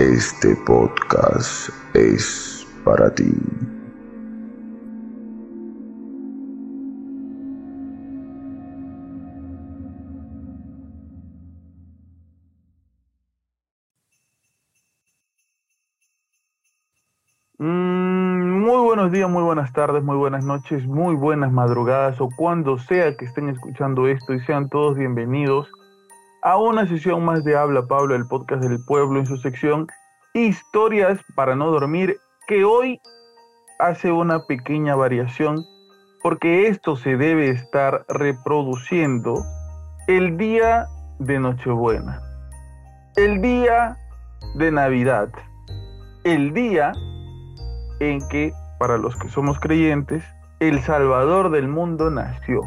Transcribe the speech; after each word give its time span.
este 0.00 0.56
podcast 0.56 1.68
es 1.94 2.66
para 2.86 3.14
ti. 3.14 3.30
Mm, 17.58 18.60
muy 18.60 18.78
buenos 18.78 19.12
días, 19.12 19.28
muy 19.28 19.42
buenas 19.42 19.70
tardes, 19.74 20.02
muy 20.02 20.16
buenas 20.16 20.46
noches, 20.46 20.86
muy 20.86 21.14
buenas 21.14 21.52
madrugadas 21.52 22.18
o 22.22 22.30
cuando 22.34 22.78
sea 22.78 23.14
que 23.18 23.26
estén 23.26 23.50
escuchando 23.50 24.08
esto 24.08 24.32
y 24.32 24.40
sean 24.40 24.70
todos 24.70 24.96
bienvenidos 24.96 25.70
a 26.42 26.56
una 26.56 26.86
sesión 26.86 27.24
más 27.24 27.44
de 27.44 27.56
Habla 27.56 27.86
Pablo, 27.86 28.14
el 28.14 28.26
podcast 28.26 28.62
del 28.62 28.82
pueblo 28.84 29.18
en 29.18 29.26
su 29.26 29.36
sección 29.36 29.86
Historias 30.32 31.18
para 31.34 31.56
no 31.56 31.70
dormir, 31.70 32.16
que 32.46 32.64
hoy 32.64 33.00
hace 33.78 34.12
una 34.12 34.46
pequeña 34.46 34.94
variación 34.94 35.64
porque 36.22 36.68
esto 36.68 36.96
se 36.96 37.16
debe 37.16 37.50
estar 37.50 38.04
reproduciendo 38.08 39.44
el 40.06 40.36
día 40.36 40.86
de 41.18 41.38
Nochebuena, 41.38 42.22
el 43.16 43.40
día 43.40 43.96
de 44.54 44.70
Navidad, 44.70 45.30
el 46.24 46.52
día 46.52 46.92
en 48.00 48.26
que, 48.28 48.52
para 48.78 48.98
los 48.98 49.16
que 49.16 49.28
somos 49.28 49.58
creyentes, 49.60 50.24
el 50.60 50.80
Salvador 50.82 51.50
del 51.50 51.68
mundo 51.68 52.10
nació. 52.10 52.62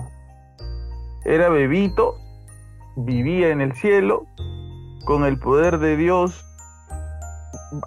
Era 1.26 1.50
bebito, 1.50 2.18
vivía 2.96 3.50
en 3.50 3.62
el 3.62 3.74
cielo, 3.74 4.26
con 5.06 5.26
el 5.26 5.40
poder 5.40 5.80
de 5.80 5.98
Dios, 5.98 6.46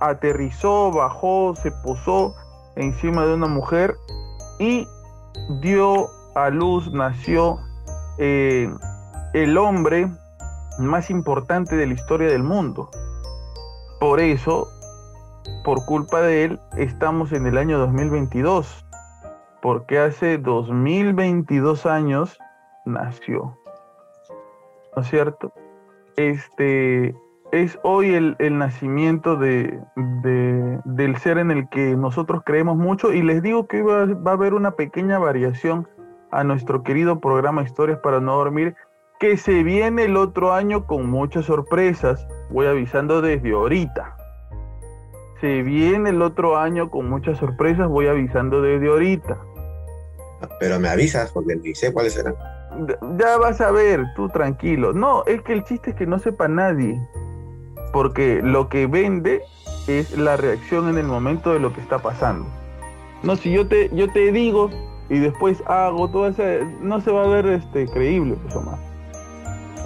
aterrizó, 0.00 0.90
bajó, 0.90 1.54
se 1.54 1.70
posó 1.70 2.34
encima 2.76 3.24
de 3.24 3.34
una 3.34 3.46
mujer 3.46 3.96
y 4.58 4.86
dio 5.60 6.08
a 6.34 6.50
luz, 6.50 6.92
nació 6.92 7.58
eh, 8.18 8.68
el 9.32 9.56
hombre 9.56 10.08
más 10.78 11.10
importante 11.10 11.76
de 11.76 11.86
la 11.86 11.94
historia 11.94 12.28
del 12.28 12.42
mundo. 12.42 12.90
Por 13.98 14.20
eso 14.20 14.68
por 15.64 15.84
culpa 15.84 16.20
de 16.20 16.44
él, 16.44 16.60
estamos 16.76 17.32
en 17.32 17.46
el 17.46 17.58
año 17.58 17.78
2022, 17.78 18.86
porque 19.60 19.98
hace 19.98 20.38
2022 20.38 21.86
años 21.86 22.38
nació. 22.84 23.58
¿No 24.96 25.02
es 25.02 25.08
cierto? 25.08 25.52
Este 26.16 27.14
es 27.52 27.78
hoy 27.84 28.14
el, 28.14 28.58
nacimiento 28.58 29.36
de, 29.36 29.78
del 30.84 31.16
ser 31.18 31.38
en 31.38 31.50
el 31.50 31.68
que 31.68 31.94
nosotros 31.96 32.42
creemos 32.44 32.76
mucho 32.76 33.12
y 33.12 33.22
les 33.22 33.42
digo 33.42 33.68
que 33.68 33.82
va, 33.82 34.06
va 34.06 34.32
a 34.32 34.34
haber 34.34 34.54
una 34.54 34.72
pequeña 34.72 35.18
variación 35.18 35.86
a 36.32 36.42
nuestro 36.42 36.82
querido 36.82 37.20
programa 37.20 37.62
Historias 37.62 38.00
para 38.00 38.20
no 38.20 38.36
dormir 38.36 38.74
que 39.20 39.36
se 39.36 39.62
viene 39.62 40.04
el 40.04 40.16
otro 40.16 40.52
año 40.52 40.86
con 40.86 41.08
muchas 41.08 41.44
sorpresas. 41.44 42.26
Voy 42.50 42.66
avisando 42.66 43.22
desde 43.22 43.52
ahorita 43.52 44.16
se 45.40 45.62
viene 45.62 46.10
el 46.10 46.22
otro 46.22 46.56
año 46.56 46.90
con 46.90 47.08
muchas 47.08 47.38
sorpresas, 47.38 47.88
voy 47.88 48.06
avisando 48.06 48.62
desde 48.62 48.88
ahorita. 48.88 49.38
Pero 50.60 50.80
me 50.80 50.88
avisas 50.88 51.30
porque 51.32 51.56
ni 51.56 51.74
sé 51.74 51.92
cuáles 51.92 52.14
serán. 52.14 52.34
Ya 53.18 53.36
vas 53.38 53.60
a 53.60 53.70
ver, 53.70 54.04
tú 54.14 54.28
tranquilo. 54.28 54.92
No, 54.92 55.24
es 55.26 55.42
que 55.42 55.52
el 55.52 55.64
chiste 55.64 55.90
es 55.90 55.96
que 55.96 56.06
no 56.06 56.18
sepa 56.18 56.48
nadie. 56.48 57.00
Porque 57.92 58.40
lo 58.42 58.68
que 58.68 58.86
vende 58.86 59.42
es 59.86 60.16
la 60.16 60.36
reacción 60.36 60.88
en 60.88 60.98
el 60.98 61.06
momento 61.06 61.52
de 61.52 61.60
lo 61.60 61.72
que 61.72 61.80
está 61.80 61.98
pasando. 61.98 62.46
No, 63.22 63.36
si 63.36 63.52
yo 63.52 63.66
te, 63.66 63.90
yo 63.94 64.12
te 64.12 64.32
digo 64.32 64.70
y 65.08 65.18
después 65.18 65.62
hago 65.66 66.08
todo 66.10 66.28
eso, 66.28 66.42
no 66.80 67.00
se 67.00 67.10
va 67.10 67.24
a 67.24 67.28
ver 67.28 67.46
este 67.46 67.86
creíble, 67.86 68.36
pues 68.42 68.54
más. 68.64 68.78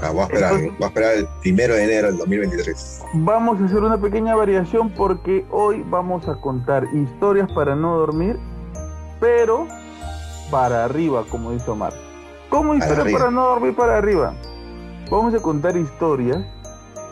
Ah, 0.03 0.11
voy, 0.13 0.21
a 0.21 0.25
esperar, 0.25 0.55
a 0.55 0.87
esperar 0.87 1.15
el 1.15 1.29
primero 1.43 1.75
de 1.75 1.85
enero 1.85 2.07
del 2.09 2.17
2023. 2.19 3.03
Vamos 3.15 3.61
a 3.61 3.67
hacer 3.67 3.79
una 3.83 4.01
pequeña 4.01 4.35
variación 4.35 4.91
porque 4.91 5.45
hoy 5.51 5.85
vamos 5.91 6.27
a 6.27 6.37
contar 6.37 6.85
historias 6.95 7.53
para 7.53 7.77
no 7.77 7.99
dormir, 7.99 8.39
pero 9.21 9.67
para 10.51 10.87
arriba, 10.87 11.25
como 11.31 11.53
dice 11.53 11.71
Omar. 11.71 11.93
¿Cómo 12.51 12.75
historias 12.75 13.13
para 13.13 13.31
no 13.31 13.47
dormir 13.47 13.77
para 13.77 13.97
arriba? 13.97 14.35
Vamos 15.09 15.33
a 15.35 15.41
contar 15.41 15.77
historias 15.77 16.45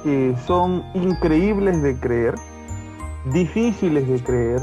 que 0.03 0.35
son 0.47 0.83
increíbles 0.95 1.81
de 1.81 1.99
creer, 1.99 2.35
difíciles 3.33 4.09
de 4.09 4.23
creer, 4.23 4.61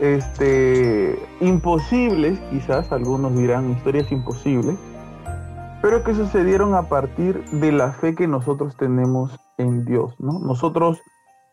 este, 0.00 1.18
imposibles, 1.40 2.38
quizás 2.50 2.92
algunos 2.92 3.36
dirán 3.36 3.72
historias 3.72 4.12
imposibles, 4.12 4.76
pero 5.82 6.04
que 6.04 6.14
sucedieron 6.14 6.76
a 6.76 6.82
partir 6.82 7.44
de 7.50 7.72
la 7.72 7.90
fe 7.92 8.14
que 8.14 8.28
nosotros 8.28 8.76
tenemos 8.76 9.36
en 9.58 9.84
Dios, 9.84 10.14
¿no? 10.20 10.38
Nosotros 10.38 11.02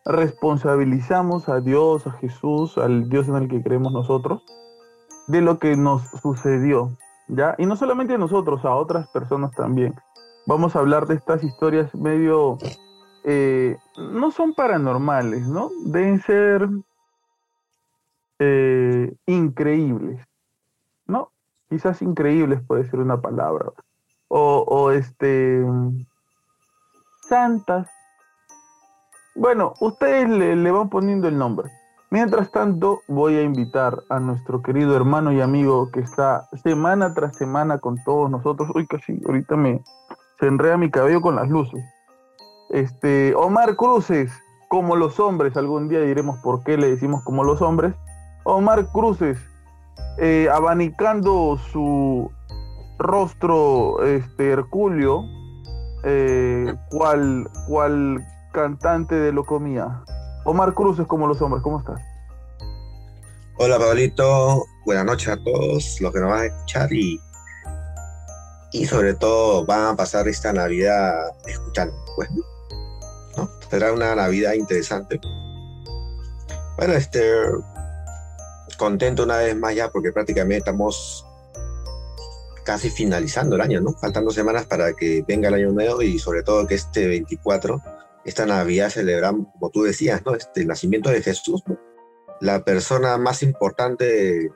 responsabilizamos 0.04 1.48
a 1.48 1.60
Dios, 1.60 2.06
a 2.06 2.12
Jesús, 2.12 2.78
al 2.78 3.08
Dios 3.08 3.26
en 3.28 3.34
el 3.34 3.48
que 3.48 3.62
creemos 3.64 3.92
nosotros, 3.92 4.44
de 5.26 5.40
lo 5.40 5.58
que 5.58 5.76
nos 5.76 6.02
sucedió, 6.22 6.96
¿ya? 7.28 7.54
Y 7.58 7.66
no 7.66 7.76
solamente 7.76 8.14
a 8.14 8.18
nosotros, 8.18 8.64
a 8.64 8.74
otras 8.74 9.08
personas 9.08 9.52
también. 9.52 9.94
Vamos 10.46 10.76
a 10.76 10.80
hablar 10.80 11.06
de 11.06 11.14
estas 11.14 11.42
historias 11.42 11.94
medio, 11.94 12.58
eh, 13.24 13.76
no 13.96 14.30
son 14.30 14.54
paranormales, 14.54 15.46
¿no? 15.46 15.70
Deben 15.86 16.20
ser 16.20 16.68
eh, 18.38 19.14
increíbles, 19.26 20.20
¿no? 21.06 21.30
Quizás 21.68 22.02
increíbles 22.02 22.60
puede 22.66 22.84
ser 22.84 23.00
una 23.00 23.20
palabra 23.20 23.72
o, 24.28 24.90
este 24.90 25.64
santas. 27.28 27.88
Bueno, 29.34 29.74
ustedes 29.80 30.28
le, 30.28 30.70
van 30.70 30.88
poniendo 30.90 31.28
el 31.28 31.38
nombre. 31.38 31.70
Mientras 32.10 32.50
tanto, 32.50 33.00
voy 33.08 33.36
a 33.36 33.42
invitar 33.42 34.02
a 34.08 34.20
nuestro 34.20 34.62
querido 34.62 34.94
hermano 34.94 35.32
y 35.32 35.40
amigo 35.40 35.90
que 35.90 36.00
está 36.00 36.48
semana 36.62 37.12
tras 37.12 37.36
semana 37.36 37.78
con 37.78 37.96
todos 38.04 38.30
nosotros. 38.30 38.70
Uy, 38.74 38.86
casi 38.86 39.20
ahorita 39.26 39.56
me 39.56 39.82
se 40.38 40.46
enreda 40.46 40.76
mi 40.76 40.90
cabello 40.90 41.20
con 41.20 41.36
las 41.36 41.48
luces. 41.48 41.84
Este, 42.70 43.34
Omar 43.34 43.76
Cruces, 43.76 44.32
como 44.68 44.96
los 44.96 45.20
hombres, 45.20 45.56
algún 45.56 45.88
día 45.88 46.00
diremos 46.00 46.38
por 46.38 46.62
qué 46.64 46.76
le 46.76 46.90
decimos 46.90 47.22
como 47.24 47.44
los 47.44 47.62
hombres. 47.62 47.94
Omar 48.44 48.86
Cruces, 48.92 49.38
eh, 50.18 50.48
abanicando 50.52 51.58
su 51.72 52.30
rostro 52.98 54.02
este 54.04 54.50
Herculio, 54.50 55.24
eh, 56.04 56.74
cual, 56.90 57.48
cual 57.68 58.24
cantante 58.52 59.14
de 59.14 59.32
Locomía. 59.32 60.02
Omar 60.44 60.74
Cruz 60.74 60.98
es 60.98 61.06
como 61.06 61.26
los 61.26 61.40
hombres, 61.40 61.62
¿cómo 61.62 61.78
estás? 61.78 62.00
Hola 63.56 63.78
Pablito, 63.78 64.64
buenas 64.84 65.06
noches 65.06 65.28
a 65.28 65.36
todos 65.42 66.00
los 66.00 66.12
que 66.12 66.20
nos 66.20 66.30
van 66.30 66.42
a 66.42 66.44
escuchar 66.46 66.92
y, 66.92 67.18
y 68.72 68.84
sobre 68.84 69.14
todo 69.14 69.64
van 69.64 69.94
a 69.94 69.96
pasar 69.96 70.28
esta 70.28 70.52
Navidad 70.52 71.14
escuchando, 71.46 71.96
pues. 72.16 72.28
Será 73.70 73.92
una 73.92 74.14
Navidad 74.14 74.52
interesante. 74.52 75.18
Bueno, 76.76 76.92
este, 76.92 77.22
contento 78.76 79.22
una 79.22 79.38
vez 79.38 79.56
más 79.56 79.74
ya 79.74 79.88
porque 79.88 80.12
prácticamente 80.12 80.58
estamos 80.58 81.24
casi 82.64 82.90
finalizando 82.90 83.56
el 83.56 83.62
año, 83.62 83.80
¿no? 83.80 83.92
Faltan 83.94 84.24
dos 84.24 84.34
semanas 84.34 84.66
para 84.66 84.92
que 84.92 85.24
venga 85.26 85.48
el 85.48 85.54
año 85.54 85.72
nuevo 85.72 86.02
y 86.02 86.18
sobre 86.18 86.42
todo 86.42 86.66
que 86.66 86.74
este 86.74 87.06
24, 87.06 87.80
esta 88.24 88.46
Navidad 88.46 88.90
celebramos, 88.90 89.48
como 89.52 89.70
tú 89.70 89.82
decías, 89.82 90.24
¿no? 90.24 90.34
Este, 90.34 90.62
el 90.62 90.68
nacimiento 90.68 91.10
de 91.10 91.22
Jesús, 91.22 91.62
¿no? 91.66 91.78
la 92.40 92.64
persona 92.64 93.16
más 93.16 93.42
importante 93.42 94.50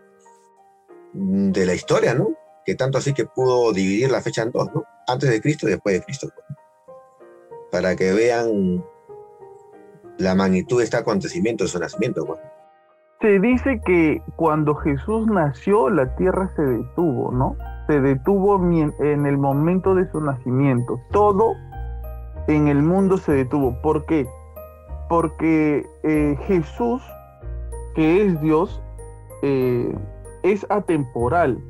de 1.12 1.67
la 1.67 1.75
historia, 1.75 2.15
¿no? 2.15 2.29
Que 2.65 2.75
tanto 2.75 2.99
así 2.99 3.15
que 3.15 3.25
pudo 3.25 3.73
dividir 3.73 4.11
la 4.11 4.20
fecha 4.20 4.43
en 4.43 4.50
dos, 4.50 4.69
¿no? 4.75 4.85
Antes 5.06 5.31
de 5.31 5.41
Cristo 5.41 5.67
y 5.67 5.70
después 5.70 5.99
de 5.99 6.05
Cristo. 6.05 6.29
Para 7.70 7.97
que 7.97 8.12
vean 8.12 8.85
la 10.19 10.35
magnitud 10.35 10.79
de 10.79 10.85
este 10.85 10.97
acontecimiento 10.97 11.64
de 11.64 11.71
su 11.71 11.79
nacimiento, 11.79 12.25
¿no? 12.26 12.37
Se 13.21 13.41
dice 13.41 13.81
que 13.85 14.23
cuando 14.37 14.75
Jesús 14.76 15.26
nació, 15.26 15.91
la 15.91 16.14
tierra 16.17 16.53
se 16.55 16.62
detuvo, 16.62 17.32
¿no? 17.32 17.56
Se 17.88 18.00
detuvo 18.00 18.62
en 18.62 19.26
el 19.26 19.38
momento 19.38 19.94
de 19.94 20.09
su 20.12 20.21
nacimiento. 20.21 21.00
Todo 21.11 21.55
en 22.49 22.69
el 22.69 22.83
mundo 22.83 23.19
se 23.19 23.33
detuvo. 23.33 23.81
¿Por 23.81 24.05
qué? 24.06 24.27
Porque 25.09 25.87
eh, 26.03 26.37
Jesús, 26.47 27.03
que 27.95 28.27
es 28.27 28.41
Dios, 28.41 28.83
eh, 29.43 29.95
es 30.43 30.67
atemporal. 30.71 31.62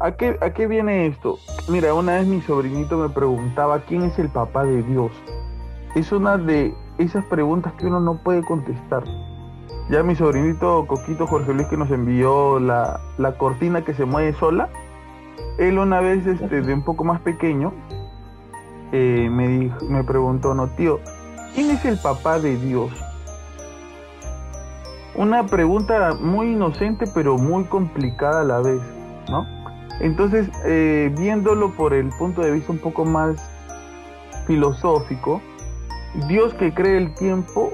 ¿A 0.00 0.12
qué, 0.12 0.36
¿A 0.40 0.52
qué 0.52 0.66
viene 0.66 1.06
esto? 1.06 1.38
Mira, 1.68 1.94
una 1.94 2.16
vez 2.16 2.26
mi 2.26 2.40
sobrinito 2.40 2.98
me 2.98 3.08
preguntaba 3.08 3.80
quién 3.80 4.02
es 4.02 4.18
el 4.18 4.28
papá 4.28 4.64
de 4.64 4.82
Dios. 4.82 5.12
Es 5.94 6.10
una 6.10 6.36
de 6.36 6.74
esas 6.98 7.24
preguntas 7.26 7.72
que 7.74 7.86
uno 7.86 8.00
no 8.00 8.22
puede 8.22 8.42
contestar. 8.42 9.04
Ya 9.90 10.02
mi 10.02 10.16
sobrinito 10.16 10.86
Coquito 10.86 11.26
Jorge 11.26 11.52
Luis 11.52 11.68
que 11.68 11.76
nos 11.76 11.90
envió 11.90 12.58
la, 12.58 13.00
cortina 13.38 13.84
que 13.84 13.92
se 13.94 14.06
mueve 14.06 14.32
sola, 14.34 14.70
él 15.58 15.78
una 15.78 16.00
vez 16.00 16.26
este, 16.26 16.62
de 16.62 16.74
un 16.74 16.82
poco 16.82 17.04
más 17.04 17.20
pequeño 17.20 17.72
eh, 18.92 19.28
me, 19.30 19.48
dijo, 19.48 19.76
me 19.88 20.04
preguntó, 20.04 20.54
no 20.54 20.68
tío, 20.68 21.00
¿quién 21.54 21.70
es 21.70 21.84
el 21.84 21.98
papá 21.98 22.38
de 22.38 22.56
Dios? 22.56 22.92
Una 25.14 25.46
pregunta 25.46 26.14
muy 26.20 26.52
inocente 26.52 27.06
pero 27.14 27.38
muy 27.38 27.64
complicada 27.64 28.40
a 28.40 28.44
la 28.44 28.60
vez, 28.60 28.80
¿no? 29.28 29.46
Entonces, 30.00 30.48
eh, 30.64 31.14
viéndolo 31.16 31.70
por 31.72 31.94
el 31.94 32.08
punto 32.18 32.42
de 32.42 32.50
vista 32.50 32.72
un 32.72 32.78
poco 32.78 33.04
más 33.04 33.36
filosófico, 34.46 35.40
Dios 36.28 36.52
que 36.54 36.74
cree 36.74 36.98
el 36.98 37.14
tiempo 37.14 37.72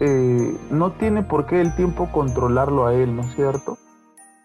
eh, 0.00 0.56
no 0.70 0.92
tiene 0.92 1.22
por 1.24 1.46
qué 1.46 1.60
el 1.60 1.74
tiempo 1.74 2.08
controlarlo 2.12 2.86
a 2.86 2.94
él, 2.94 3.16
¿no 3.16 3.22
es 3.22 3.34
cierto? 3.34 3.78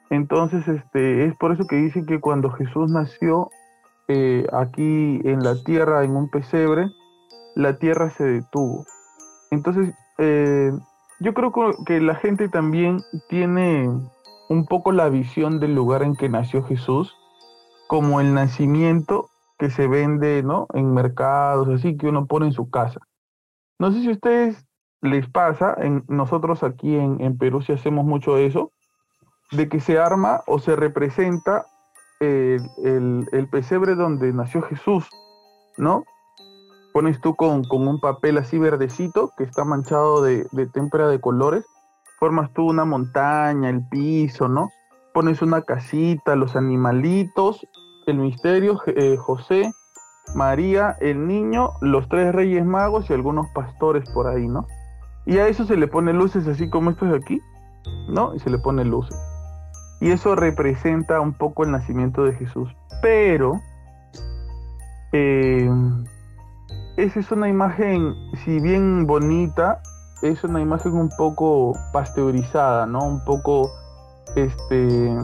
Entonces, 0.10 0.68
este, 0.68 1.26
es 1.26 1.36
por 1.36 1.52
eso 1.52 1.66
que 1.66 1.76
dicen 1.76 2.06
que 2.06 2.20
cuando 2.20 2.50
Jesús 2.52 2.92
nació 2.92 3.50
eh, 4.08 4.46
aquí 4.52 5.22
en 5.24 5.44
la 5.44 5.56
tierra, 5.64 6.04
en 6.04 6.16
un 6.16 6.30
pesebre, 6.30 6.90
la 7.56 7.78
tierra 7.78 8.10
se 8.12 8.24
detuvo. 8.24 8.86
Entonces, 9.52 9.94
yo 11.20 11.34
creo 11.34 11.52
que 11.86 12.00
la 12.00 12.16
gente 12.16 12.50
también 12.50 13.02
tiene 13.30 13.90
un 14.50 14.66
poco 14.66 14.92
la 14.92 15.10
visión 15.10 15.60
del 15.60 15.76
lugar 15.76 16.04
en 16.04 16.16
que 16.16 16.30
nació 16.30 16.64
Jesús 16.64 17.16
como 17.88 18.22
el 18.22 18.34
nacimiento 18.34 19.30
que 19.58 19.70
se 19.70 19.88
vende 19.88 20.44
¿no? 20.44 20.68
en 20.74 20.94
mercados, 20.94 21.68
así 21.70 21.96
que 21.98 22.08
uno 22.08 22.26
pone 22.26 22.48
en 22.48 22.54
su 22.54 22.70
casa. 22.70 23.00
No 23.80 23.92
sé 23.92 24.02
si 24.02 24.10
a 24.10 24.14
ustedes 24.14 24.66
les 25.02 25.30
pasa, 25.30 25.76
en, 25.78 26.04
nosotros 26.08 26.64
aquí 26.64 26.96
en, 26.96 27.38
Perú 27.38 27.62
sí 27.62 27.74
hacemos 27.74 28.06
mucho 28.06 28.38
eso, 28.38 28.72
de 29.52 29.70
que 29.70 29.80
se 29.80 30.00
arma 30.00 30.42
o 30.48 30.60
se 30.60 30.76
representa 30.76 31.66
el, 32.26 33.28
el 33.32 33.48
pesebre 33.50 33.96
donde 33.96 34.32
nació 34.34 34.62
Jesús, 34.64 35.10
¿no? 35.78 36.04
pones 36.94 37.20
tú 37.20 37.36
con, 37.36 37.64
un 37.70 38.00
papel 38.00 38.38
así 38.38 38.58
verdecito 38.60 39.32
que 39.36 39.44
está 39.44 39.66
manchado 39.66 40.22
de, 40.22 40.48
de 40.52 40.68
témpera 40.68 41.10
de 41.10 41.20
colores, 41.20 41.66
formas 42.20 42.54
tú 42.54 42.70
una 42.70 42.86
montaña, 42.86 43.70
el 43.70 43.86
piso, 43.90 44.48
¿no? 44.48 44.70
Pones 45.14 45.42
una 45.42 45.64
casita, 45.64 46.36
los 46.36 46.56
animalitos, 46.56 47.68
el 48.06 48.18
misterio, 48.18 48.80
eh, 48.86 49.18
José, 49.18 49.72
María, 50.36 50.96
el 51.02 51.28
niño, 51.28 51.72
los 51.82 52.08
tres 52.08 52.34
reyes 52.34 52.66
magos 52.66 53.10
y 53.10 53.14
algunos 53.14 53.48
pastores 53.54 54.10
por 54.12 54.28
ahí, 54.28 54.48
¿no? 54.48 54.68
Y 55.26 55.38
a 55.38 55.48
eso 55.48 55.66
se 55.66 55.76
le 55.76 55.88
pone 55.88 56.14
luces 56.14 56.48
así 56.48 56.70
como 56.70 56.92
estos 56.92 57.10
de 57.10 57.18
aquí, 57.18 57.42
¿no? 58.08 58.36
Y 58.36 58.40
se 58.40 58.50
le 58.50 58.60
pone 58.60 58.86
luces. 58.86 59.18
Y 60.00 60.12
eso 60.12 60.36
representa 60.36 61.22
un 61.22 61.34
poco 61.34 61.64
el 61.64 61.72
nacimiento 61.72 62.24
de 62.24 62.34
Jesús. 62.34 62.70
Pero 63.02 63.62
eh, 65.14 65.70
esa 66.98 67.20
es 67.20 67.32
una 67.32 67.50
imagen, 67.50 68.14
si 68.44 68.60
bien 68.60 69.08
bonita, 69.08 69.82
es 70.22 70.44
una 70.44 70.62
imagen 70.62 70.94
un 70.94 71.10
poco 71.18 71.74
pasteurizada, 71.92 72.86
¿no? 72.86 73.06
Un 73.06 73.24
poco, 73.26 73.72
este... 74.36 75.16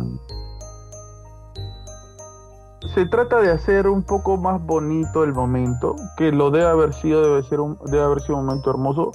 Se 2.95 3.05
trata 3.05 3.41
de 3.41 3.51
hacer 3.51 3.87
un 3.87 4.03
poco 4.03 4.37
más 4.37 4.65
bonito 4.65 5.23
el 5.23 5.33
momento, 5.33 5.95
que 6.17 6.31
lo 6.31 6.49
debe 6.49 6.65
haber 6.65 6.93
sido, 6.93 7.21
debe, 7.21 7.43
ser 7.43 7.59
un, 7.59 7.77
debe 7.85 8.03
haber 8.03 8.21
sido 8.21 8.37
un 8.37 8.45
momento 8.45 8.69
hermoso, 8.71 9.11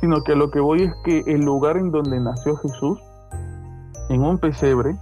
sino 0.00 0.22
que 0.24 0.34
lo 0.34 0.50
que 0.50 0.60
voy 0.60 0.84
es 0.84 0.94
que 1.04 1.24
el 1.26 1.44
lugar 1.44 1.76
en 1.76 1.90
donde 1.90 2.20
nació 2.20 2.56
Jesús, 2.56 2.98
en 4.08 4.22
un 4.22 4.38
pesebre, 4.38 4.96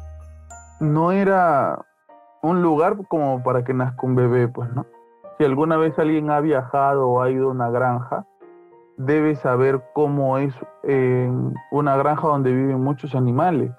no 0.80 1.12
era 1.12 1.84
un 2.42 2.62
lugar 2.62 2.96
como 3.08 3.42
para 3.42 3.64
que 3.64 3.74
nazca 3.74 4.06
un 4.06 4.14
bebé, 4.14 4.48
pues, 4.48 4.72
¿no? 4.72 4.86
si 5.38 5.44
alguna 5.44 5.76
vez 5.76 5.98
alguien 5.98 6.30
ha 6.30 6.40
viajado 6.40 7.08
o 7.08 7.22
ha 7.22 7.30
ido 7.30 7.48
a 7.48 7.52
una 7.52 7.70
granja, 7.70 8.24
debe 8.96 9.36
saber 9.36 9.82
cómo 9.92 10.38
es 10.38 10.54
una 11.70 11.96
granja 11.96 12.28
donde 12.28 12.52
viven 12.52 12.82
muchos 12.82 13.14
animales, 13.14 13.70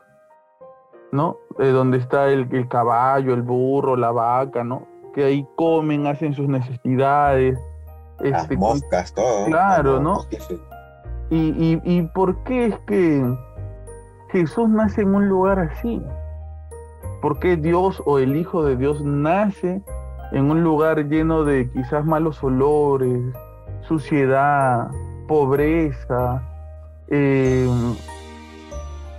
¿no? 1.12 1.38
Eh, 1.58 1.70
donde 1.70 1.98
está 1.98 2.28
el, 2.28 2.68
caballo, 2.68 3.34
el 3.34 3.42
burro, 3.42 3.96
la 3.96 4.12
vaca, 4.12 4.64
¿no? 4.64 4.84
Que 5.14 5.24
ahí 5.24 5.48
comen, 5.56 6.06
hacen 6.06 6.34
sus 6.34 6.48
necesidades. 6.48 7.58
Las 8.20 8.44
este, 8.44 8.58
moscas, 8.58 9.14
todo. 9.14 9.46
Claro, 9.46 10.00
¿no? 10.00 10.20
y, 11.30 11.82
y 11.84 12.02
por 12.14 12.44
qué 12.44 12.68
es 12.68 12.80
que 12.82 13.24
Jesús 14.30 14.70
nace 14.70 15.02
en 15.02 15.16
un 15.16 15.30
lugar 15.30 15.60
así? 15.60 16.02
¿Por 17.22 17.40
qué 17.40 17.56
Dios 17.56 18.02
o 18.06 18.20
el 18.20 18.36
Hijo 18.36 18.64
de 18.64 18.76
Dios 18.76 19.02
nace 19.02 19.82
en 20.32 20.52
un 20.52 20.64
lugar 20.64 21.08
lleno 21.08 21.44
de 21.44 21.70
quizás 21.72 22.06
malos 22.06 22.44
olores, 22.44 23.22
suciedad, 23.88 24.90
pobreza, 25.28 26.44
eh, 27.08 27.68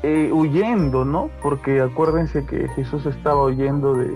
eh, 0.03 0.31
huyendo, 0.33 1.05
¿no? 1.05 1.31
Porque 1.43 1.81
acuérdense 1.81 2.45
que 2.47 2.69
Jesús 2.69 3.07
estaba 3.07 3.45
huyendo 3.45 3.95
de, 3.95 4.11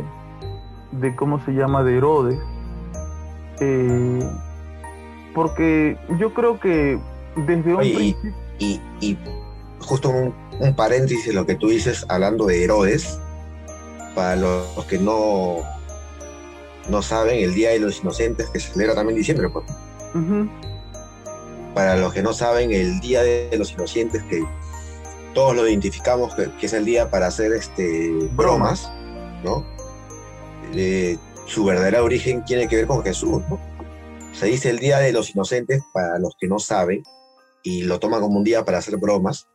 de 0.93 1.17
¿cómo 1.17 1.41
se 1.41 1.53
llama?, 1.53 1.83
de 1.83 1.97
Herodes. 1.97 2.41
Eh, 3.61 4.31
porque 5.35 5.97
yo 6.19 6.35
creo 6.35 6.61
que 6.61 7.01
desde 7.47 7.75
un 7.75 7.81
principio... 7.81 8.33
Y, 8.59 8.81
y, 9.01 9.19
justo 9.81 10.11
un, 10.11 10.33
un 10.61 10.75
paréntesis, 10.75 11.33
lo 11.35 11.47
que 11.47 11.55
tú 11.55 11.69
dices 11.69 12.05
hablando 12.09 12.47
de 12.47 12.65
Herodes, 12.65 13.19
para 14.15 14.37
los 14.37 14.85
que 14.89 14.99
no 14.99 15.61
no 16.89 17.01
saben 17.01 17.39
el 17.43 17.55
Día 17.55 17.71
de 17.71 17.79
los 17.79 18.01
Inocentes 18.01 18.49
que 18.51 18.61
se 18.61 18.73
celebra 18.73 18.95
también 18.95 19.17
en 19.17 19.21
diciembre. 19.21 19.49
Pues. 19.49 19.65
Para 21.75 21.97
los 21.97 22.13
que 22.13 22.23
no 22.23 22.33
saben, 22.33 22.73
el 22.73 23.01
Día 23.01 23.23
de 23.23 23.51
los 23.57 23.73
Inocentes, 23.73 24.23
que 24.25 24.43
todos 25.35 25.57
lo 25.57 25.67
identificamos 25.67 26.35
que, 26.35 26.51
es 26.61 26.73
el 26.73 26.85
día 26.85 27.11
para 27.11 27.27
hacer 27.29 27.53
este, 27.53 28.11
bromas, 28.33 28.91
¿no? 29.43 29.65
su 31.47 31.65
verdadero 31.65 32.05
origen 32.05 32.45
tiene 32.45 32.67
que 32.67 32.77
ver 32.77 32.87
con 32.87 33.03
Jesús, 33.03 33.43
¿no? 33.51 33.61
Se 34.33 34.47
dice 34.47 34.71
el 34.71 34.79
Día 34.79 34.99
de 34.99 35.13
los 35.13 35.35
Inocentes 35.35 35.83
para 35.93 36.19
los 36.19 36.35
que 36.39 36.49
no 36.49 36.59
saben 36.59 37.03
y 37.63 37.83
lo 37.83 37.99
toman 37.99 38.21
como 38.23 38.39
un 38.39 38.45
día 38.45 38.65
para 38.65 38.79
hacer 38.79 38.97
bromas. 38.97 39.49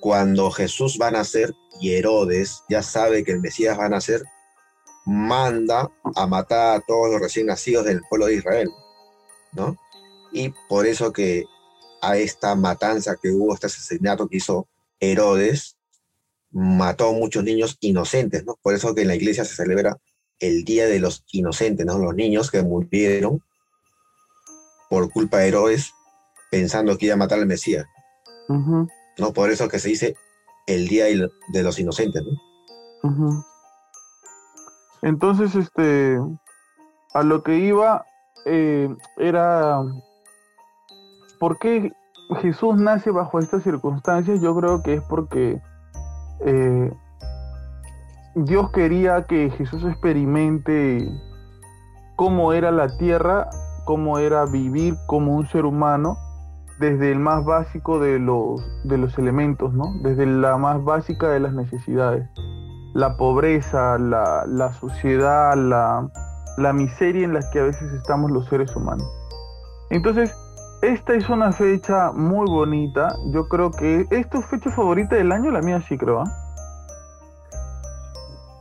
Cuando 0.00 0.50
Jesús 0.50 0.98
va 1.00 1.08
a 1.08 1.12
nacer 1.12 1.54
y 1.80 1.92
Herodes 1.92 2.62
ya 2.68 2.82
sabe 2.82 3.24
que 3.24 3.32
el 3.32 3.40
Mesías 3.40 3.78
va 3.78 3.86
a 3.86 3.90
nacer, 3.90 4.22
manda 5.06 5.90
a 6.14 6.26
matar 6.26 6.76
a 6.76 6.80
todos 6.80 7.10
los 7.10 7.20
recién 7.20 7.46
nacidos 7.46 7.84
del 7.84 8.00
pueblo 8.08 8.26
de 8.26 8.36
Israel, 8.36 8.70
¿no? 9.52 9.76
Y 10.32 10.52
por 10.68 10.86
eso 10.86 11.12
que 11.12 11.44
a 12.02 12.16
esta 12.16 12.54
matanza 12.54 13.16
que 13.20 13.30
hubo, 13.30 13.54
este 13.54 13.66
asesinato 13.66 14.28
que 14.28 14.38
hizo 14.38 14.68
Herodes, 15.00 15.76
mató 16.50 17.10
a 17.10 17.12
muchos 17.12 17.44
niños 17.44 17.76
inocentes, 17.80 18.44
¿no? 18.44 18.58
Por 18.62 18.74
eso 18.74 18.94
que 18.94 19.02
en 19.02 19.08
la 19.08 19.14
iglesia 19.14 19.44
se 19.44 19.54
celebra 19.54 19.98
el 20.38 20.64
Día 20.64 20.86
de 20.86 20.98
los 20.98 21.24
Inocentes, 21.32 21.86
¿no? 21.86 21.98
Los 21.98 22.14
niños 22.14 22.50
que 22.50 22.62
murieron 22.62 23.42
por 24.88 25.10
culpa 25.10 25.38
de 25.38 25.48
Herodes 25.48 25.92
pensando 26.50 26.96
que 26.98 27.06
iba 27.06 27.14
a 27.14 27.18
matar 27.18 27.38
al 27.38 27.46
Mesías. 27.46 27.86
¿No? 29.20 29.32
Por 29.32 29.50
eso 29.50 29.68
que 29.68 29.78
se 29.78 29.90
dice 29.90 30.16
el 30.66 30.88
Día 30.88 31.04
de 31.04 31.62
los 31.62 31.78
Inocentes, 31.78 32.22
¿no? 32.24 33.44
Entonces, 35.02 35.54
este, 35.54 36.18
a 37.14 37.22
lo 37.22 37.42
que 37.42 37.56
iba 37.56 38.04
eh, 38.46 38.94
era, 39.16 39.82
¿por 41.38 41.58
qué 41.58 41.92
Jesús 42.40 42.76
nace 42.76 43.10
bajo 43.10 43.38
estas 43.38 43.62
circunstancias? 43.62 44.40
Yo 44.40 44.54
creo 44.56 44.82
que 44.82 44.94
es 44.94 45.02
porque 45.02 45.60
eh, 46.40 46.92
Dios 48.34 48.70
quería 48.70 49.26
que 49.26 49.50
Jesús 49.50 49.84
experimente 49.84 51.08
cómo 52.16 52.52
era 52.52 52.70
la 52.70 52.96
tierra, 52.98 53.48
cómo 53.86 54.18
era 54.18 54.44
vivir 54.44 54.96
como 55.06 55.34
un 55.34 55.46
ser 55.48 55.64
humano 55.64 56.16
desde 56.80 57.12
el 57.12 57.18
más 57.18 57.44
básico 57.44 58.00
de 58.00 58.18
los, 58.18 58.60
de 58.84 58.96
los 58.96 59.16
elementos, 59.18 59.72
¿no? 59.74 59.84
Desde 60.02 60.24
la 60.24 60.56
más 60.56 60.82
básica 60.82 61.28
de 61.28 61.38
las 61.38 61.52
necesidades. 61.52 62.26
La 62.94 63.18
pobreza, 63.18 63.98
la, 63.98 64.44
la 64.46 64.72
suciedad, 64.72 65.54
la, 65.56 66.10
la 66.56 66.72
miseria 66.72 67.24
en 67.24 67.34
la 67.34 67.40
que 67.52 67.60
a 67.60 67.64
veces 67.64 67.92
estamos 67.92 68.30
los 68.30 68.48
seres 68.48 68.74
humanos. 68.74 69.06
Entonces, 69.90 70.34
esta 70.80 71.12
es 71.12 71.28
una 71.28 71.52
fecha 71.52 72.12
muy 72.12 72.46
bonita. 72.50 73.14
Yo 73.26 73.46
creo 73.48 73.70
que 73.70 74.06
¿es 74.10 74.30
tu 74.30 74.40
fecha 74.40 74.70
favorita 74.70 75.16
del 75.16 75.32
año? 75.32 75.50
La 75.50 75.60
mía 75.60 75.84
sí 75.86 75.98
creo. 75.98 76.22
¿ah? 76.22 76.46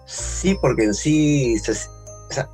Sí, 0.06 0.58
porque 0.60 0.84
en 0.84 0.94
sí, 0.94 1.56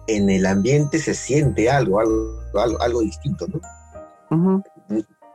en 0.05 0.29
el 0.29 0.45
ambiente 0.45 1.00
se 1.00 1.15
siente 1.15 1.72
algo, 1.72 2.00
algo, 2.00 2.79
algo, 2.79 3.01
distinto, 3.01 3.48
¿no? 3.48 4.63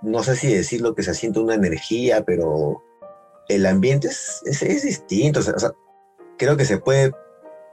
No 0.02 0.23
sé 0.23 0.37
si 0.37 0.52
decirlo 0.54 0.95
que 0.95 1.02
se 1.02 1.14
siente 1.14 1.40
una 1.40 1.54
energía, 1.54 2.25
pero 2.25 2.83
el 3.49 3.66
ambiente 3.66 4.09
es, 4.09 4.42
es, 4.45 4.83
distinto. 4.83 5.40
creo 6.38 6.57
que 6.57 6.64
se 6.64 6.78
puede 6.78 7.12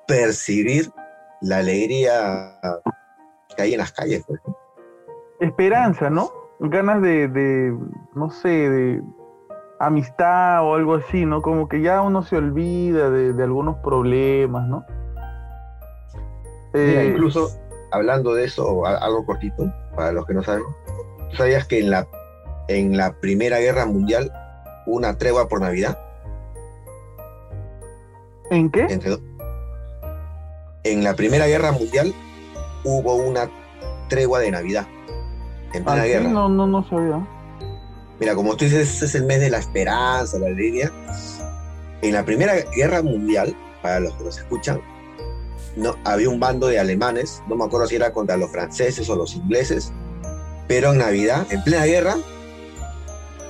percibir 0.08 0.92
la 1.42 1.58
alegría 1.58 2.60
que 3.56 3.62
hay 3.62 3.74
en 3.74 3.80
las 3.80 3.92
calles. 3.92 4.24
Pues. 4.28 4.42
Esperanza, 5.40 6.10
¿no? 6.10 6.32
Ganas 6.60 7.02
de, 7.02 7.28
de, 7.28 7.78
no 8.16 8.32
sé, 8.32 8.50
de 8.50 9.02
amistad 9.80 10.64
o 10.64 10.76
algo 10.76 10.96
así, 10.96 11.26
¿no? 11.26 11.42
Como 11.42 11.68
que 11.68 11.82
ya 11.82 12.02
uno 12.02 12.24
se 12.24 12.38
olvida 12.38 13.10
de, 13.10 13.44
algunos 13.44 13.78
problemas, 13.78 14.68
¿no? 14.68 14.86
Eh, 16.74 17.12
incluso 17.14 17.50
hablando 17.92 18.34
de 18.34 18.46
eso, 18.46 18.86
algo 18.86 19.26
cortito, 19.26 19.72
para 19.96 20.12
los 20.12 20.26
que 20.26 20.34
no 20.34 20.44
saben, 20.44 20.64
¿tú 21.32 21.38
sabías 21.38 21.66
que 21.66 21.80
en 21.80 21.92
la, 21.92 22.08
en 22.68 22.98
la 22.98 23.14
Primera 23.14 23.60
Guerra 23.60 23.86
Mundial 23.86 24.32
hubo 24.86 24.96
una 24.96 25.18
tregua 25.18 25.48
por 25.48 25.62
Navidad? 25.62 25.98
¿En 28.50 28.70
qué? 28.72 28.88
en 30.84 31.04
la 31.04 31.16
Primera 31.16 31.48
Guerra 31.48 31.74
Mundial 31.74 32.14
hubo 32.84 33.16
una 33.16 33.50
tregua 34.08 34.40
de 34.40 34.52
Navidad. 34.52 34.88
En 35.74 35.84
plena 35.84 36.04
¿Ah, 36.04 36.06
guerra. 36.06 36.30
No, 36.30 36.48
no, 36.48 36.66
no 36.66 36.88
sabía. 36.88 37.28
Mira, 38.20 38.36
como 38.36 38.56
tú 38.56 38.66
dices, 38.66 39.02
es 39.02 39.16
el 39.16 39.26
mes 39.26 39.42
de 39.42 39.50
la 39.50 39.58
esperanza, 39.58 40.40
la 40.40 40.48
alegría. 40.48 40.92
En 42.02 42.14
la 42.14 42.24
Primera 42.24 42.56
Guerra 42.76 43.02
Mundial, 43.02 43.56
para 43.82 44.00
los 44.00 44.14
que 44.14 44.24
nos 44.24 44.38
escuchan, 44.38 44.82
no, 45.76 45.96
había 46.06 46.30
un 46.30 46.40
bando 46.40 46.68
de 46.68 46.80
alemanes, 46.80 47.44
no 47.48 47.56
me 47.56 47.66
acuerdo 47.66 47.88
si 47.88 47.96
era 47.96 48.12
contra 48.12 48.38
los 48.38 48.50
franceses 48.52 49.10
o 49.10 49.16
los 49.16 49.36
ingleses, 49.36 49.92
pero 50.68 50.94
en 50.94 51.00
Navidad, 51.00 51.46
en 51.52 51.64
plena 51.64 51.86
guerra, 51.86 52.16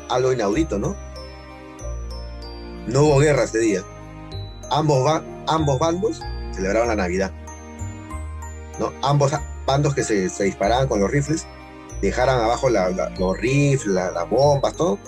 algo 0.10 0.34
inaudito, 0.34 0.80
¿no? 0.80 0.96
No 2.88 3.04
hubo 3.04 3.20
guerra 3.20 3.44
ese 3.44 3.60
día. 3.60 3.84
Ambos, 4.70 5.04
bandos 5.80 6.22
celebraban 6.54 6.90
la 6.90 6.96
Navidad. 6.96 7.32
¿no? 8.80 8.94
Ambos 9.02 9.32
bandos 9.66 9.94
que 9.94 10.04
se, 10.04 10.30
disparaban 10.44 10.88
con 10.88 11.00
los 11.00 11.12
rifles 11.12 11.46
dejaran 12.02 12.40
abajo 12.40 12.70
los 12.70 13.38
rifles, 13.38 13.94
las 13.94 14.30
bombas, 14.30 14.74
todo, 14.76 15.00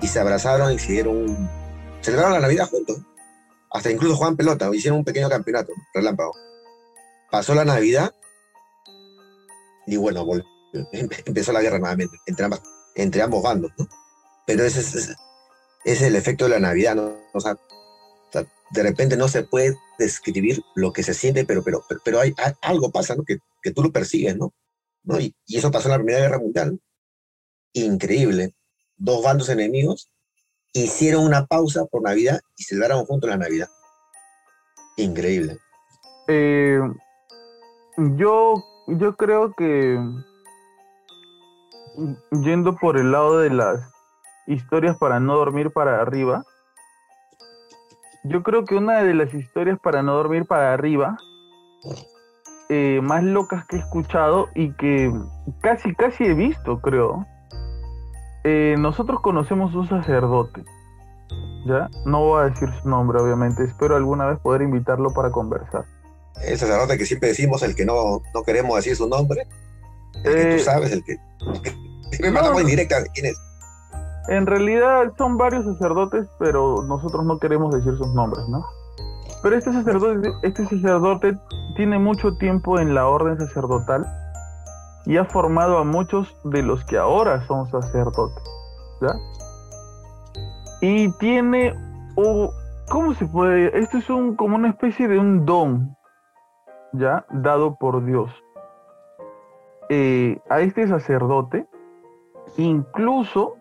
y 0.00 0.06
se 0.06 0.20
abrazaron 0.20 0.72
y 0.72 0.76
hicieron. 0.76 1.50
Celebraron 2.00 2.34
la 2.34 2.40
Navidad 2.40 2.68
juntos. 2.68 2.98
Hasta 3.70 3.90
incluso 3.90 4.16
jugaban 4.16 4.36
pelota, 4.36 4.70
hicieron 4.74 4.98
un 4.98 5.04
pequeño 5.04 5.28
campeonato, 5.28 5.72
relámpago. 5.94 6.32
Pasó 7.30 7.54
la 7.54 7.64
Navidad 7.64 8.14
y 9.86 9.96
bueno, 9.96 10.26
empezó 11.26 11.52
la 11.52 11.60
guerra 11.60 11.78
nuevamente 11.78 12.16
entre, 12.26 12.48
entre 12.96 13.22
ambos 13.22 13.42
bandos, 13.42 13.70
¿no? 13.78 13.86
Pero 14.50 14.64
ese 14.64 15.14
es, 15.84 16.02
el 16.02 16.16
efecto 16.16 16.44
de 16.44 16.50
la 16.50 16.58
Navidad, 16.58 16.96
¿no? 16.96 17.16
O 17.32 17.40
sea, 17.40 17.56
de 18.32 18.82
repente 18.82 19.16
no 19.16 19.28
se 19.28 19.44
puede 19.44 19.76
describir 19.96 20.60
lo 20.74 20.92
que 20.92 21.04
se 21.04 21.14
siente, 21.14 21.44
pero, 21.44 21.62
pero, 21.62 21.84
pero, 22.04 22.18
hay, 22.18 22.34
algo 22.60 22.90
pasa, 22.90 23.14
¿no? 23.14 23.22
Que, 23.22 23.38
que 23.62 23.70
tú 23.70 23.80
lo 23.80 23.92
persigues, 23.92 24.36
¿no? 24.36 24.52
Y, 25.20 25.36
eso 25.56 25.70
pasó 25.70 25.86
en 25.86 25.92
la 25.92 25.98
Primera 25.98 26.18
Guerra 26.18 26.40
Mundial. 26.40 26.80
Increíble. 27.74 28.52
Dos 28.96 29.22
bandos 29.22 29.48
enemigos 29.50 30.10
hicieron 30.72 31.24
una 31.24 31.46
pausa 31.46 31.84
por 31.84 32.02
Navidad 32.02 32.40
y 32.56 32.64
celebraron 32.64 33.06
juntos 33.06 33.30
la 33.30 33.36
Navidad. 33.36 33.68
Increíble. 34.96 35.58
Eh, 36.26 36.80
yo, 38.16 38.54
yo 38.88 39.16
creo 39.16 39.54
que 39.56 39.96
yendo 42.42 42.74
por 42.74 42.98
el 42.98 43.12
lado 43.12 43.38
de 43.38 43.50
las 43.50 43.80
historias 44.50 44.96
para 44.96 45.20
no 45.20 45.36
dormir 45.36 45.70
para 45.70 46.00
arriba, 46.00 46.44
yo 48.24 48.42
creo 48.42 48.64
que 48.64 48.74
una 48.74 49.02
de 49.02 49.14
las 49.14 49.32
historias 49.32 49.78
para 49.78 50.02
no 50.02 50.14
dormir 50.14 50.44
para 50.46 50.74
arriba 50.74 51.16
eh, 52.68 53.00
más 53.02 53.24
locas 53.24 53.64
que 53.66 53.76
he 53.76 53.78
escuchado 53.80 54.48
y 54.54 54.72
que 54.74 55.12
casi, 55.60 55.94
casi 55.94 56.24
he 56.24 56.34
visto, 56.34 56.80
creo. 56.80 57.26
Eh, 58.44 58.76
nosotros 58.78 59.20
conocemos 59.20 59.74
un 59.74 59.88
sacerdote, 59.88 60.62
¿ya? 61.66 61.88
No 62.04 62.20
voy 62.20 62.42
a 62.42 62.50
decir 62.50 62.68
su 62.80 62.88
nombre, 62.88 63.20
obviamente. 63.20 63.64
Espero 63.64 63.96
alguna 63.96 64.26
vez 64.26 64.38
poder 64.38 64.62
invitarlo 64.62 65.10
para 65.10 65.30
conversar. 65.30 65.84
El 66.42 66.56
sacerdote 66.58 66.96
que 66.96 67.06
siempre 67.06 67.30
decimos, 67.30 67.62
el 67.62 67.74
que 67.74 67.84
no, 67.84 68.22
no 68.32 68.42
queremos 68.44 68.76
decir 68.76 68.94
su 68.94 69.08
nombre. 69.08 69.46
El 70.24 70.34
que 70.34 70.44
tú 70.44 70.56
eh, 70.56 70.58
sabes, 70.60 70.92
el 70.92 71.02
que... 71.02 71.18
me 72.20 72.30
manda 72.30 72.52
muy 72.52 72.64
directa, 72.64 73.02
¿quién 73.14 73.26
es? 73.26 73.49
En 74.30 74.46
realidad 74.46 75.12
son 75.18 75.36
varios 75.36 75.64
sacerdotes, 75.64 76.28
pero 76.38 76.84
nosotros 76.86 77.24
no 77.24 77.40
queremos 77.40 77.74
decir 77.74 77.96
sus 77.98 78.14
nombres, 78.14 78.48
¿no? 78.48 78.64
Pero 79.42 79.56
este 79.56 79.72
sacerdote, 79.72 80.30
este 80.42 80.66
sacerdote 80.66 81.36
tiene 81.74 81.98
mucho 81.98 82.36
tiempo 82.36 82.78
en 82.78 82.94
la 82.94 83.08
orden 83.08 83.40
sacerdotal 83.40 84.06
y 85.04 85.16
ha 85.16 85.24
formado 85.24 85.78
a 85.78 85.84
muchos 85.84 86.36
de 86.44 86.62
los 86.62 86.84
que 86.84 86.96
ahora 86.96 87.44
son 87.48 87.66
sacerdotes, 87.72 88.44
¿ya? 89.00 89.14
Y 90.80 91.10
tiene, 91.18 91.74
¿cómo 92.88 93.14
se 93.14 93.26
puede? 93.26 93.76
Esto 93.76 93.98
es 93.98 94.08
un, 94.10 94.36
como 94.36 94.54
una 94.54 94.68
especie 94.68 95.08
de 95.08 95.18
un 95.18 95.44
don, 95.44 95.96
¿ya? 96.92 97.26
Dado 97.30 97.74
por 97.80 98.04
Dios. 98.04 98.30
Eh, 99.88 100.40
a 100.48 100.60
este 100.60 100.86
sacerdote, 100.86 101.66
incluso 102.56 103.56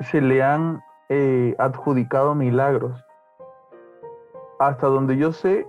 se 0.00 0.20
le 0.20 0.42
han 0.42 0.82
eh, 1.08 1.54
adjudicado 1.58 2.34
milagros. 2.34 3.04
Hasta 4.58 4.86
donde 4.88 5.16
yo 5.16 5.32
sé, 5.32 5.66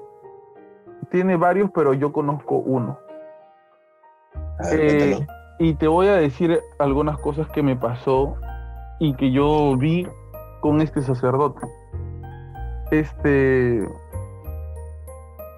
tiene 1.12 1.38
varios, 1.38 1.72
pero 1.72 1.94
yo 1.94 2.12
conozco 2.12 2.56
uno. 2.56 3.00
Eh, 4.72 5.26
y 5.60 5.76
te 5.76 5.88
voy 5.88 6.08
a 6.08 6.16
decir 6.16 6.62
algunas 6.80 7.18
cosas 7.20 7.48
que 7.50 7.64
me 7.64 7.76
pasó 7.76 8.36
y 9.00 9.14
que 9.14 9.32
yo 9.32 9.76
vi 9.78 10.08
con 10.62 10.82
este 10.82 11.02
sacerdote. 11.02 11.66
Este, 12.92 13.88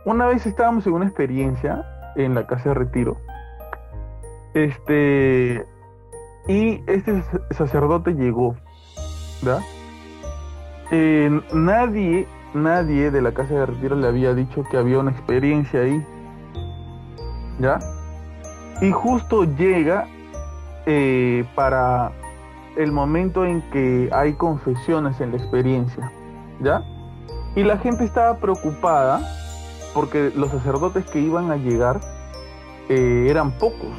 una 0.06 0.26
vez 0.28 0.46
estábamos 0.46 0.86
en 0.88 0.94
una 0.94 1.06
experiencia 1.06 1.86
en 2.16 2.36
la 2.36 2.46
casa 2.46 2.70
de 2.70 2.76
retiro. 2.76 3.18
Este, 4.54 5.66
y 6.48 6.82
este 6.88 7.24
sacerdote 7.52 8.14
llegó, 8.14 8.56
¿verdad? 9.42 9.62
Eh, 10.92 11.42
nadie, 11.54 12.28
nadie 12.54 13.12
de 13.12 13.22
la 13.22 13.32
casa 13.32 13.54
de 13.54 13.66
retiro 13.66 13.96
le 13.96 14.08
había 14.08 14.34
dicho 14.34 14.64
que 14.70 14.78
había 14.78 15.00
una 15.00 15.12
experiencia 15.12 15.82
ahí, 15.82 16.06
¿ya? 17.60 17.80
Y 18.82 18.92
justo 18.92 19.44
llega 19.44 20.08
eh, 20.86 21.46
para 21.56 22.12
el 22.76 22.92
momento 22.92 23.46
en 23.46 23.62
que 23.70 24.10
hay 24.12 24.34
confesiones 24.34 25.22
en 25.22 25.32
la 25.32 25.38
experiencia, 25.38 26.12
¿ya? 26.60 26.84
Y 27.56 27.64
la 27.64 27.78
gente 27.78 28.04
estaba 28.04 28.38
preocupada 28.38 29.22
porque 29.94 30.32
los 30.36 30.50
sacerdotes 30.52 31.06
que 31.10 31.20
iban 31.20 31.52
a 31.52 31.58
llegar 31.58 32.00
eh, 32.90 33.28
eran 33.30 33.52
pocos, 33.52 33.92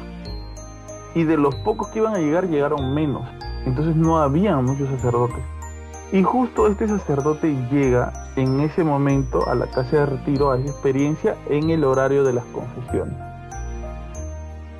y 1.15 1.23
de 1.23 1.37
los 1.37 1.55
pocos 1.57 1.89
que 1.89 1.99
iban 1.99 2.15
a 2.15 2.19
llegar 2.19 2.47
llegaron 2.47 2.93
menos. 2.93 3.27
Entonces 3.65 3.95
no 3.95 4.17
había 4.17 4.55
muchos 4.57 4.89
sacerdotes. 4.89 5.43
Y 6.11 6.21
justo 6.21 6.67
este 6.67 6.87
sacerdote 6.87 7.55
llega 7.71 8.13
en 8.35 8.59
ese 8.59 8.83
momento 8.83 9.47
a 9.47 9.55
la 9.55 9.67
casa 9.67 9.97
de 9.97 10.05
retiro, 10.05 10.51
a 10.51 10.59
esa 10.59 10.69
experiencia, 10.69 11.35
en 11.47 11.69
el 11.69 11.83
horario 11.83 12.23
de 12.23 12.33
las 12.33 12.45
confesiones. 12.45 13.15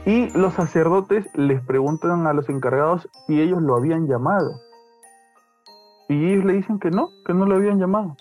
Y 0.05 0.29
los 0.37 0.53
sacerdotes 0.53 1.25
les 1.33 1.61
preguntan 1.61 2.27
a 2.27 2.33
los 2.33 2.49
encargados 2.49 3.09
si 3.25 3.41
ellos 3.41 3.61
lo 3.61 3.75
habían 3.75 4.07
llamado. 4.07 4.59
Y 6.09 6.33
ellos 6.33 6.45
le 6.45 6.53
dicen 6.53 6.77
que 6.79 6.91
no, 6.91 7.09
que 7.25 7.33
no 7.33 7.45
lo 7.45 7.55
habían 7.55 7.79
llamado. 7.79 8.15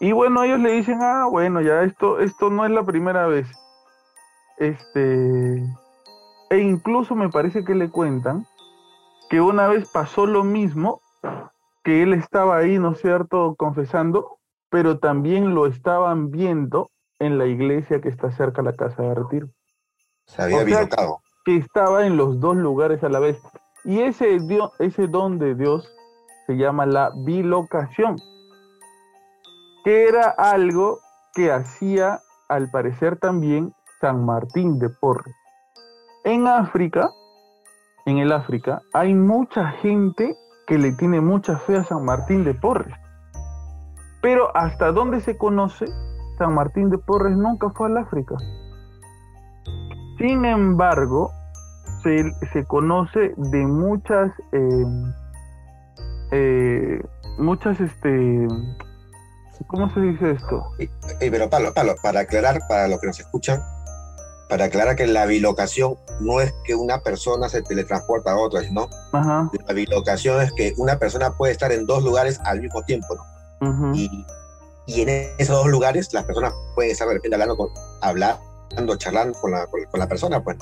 Y 0.00 0.10
bueno, 0.10 0.42
ellos 0.42 0.58
le 0.58 0.72
dicen, 0.72 0.98
ah, 1.00 1.26
bueno, 1.30 1.60
ya 1.60 1.82
esto, 1.82 2.18
esto 2.18 2.50
no 2.50 2.64
es 2.64 2.72
la 2.72 2.82
primera 2.82 3.26
vez. 3.26 3.46
Este, 4.58 5.62
e 6.52 6.58
incluso 6.58 7.14
me 7.14 7.30
parece 7.30 7.64
que 7.64 7.74
le 7.74 7.88
cuentan 7.88 8.46
que 9.30 9.40
una 9.40 9.68
vez 9.68 9.88
pasó 9.90 10.26
lo 10.26 10.44
mismo, 10.44 11.00
que 11.82 12.02
él 12.02 12.12
estaba 12.12 12.58
ahí, 12.58 12.78
¿no 12.78 12.92
es 12.92 13.00
cierto?, 13.00 13.54
confesando, 13.56 14.36
pero 14.68 14.98
también 14.98 15.54
lo 15.54 15.66
estaban 15.66 16.30
viendo 16.30 16.90
en 17.18 17.38
la 17.38 17.46
iglesia 17.46 18.02
que 18.02 18.10
está 18.10 18.30
cerca 18.32 18.60
de 18.60 18.70
la 18.70 18.76
casa 18.76 19.02
de 19.02 19.14
retiro. 19.14 19.48
Se 20.26 20.42
había 20.42 20.82
o 20.98 21.22
Que 21.46 21.56
estaba 21.56 22.04
en 22.06 22.18
los 22.18 22.38
dos 22.38 22.54
lugares 22.58 23.02
a 23.02 23.08
la 23.08 23.18
vez. 23.18 23.40
Y 23.84 24.02
ese, 24.02 24.38
ese 24.78 25.06
don 25.06 25.38
de 25.38 25.54
Dios 25.54 25.90
se 26.46 26.58
llama 26.58 26.84
la 26.84 27.12
bilocación, 27.24 28.16
que 29.84 30.06
era 30.06 30.28
algo 30.28 30.98
que 31.32 31.50
hacía, 31.50 32.20
al 32.50 32.70
parecer 32.70 33.18
también, 33.18 33.72
San 34.02 34.26
Martín 34.26 34.78
de 34.78 34.90
Porres. 34.90 35.34
En 36.24 36.46
África, 36.46 37.10
en 38.06 38.18
el 38.18 38.30
África, 38.30 38.80
hay 38.92 39.12
mucha 39.12 39.72
gente 39.82 40.36
que 40.68 40.78
le 40.78 40.92
tiene 40.92 41.20
mucha 41.20 41.58
fe 41.58 41.76
a 41.76 41.84
San 41.84 42.04
Martín 42.04 42.44
de 42.44 42.54
Porres. 42.54 42.94
Pero 44.20 44.56
hasta 44.56 44.92
donde 44.92 45.20
se 45.20 45.36
conoce, 45.36 45.86
San 46.38 46.54
Martín 46.54 46.90
de 46.90 46.98
Porres 46.98 47.36
nunca 47.36 47.70
fue 47.70 47.88
al 47.88 47.98
África. 47.98 48.36
Sin 50.18 50.44
embargo, 50.44 51.32
se, 52.04 52.64
conoce 52.68 53.34
de 53.36 53.66
muchas, 53.66 54.30
eh, 54.52 54.84
eh, 56.30 57.02
muchas, 57.38 57.80
este, 57.80 58.46
¿cómo 59.66 59.92
se 59.92 60.00
dice 60.00 60.30
esto? 60.30 60.62
pero 61.18 61.50
Pablo, 61.50 61.72
Pablo, 61.74 61.94
para 62.00 62.20
aclarar, 62.20 62.60
para 62.68 62.86
los 62.86 63.00
que 63.00 63.08
nos 63.08 63.18
escuchan, 63.18 63.60
para 64.52 64.66
aclarar 64.66 64.96
que 64.96 65.06
la 65.06 65.24
bilocación 65.24 65.96
no 66.20 66.42
es 66.42 66.52
que 66.64 66.74
una 66.74 67.00
persona 67.00 67.48
se 67.48 67.62
teletransporta 67.62 68.32
a 68.32 68.36
otra, 68.36 68.60
¿no? 68.70 68.86
La 69.14 69.72
bilocación 69.72 70.42
es 70.42 70.52
que 70.52 70.74
una 70.76 70.98
persona 70.98 71.32
puede 71.38 71.52
estar 71.52 71.72
en 71.72 71.86
dos 71.86 72.04
lugares 72.04 72.38
al 72.44 72.60
mismo 72.60 72.82
tiempo, 72.82 73.16
¿no? 73.62 73.94
y, 73.94 74.26
y, 74.86 75.00
en 75.00 75.08
esos 75.38 75.56
dos 75.56 75.68
lugares 75.68 76.12
las 76.12 76.24
personas 76.24 76.52
pueden 76.74 76.90
estar 76.90 77.08
de 77.08 77.14
repente 77.14 77.34
hablando, 77.34 77.56
con, 77.56 77.68
hablar 78.02 78.40
charlando 78.98 79.40
con 79.40 79.52
la, 79.52 79.66
con, 79.68 79.80
la 79.98 80.06
persona, 80.06 80.44
pues. 80.44 80.58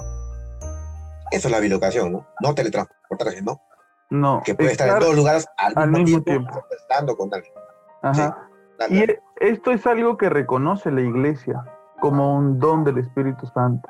Eso 1.32 1.48
es 1.48 1.50
la 1.50 1.58
bilocación, 1.58 2.12
¿no? 2.12 2.28
No 2.40 2.54
teletransportarse, 2.54 3.42
¿no? 3.42 3.60
No. 4.08 4.40
Que 4.44 4.54
puede 4.54 4.70
estar 4.70 4.88
en 4.88 5.00
dos 5.00 5.16
lugares 5.16 5.48
al, 5.56 5.90
mismo, 5.90 6.22
tiempo, 6.22 6.64
hablando 6.88 7.16
con 7.16 7.34
alguien. 7.34 7.54
Ajá. 8.02 8.48
y 8.88 9.04
esto 9.40 9.72
es 9.72 9.84
algo 9.84 10.16
que 10.16 10.28
reconoce 10.28 10.92
la 10.92 11.00
iglesia 11.00 11.64
como 12.00 12.36
un 12.36 12.58
don 12.58 12.84
del 12.84 12.98
Espíritu 12.98 13.46
Santo. 13.46 13.88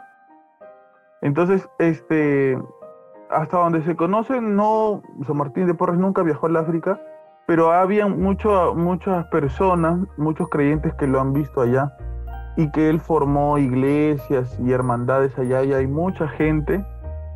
Entonces, 1.22 1.68
este, 1.78 2.58
hasta 3.30 3.58
donde 3.58 3.82
se 3.82 3.96
conoce, 3.96 4.40
no, 4.40 5.02
San 5.26 5.36
Martín 5.36 5.66
de 5.66 5.74
Porres 5.74 5.98
nunca 5.98 6.22
viajó 6.22 6.46
al 6.46 6.56
África, 6.56 7.00
pero 7.46 7.72
había 7.72 8.06
mucho, 8.06 8.74
muchas 8.74 9.26
personas, 9.26 9.98
muchos 10.16 10.48
creyentes 10.48 10.94
que 10.94 11.06
lo 11.06 11.20
han 11.20 11.32
visto 11.32 11.60
allá 11.60 11.92
y 12.56 12.70
que 12.70 12.88
él 12.88 13.00
formó 13.00 13.58
iglesias 13.58 14.58
y 14.60 14.72
hermandades 14.72 15.36
allá 15.38 15.62
y 15.64 15.72
hay 15.72 15.86
mucha 15.86 16.28
gente 16.28 16.84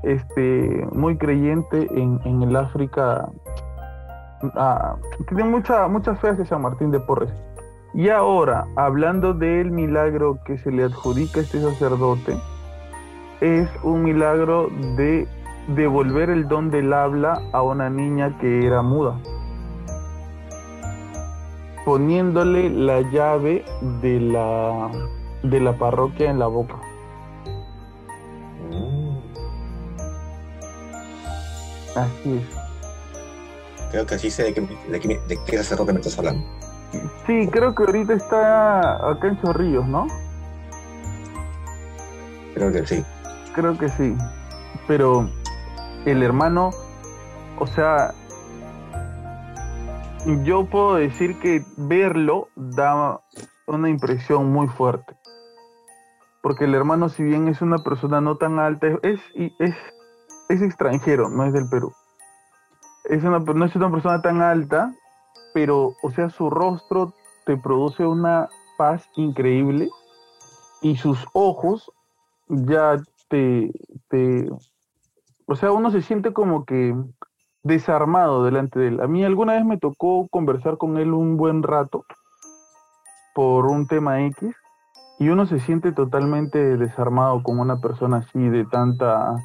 este, 0.02 0.86
muy 0.92 1.16
creyente 1.16 1.88
en, 1.90 2.42
el 2.42 2.56
África. 2.56 3.28
Ah, 4.54 4.96
tiene 5.28 5.44
mucha, 5.44 5.88
mucha 5.88 6.14
fe 6.16 6.28
hacia 6.28 6.44
San 6.44 6.62
Martín 6.62 6.90
de 6.90 7.00
Porres. 7.00 7.32
Y 7.94 8.08
ahora, 8.08 8.66
hablando 8.76 9.34
del 9.34 9.70
milagro 9.70 10.38
que 10.44 10.58
se 10.58 10.70
le 10.70 10.84
adjudica 10.84 11.40
a 11.40 11.42
este 11.44 11.60
sacerdote, 11.60 12.36
es 13.40 13.68
un 13.82 14.02
milagro 14.02 14.68
de 14.96 15.28
devolver 15.68 16.30
el 16.30 16.48
don 16.48 16.70
del 16.70 16.92
habla 16.92 17.40
a 17.52 17.62
una 17.62 17.88
niña 17.88 18.36
que 18.38 18.66
era 18.66 18.82
muda 18.82 19.16
poniéndole 21.84 22.70
la 22.70 23.02
llave 23.02 23.64
de 24.00 24.20
la, 24.20 24.90
de 25.42 25.60
la 25.60 25.76
parroquia 25.76 26.30
en 26.30 26.38
la 26.38 26.46
boca. 26.46 26.80
Así 31.94 32.38
es. 32.38 33.90
Creo 33.90 34.06
que 34.06 34.14
así 34.14 34.30
sé 34.30 34.44
de 34.44 34.54
qué, 34.54 34.60
de 34.62 34.98
de 34.98 35.38
qué 35.46 35.56
sacerdote 35.58 35.92
me 35.92 36.00
estás 36.00 36.18
hablando. 36.18 36.44
Sí, 37.26 37.48
creo 37.50 37.74
que 37.74 37.84
ahorita 37.84 38.14
está 38.14 39.10
acá 39.10 39.28
en 39.28 39.40
Chorrillos, 39.40 39.86
¿no? 39.86 40.06
Creo 42.54 42.72
que 42.72 42.86
sí. 42.86 43.04
Creo 43.54 43.76
que 43.78 43.88
sí. 43.88 44.16
Pero 44.86 45.28
el 46.04 46.22
hermano, 46.22 46.70
o 47.58 47.66
sea, 47.66 48.14
yo 50.44 50.66
puedo 50.66 50.96
decir 50.96 51.38
que 51.40 51.64
verlo 51.76 52.48
da 52.56 53.20
una 53.66 53.88
impresión 53.88 54.52
muy 54.52 54.68
fuerte. 54.68 55.16
Porque 56.42 56.64
el 56.64 56.74
hermano, 56.74 57.08
si 57.08 57.22
bien 57.22 57.48
es 57.48 57.62
una 57.62 57.78
persona 57.78 58.20
no 58.20 58.36
tan 58.36 58.58
alta, 58.58 58.86
es, 59.02 59.20
es, 59.58 59.74
es 60.48 60.62
extranjero, 60.62 61.28
no 61.28 61.44
es 61.44 61.52
del 61.52 61.68
Perú. 61.68 61.92
Es 63.04 63.24
una, 63.24 63.38
no 63.38 63.64
es 63.64 63.74
una 63.76 63.90
persona 63.90 64.20
tan 64.20 64.42
alta, 64.42 64.92
pero, 65.54 65.94
o 66.02 66.10
sea, 66.10 66.28
su 66.28 66.50
rostro 66.50 67.14
te 67.46 67.56
produce 67.56 68.04
una 68.04 68.48
paz 68.76 69.08
increíble 69.14 69.88
y 70.82 70.96
sus 70.96 71.24
ojos 71.32 71.90
ya 72.48 72.96
te, 73.28 73.70
te, 74.08 74.50
o 75.46 75.54
sea, 75.54 75.70
uno 75.70 75.92
se 75.92 76.02
siente 76.02 76.32
como 76.32 76.64
que 76.64 76.94
desarmado 77.62 78.44
delante 78.44 78.80
de 78.80 78.88
él. 78.88 79.00
A 79.00 79.06
mí 79.06 79.24
alguna 79.24 79.54
vez 79.54 79.64
me 79.64 79.78
tocó 79.78 80.26
conversar 80.28 80.76
con 80.76 80.98
él 80.98 81.14
un 81.14 81.36
buen 81.36 81.62
rato 81.62 82.04
por 83.32 83.66
un 83.66 83.86
tema 83.86 84.26
X 84.26 84.54
y 85.20 85.28
uno 85.28 85.46
se 85.46 85.60
siente 85.60 85.92
totalmente 85.92 86.76
desarmado 86.76 87.42
con 87.44 87.60
una 87.60 87.80
persona 87.80 88.18
así 88.18 88.40
de 88.40 88.64
tanta 88.64 89.36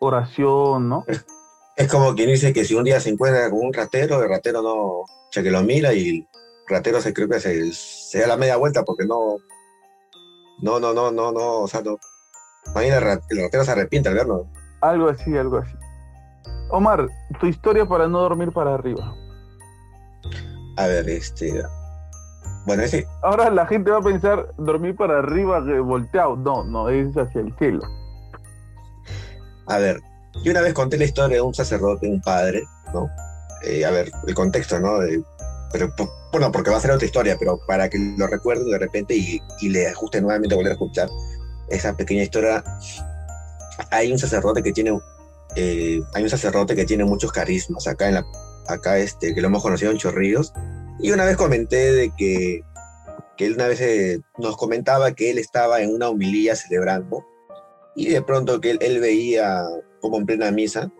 oración, 0.00 0.90
¿no? 0.90 1.04
Es, 1.76 1.88
como 1.88 2.14
quien 2.14 2.30
dice 2.30 2.52
que 2.52 2.64
si 2.64 2.74
un 2.74 2.84
día 2.84 3.00
se 3.00 3.10
encuentra 3.10 3.50
con 3.50 3.66
un 3.66 3.72
ratero, 3.72 4.22
el 4.22 4.28
ratero 4.28 4.62
no, 4.62 4.74
o 4.74 5.06
sea, 5.30 5.42
que 5.42 5.50
lo 5.50 5.62
mira 5.62 5.92
y 5.92 6.08
el 6.08 6.28
ratero 6.68 7.00
se 7.00 7.12
cree 7.12 7.28
que 7.28 7.40
se, 7.40 8.18
da 8.18 8.26
la 8.26 8.36
media 8.36 8.56
vuelta 8.56 8.82
porque 8.82 9.04
no, 9.04 9.36
no, 10.62 10.80
no, 10.80 10.94
no, 10.94 11.10
no, 11.10 11.32
no, 11.32 11.60
o 11.60 11.68
sea, 11.68 11.82
no. 11.82 11.98
Imagina, 12.68 12.96
el 12.96 13.02
ratero 13.42 13.64
se 13.64 13.70
arrepiente 13.70 14.08
al 14.08 14.14
verlo. 14.14 14.46
Algo 14.80 15.08
así, 15.08 15.36
algo 15.36 15.58
así. 15.58 15.74
Omar, 16.70 17.08
tu 17.40 17.46
historia 17.46 17.86
para 17.86 18.08
no 18.08 18.20
dormir 18.20 18.52
para 18.52 18.74
arriba. 18.74 19.14
A 20.76 20.86
ver, 20.86 21.08
este. 21.08 21.62
Bueno, 22.66 22.82
ese. 22.82 23.06
Ahora 23.22 23.50
la 23.50 23.66
gente 23.66 23.90
va 23.90 23.98
a 23.98 24.02
pensar 24.02 24.52
dormir 24.58 24.96
para 24.96 25.18
arriba 25.18 25.60
volteado. 25.80 26.36
No, 26.36 26.64
no, 26.64 26.88
es 26.88 27.16
hacia 27.16 27.40
el 27.40 27.54
cielo. 27.56 27.82
A 29.68 29.78
ver, 29.78 30.00
yo 30.42 30.52
una 30.52 30.60
vez 30.60 30.74
conté 30.74 30.98
la 30.98 31.04
historia 31.04 31.36
de 31.36 31.42
un 31.42 31.54
sacerdote, 31.54 32.08
un 32.08 32.20
padre, 32.20 32.64
¿no? 32.92 33.10
Eh, 33.62 33.84
a 33.84 33.90
ver, 33.90 34.10
el 34.26 34.34
contexto, 34.34 34.78
¿no? 34.78 34.98
pero 35.72 35.92
bueno, 36.30 36.52
porque 36.52 36.70
va 36.70 36.76
a 36.76 36.80
ser 36.80 36.90
otra 36.92 37.06
historia, 37.06 37.36
pero 37.38 37.58
para 37.66 37.88
que 37.88 37.98
lo 38.16 38.26
recuerden 38.26 38.70
de 38.70 38.78
repente 38.78 39.14
y, 39.14 39.40
le 39.68 39.88
ajuste 39.88 40.20
nuevamente 40.20 40.54
a 40.54 40.56
volver 40.56 40.72
a 40.72 40.74
escuchar 40.74 41.08
esa 41.68 41.96
pequeña 41.96 42.22
historia, 42.22 42.62
hay 43.90 44.12
un 44.12 44.18
sacerdote 44.18 44.62
que 44.62 44.72
tiene 44.72 44.98
eh, 45.56 46.00
hay 46.14 46.22
un 46.22 46.30
sacerdote 46.30 46.76
que 46.76 46.84
tiene 46.84 47.04
muchos 47.04 47.32
carismas 47.32 47.86
acá, 47.86 48.08
en 48.08 48.14
la, 48.14 48.26
acá 48.68 48.98
este, 48.98 49.34
que 49.34 49.40
lo 49.40 49.48
hemos 49.48 49.62
conocido 49.62 49.90
en 49.90 49.98
Chorrillos. 49.98 50.52
Y 51.00 51.10
una 51.12 51.24
vez 51.24 51.36
comenté 51.36 51.92
de 51.92 52.12
que, 52.16 52.62
que 53.36 53.46
él 53.46 53.54
una 53.54 53.66
vez 53.66 53.80
eh, 53.80 54.20
nos 54.38 54.56
comentaba 54.56 55.12
que 55.12 55.30
él 55.30 55.38
estaba 55.38 55.80
en 55.80 55.94
una 55.94 56.08
humilía 56.10 56.56
celebrando 56.56 57.24
y 57.96 58.08
de 58.10 58.22
pronto 58.22 58.60
que 58.60 58.72
él, 58.78 59.00
veía 59.00 59.64
como 60.00 60.18
en 60.18 60.26
plena 60.26 60.50
misa, 60.50 60.92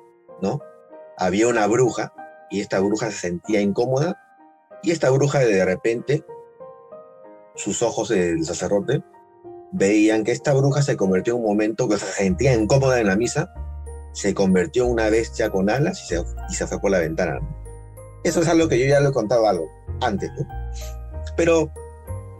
¿no? 0.42 0.60
Había 1.16 1.48
una 1.48 1.66
bruja 1.66 2.12
y 2.50 2.60
esta 2.60 2.80
bruja 2.80 3.10
se 3.10 3.18
sentía 3.28 3.60
incómoda 3.60 4.18
y 4.82 4.90
esta 4.90 5.10
bruja 5.10 5.38
de 5.40 5.64
repente, 5.64 6.24
sus 7.54 7.82
ojos 7.82 8.08
del 8.08 8.44
sacerdote, 8.44 9.02
veían 9.72 10.24
que 10.24 10.32
esta 10.32 10.54
bruja 10.54 10.82
se 10.82 10.96
convirtió 10.96 11.34
en 11.34 11.40
un 11.40 11.46
momento 11.46 11.88
que 11.88 11.98
se 11.98 12.06
sentía 12.06 12.54
incómoda 12.54 12.98
en 13.00 13.06
la 13.06 13.16
misa 13.16 13.52
se 14.16 14.32
convirtió 14.32 14.84
en 14.84 14.92
una 14.92 15.10
bestia 15.10 15.50
con 15.50 15.68
alas 15.68 16.02
y 16.02 16.06
se, 16.06 16.24
y 16.48 16.66
fue 16.66 16.80
por 16.80 16.90
la 16.90 17.00
ventana. 17.00 17.38
Eso 18.24 18.40
es 18.40 18.48
algo 18.48 18.66
que 18.66 18.78
yo 18.78 18.86
ya 18.86 18.98
lo 18.98 19.10
he 19.10 19.12
contado 19.12 19.46
algo 19.46 19.68
antes, 20.00 20.30
¿no? 20.38 20.48
Pero, 21.36 21.70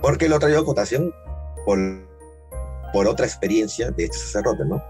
¿por 0.01 0.17
qué 0.17 0.31
lo 0.31 0.39
traigo 0.39 0.61
a 0.61 0.65
cotación? 0.65 1.13
Por, 1.67 1.79
por 2.93 3.07
otra 3.07 3.27
experiencia 3.27 3.91
de 3.91 4.05
este 4.05 4.19
sacerdote, 4.19 4.65
¿no? 4.65 4.83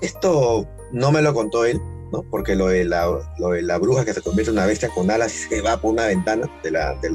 Esto 0.00 0.66
no 0.92 1.12
me 1.12 1.22
lo 1.22 1.32
contó 1.34 1.64
él, 1.64 1.80
¿no? 2.12 2.22
Porque 2.30 2.56
lo 2.56 2.68
de 2.68 2.84
la, 2.84 3.06
lo 3.38 3.54
la 3.54 3.78
bruja 3.78 4.04
que 4.04 4.12
se 4.12 4.20
convierte 4.20 4.50
en 4.50 4.58
una 4.58 4.66
bestia 4.66 4.88
con 4.88 5.10
alas 5.10 5.34
y 5.34 5.38
se 5.48 5.60
va 5.62 5.80
por 5.80 5.92
una 5.92 6.06
ventana 6.06 6.48
de 6.62 6.70
la, 6.70 6.94
de 6.94 7.12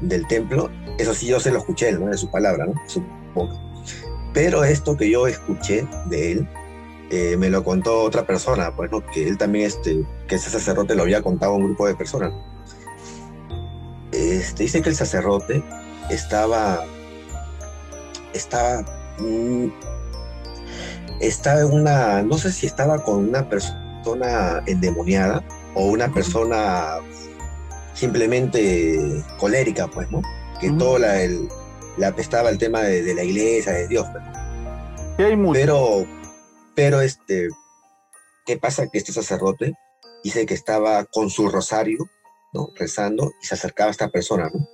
del 0.00 0.26
templo, 0.28 0.70
eso 0.98 1.14
sí 1.14 1.26
yo 1.26 1.40
se 1.40 1.50
lo 1.50 1.58
escuché, 1.58 1.92
¿no? 1.92 2.06
De 2.06 2.16
su 2.16 2.30
palabra, 2.30 2.66
¿no? 2.66 2.74
Supongo. 2.86 3.60
Pero 4.32 4.64
esto 4.64 4.96
que 4.96 5.10
yo 5.10 5.26
escuché 5.26 5.86
de 6.06 6.32
él, 6.32 6.48
eh, 7.10 7.36
me 7.36 7.50
lo 7.50 7.64
contó 7.64 8.02
otra 8.02 8.26
persona, 8.26 8.74
pues, 8.76 8.90
¿no? 8.90 9.04
Que 9.06 9.26
él 9.26 9.38
también, 9.38 9.66
este, 9.66 10.04
que 10.26 10.36
ese 10.36 10.50
sacerdote 10.50 10.94
lo 10.94 11.02
había 11.02 11.22
contado 11.22 11.52
a 11.52 11.56
un 11.56 11.64
grupo 11.64 11.86
de 11.86 11.94
personas. 11.94 12.32
Este, 14.12 14.64
dice 14.64 14.82
que 14.82 14.90
el 14.90 14.96
sacerdote 14.96 15.62
estaba, 16.10 16.84
estaba, 18.32 18.82
mm, 19.18 19.66
estaba 21.20 21.60
en 21.60 21.72
una, 21.72 22.22
no 22.22 22.38
sé 22.38 22.52
si 22.52 22.66
estaba 22.66 23.02
con 23.02 23.28
una 23.28 23.48
persona 23.48 24.62
endemoniada 24.66 25.42
o 25.74 25.86
una 25.86 26.12
persona 26.12 26.98
simplemente 27.94 29.24
colérica, 29.38 29.88
pues, 29.88 30.10
¿no? 30.10 30.22
Que 30.60 30.70
todo 30.70 30.98
la, 30.98 31.22
el, 31.22 31.48
le 31.96 32.06
apestaba 32.06 32.50
el 32.50 32.58
tema 32.58 32.82
de, 32.82 33.02
de 33.02 33.14
la 33.14 33.24
iglesia, 33.24 33.72
de 33.72 33.88
Dios, 33.88 34.06
pues. 34.12 34.24
Hay 35.18 35.36
mucho. 35.36 35.52
Pero, 35.52 36.06
pero 36.74 37.00
este, 37.00 37.48
¿qué 38.46 38.56
pasa? 38.56 38.86
Que 38.88 38.98
este 38.98 39.12
sacerdote 39.12 39.74
dice 40.22 40.46
que 40.46 40.54
estaba 40.54 41.04
con 41.04 41.28
su 41.28 41.48
rosario, 41.48 41.98
¿no? 42.52 42.70
Rezando 42.76 43.32
y 43.42 43.46
se 43.46 43.54
acercaba 43.54 43.88
a 43.88 43.92
esta 43.92 44.08
persona, 44.08 44.48
¿no? 44.52 44.66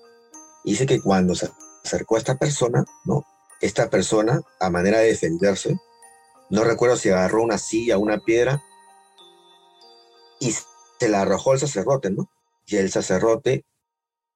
Dice 0.65 0.87
que 0.87 1.01
cuando 1.01 1.35
se 1.35 1.51
acercó 1.85 2.17
a 2.17 2.19
esta 2.19 2.37
persona, 2.37 2.85
¿no? 3.05 3.25
Esta 3.65 3.89
persona, 3.89 4.43
a 4.61 4.69
manera 4.69 4.99
de 4.99 5.07
defenderse, 5.07 5.81
no 6.51 6.65
recuerdo 6.65 6.99
si 6.99 7.09
agarró 7.09 7.43
una 7.43 7.57
silla, 7.57 7.97
una 7.97 8.19
piedra, 8.19 8.63
y 10.39 10.53
se 10.53 11.09
la 11.09 11.23
arrojó 11.23 11.53
al 11.53 11.61
sacerdote, 11.61 12.11
¿no? 12.11 12.29
Y 12.67 12.77
el 12.77 12.91
sacerdote, 12.91 13.65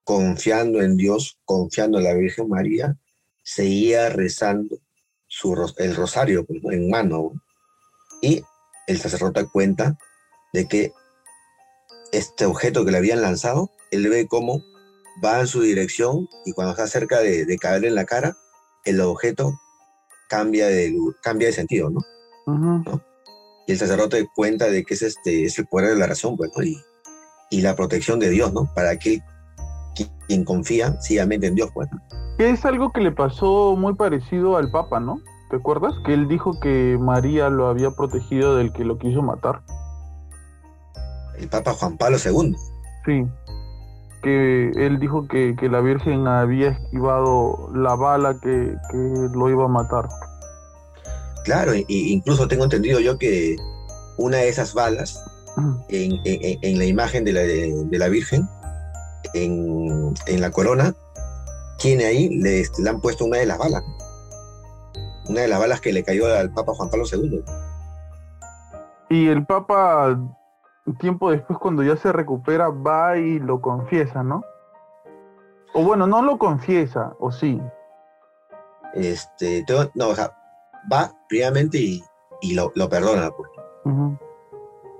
confiando 0.02 0.80
en 0.80 0.96
Dios, 0.96 1.38
confiando 1.44 1.98
en 1.98 2.04
la 2.04 2.14
Virgen 2.14 2.48
María, 2.48 2.96
seguía 3.42 4.08
rezando 4.08 4.78
su, 5.26 5.74
el 5.76 5.94
rosario 5.94 6.46
pues, 6.46 6.62
en 6.70 6.88
mano. 6.88 7.32
Y 8.22 8.42
el 8.86 8.98
sacerdote 8.98 9.46
cuenta 9.52 9.98
de 10.54 10.66
que 10.66 10.92
este 12.12 12.46
objeto 12.46 12.86
que 12.86 12.92
le 12.92 12.96
habían 12.96 13.20
lanzado, 13.20 13.70
él 13.90 14.08
ve 14.08 14.26
cómo 14.26 14.64
va 15.22 15.40
en 15.40 15.46
su 15.46 15.60
dirección 15.60 16.30
y 16.46 16.52
cuando 16.52 16.70
está 16.70 16.86
cerca 16.86 17.20
de, 17.20 17.44
de 17.44 17.58
caerle 17.58 17.88
en 17.88 17.94
la 17.94 18.06
cara, 18.06 18.34
el 18.88 19.01
objeto 19.01 19.53
cambia 20.29 20.66
de, 20.66 20.94
cambia 21.22 21.48
de 21.48 21.53
sentido, 21.53 21.90
¿no? 21.90 22.01
Y 23.66 23.72
el 23.72 23.79
sacerdote 23.79 24.27
cuenta 24.35 24.66
de 24.66 24.85
que 24.85 24.94
es, 24.94 25.03
este, 25.03 25.44
es 25.44 25.59
el 25.59 25.66
poder 25.66 25.90
de 25.90 25.98
la 25.98 26.07
razón, 26.07 26.37
pues, 26.37 26.51
¿no? 26.57 26.62
Y, 26.64 26.77
y 27.51 27.61
la 27.61 27.77
protección 27.77 28.18
de 28.18 28.31
Dios, 28.31 28.53
¿no? 28.53 28.70
Para 28.74 28.90
aquel 28.90 29.22
qui- 29.94 30.11
quien 30.27 30.44
confía 30.44 30.98
ciegamente 31.01 31.46
en 31.46 31.55
Dios. 31.55 31.70
¿no? 31.77 31.87
Que 32.38 32.51
es 32.51 32.64
algo 32.64 32.92
que 32.92 33.01
le 33.01 33.12
pasó 33.12 33.74
muy 33.77 33.94
parecido 33.94 34.57
al 34.57 34.70
Papa, 34.70 35.01
¿no? 35.01 35.18
¿Te 35.51 35.57
acuerdas? 35.57 35.94
Que 36.05 36.12
él 36.14 36.29
dijo 36.29 36.59
que 36.61 36.96
María 37.01 37.48
lo 37.48 37.68
había 37.68 37.90
protegido 37.90 38.57
del 38.57 38.72
que 38.72 38.85
lo 38.85 38.98
quiso 38.98 39.22
matar. 39.22 39.62
El 41.38 41.48
Papa 41.48 41.72
Juan 41.74 41.96
Pablo 41.96 42.18
II. 42.22 42.55
Sí. 43.07 43.24
Que 44.22 44.70
él 44.74 44.98
dijo 44.98 45.26
que, 45.28 45.54
que 45.57 45.68
la 45.68 45.81
Virgen 45.81 46.26
había 46.26 46.70
esquivado 46.70 47.70
la 47.74 47.94
bala 47.94 48.35
que, 48.42 48.74
que 48.90 49.28
lo 49.33 49.48
iba 49.48 49.64
a 49.64 49.68
matar. 49.68 50.09
Claro, 51.44 51.72
incluso 51.88 52.48
tengo 52.48 52.64
entendido 52.64 53.00
yo 53.00 53.16
que 53.18 53.57
una 54.18 54.38
de 54.38 54.48
esas 54.48 54.74
balas 54.74 55.24
en, 55.88 56.12
en- 56.24 56.59
en 56.62 56.78
la 56.78 56.85
imagen 56.85 57.24
de 57.24 57.33
la, 57.33 57.40
de, 57.40 57.87
la 57.98 58.09
Virgen, 58.09 58.46
en, 59.35 60.14
en 60.26 60.40
la 60.40 60.50
corona, 60.50 60.94
tiene 61.78 62.04
ahí, 62.07 62.28
le, 62.28 62.64
le 62.78 62.90
han 62.90 63.00
puesto 63.00 63.24
una 63.24 63.38
de 63.38 63.46
las 63.46 63.57
balas. 63.59 63.83
Una 65.28 65.42
de 65.42 65.48
las 65.48 65.59
balas 65.61 65.81
que 65.81 65.92
le 65.92 66.02
cayó 66.02 66.26
al 66.26 66.50
Papa 66.52 66.74
Juan 66.74 66.90
Pablo 66.90 67.04
II. 67.11 67.42
Y 69.11 69.28
el 69.28 69.46
Papa, 69.46 70.18
tiempo 70.96 71.31
después, 71.31 71.59
cuando 71.59 71.83
ya 71.83 71.96
se 71.96 72.12
recupera, 72.12 72.68
va 72.68 73.16
y 73.18 73.38
lo 73.38 73.61
confiesa, 73.61 74.22
¿no? 74.22 74.42
O 75.74 75.83
bueno, 75.83 76.07
no 76.07 76.22
lo 76.22 76.38
confiesa, 76.38 77.14
o 77.18 77.31
sí. 77.31 77.61
Este, 78.94 79.62
tengo- 79.64 79.90
no, 79.94 80.09
o 80.09 80.14
sea, 80.14 80.33
va 80.90 81.12
primeramente 81.29 81.79
y, 81.79 82.03
y 82.40 82.55
lo, 82.55 82.72
lo 82.74 82.88
perdona. 82.88 83.31
pues. 83.31 83.51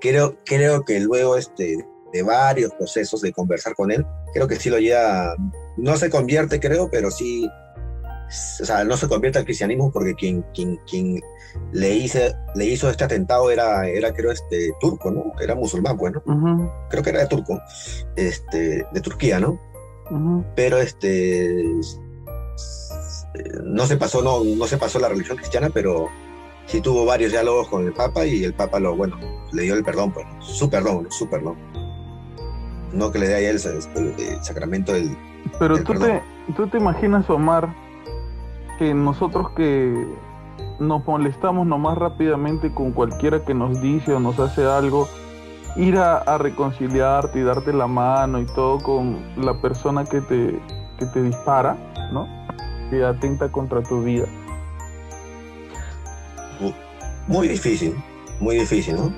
Creo, 0.01 0.35
creo 0.45 0.83
que 0.85 0.99
luego 0.99 1.35
este, 1.37 1.85
de 2.13 2.23
varios 2.23 2.71
procesos 2.75 3.21
de 3.21 3.33
conversar 3.33 3.75
con 3.75 3.91
él, 3.91 4.05
creo 4.33 4.47
que 4.47 4.55
sí 4.55 4.69
lo 4.69 4.77
lleva, 4.79 5.35
no 5.77 5.95
se 5.97 6.09
convierte, 6.09 6.59
creo, 6.59 6.89
pero 6.89 7.11
sí, 7.11 7.49
o 8.61 8.65
sea, 8.65 8.83
no 8.83 8.95
se 8.95 9.07
convierte 9.07 9.39
al 9.39 9.45
cristianismo 9.45 9.91
porque 9.91 10.13
quien, 10.13 10.43
quien, 10.53 10.77
quien 10.89 11.19
le, 11.71 11.93
hizo, 11.95 12.19
le 12.55 12.65
hizo 12.65 12.89
este 12.89 13.03
atentado 13.03 13.49
era, 13.49 13.87
era, 13.87 14.13
creo, 14.13 14.31
este, 14.31 14.71
turco, 14.79 15.09
¿no? 15.11 15.33
Era 15.41 15.55
musulmán, 15.55 15.97
pues, 15.97 16.13
¿no? 16.13 16.21
Ujú, 16.25 16.69
Creo 16.89 17.03
que 17.03 17.09
era 17.09 17.19
de 17.21 17.27
turco, 17.27 17.59
este, 18.15 18.85
de 18.91 19.01
Turquía, 19.01 19.39
¿no? 19.39 19.59
Pero 20.55 20.77
este, 20.77 21.63
no 23.63 23.85
se 23.85 23.97
pasó, 23.97 24.21
no, 24.21 24.43
no 24.43 24.65
se 24.65 24.77
pasó 24.77 24.99
la 24.99 25.09
religión 25.09 25.37
cristiana, 25.37 25.69
pero 25.73 26.07
sí 26.65 26.81
tuvo 26.81 27.05
varios 27.05 27.31
diálogos 27.31 27.67
con 27.67 27.85
el 27.85 27.93
Papa 27.93 28.25
y 28.25 28.43
el 28.43 28.53
Papa 28.53 28.79
lo, 28.79 28.95
bueno, 28.95 29.17
le 29.51 29.63
dio 29.63 29.75
el 29.75 29.83
perdón, 29.83 30.11
pues, 30.13 30.25
su 30.41 30.69
perdón, 30.69 31.07
su 31.11 31.29
perdón. 31.29 31.55
No 32.91 33.11
que 33.11 33.19
le 33.19 33.27
dé 33.27 33.35
a 33.35 33.39
él 33.39 33.59
el, 33.63 34.03
el- 34.03 34.19
el 34.19 34.43
sacramento 34.43 34.93
del... 34.93 35.15
Pero 35.59 35.81
tú 35.83 35.93
te, 35.93 36.21
tú 36.55 36.67
te 36.67 36.77
imaginas, 36.77 37.29
Omar, 37.29 37.73
que 38.79 38.93
nosotros 38.95 39.51
que 39.51 40.07
nos 40.79 41.05
molestamos 41.05 41.67
nomás 41.67 41.97
rápidamente 41.97 42.73
con 42.73 42.91
cualquiera 42.93 43.43
que 43.43 43.53
nos 43.53 43.79
dice 43.81 44.13
o 44.13 44.19
nos 44.19 44.39
hace 44.39 44.65
algo, 44.65 45.07
ir 45.75 45.97
a, 45.97 46.17
a 46.17 46.37
reconciliarte 46.37 47.39
y 47.39 47.43
darte 47.43 47.73
la 47.73 47.85
mano 47.87 48.39
y 48.39 48.45
todo 48.45 48.79
con 48.79 49.19
la 49.37 49.53
persona 49.61 50.05
que 50.05 50.21
te, 50.21 50.59
que 50.97 51.05
te 51.05 51.21
dispara, 51.21 51.77
¿no? 52.11 52.27
Que 52.89 53.03
atenta 53.05 53.51
contra 53.51 53.83
tu 53.83 54.01
vida. 54.01 54.25
Muy 57.27 57.47
difícil, 57.47 57.95
muy 58.39 58.55
difícil, 58.57 58.95
¿no? 58.95 59.13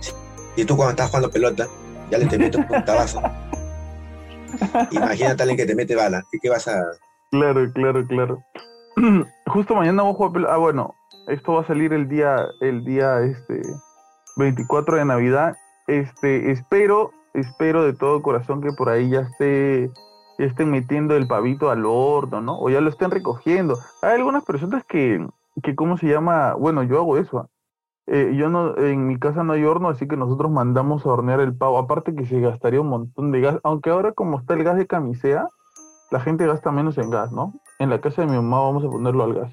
Si- 0.00 0.12
Y 0.56 0.64
tú 0.64 0.76
cuando 0.76 0.90
estás 0.90 1.08
jugando 1.08 1.30
pelota, 1.30 1.66
ya 2.10 2.18
le 2.18 2.26
te 2.26 2.38
metes 2.38 2.60
un 2.70 2.84
tabazo. 2.84 3.20
Imagínate 4.92 5.42
a 5.42 5.44
alguien 5.44 5.56
que 5.56 5.66
te 5.66 5.74
mete 5.74 5.96
bala. 5.96 6.22
¿Qué, 6.30 6.38
qué 6.40 6.48
vas 6.50 6.68
a...? 6.68 6.80
Claro, 7.32 7.60
claro, 7.72 8.06
claro. 8.06 8.42
Justo 9.46 9.74
mañana 9.74 10.02
voy 10.02 10.12
a 10.12 10.14
jugar. 10.14 10.46
Ah, 10.50 10.56
bueno, 10.56 10.94
esto 11.28 11.54
va 11.54 11.62
a 11.62 11.66
salir 11.66 11.92
el 11.92 12.08
día, 12.08 12.46
el 12.60 12.84
día 12.84 13.20
este 13.20 13.62
24 14.36 14.96
de 14.96 15.04
Navidad. 15.04 15.56
Este, 15.86 16.50
espero, 16.50 17.10
espero 17.34 17.84
de 17.84 17.94
todo 17.94 18.22
corazón 18.22 18.60
que 18.60 18.72
por 18.72 18.88
ahí 18.88 19.10
ya 19.10 19.20
esté, 19.20 19.90
estén 20.38 20.70
metiendo 20.70 21.16
el 21.16 21.26
pavito 21.26 21.70
al 21.70 21.84
horno, 21.86 22.40
¿no? 22.40 22.58
O 22.58 22.70
ya 22.70 22.80
lo 22.80 22.90
estén 22.90 23.10
recogiendo. 23.10 23.78
Hay 24.02 24.14
algunas 24.16 24.44
personas 24.44 24.84
que, 24.84 25.26
que 25.62 25.74
¿cómo 25.74 25.96
se 25.96 26.06
llama? 26.06 26.54
Bueno, 26.54 26.82
yo 26.82 26.98
hago 26.98 27.16
eso. 27.16 27.38
¿ah? 27.38 27.48
Eh, 28.06 28.34
yo 28.36 28.48
no, 28.50 28.76
en 28.76 29.06
mi 29.06 29.18
casa 29.18 29.44
no 29.44 29.52
hay 29.52 29.64
horno, 29.64 29.88
así 29.88 30.08
que 30.08 30.16
nosotros 30.16 30.50
mandamos 30.50 31.06
a 31.06 31.10
hornear 31.10 31.40
el 31.40 31.56
pavo. 31.56 31.78
Aparte 31.78 32.14
que 32.14 32.26
se 32.26 32.40
gastaría 32.40 32.80
un 32.80 32.88
montón 32.88 33.32
de 33.32 33.40
gas, 33.40 33.58
aunque 33.62 33.90
ahora 33.90 34.12
como 34.12 34.38
está 34.38 34.54
el 34.54 34.64
gas 34.64 34.76
de 34.76 34.86
camisea, 34.86 35.46
la 36.10 36.20
gente 36.20 36.46
gasta 36.46 36.70
menos 36.72 36.98
en 36.98 37.10
gas, 37.10 37.32
¿no? 37.32 37.52
En 37.78 37.90
la 37.90 38.00
casa 38.00 38.22
de 38.22 38.28
mi 38.28 38.36
mamá 38.36 38.60
vamos 38.60 38.84
a 38.84 38.88
ponerlo 38.88 39.24
al 39.24 39.34
gas. 39.34 39.52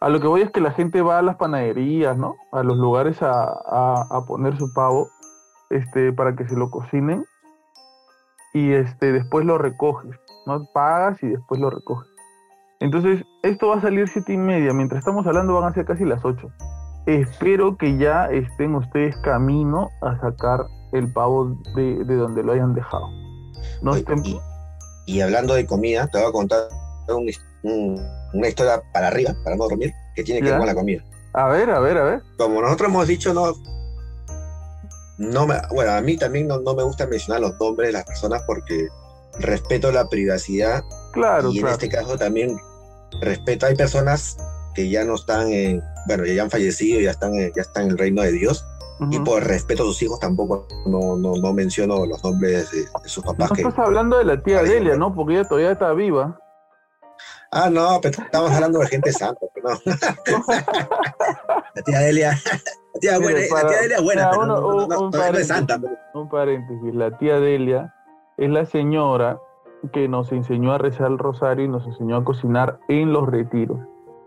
A 0.00 0.08
lo 0.08 0.20
que 0.20 0.26
voy 0.26 0.42
es 0.42 0.50
que 0.50 0.60
la 0.60 0.72
gente 0.72 1.00
va 1.02 1.18
a 1.18 1.22
las 1.22 1.36
panaderías, 1.36 2.16
¿no? 2.18 2.34
A 2.52 2.62
los 2.62 2.76
lugares 2.76 3.22
a, 3.22 3.44
a- 3.44 4.06
a 4.10 4.24
poner 4.26 4.56
su 4.58 4.72
pavo, 4.74 5.08
este, 5.70 6.12
para 6.12 6.36
que 6.36 6.46
se 6.48 6.56
lo 6.56 6.70
cocinen 6.70 7.24
y 8.52 8.72
este, 8.72 9.12
después 9.12 9.44
lo 9.46 9.58
recoges, 9.58 10.18
¿no? 10.46 10.64
Pagas 10.72 11.22
y 11.22 11.28
después 11.28 11.60
lo 11.60 11.70
recoges. 11.70 12.08
Entonces, 12.80 13.24
esto 13.42 13.68
va 13.68 13.76
a 13.76 13.80
salir 13.80 14.06
siete 14.08 14.32
y 14.34 14.36
media. 14.36 14.72
Mientras 14.74 14.98
estamos 14.98 15.26
hablando 15.26 15.54
van 15.54 15.64
a 15.70 15.74
ser 15.74 15.86
casi 15.86 16.04
las 16.04 16.24
ocho. 16.24 16.48
Espero 17.06 17.76
que 17.76 17.96
ya 17.96 18.26
estén 18.26 18.74
ustedes 18.74 19.16
camino 19.18 19.88
a 20.02 20.18
sacar 20.20 20.66
el 20.92 21.10
pavo 21.12 21.56
de, 21.74 22.04
de 22.04 22.16
donde 22.16 22.42
lo 22.42 22.52
hayan 22.52 22.74
dejado. 22.74 23.08
No 23.82 23.92
Oye, 23.92 24.00
estén... 24.00 24.24
y, 24.24 24.38
y 25.06 25.20
hablando 25.20 25.54
de 25.54 25.64
comida, 25.66 26.08
te 26.08 26.18
voy 26.18 26.28
a 26.28 26.32
contar 26.32 26.68
un- 27.08 27.30
un- 27.62 28.06
una 28.34 28.48
historia 28.48 28.82
para 28.92 29.06
arriba, 29.08 29.34
para 29.44 29.56
no 29.56 29.68
dormir, 29.68 29.92
que 30.14 30.22
tiene 30.24 30.40
que 30.40 30.46
Ya. 30.46 30.52
ver 30.52 30.58
con 30.60 30.66
la 30.66 30.74
comida. 30.74 31.02
A 31.32 31.48
ver, 31.48 31.70
a 31.70 31.78
ver, 31.80 31.98
a 31.98 32.04
ver. 32.04 32.22
Como 32.36 32.60
nosotros 32.60 32.88
hemos 32.88 33.06
dicho, 33.06 33.32
no, 33.32 33.54
no 35.18 35.46
me, 35.46 35.54
bueno, 35.70 35.92
a 35.92 36.00
mí 36.00 36.16
también 36.16 36.46
no, 36.48 36.60
no 36.60 36.74
me 36.74 36.82
gusta 36.82 37.06
mencionar 37.06 37.40
los 37.40 37.58
nombres 37.58 37.88
de 37.88 37.92
las 37.94 38.04
personas 38.04 38.42
porque 38.46 38.88
respeto 39.38 39.90
la 39.92 40.08
privacidad 40.08 40.82
Claro, 41.12 41.50
y 41.52 41.58
en 41.60 41.68
este 41.68 41.88
caso 41.88 42.16
también 42.18 42.56
respeto, 43.20 43.66
hay 43.66 43.74
personas 43.74 44.36
que 44.74 44.88
ya 44.90 45.04
no 45.04 45.14
están 45.14 45.50
en, 45.52 45.82
bueno, 46.06 46.24
ya 46.26 46.42
han 46.42 46.50
fallecido, 46.50 47.00
ya 47.00 47.10
están 47.12 47.34
en, 47.34 47.52
ya 47.54 47.62
están 47.62 47.84
en 47.84 47.90
el 47.92 47.98
reino 47.98 48.22
de 48.22 48.32
Dios 48.32 48.64
y 49.10 49.18
por 49.20 49.44
respeto 49.44 49.82
a 49.82 49.86
sus 49.86 50.02
hijos 50.02 50.18
tampoco 50.20 50.66
no, 50.86 51.16
no, 51.16 51.34
no 51.36 51.52
menciono 51.52 52.06
los 52.06 52.22
nombres 52.24 52.70
de, 52.70 52.78
de 53.02 53.08
sus 53.08 53.22
papás 53.24 53.50
No 53.50 53.56
que, 53.56 53.62
estás 53.62 53.78
hablando 53.78 54.16
de 54.18 54.24
la 54.24 54.42
tía 54.42 54.60
Ay, 54.60 54.68
Delia. 54.70 54.96
¿no? 54.96 55.14
Porque 55.14 55.34
ella 55.34 55.44
todavía 55.48 55.72
está 55.72 55.92
viva. 55.92 56.38
Ah, 57.52 57.70
no, 57.70 58.00
pero 58.02 58.22
estamos 58.22 58.50
hablando 58.50 58.78
de 58.80 58.86
gente 58.88 59.12
santa, 59.12 59.46
no. 59.62 59.70
la 61.74 61.82
tía 61.82 61.98
Delia, 62.00 62.30
la 62.94 63.00
tía, 63.00 63.18
buena, 63.18 63.38
la 63.40 63.68
tía 63.68 63.80
Delia 63.82 63.96
es 63.96 64.02
buena, 64.02 64.22
para 64.22 64.30
pero 64.30 64.42
uno- 64.42 64.60
no, 64.60 64.86
no, 64.86 65.00
un- 65.06 65.10
no, 65.10 65.24
es 65.38 65.46
santa. 65.46 65.78
pero- 65.78 65.94
Un 66.14 66.28
paréntesis, 66.28 66.94
la 66.94 67.16
tía 67.18 67.38
Delia 67.38 67.94
es 68.36 68.50
la 68.50 68.66
señora 68.66 69.38
que 69.92 70.08
nos 70.08 70.32
enseñó 70.32 70.72
a 70.72 70.78
rezar 70.78 71.06
el 71.10 71.18
rosario 71.18 71.64
y 71.64 71.68
nos 71.68 71.86
enseñó 71.86 72.16
a 72.16 72.24
cocinar 72.24 72.78
en 72.88 73.12
los 73.12 73.28
retiros. 73.28 73.78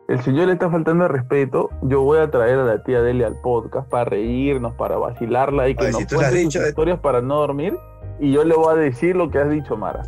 El 0.10 0.22
señor 0.24 0.48
le 0.48 0.54
está 0.54 0.70
faltando 0.70 1.08
respeto. 1.08 1.70
Yo 1.84 2.02
voy 2.02 2.18
a 2.20 2.30
traer 2.32 2.58
a 2.60 2.64
la 2.64 2.84
tía 2.84 3.02
Delia 3.02 3.28
al 3.28 3.36
podcast 3.42 3.88
para 3.90 4.06
reírnos, 4.06 4.74
para 4.76 4.98
vacilarla 4.98 5.70
y 5.70 5.76
que 5.76 5.92
nos 5.92 6.02
si 6.02 6.08
cuente 6.08 6.26
sus 6.32 6.40
dicho- 6.40 6.68
historias 6.68 7.00
para 7.00 7.22
no 7.22 7.36
dormir. 7.36 7.78
Y 8.20 8.32
yo 8.34 8.44
le 8.44 8.56
voy 8.56 8.74
a 8.74 8.76
decir 8.76 9.16
lo 9.16 9.30
que 9.30 9.38
has 9.40 9.50
dicho, 9.50 9.78
Mara. 9.78 10.02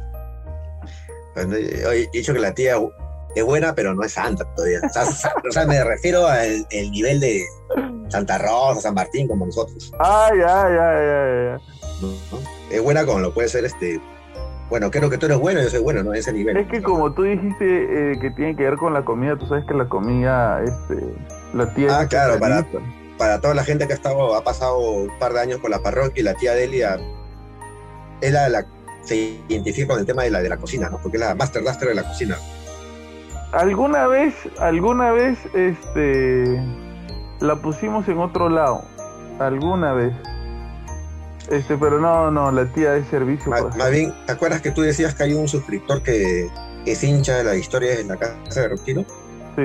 Bueno, 1.35 1.55
he 1.55 2.09
dicho 2.11 2.33
que 2.33 2.39
la 2.39 2.53
tía 2.53 2.75
es 3.35 3.45
buena, 3.45 3.73
pero 3.75 3.93
no 3.93 4.03
es 4.03 4.13
santa 4.13 4.43
todavía. 4.55 4.79
O 4.83 4.89
sea, 4.89 5.05
sa- 5.05 5.33
o 5.47 5.51
sea, 5.51 5.65
me 5.65 5.81
refiero 5.83 6.25
al 6.27 6.65
el 6.71 6.91
nivel 6.91 7.19
de 7.19 7.43
Santa 8.09 8.37
Rosa, 8.39 8.81
San 8.81 8.95
Martín, 8.95 9.27
como 9.27 9.45
nosotros. 9.45 9.93
Ay, 9.99 10.39
ay, 10.45 10.73
ay, 10.79 11.07
ay, 11.07 11.47
ay. 11.53 11.59
Es 12.71 12.81
buena 12.81 13.05
como 13.05 13.19
lo 13.19 13.33
puede 13.33 13.47
ser 13.47 13.65
este. 13.65 14.01
Bueno, 14.71 14.89
creo 14.89 15.10
que 15.10 15.17
tú 15.17 15.25
eres 15.25 15.38
bueno, 15.38 15.62
yo 15.62 15.69
soy 15.69 15.81
bueno, 15.81 16.01
¿no? 16.01 16.13
Ese 16.13 16.31
nivel. 16.31 16.55
Es 16.55 16.65
que 16.69 16.81
como 16.81 17.12
tú 17.12 17.23
dijiste 17.23 18.13
eh, 18.13 18.19
que 18.21 18.31
tiene 18.31 18.55
que 18.55 18.63
ver 18.63 18.77
con 18.77 18.93
la 18.93 19.03
comida, 19.03 19.36
tú 19.36 19.45
sabes 19.45 19.65
que 19.65 19.73
la 19.73 19.89
comida, 19.89 20.63
este, 20.63 21.13
la 21.53 21.73
tía... 21.73 21.99
Ah, 21.99 22.07
claro, 22.07 22.39
para-. 22.39 22.65
Para 23.17 23.41
toda 23.41 23.53
la 23.53 23.65
gente 23.65 23.86
que 23.86 23.91
ha 23.91 23.95
estado, 23.97 24.34
ha 24.34 24.43
pasado 24.45 24.79
un 24.79 25.19
par 25.19 25.34
de 25.34 25.41
años 25.41 25.60
con 25.60 25.71
la 25.71 25.79
parroquia 25.79 26.21
y 26.21 26.23
la 26.23 26.36
tía 26.36 26.53
Delia 26.53 26.97
es 28.21 28.31
la, 28.31 28.47
la 28.47 28.65
se 29.03 29.41
identifica 29.49 29.89
con 29.89 29.99
el 29.99 30.05
tema 30.05 30.23
de 30.23 30.31
la 30.31 30.41
de 30.41 30.47
la 30.47 30.55
cocina, 30.55 30.89
¿no? 30.89 30.99
Porque 30.99 31.17
es 31.17 31.21
la 31.21 31.36
master 31.36 31.62
blaster 31.62 31.89
de 31.89 31.95
la 31.95 32.03
cocina. 32.03 32.38
Alguna 33.51 34.07
vez, 34.07 34.34
alguna 34.57 35.12
vez, 35.12 35.38
este, 35.53 36.63
la 37.41 37.57
pusimos 37.57 38.07
en 38.07 38.19
otro 38.19 38.47
lado. 38.47 38.86
Alguna 39.38 39.91
vez. 39.91 40.13
Este, 41.51 41.77
pero 41.77 41.99
no, 41.99 42.31
no, 42.31 42.51
la 42.51 42.65
tía 42.65 42.93
de 42.93 43.03
servicio. 43.05 43.51
Más, 43.51 43.61
pues. 43.61 43.75
más 43.75 43.91
bien, 43.91 44.13
¿te 44.25 44.31
acuerdas 44.31 44.61
que 44.61 44.71
tú 44.71 44.81
decías 44.81 45.13
que 45.13 45.23
hay 45.23 45.33
un 45.33 45.47
suscriptor 45.47 46.01
que 46.01 46.49
es 46.85 47.03
hincha 47.03 47.37
de 47.37 47.43
las 47.43 47.57
historias 47.57 47.99
en 47.99 48.07
la 48.07 48.17
casa 48.17 48.61
de 48.61 48.69
Retiro? 48.69 49.05
Sí. 49.55 49.63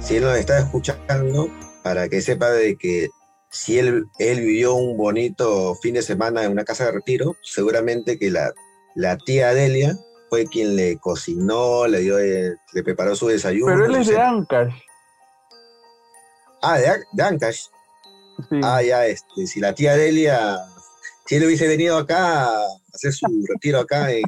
si 0.00 0.16
él 0.16 0.24
nos 0.24 0.36
está 0.38 0.58
escuchando, 0.58 1.50
para 1.82 2.08
que 2.08 2.22
sepa 2.22 2.50
de 2.50 2.76
que 2.76 3.10
si 3.50 3.78
él, 3.78 4.06
él 4.18 4.40
vivió 4.40 4.74
un 4.74 4.96
bonito 4.96 5.74
fin 5.76 5.94
de 5.94 6.02
semana 6.02 6.44
en 6.44 6.52
una 6.52 6.64
casa 6.64 6.86
de 6.86 6.92
retiro, 6.92 7.36
seguramente 7.42 8.18
que 8.18 8.30
la, 8.30 8.52
la 8.94 9.16
tía 9.16 9.54
Delia 9.54 9.96
fue 10.28 10.46
quien 10.46 10.76
le 10.76 10.98
cocinó, 10.98 11.86
le 11.86 12.00
dio, 12.00 12.18
eh, 12.18 12.56
le 12.72 12.82
preparó 12.82 13.14
su 13.14 13.28
desayuno. 13.28 13.72
Pero 13.72 13.86
él 13.86 13.94
es 13.94 14.08
de. 14.08 14.20
Ancash. 14.20 14.74
Ah, 16.62 16.78
de, 16.78 16.90
de 17.12 17.22
Ancash. 17.22 17.66
Sí. 18.50 18.60
Ah, 18.62 18.82
ya, 18.82 19.06
este, 19.06 19.46
si 19.46 19.60
la 19.60 19.74
tía 19.74 19.96
Delia, 19.96 20.58
si 21.28 21.34
él 21.36 21.44
hubiese 21.44 21.68
venido 21.68 21.98
acá 21.98 22.46
a 22.46 22.58
hacer 22.94 23.12
su 23.12 23.26
retiro 23.48 23.78
acá 23.80 24.10
en, 24.10 24.24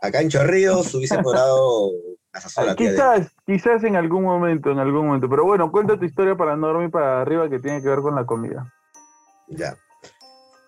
acá 0.00 0.20
en 0.20 0.28
Chorrillos, 0.28 0.94
hubiese 0.94 1.18
probado 1.18 1.90
la 2.32 2.40
sazón 2.40 2.64
de 2.64 2.70
la 2.70 2.76
tía 2.76 2.90
Delia. 2.92 3.12
quizás, 3.16 3.32
quizás 3.44 3.84
en 3.84 3.96
algún 3.96 4.22
momento, 4.22 4.70
en 4.70 4.78
algún 4.78 5.06
momento. 5.08 5.28
Pero 5.28 5.44
bueno, 5.44 5.70
cuenta 5.72 5.98
tu 5.98 6.04
historia 6.04 6.36
para 6.36 6.56
no 6.56 6.68
dormir 6.68 6.90
para 6.90 7.20
arriba 7.22 7.50
que 7.50 7.58
tiene 7.58 7.82
que 7.82 7.88
ver 7.88 8.00
con 8.00 8.14
la 8.14 8.24
comida. 8.24 8.72
Ya. 9.48 9.76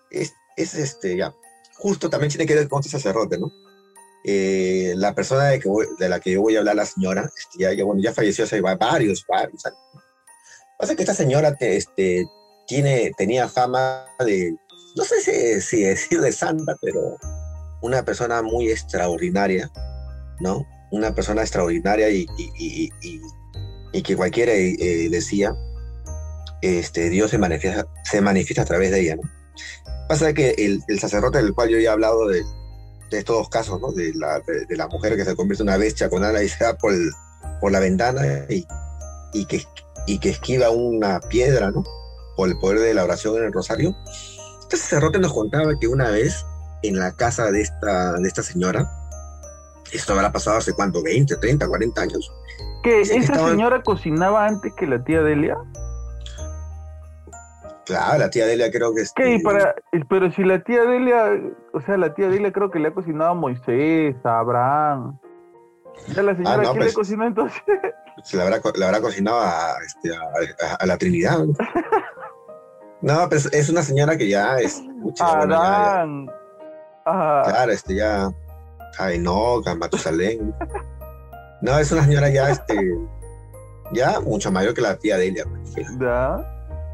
Es, 0.09 0.33
es 0.57 0.75
este, 0.75 1.15
ya. 1.15 1.33
Justo 1.77 2.09
también 2.09 2.29
tiene 2.29 2.45
que 2.45 2.55
ver 2.55 2.67
con 2.67 2.79
este 2.81 2.91
sacerdote, 2.91 3.39
¿no? 3.39 3.49
Eh, 4.23 4.93
la 4.97 5.15
persona 5.15 5.45
de, 5.45 5.59
que 5.59 5.69
voy- 5.69 5.87
de 5.97 6.09
la 6.09 6.19
que 6.19 6.31
yo 6.31 6.41
voy 6.41 6.55
a 6.55 6.59
hablar, 6.59 6.75
la 6.75 6.85
señora, 6.85 7.21
este, 7.37 7.63
ya, 7.63 7.73
ya, 7.73 7.83
bueno, 7.85 8.01
ya 8.03 8.13
falleció 8.13 8.43
hace 8.43 8.59
va- 8.61 8.75
varios, 8.75 9.25
varios 9.27 9.65
años. 9.65 9.79
Pasa 10.77 10.95
que 10.95 11.01
esta 11.03 11.15
señora 11.15 11.55
te- 11.55 11.77
este, 11.77 12.25
tiene, 12.67 13.11
tenía 13.17 13.47
fama 13.47 14.05
de, 14.19 14.55
no 14.95 15.03
sé 15.03 15.21
si, 15.21 15.61
si 15.61 15.83
decir 15.83 16.21
de 16.21 16.31
santa, 16.31 16.75
pero 16.81 17.17
una 17.81 18.03
persona 18.03 18.41
muy 18.41 18.69
extraordinaria, 18.69 19.71
¿no? 20.39 20.65
Una 20.91 21.13
persona 21.15 21.41
extraordinaria 21.41 22.09
y, 22.09 22.25
y- 22.37 22.91
y- 23.01 23.21
y- 23.93 24.01
que 24.03 24.15
cualquiera 24.15 24.53
eh, 24.53 25.09
decía, 25.09 25.55
este, 26.61 27.09
Dios 27.09 27.31
se 27.31 27.37
manifiesta, 27.37 27.85
se 28.03 28.21
manifiesta 28.21 28.61
a 28.63 28.65
través 28.65 28.91
de 28.91 29.01
ella, 29.01 29.15
¿no? 29.15 29.23
Pasa 30.07 30.33
que 30.33 30.51
el, 30.57 30.99
sacerdote 30.99 31.37
del 31.41 31.53
cual 31.53 31.69
yo 31.69 31.79
ya 31.79 31.89
he 31.89 31.93
hablado 31.93 32.27
de, 32.27 32.43
de 33.09 33.17
estos 33.17 33.37
dos 33.37 33.49
casos, 33.49 33.79
¿no? 33.79 33.91
De 33.91 34.13
la, 34.13 34.41
de, 34.41 34.75
la 34.75 34.87
mujer 34.87 35.15
que 35.15 35.25
se 35.25 35.35
convierte 35.35 35.63
en 35.63 35.69
una 35.69 35.77
bestia 35.77 36.09
con 36.09 36.23
ala 36.23 36.43
y 36.43 36.49
se 36.49 36.63
va 36.63 36.73
por, 36.77 36.93
por 37.61 37.71
la 37.71 37.79
ventana 37.79 38.21
y, 38.49 38.65
y, 39.33 39.45
que, 39.45 39.63
y 40.07 40.19
que 40.19 40.29
esquiva 40.31 40.69
una 40.69 41.19
piedra, 41.21 41.71
¿no? 41.71 41.83
Por 42.35 42.49
el 42.49 42.59
poder 42.59 42.79
de 42.79 42.93
la 42.93 43.03
oración 43.05 43.37
en 43.37 43.45
el 43.45 43.53
rosario. 43.53 43.95
Este 44.71 44.77
sacerdote 44.77 45.19
nos 45.19 45.33
contaba 45.33 45.73
que 45.79 45.87
una 45.87 46.09
vez 46.11 46.45
en 46.81 46.97
la 46.97 47.11
casa 47.13 47.51
de 47.51 47.59
esta, 47.61 48.13
de 48.13 48.25
esta 48.27 48.41
señora, 48.41 48.89
esto 49.91 50.13
habrá 50.13 50.31
pasado 50.31 50.57
hace 50.59 50.71
cuánto, 50.71 51.03
20, 51.03 51.35
30, 51.35 51.67
40 51.67 52.01
años, 52.01 52.31
¿Que 52.81 53.01
esa 53.01 53.15
estaban- 53.15 53.51
señora 53.51 53.83
cocinaba 53.83 54.47
antes 54.47 54.73
que 54.75 54.87
la 54.87 55.03
tía 55.03 55.21
Delia? 55.23 55.57
Claro, 57.85 58.17
la 58.19 58.29
tía 58.29 58.45
Delia 58.45 58.71
creo 58.71 58.93
que... 58.95 59.03
¿Qué? 59.13 59.31
Y 59.31 59.33
este, 59.35 59.43
para, 59.43 59.75
pero 60.09 60.31
si 60.31 60.43
la 60.43 60.63
tía 60.63 60.83
Delia, 60.85 61.25
o 61.73 61.81
sea, 61.81 61.97
la 61.97 62.13
tía 62.13 62.29
Delia 62.29 62.51
creo 62.53 62.71
que 62.71 62.79
le 62.79 62.87
ha 62.87 62.93
cocinado 62.93 63.31
a 63.31 63.33
Moisés, 63.33 64.15
a 64.23 64.39
Abraham. 64.39 65.19
Ya 66.15 66.23
la 66.23 66.33
señora, 66.35 66.53
Ah, 66.53 66.57
no, 66.63 66.71
¿qué 66.73 66.77
pues- 66.79 66.87
le 66.87 66.93
cocinó 66.93 67.27
entonces? 67.27 67.61
se 68.23 68.37
la 68.37 68.43
habrá, 68.43 68.61
la 68.75 68.85
habrá 68.87 69.01
cocinado 69.01 69.41
a, 69.41 69.75
este, 69.85 70.15
a, 70.15 70.21
a- 70.21 70.75
a 70.75 70.85
la 70.85 70.97
Trinidad. 70.97 71.39
¿no? 71.39 71.53
No, 73.01 73.27
pero 73.29 73.41
es- 73.51 73.69
una 73.69 73.81
señora 73.83 74.17
que 74.17 74.27
ya 74.29 74.57
es... 74.57 74.81
pucha, 75.01 75.25
A 75.25 75.37
bueno, 75.37 75.55
ya- 75.55 75.61
ya- 75.61 75.91
Adán. 75.93 76.27
claro, 77.43 77.71
este 77.71 77.95
ya... 77.95 78.31
A 78.99 79.11
Enoch, 79.13 79.65
a 79.67 79.75
Matusalén. 79.75 80.53
No, 81.61 81.79
es 81.79 81.91
una 81.91 82.03
señora 82.03 82.29
ya, 82.29 82.49
este... 82.49 82.75
Ya 83.93 84.19
mucho 84.21 84.51
mayor 84.51 84.73
que 84.73 84.81
la 84.81 84.95
tía 84.97 85.17
de 85.17 85.27
ella. 85.27 85.43
pues. 85.73 85.87
¿ya? 85.99 86.37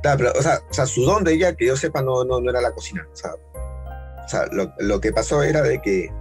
Claro, 0.01 0.17
pero, 0.17 0.31
o, 0.37 0.41
sea, 0.41 0.59
o 0.69 0.73
sea, 0.73 0.85
su 0.85 1.03
don 1.03 1.23
de 1.23 1.33
ella, 1.33 1.55
que 1.55 1.65
yo 1.67 1.75
sepa, 1.75 2.01
no, 2.01 2.23
no, 2.23 2.39
no 2.39 2.49
era 2.49 2.61
la 2.61 2.71
cocina. 2.71 3.05
O 3.11 3.15
sea, 3.15 3.31
o 3.33 4.27
sea, 4.27 4.45
lo, 4.51 4.71
lo 4.79 4.99
que 5.01 5.11
pasó 5.11 5.41
era 5.43 5.61
de 5.61 5.81
que 5.81 6.11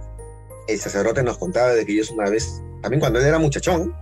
el 0.67 0.79
sacerdote 0.79 1.23
nos 1.23 1.37
contaba 1.37 1.69
de 1.69 1.85
que 1.85 1.93
ellos 1.93 2.09
una 2.11 2.29
vez, 2.29 2.61
también 2.81 2.99
cuando 2.99 3.19
él 3.19 3.25
era 3.25 3.37
muchachón, 3.39 3.95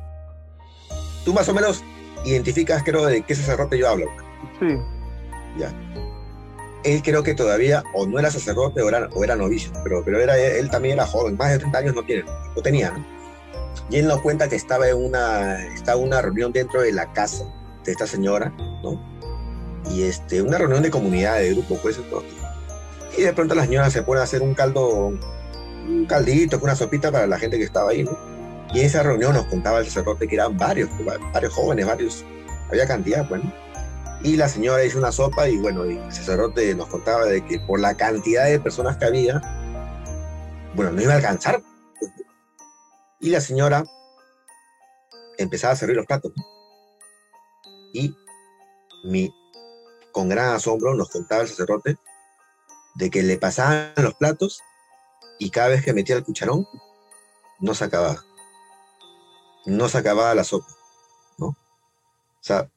tú 1.23 1.33
más 1.33 1.47
o 1.49 1.53
menos 1.53 1.83
identificas, 2.25 2.83
creo, 2.83 3.05
de 3.05 3.21
qué 3.21 3.35
sacerdote 3.35 3.77
yo 3.77 3.89
hablo. 3.89 4.07
Sí. 4.59 4.67
Él 6.83 7.01
creo 7.03 7.23
que 7.23 7.33
todavía, 7.33 7.83
o 7.93 8.05
no 8.05 8.19
era 8.19 8.29
sacerdote 8.29 8.81
o 8.81 8.89
era, 8.89 9.09
o 9.13 9.23
era 9.23 9.35
novicio, 9.35 9.71
pero, 9.83 10.03
pero 10.05 10.19
era, 10.19 10.37
él 10.37 10.69
también 10.69 10.95
era 10.95 11.07
joven, 11.07 11.35
más 11.35 11.51
de 11.51 11.59
30 11.59 11.77
años 11.77 11.95
no 11.95 12.03
tiene, 12.03 12.25
no 12.55 12.61
tenía. 12.61 12.93
Y 13.89 13.97
él 13.97 14.07
nos 14.07 14.21
cuenta 14.21 14.47
que 14.47 14.55
estaba 14.55 14.87
en 14.89 14.97
una, 14.97 15.63
estaba 15.73 15.97
una 15.97 16.21
reunión 16.21 16.51
dentro 16.51 16.81
de 16.81 16.91
la 16.91 17.11
casa 17.13 17.45
de 17.83 17.91
esta 17.91 18.07
señora, 18.07 18.51
¿no? 18.83 18.99
Y 19.91 20.03
este, 20.03 20.41
una 20.41 20.57
reunión 20.57 20.81
de 20.83 20.89
comunidad, 20.89 21.37
de 21.37 21.53
grupo, 21.53 21.77
pues, 21.81 21.97
todo. 22.09 22.23
Y 23.17 23.21
de 23.21 23.33
pronto 23.33 23.55
la 23.55 23.63
señora 23.63 23.89
se 23.89 24.01
pone 24.01 24.21
a 24.21 24.23
hacer 24.23 24.41
un 24.41 24.53
caldo, 24.53 25.13
un 25.87 26.05
caldito, 26.07 26.59
una 26.61 26.75
sopita 26.75 27.11
para 27.11 27.27
la 27.27 27.37
gente 27.37 27.57
que 27.57 27.63
estaba 27.63 27.91
ahí. 27.91 28.05
Y 28.73 28.79
en 28.79 28.85
esa 28.85 29.03
reunión 29.03 29.33
nos 29.33 29.45
contaba 29.45 29.79
el 29.79 29.85
sacerdote 29.85 30.27
que 30.27 30.35
eran 30.35 30.57
varios, 30.57 30.89
varios 31.33 31.53
jóvenes, 31.53 31.85
varios, 31.85 32.25
había 32.69 32.87
cantidad, 32.87 33.27
pues, 33.27 33.43
¿no? 33.43 33.64
Y 34.25 34.37
la 34.37 34.49
señora 34.49 34.83
hizo 34.83 34.97
una 34.97 35.11
sopa 35.11 35.47
y 35.47 35.55
bueno, 35.59 35.85
y 35.85 35.97
el 35.97 36.11
sacerdote 36.11 36.73
nos 36.73 36.87
contaba 36.87 37.25
de 37.25 37.45
que 37.45 37.59
por 37.59 37.79
la 37.79 37.95
cantidad 37.95 38.45
de 38.45 38.59
personas 38.59 38.97
que 38.97 39.05
había, 39.05 39.39
bueno, 40.73 40.93
no 40.93 40.99
iba 40.99 41.13
a 41.13 41.17
alcanzar. 41.17 41.61
Y 43.19 43.29
la 43.29 43.39
señora 43.39 43.83
empezaba 45.37 45.73
a 45.73 45.75
servir 45.75 45.95
los 45.95 46.07
platos. 46.07 46.33
Y 47.93 48.15
mi, 49.03 49.31
con 50.11 50.27
gran 50.27 50.55
asombro 50.55 50.95
nos 50.95 51.11
contaba 51.11 51.43
el 51.43 51.47
sacerdote 51.47 51.95
de 52.95 53.11
que 53.11 53.21
le 53.21 53.37
pasaban 53.37 53.93
los 53.97 54.15
platos 54.15 54.59
y 55.37 55.51
cada 55.51 55.67
vez 55.67 55.85
que 55.85 55.93
metía 55.93 56.15
el 56.15 56.23
cucharón, 56.23 56.67
no 57.59 57.75
se 57.75 57.83
acababa. 57.83 58.25
No 59.67 59.87
se 59.87 59.99
acababa 59.99 60.33
la 60.33 60.43
sopa, 60.43 60.73
¿no? 61.37 61.49
O 61.49 61.57
sea, 62.41 62.71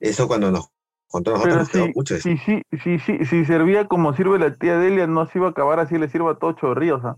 eso 0.00 0.26
cuando 0.26 0.50
nos 0.50 0.70
con 1.08 1.22
todos 1.24 1.38
nosotros 1.38 1.72
Pero 1.72 1.82
nos 1.82 1.88
si, 1.88 1.92
mucho. 1.96 2.16
si, 2.18 2.38
si, 2.38 2.62
si, 2.82 2.98
si, 2.98 3.24
si 3.24 3.44
servía 3.44 3.86
como 3.86 4.12
sirve 4.14 4.38
la 4.38 4.54
tía 4.54 4.78
Delia, 4.78 5.06
no 5.06 5.26
se 5.26 5.38
iba 5.38 5.48
a 5.48 5.50
acabar 5.50 5.80
así, 5.80 5.98
le 5.98 6.08
sirva 6.08 6.38
todo 6.38 6.52
chorrillos. 6.52 7.04
¿ah? 7.04 7.16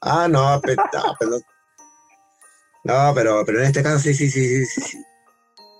Ah, 0.00 0.28
no, 0.28 0.60
pe- 0.60 0.76
no, 0.76 1.16
pero, 1.18 1.32
no, 2.84 3.12
pero, 3.14 3.42
pero 3.44 3.58
en 3.60 3.64
este 3.66 3.82
caso 3.82 3.98
sí, 3.98 4.14
sí, 4.14 4.28
sí, 4.30 4.64
sí, 4.66 4.80
sí, 4.80 5.04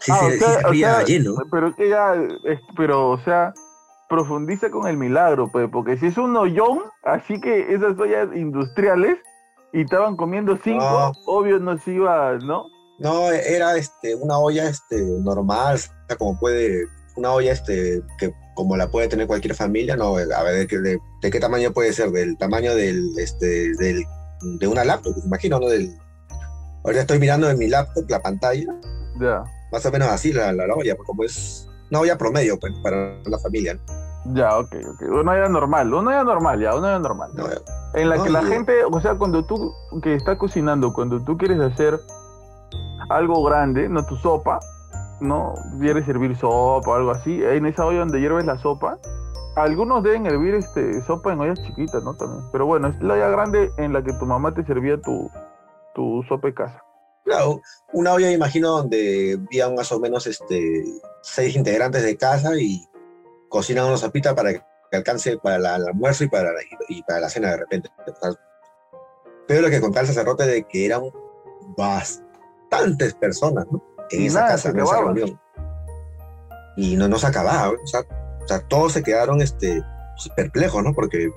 sí, 0.01 0.13
Ah, 0.13 0.19
se, 0.19 0.27
o 0.27 0.31
sí 0.31 0.39
sea- 0.39 0.49
o 0.49 0.63
servía 0.63 0.91
sea, 0.97 1.05
lleno. 1.05 1.35
Pero 1.51 1.75
que 1.75 1.89
ya, 1.89 2.15
pero 2.77 3.11
o 3.11 3.19
sea, 3.21 3.53
profundiza 4.09 4.71
con 4.71 4.87
el 4.89 4.97
milagro, 4.97 5.49
pues, 5.53 5.69
porque 5.71 5.97
si 5.99 6.07
es 6.07 6.19
un 6.19 6.37
hoyón, 6.37 6.81
así 7.05 7.41
que 7.41 7.73
esas 7.75 7.99
ollas 7.99 8.29
industriales 8.35 9.19
y 9.73 9.83
estaban 9.83 10.17
comiendo 10.17 10.59
cinco, 10.65 10.85
No. 10.85 11.13
obvio 11.27 11.59
no 11.59 11.77
se 11.79 11.93
iba, 11.93 12.35
¿no? 12.39 12.67
No, 12.99 13.31
era 13.31 13.77
este, 13.77 14.15
una 14.15 14.39
olla 14.39 14.69
este, 14.69 15.01
normal, 15.23 15.79
como 16.19 16.39
puede, 16.39 16.85
una 17.17 17.33
olla 17.33 17.53
este, 17.53 18.03
que 18.19 18.33
como 18.55 18.77
la 18.77 18.91
puede 18.91 19.07
tener 19.09 19.27
cualquier 19.29 19.55
familia, 19.55 19.97
no, 19.97 20.17
a 20.17 20.43
ver, 20.43 20.55
¿de, 20.59 20.67
qué- 20.67 20.79
de, 20.81 20.99
de 21.23 21.31
qué 21.31 21.39
tamaño 21.39 21.73
puede 21.73 21.93
ser? 21.93 22.11
Del 22.11 22.37
tamaño 22.39 22.75
del, 22.75 23.17
este, 23.19 23.73
del, 23.77 24.05
de 24.59 24.67
una 24.67 24.85
laptop, 24.85 25.17
me 25.17 25.27
imagino, 25.27 25.61
¿no? 25.61 25.69
Del, 25.69 25.97
ahorita 26.85 27.03
estoy 27.03 27.21
mirando 27.21 27.49
en 27.49 27.59
mi 27.59 27.69
laptop 27.69 28.05
la 28.09 28.21
pantalla, 28.21 28.67
Ya, 29.21 29.45
más 29.71 29.87
o 29.87 29.93
menos 29.93 30.09
así 30.09 30.33
la, 30.33 30.53
la, 30.53 30.67
la 30.67 30.75
olla, 30.75 30.97
como 30.97 31.23
es 31.23 31.69
una 31.91 32.01
olla 32.01 32.19
promedio 32.19 32.59
pues, 32.59 32.73
para 32.83 33.21
la 33.25 33.39
familia, 33.39 33.75
¿no? 33.75 34.35
ya, 34.35 34.59
ok, 34.59 34.75
ok. 34.95 35.03
Una 35.23 35.33
olla 35.33 35.49
normal, 35.49 35.95
una 35.95 36.11
olla 36.11 36.25
normal, 36.25 36.61
ya, 36.61 36.75
una 36.75 36.89
olla 36.89 36.99
normal. 36.99 37.31
No, 37.35 37.47
En 37.95 38.09
la 38.11 38.17
No, 38.17 38.25
que 38.25 38.31
la 38.31 38.43
gente, 38.43 38.73
o 38.91 39.01
sea, 39.01 39.15
cuando 39.15 39.45
tú 39.45 39.73
que 40.03 40.15
está 40.17 40.37
cocinando, 40.37 40.93
cuando 40.93 41.25
tú 41.25 41.39
quieres 41.39 41.61
hacer 41.61 41.99
algo 43.09 43.43
grande, 43.45 43.89
no 43.89 44.05
tu 44.07 44.17
sopa, 44.17 44.61
no 45.21 45.55
quieres 45.81 46.05
servir 46.07 46.37
sopa 46.37 46.97
algo 46.97 47.11
así, 47.11 47.43
en 47.43 47.67
esa 47.67 47.87
olla 47.87 48.01
donde 48.01 48.21
hierves 48.21 48.45
la 48.45 48.59
sopa, 48.59 48.99
algunos 49.57 50.03
deben 50.05 50.27
hervir 50.27 50.55
este 50.55 51.03
sopa 51.03 51.33
en 51.33 51.41
ollas 51.41 51.61
chiquitas, 51.63 52.03
¿no? 52.05 52.15
También. 52.17 52.45
Pero 52.53 52.67
bueno, 52.67 52.89
es 52.89 53.01
la 53.03 53.15
olla 53.15 53.29
grande 53.29 53.71
en 53.77 53.93
la 53.93 54.03
que 54.03 54.13
tu 54.13 54.27
mamá 54.27 54.55
te 54.55 54.65
servía 54.65 55.01
tu, 55.01 55.29
tu 55.95 56.23
sopa 56.29 56.49
de 56.49 56.55
casa. 56.55 56.83
Claro, 57.25 57.61
una 57.93 58.13
olla, 58.15 58.31
imagino, 58.31 58.69
donde 58.79 59.39
había 59.49 59.69
más 59.71 59.91
o 59.93 59.99
menos 60.01 60.27
este, 60.27 60.85
seis 61.23 61.57
integrantes 61.57 62.03
de 62.03 62.17
casa 62.17 62.53
y 62.59 62.87
cocinan 63.49 63.87
una 63.87 63.97
sopita 63.97 64.35
para 64.35 64.53
que 64.55 64.63
alcance 64.97 65.37
para 65.39 65.59
la- 65.59 65.77
el 65.77 65.89
almuerzo 65.89 66.25
y 66.25 66.29
para, 66.29 66.53
la- 66.53 66.61
y, 66.89 67.03
para 67.03 67.21
la 67.21 67.29
cena 67.29 67.51
de 67.51 67.57
repente. 67.59 67.91
Pero 69.47 69.63
lo 69.63 69.71
que 69.71 69.81
contaba 69.81 70.03
el 70.03 70.07
sacerdote 70.09 70.47
de 70.47 70.65
que 70.65 70.87
eran 70.87 71.03
bastantes 72.71 73.15
personas 73.15 73.67
¿no? 73.71 73.83
en 74.11 74.23
Y 74.23 74.27
esa 74.27 74.41
nada, 74.41 74.51
casa, 74.53 74.71
en 74.71 74.81
esa 74.81 75.01
reunión. 75.01 75.41
Y 76.77 76.97
no, 76.97 77.09
no 77.09 77.19
se 77.19 77.27
acababa, 77.27 77.71
o 77.71 77.87
sea, 77.87 78.01
o 78.01 78.47
sea, 78.49 78.61
todos 78.69 78.93
se 78.93 79.03
quedaron 79.03 79.43
este, 79.43 79.83
perplejos, 80.37 80.83
¿no? 80.83 80.95
Porque, 80.95 81.31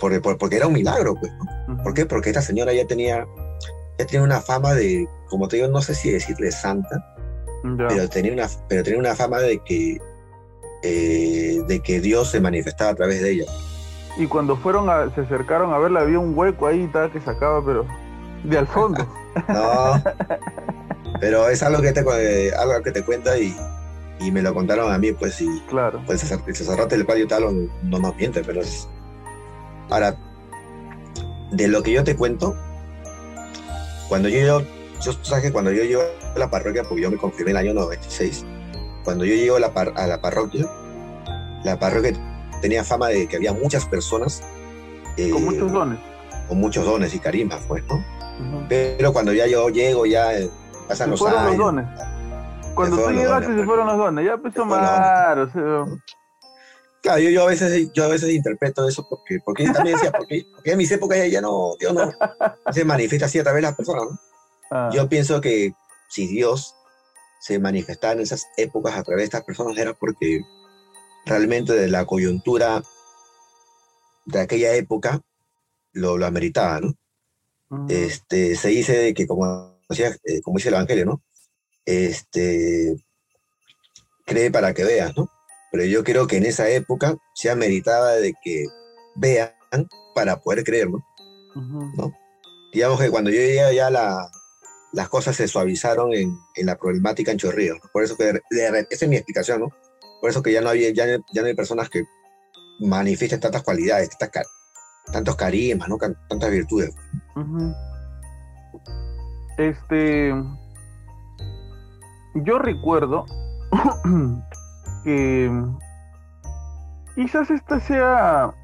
porque, 0.00 0.20
porque 0.20 0.56
era 0.56 0.66
un 0.66 0.72
milagro, 0.72 1.14
pues, 1.14 1.30
¿no? 1.32 1.74
Ujú. 1.74 1.82
¿Por 1.82 1.94
qué? 1.94 2.06
Porque 2.06 2.30
esta 2.30 2.42
señora 2.42 2.72
ya 2.72 2.86
tenía, 2.86 3.26
ya 3.98 4.06
tenía 4.06 4.22
una 4.22 4.40
fama 4.40 4.74
de, 4.74 5.06
como 5.28 5.48
te 5.48 5.56
digo, 5.56 5.68
no 5.68 5.82
sé 5.82 5.94
si 5.94 6.10
decirle 6.10 6.50
santa, 6.50 7.14
Ya. 7.62 7.88
pero 7.88 8.08
tenía 8.08 8.32
una, 8.32 8.46
pero 8.68 8.82
tenía 8.82 8.98
una 8.98 9.14
fama 9.14 9.38
de 9.40 9.58
que, 9.58 9.98
eh, 10.82 11.62
de 11.66 11.80
que 11.80 12.00
Dios 12.00 12.30
se 12.30 12.40
manifestaba 12.40 12.90
a 12.90 12.94
través 12.94 13.20
de 13.20 13.32
ella. 13.32 13.44
Y 14.16 14.26
cuando 14.26 14.56
fueron 14.56 14.88
a, 14.88 15.14
se 15.14 15.20
acercaron 15.20 15.72
a 15.74 15.78
verla, 15.78 16.00
había 16.00 16.18
un 16.18 16.36
hueco 16.36 16.66
ahí, 16.66 16.84
estaba 16.84 17.12
que 17.12 17.20
sacaba, 17.20 17.62
pero 17.64 17.84
de 18.44 18.58
al 18.58 18.66
fondo. 18.66 19.06
No, 19.48 20.02
pero 21.20 21.48
es 21.48 21.62
algo 21.62 21.80
que 21.82 21.92
te, 21.92 22.00
eh, 22.18 22.52
algo 22.54 22.82
que 22.82 22.92
te 22.92 23.02
cuenta 23.04 23.38
y, 23.38 23.54
y 24.20 24.30
me 24.30 24.42
lo 24.42 24.54
contaron 24.54 24.92
a 24.92 24.98
mí, 24.98 25.12
pues, 25.12 25.40
y 25.40 25.60
claro. 25.68 26.02
pues 26.06 26.22
el 26.22 26.28
sacer- 26.28 26.44
el 26.48 26.56
sacerdote 26.56 26.96
del 26.96 27.06
Padre 27.06 27.26
Talo 27.26 27.50
no, 27.52 27.68
no 27.82 27.98
nos 27.98 28.16
miente, 28.16 28.42
pero 28.44 28.60
es... 28.60 28.88
Ahora, 29.90 30.16
de 31.52 31.68
lo 31.68 31.82
que 31.82 31.92
yo 31.92 32.04
te 32.04 32.14
cuento, 32.16 32.54
cuando 34.08 34.28
yo, 34.28 34.60
yo, 35.02 35.12
sabes 35.22 35.44
que 35.44 35.52
cuando 35.52 35.70
yo 35.72 35.82
llego 35.84 36.02
a 36.34 36.38
la 36.38 36.50
parroquia, 36.50 36.82
porque 36.84 37.02
yo 37.02 37.10
me 37.10 37.16
confirmé 37.16 37.52
en 37.52 37.56
el 37.58 37.68
año 37.68 37.74
96, 37.74 38.44
cuando 39.04 39.24
yo 39.24 39.34
llego 39.34 39.56
a 39.56 39.60
la, 39.60 39.72
par- 39.72 39.94
a 39.96 40.06
la 40.06 40.20
parroquia, 40.20 40.66
la 41.64 41.78
parroquia 41.78 42.12
tenía 42.60 42.84
fama 42.84 43.08
de 43.08 43.26
que 43.28 43.36
había 43.36 43.52
muchas 43.52 43.86
personas 43.86 44.42
eh, 45.16 45.30
Con 45.30 45.44
muchos 45.44 45.72
dones. 45.72 45.98
con 46.48 46.58
muchos 46.58 46.84
dones 46.84 47.14
y 47.14 47.18
carismas, 47.18 47.60
pues, 47.66 47.82
¿no? 47.88 48.04
Pero 48.68 49.12
cuando 49.12 49.32
ya 49.32 49.46
yo 49.46 49.68
llego, 49.68 50.06
ya 50.06 50.34
eh, 50.38 50.50
pasan 50.88 51.06
Se 51.06 51.10
los 51.10 51.18
fueron 51.20 51.44
los 51.44 51.52
años. 51.52 51.64
dones. 51.64 51.86
Cuando 52.74 52.96
tú 52.96 53.02
los 53.02 53.12
llegaste 53.12 53.46
se 53.46 53.54
pues. 53.54 53.66
fueron 53.66 53.86
los 53.86 53.98
dones, 53.98 54.24
ya 54.26 54.32
empezó 54.34 54.58
los 54.60 54.68
mal, 54.68 55.38
o 55.40 55.50
sea, 55.50 55.98
Claro, 57.00 57.20
yo, 57.20 57.30
yo, 57.30 57.42
a 57.44 57.46
veces, 57.46 57.92
yo 57.92 58.04
a 58.04 58.08
veces 58.08 58.30
interpreto 58.30 58.86
eso 58.88 59.06
porque, 59.08 59.38
porque 59.44 59.64
yo 59.64 59.72
también 59.72 59.96
decía, 59.96 60.10
porque, 60.12 60.44
porque 60.52 60.72
en 60.72 60.78
mis 60.78 60.90
épocas 60.90 61.18
ya, 61.18 61.26
ya 61.26 61.40
no, 61.40 61.76
Dios 61.78 61.94
no 61.94 62.10
se 62.72 62.84
manifiesta 62.84 63.26
así 63.26 63.38
a 63.38 63.44
través 63.44 63.62
de 63.62 63.68
las 63.68 63.76
personas, 63.76 64.04
¿no? 64.10 64.18
ah, 64.72 64.90
Yo 64.92 65.08
pienso 65.08 65.40
que 65.40 65.72
si 66.08 66.26
Dios 66.26 66.74
se 67.40 67.58
manifestaba 67.60 68.14
en 68.14 68.20
esas 68.20 68.46
épocas 68.56 68.96
a 68.96 69.04
través 69.04 69.22
de 69.22 69.24
estas 69.26 69.44
personas 69.44 69.78
era 69.78 69.94
porque 69.94 70.40
realmente 71.24 71.72
de 71.72 71.88
la 71.88 72.04
coyuntura 72.04 72.82
de 74.24 74.40
aquella 74.40 74.74
época 74.74 75.20
lo, 75.92 76.18
lo 76.18 76.26
ameritaba, 76.26 76.80
¿no? 76.80 76.94
Ujú. 77.70 77.86
Este, 77.88 78.56
se 78.56 78.68
dice 78.68 79.14
que, 79.14 79.26
como, 79.26 79.78
decía, 79.88 80.16
eh, 80.24 80.40
como 80.42 80.58
dice 80.58 80.68
el 80.68 80.74
Evangelio, 80.74 81.04
¿no? 81.06 81.22
Este, 81.84 82.96
cree 84.26 84.50
para 84.50 84.74
que 84.74 84.84
veas, 84.84 85.16
¿no? 85.16 85.30
Pero 85.72 85.84
yo 85.84 86.04
creo 86.04 86.26
que 86.26 86.36
en 86.36 86.46
esa 86.46 86.68
época 86.70 87.16
se 87.34 87.50
ameritaba 87.50 88.12
de 88.12 88.34
que 88.42 88.64
vean 89.16 89.52
para 90.14 90.40
poder 90.40 90.64
creer, 90.64 90.88
¿no? 90.90 91.04
Digamos 92.72 93.00
que 93.00 93.10
cuando 93.10 93.30
yo 93.30 93.36
llegué 93.36 93.74
ya 93.74 93.90
la, 93.90 94.30
las 94.92 95.08
cosas 95.08 95.36
se 95.36 95.48
suavizaron 95.48 96.12
en, 96.14 96.36
en 96.56 96.66
la 96.66 96.76
problemática 96.78 97.30
en 97.32 97.38
Chorrillos. 97.38 97.78
¿no? 97.82 97.90
Por 97.92 98.04
eso 98.04 98.16
que, 98.16 98.24
de- 98.24 98.42
de- 98.50 98.86
esa 98.90 99.04
es 99.04 99.08
mi 99.08 99.16
explicación, 99.16 99.60
¿no? 99.60 99.68
Por 100.20 100.30
eso 100.30 100.42
que 100.42 100.52
ya 100.52 100.60
no, 100.60 100.68
había, 100.70 100.90
ya, 100.90 101.06
ya 101.06 101.42
no 101.42 101.46
hay 101.46 101.54
personas 101.54 101.88
que 101.88 102.04
manifiesten 102.80 103.40
tantas 103.40 103.62
cualidades, 103.62 104.10
tantas 104.10 104.46
tantos 105.12 105.36
carismas, 105.36 105.88
¿no? 105.88 105.96
Tantas 106.28 106.50
virtudes. 106.50 106.94
Este. 109.56 110.34
Yo 112.34 112.58
recuerdo 112.58 113.24
que 115.04 115.50
quizás 117.16 117.50
esta 117.50 117.80
sea 117.80 118.54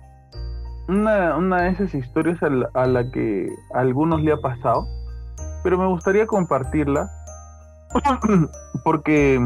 una, 0.89 1.37
una 1.37 1.63
de 1.63 1.71
esas 1.71 1.95
historias 1.95 2.43
a 2.43 2.51
la, 2.51 2.71
a 2.75 2.87
la 2.87 3.11
que 3.11 3.49
a 3.75 3.81
algunos 3.81 4.23
le 4.23 4.33
ha 4.33 4.37
pasado, 4.37 4.87
pero 5.65 5.79
me 5.79 5.87
gustaría 5.87 6.27
compartirla 6.27 7.11
porque 8.85 9.45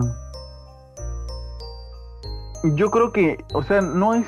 yo 2.65 2.91
creo 2.91 3.13
que, 3.13 3.45
o 3.55 3.63
sea, 3.63 3.81
no 3.81 4.15
es 4.15 4.27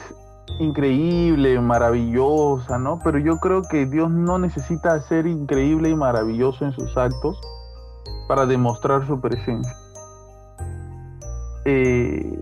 increíble, 0.60 1.58
maravillosa, 1.58 2.78
¿no? 2.78 2.98
Pero 3.02 3.18
yo 3.18 3.38
creo 3.38 3.62
que 3.62 3.86
Dios 3.86 4.10
no 4.10 4.38
necesita 4.38 5.00
ser 5.00 5.26
increíble 5.26 5.88
y 5.88 5.94
maravilloso 5.94 6.64
en 6.66 6.72
sus 6.72 6.96
actos 6.96 7.40
para 8.28 8.44
demostrar 8.44 9.06
su 9.06 9.18
presencia. 9.20 9.74
Eh, 11.64 12.38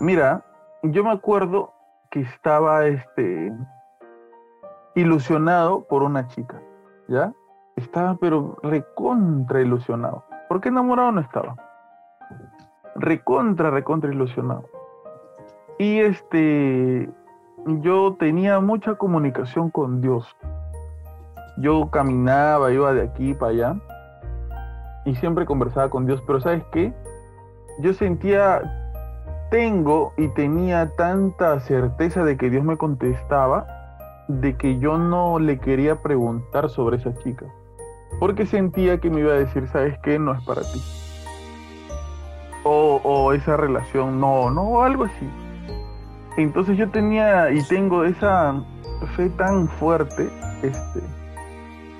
mira, 0.00 0.44
yo 0.82 1.04
me 1.04 1.12
acuerdo 1.12 1.72
que 2.10 2.20
estaba 2.20 2.86
este 2.86 3.52
ilusionado 4.96 5.84
por 5.84 6.02
una 6.02 6.26
chica, 6.26 6.60
¿ya? 7.06 7.32
Estaba 7.76 8.16
pero 8.16 8.56
recontra 8.64 9.60
ilusionado. 9.60 10.24
¿Por 10.48 10.60
qué 10.60 10.70
enamorado 10.70 11.12
no 11.12 11.20
estaba? 11.20 11.54
Recontra, 12.96 13.70
recontra 13.70 14.12
ilusionado. 14.12 14.64
Y 15.78 16.00
este, 16.00 17.08
yo 17.66 18.16
tenía 18.18 18.60
mucha 18.60 18.94
comunicación 18.94 19.70
con 19.70 20.00
Dios. 20.00 20.26
Yo 21.58 21.90
caminaba, 21.90 22.72
iba 22.72 22.92
de 22.92 23.02
aquí 23.02 23.34
para 23.34 23.52
allá 23.52 23.76
y 25.04 25.14
siempre 25.16 25.46
conversaba 25.46 25.90
con 25.90 26.06
Dios, 26.06 26.22
pero 26.26 26.40
¿sabes 26.40 26.62
qué? 26.72 26.92
Yo 27.80 27.94
sentía, 27.94 28.62
tengo 29.50 30.12
y 30.16 30.28
tenía 30.28 30.90
tanta 30.96 31.58
certeza 31.60 32.24
de 32.24 32.36
que 32.36 32.50
Dios 32.50 32.64
me 32.64 32.76
contestaba, 32.76 33.66
de 34.28 34.56
que 34.56 34.78
yo 34.78 34.98
no 34.98 35.38
le 35.38 35.58
quería 35.58 36.02
preguntar 36.02 36.68
sobre 36.68 36.98
esa 36.98 37.14
chica, 37.14 37.46
porque 38.18 38.46
sentía 38.46 38.98
que 38.98 39.10
me 39.10 39.20
iba 39.20 39.32
a 39.32 39.38
decir, 39.38 39.66
¿sabes 39.68 39.98
qué? 40.02 40.18
No 40.18 40.34
es 40.34 40.44
para 40.44 40.62
ti. 40.62 40.82
O, 42.62 43.32
esa 43.32 43.56
relación, 43.56 44.20
no, 44.20 44.50
no, 44.50 44.62
o 44.62 44.82
algo 44.82 45.04
así. 45.04 45.26
Entonces 46.36 46.76
yo 46.78 46.88
tenía 46.90 47.50
y 47.50 47.62
tengo 47.64 48.04
esa 48.04 48.62
fe 49.16 49.28
tan 49.30 49.68
fuerte 49.68 50.28
este, 50.62 51.00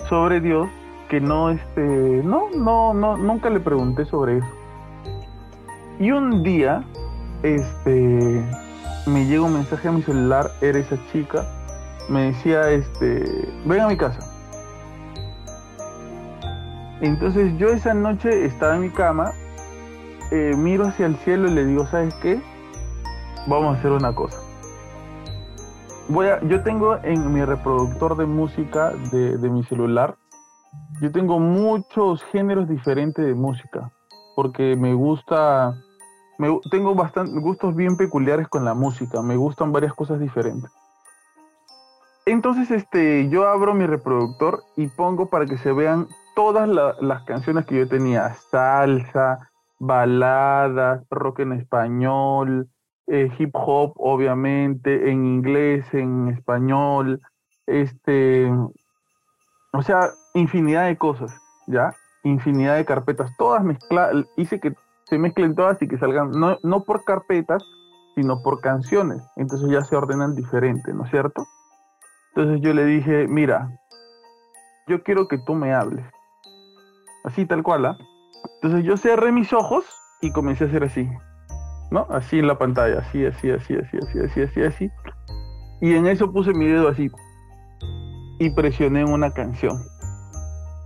sobre 0.09 0.41
Dios 0.41 0.68
que 1.09 1.20
no, 1.20 1.51
este, 1.51 1.83
no, 2.24 2.51
no, 2.51 2.95
no, 2.95 3.16
nunca 3.16 3.51
le 3.51 3.61
pregunté 3.61 4.05
sobre 4.05 4.39
eso. 4.39 4.49
Y 5.99 6.12
un 6.12 6.43
día 6.43 6.85
este, 7.43 8.43
me 9.07 9.26
llega 9.26 9.43
un 9.43 9.55
mensaje 9.55 9.89
a 9.89 9.93
mi 9.93 10.03
celular, 10.03 10.53
era 10.61 10.78
esa 10.78 10.97
chica, 11.12 11.45
me 12.09 12.33
decía, 12.33 12.70
este, 12.70 13.24
ven 13.64 13.81
a 13.81 13.89
mi 13.89 13.97
casa. 13.97 14.20
Entonces 17.01 17.57
yo 17.59 17.68
esa 17.68 17.95
noche 17.95 18.45
estaba 18.45 18.76
en 18.76 18.83
mi 18.83 18.91
cama, 18.91 19.33
eh, 20.31 20.55
miro 20.57 20.87
hacia 20.87 21.07
el 21.07 21.16
cielo 21.16 21.49
y 21.49 21.55
le 21.55 21.64
digo, 21.64 21.87
¿sabes 21.87 22.14
qué? 22.22 22.41
Vamos 23.47 23.74
a 23.74 23.78
hacer 23.78 23.93
una 23.93 24.14
cosa. 24.14 24.36
Voy 26.09 26.26
a, 26.26 26.41
yo 26.43 26.62
tengo 26.62 26.97
en 27.03 27.32
mi 27.32 27.45
reproductor 27.45 28.16
de 28.16 28.26
música 28.26 28.91
de, 29.12 29.38
de 29.38 29.49
mi 29.49 29.62
celular, 29.64 30.16
yo 31.01 31.11
tengo 31.12 31.38
muchos 31.38 32.22
géneros 32.24 32.68
diferentes 32.68 33.24
de 33.24 33.34
música, 33.34 33.91
porque 34.34 34.76
me 34.76 34.93
gusta, 34.93 35.74
me, 36.38 36.59
tengo 36.70 36.95
bastante, 36.95 37.38
gustos 37.38 37.74
bien 37.76 37.97
peculiares 37.97 38.49
con 38.49 38.64
la 38.64 38.74
música, 38.74 39.22
me 39.22 39.36
gustan 39.36 39.72
varias 39.72 39.95
cosas 39.95 40.18
diferentes. 40.18 40.70
Entonces, 42.26 42.70
este, 42.70 43.28
yo 43.28 43.49
abro 43.49 43.72
mi 43.74 43.86
reproductor 43.86 44.62
y 44.76 44.88
pongo 44.88 45.26
para 45.30 45.47
que 45.47 45.59
se 45.59 45.72
vean 45.72 46.09
todas 46.34 46.68
la- 46.68 46.95
las 47.01 47.22
canciones 47.22 47.66
que 47.66 47.76
yo 47.78 47.88
tenía, 47.88 48.34
salsa, 48.51 49.49
baladas, 49.78 51.03
rock 51.11 51.41
en 51.41 51.53
español, 51.53 52.68
eh, 53.12 53.28
hip 53.38 53.50
hop, 53.54 53.92
obviamente, 53.96 55.11
en 55.11 55.26
inglés, 55.26 55.84
en 55.92 56.28
español, 56.28 57.20
este, 57.66 58.48
o 59.72 59.82
sea, 59.82 60.12
infinidad 60.34 60.86
de 60.86 60.96
cosas, 60.96 61.36
¿ya? 61.66 61.92
Infinidad 62.22 62.76
de 62.76 62.84
carpetas, 62.84 63.36
todas 63.36 63.64
mezcladas, 63.64 64.24
hice 64.36 64.61
que 64.61 64.74
se 65.04 65.18
mezclen 65.18 65.56
todas 65.56 65.82
y 65.82 65.88
que 65.88 65.98
salgan, 65.98 66.30
no, 66.30 66.58
no 66.62 66.84
por 66.84 67.04
carpetas, 67.04 67.64
sino 68.14 68.42
por 68.44 68.61
canciones, 68.61 69.22
entonces 69.34 69.68
ya 69.70 69.82
se 69.82 69.96
ordenan 69.96 70.36
diferente, 70.36 70.94
¿no 70.94 71.04
es 71.04 71.11
cierto? 71.11 71.44
Entonces 72.34 72.61
yo 72.61 72.72
le 72.74 72.84
dije, 72.84 73.26
mira, 73.26 73.76
yo 74.86 75.02
quiero 75.02 75.26
que 75.26 75.38
tú 75.38 75.54
me 75.54 75.74
hables. 75.74 76.04
Así 77.24 77.44
tal 77.44 77.64
cual, 77.64 77.86
¿ah? 77.86 77.98
Entonces 78.62 78.84
yo 78.84 78.96
cerré 78.96 79.32
mis 79.32 79.52
ojos 79.52 79.84
y 80.20 80.30
comencé 80.32 80.64
a 80.64 80.66
hacer 80.68 80.84
así, 80.84 81.08
¿no? 81.91 82.07
Así 82.11 82.38
en 82.38 82.47
la 82.47 82.59
pantalla, 82.59 83.01
así, 83.01 83.24
así, 83.24 83.51
así, 83.51 83.74
así, 83.74 83.99
así, 83.99 84.18
así, 84.20 84.43
así, 84.43 84.62
así. 84.62 84.91
Y 85.80 85.95
en 85.95 86.07
eso 86.07 86.30
puse 86.30 86.53
mi 86.53 86.66
dedo 86.66 86.88
así 86.88 87.11
y 88.38 88.51
presioné 88.51 89.05
una 89.05 89.30
canción. 89.32 89.84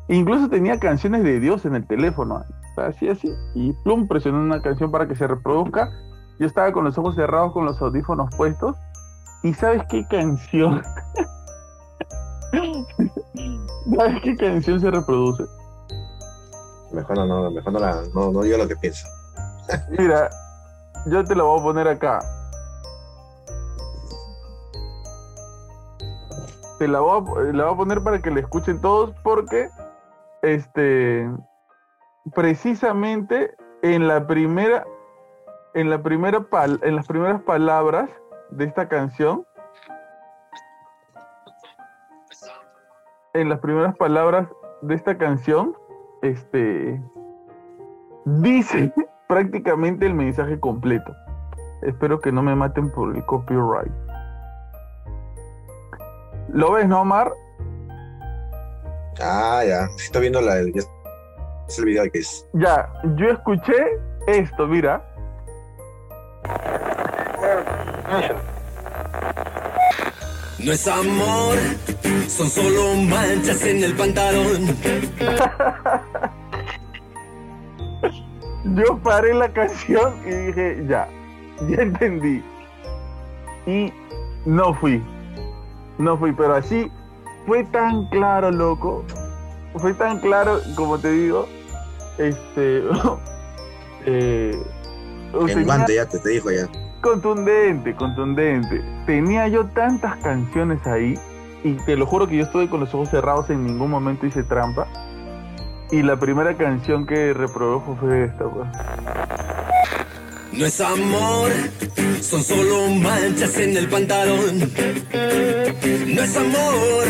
Incluso 0.09 0.49
tenía 0.49 0.79
canciones 0.79 1.23
de 1.23 1.41
Dios 1.41 1.65
en 1.65 1.75
el 1.77 1.87
teléfono, 1.87 2.43
así, 2.77 3.09
así. 3.09 3.29
Y 3.55 3.73
plum, 3.85 4.07
presioné 4.07 4.39
una 4.39 4.61
canción 4.61 4.91
para 4.91 5.09
que 5.09 5.15
se 5.15 5.27
reproduzca. 5.27 5.91
Yo 6.39 6.47
estaba 6.47 6.73
con 6.73 6.85
los 6.85 6.99
ojos 6.99 7.15
cerrados, 7.15 7.53
con 7.53 7.65
los 7.65 7.81
audífonos 7.81 8.29
puestos. 8.37 8.77
¿Y 9.43 9.55
sabes 9.55 9.83
qué 9.89 10.07
canción? 10.09 10.83
¿Sabes 13.97 14.23
qué 14.23 14.37
canción 14.37 14.81
se 14.81 14.91
reproduce? 14.91 15.45
Mejor 16.93 17.17
no, 17.17 17.27
no, 17.27 17.51
mejor 17.51 17.73
no, 17.73 17.79
la, 17.79 18.03
no, 18.15 18.33
no 18.33 18.43
digo 18.43 18.59
lo 18.59 18.69
que 18.69 18.77
pienso. 18.77 19.07
Mira, 19.99 20.29
yo 21.07 21.25
te 21.25 21.35
lo 21.35 21.47
voy 21.47 21.61
a 21.61 21.63
poner 21.63 21.89
acá. 21.89 22.19
Te 26.79 26.89
la 26.89 27.01
voy 27.01 27.19
a, 27.21 27.53
la 27.53 27.65
voy 27.65 27.75
a 27.75 27.77
poner 27.77 28.03
para 28.03 28.21
que 28.21 28.31
la 28.31 28.41
escuchen 28.41 28.81
todos 28.81 29.13
porque 29.23 29.69
este 30.43 31.31
precisamente 32.35 33.55
en 33.83 34.09
la 34.09 34.27
primera 34.27 34.85
en 35.75 35.91
la 35.91 36.03
primera 36.03 36.41
pal- 36.41 36.81
en 36.83 36.97
las 36.97 37.07
primeras 37.07 37.43
palabras 37.43 38.09
de 38.51 38.65
esta 38.65 38.89
canción 38.89 39.47
en 43.35 43.49
las 43.49 43.61
primeras 43.61 43.97
palabras 43.97 44.49
de 44.83 44.95
esta 44.95 45.17
canción 45.17 45.77
este 46.23 47.01
dice 48.25 48.93
prácticamente 49.29 50.07
el 50.07 50.15
mensaje 50.15 50.59
completo. 50.61 51.15
Espero 51.83 52.21
que 52.21 52.33
no 52.33 52.43
me 52.43 52.55
maten 52.55 52.91
por 52.91 53.15
el 53.15 53.25
copyright. 53.25 53.93
¿Lo 56.49 56.73
ves, 56.73 56.87
no, 56.87 57.01
Omar? 57.03 57.33
Ah, 59.21 59.63
ya. 59.67 59.89
Sí, 59.97 60.07
estoy 60.07 60.23
viendo 60.23 60.41
la, 60.41 60.59
es 60.59 61.79
el 61.79 61.85
video 61.85 62.11
que 62.11 62.19
es. 62.19 62.47
Ya, 62.53 62.91
yo 63.17 63.31
escuché 63.31 63.99
esto, 64.27 64.67
mira. 64.67 65.03
No 70.59 70.73
es 70.73 70.89
amor, 70.89 71.59
son 72.29 72.49
solo 72.49 72.95
manchas 72.95 73.65
en 73.65 73.85
el 73.85 73.95
pantalón. 73.95 74.77
Yo 78.65 78.99
paré 78.99 79.35
la 79.35 79.49
canción 79.51 80.15
y 80.25 80.31
dije, 80.31 80.85
ya, 80.89 81.09
ya 81.69 81.83
entendí. 81.83 82.43
Y 83.67 83.93
no 84.47 84.75
fui. 84.75 85.03
No 85.99 86.17
fui, 86.17 86.33
pero 86.33 86.55
así 86.55 86.91
fue 87.47 87.65
tan 87.65 88.07
claro, 88.09 88.51
loco. 88.51 89.05
Fue 89.77 89.93
tan 89.95 90.19
claro, 90.21 90.61
como 90.77 90.99
te 90.99 91.11
digo. 91.11 91.47
Este. 92.19 92.83
eh, 94.07 94.57
ya 95.95 96.07
te, 96.07 96.19
te 96.19 96.29
dijo 96.31 96.51
ya. 96.51 96.69
Contundente, 97.01 97.95
contundente. 97.95 98.83
Tenía 99.05 99.49
yo 99.49 99.67
tantas 99.67 100.17
canciones 100.17 100.87
ahí 100.87 101.19
y 101.63 101.75
te 101.85 101.97
lo 101.97 102.07
juro 102.07 102.27
que 102.27 102.37
yo 102.37 102.45
estuve 102.45 102.69
con 102.69 102.81
los 102.81 102.95
ojos 102.95 103.11
cerrados, 103.11 103.51
en 103.51 103.65
ningún 103.67 103.91
momento 103.91 104.27
hice 104.27 104.43
trampa. 104.43 104.87
Y 105.91 106.03
la 106.03 106.17
primera 106.19 106.57
canción 106.57 107.07
que 107.07 107.33
reprodujo 107.33 107.97
fue 107.97 108.25
esta, 108.25 108.49
pues. 108.49 108.69
No 110.53 110.67
es 110.67 110.81
amor, 110.81 111.51
son 112.21 112.43
solo 112.43 112.89
manchas 112.91 113.59
en 113.59 113.77
el 113.77 113.89
pantalón. 113.89 114.59
No 114.59 116.23
es 116.23 116.37
amor, 116.37 117.07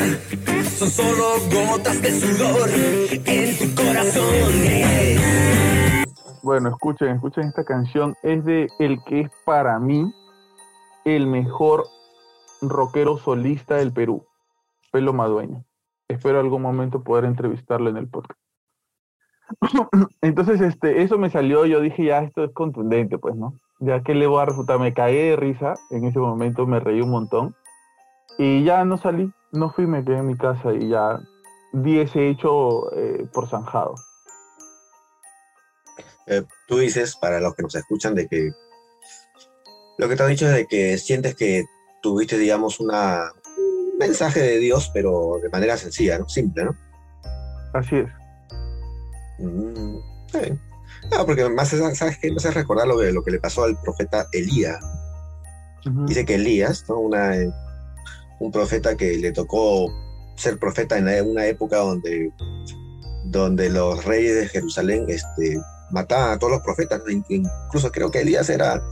son 0.79 0.91
solo 0.91 1.35
gotas 1.53 2.01
de 2.01 2.11
sudor 2.11 2.70
en 3.27 3.59
tu 3.59 3.75
corazón. 3.75 5.25
Bueno, 6.43 6.70
escuchen, 6.70 7.09
escuchen 7.16 7.45
esta 7.45 7.64
canción. 7.64 8.14
Es 8.22 8.45
de 8.45 8.68
el 8.79 9.03
que 9.05 9.20
es 9.20 9.31
para 9.45 9.79
mí 9.79 10.12
el 11.05 11.27
mejor 11.27 11.87
rockero 12.62 13.18
solista 13.18 13.77
del 13.77 13.93
Perú, 13.93 14.27
Pelo 14.91 15.12
Madueño. 15.12 15.64
Espero 16.09 16.41
algún 16.41 16.62
momento 16.62 17.03
poder 17.03 17.25
entrevistarlo 17.25 17.91
en 17.91 17.99
el 17.99 18.09
podcast. 18.09 18.43
Entonces, 20.22 20.61
este, 20.61 21.03
eso 21.03 21.18
me 21.18 21.30
salió, 21.30 21.66
yo 21.66 21.80
dije, 21.80 22.05
ya, 22.05 22.20
esto 22.20 22.45
es 22.45 22.53
contundente, 22.53 23.18
pues, 23.18 23.34
¿no? 23.36 23.55
Ya 23.80 24.03
que 24.03 24.14
le 24.14 24.26
voy 24.26 24.40
a 24.40 24.47
refutar, 24.47 24.78
me 24.78 24.95
caí 24.95 25.16
de 25.16 25.36
risa, 25.36 25.74
en 25.90 26.05
ese 26.05 26.18
momento 26.18 26.66
me 26.66 26.80
reí 26.80 27.01
un 27.01 27.11
montón, 27.11 27.55
y 28.38 28.64
ya 28.64 28.84
no 28.84 28.99
salí, 28.99 29.32
no 29.53 29.70
fui, 29.70 29.86
me 29.86 30.05
quedé 30.05 30.18
en 30.18 30.26
mi 30.26 30.36
casa 30.36 30.72
y 30.72 30.88
ya 30.88 31.20
di 31.72 32.01
ese 32.01 32.28
hecho 32.28 32.92
eh, 32.97 33.26
por 33.32 33.49
zanjado. 33.49 33.95
Eh, 36.26 36.42
tú 36.66 36.78
dices, 36.78 37.16
para 37.16 37.40
los 37.40 37.55
que 37.55 37.62
nos 37.62 37.74
escuchan, 37.74 38.14
de 38.14 38.26
que 38.26 38.51
lo 39.99 40.09
que 40.09 40.16
te 40.16 40.22
han 40.22 40.30
dicho 40.30 40.47
es 40.47 40.55
de 40.55 40.66
que 40.66 40.99
sientes 40.99 41.34
que 41.34 41.64
tuviste, 42.03 42.38
digamos, 42.38 42.80
una, 42.80 43.30
un 43.59 43.99
mensaje 43.99 44.40
de 44.40 44.59
Dios, 44.59 44.90
pero 44.92 45.38
de 45.42 45.51
manera 45.51 45.76
sencilla, 45.76 46.18
¿no? 46.18 46.28
Simple, 46.28 46.64
¿no? 46.64 46.76
Así 47.72 47.97
es. 47.97 48.24
Mm. 49.39 49.99
No, 51.11 51.26
porque 51.26 51.49
más, 51.49 51.68
¿sabes 51.68 52.18
qué? 52.18 52.30
Me 52.30 52.37
hace 52.37 52.51
recordar 52.51 52.87
lo 52.87 52.99
que, 52.99 53.12
lo 53.12 53.22
que 53.22 53.32
le 53.32 53.41
pasó 53.41 53.64
al 53.64 53.80
profeta 53.80 54.26
Elías. 54.32 54.78
Dice 56.07 56.24
que 56.24 56.37
Elías, 56.37 56.85
¿no? 56.89 56.99
Una, 56.99 57.37
eh, 57.37 57.53
un 58.41 58.51
profeta 58.51 58.97
que 58.97 59.18
le 59.18 59.32
tocó 59.32 59.91
ser 60.37 60.59
profeta 60.59 60.97
en 60.97 61.30
una 61.30 61.47
época 61.47 61.76
donde, 61.76 62.32
donde 63.26 63.68
los 63.68 64.03
reyes 64.05 64.35
de 64.35 64.49
Jerusalén 64.49 65.05
este, 65.09 65.61
mataban 65.91 66.32
a 66.32 66.39
todos 66.39 66.55
los 66.55 66.62
profetas. 66.62 67.03
Incluso 67.28 67.93
creo 67.93 68.11
que 68.11 68.20
Elías 68.20 68.49
era 68.49 68.82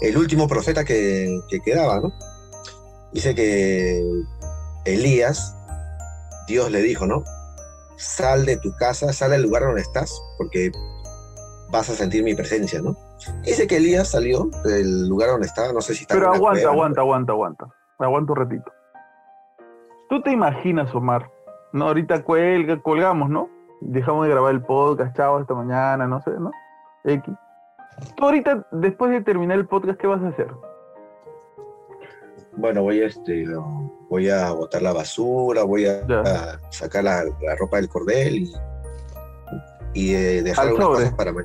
el 0.00 0.16
último 0.16 0.48
profeta 0.48 0.84
que, 0.84 1.40
que 1.48 1.60
quedaba, 1.60 2.00
¿no? 2.00 2.12
Dice 3.12 3.34
que 3.34 4.04
Elías, 4.84 5.54
Dios 6.48 6.70
le 6.70 6.82
dijo, 6.82 7.06
¿no? 7.06 7.22
Sal 8.00 8.46
de 8.46 8.56
tu 8.56 8.74
casa, 8.76 9.12
sal 9.12 9.30
del 9.32 9.42
lugar 9.42 9.62
donde 9.62 9.82
estás, 9.82 10.10
porque 10.38 10.72
vas 11.70 11.90
a 11.90 11.92
sentir 11.92 12.24
mi 12.24 12.34
presencia, 12.34 12.80
¿no? 12.80 12.96
Dice 13.44 13.66
que 13.66 13.76
Elías 13.76 14.10
salió 14.10 14.48
del 14.64 15.06
lugar 15.06 15.28
donde 15.30 15.46
estaba, 15.46 15.72
no 15.72 15.82
sé 15.82 15.94
si 15.94 16.02
estaba 16.02 16.20
Pero 16.20 16.32
aguanta, 16.32 16.68
aguanta, 16.68 17.00
aguanta, 17.02 17.32
aguanta. 17.32 17.66
Aguanta 17.98 18.32
un 18.32 18.38
ratito. 18.38 18.72
¿Tú 20.08 20.22
te 20.22 20.32
imaginas, 20.32 20.94
Omar? 20.94 21.30
No, 21.72 21.88
ahorita 21.88 22.24
cuelga, 22.24 22.80
colgamos, 22.80 23.28
¿no? 23.28 23.48
Dejamos 23.82 24.24
de 24.24 24.32
grabar 24.32 24.54
el 24.54 24.62
podcast, 24.62 25.14
chao, 25.16 25.36
hasta 25.36 25.54
mañana, 25.54 26.06
no 26.06 26.20
sé, 26.22 26.30
¿no? 26.30 26.50
X. 27.04 27.34
Tú 28.16 28.24
ahorita, 28.24 28.66
después 28.72 29.10
de 29.10 29.20
terminar 29.20 29.58
el 29.58 29.66
podcast, 29.66 30.00
¿qué 30.00 30.06
vas 30.06 30.22
a 30.22 30.28
hacer? 30.28 30.48
Bueno, 32.56 32.82
voy 32.82 33.00
a, 33.02 33.06
este, 33.06 33.46
voy 34.08 34.28
a 34.28 34.50
botar 34.52 34.82
la 34.82 34.92
basura, 34.92 35.62
voy 35.64 35.86
a, 35.86 36.58
sacar 36.70 37.04
la, 37.04 37.24
la 37.24 37.56
ropa 37.58 37.76
del 37.76 37.88
cordel 37.88 38.34
y, 38.38 38.52
y 39.94 40.14
eh, 40.14 40.42
dejar 40.42 40.68
Al 40.68 40.76
sobre. 40.76 40.84
cosas 40.86 41.14
para... 41.14 41.32
ma- 41.32 41.42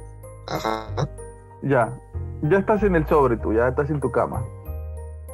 Ajá. 0.47 0.87
Ya, 1.63 1.91
ya 2.43 2.57
estás 2.59 2.83
en 2.83 2.95
el 2.95 3.07
sobre 3.07 3.37
tú, 3.37 3.53
ya 3.53 3.67
estás 3.67 3.89
en 3.89 3.99
tu 3.99 4.11
cama. 4.11 4.43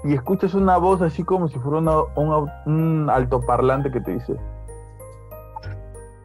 Y 0.03 0.13
escuchas 0.13 0.53
una 0.53 0.77
voz 0.77 1.01
así 1.01 1.23
como 1.23 1.47
si 1.47 1.59
fuera 1.59 1.79
una- 1.79 2.01
un, 2.15 2.29
au- 2.29 2.63
un 2.65 3.09
altoparlante 3.09 3.91
que 3.91 4.01
te 4.01 4.11
dice, 4.11 4.35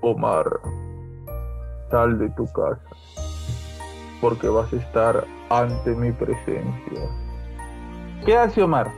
Omar, 0.01 0.47
sal 1.90 2.18
de 2.18 2.28
tu 2.30 2.47
casa, 2.53 2.80
porque 4.20 4.49
vas 4.49 4.72
a 4.72 4.76
estar 4.76 5.24
ante 5.51 5.90
mi 5.94 6.12
presencia. 6.12 7.01
¿Qué 8.24 8.36
hace 8.36 8.62
Omar? 8.62 8.90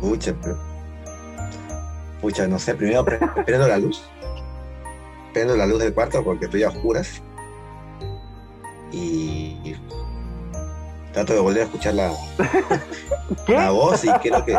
Pucha, 0.00 0.34
pero- 0.42 0.58
pucha, 2.20 2.46
no 2.46 2.58
sé, 2.58 2.74
primero 2.74 3.04
pre- 3.04 3.18
prendo 3.46 3.66
la 3.68 3.78
luz. 3.78 4.08
Prendo 5.32 5.56
la 5.56 5.66
luz 5.66 5.78
del 5.80 5.94
cuarto 5.94 6.22
porque 6.24 6.46
estoy 6.46 6.62
a 6.62 6.68
oscuras. 6.68 7.22
Y 8.92 9.74
trato 11.12 11.34
de 11.34 11.40
volver 11.40 11.62
a 11.62 11.64
escuchar 11.66 11.94
la, 11.94 12.12
la 13.48 13.70
voz 13.70 14.04
y 14.04 14.08
creo 14.22 14.44
que 14.44 14.58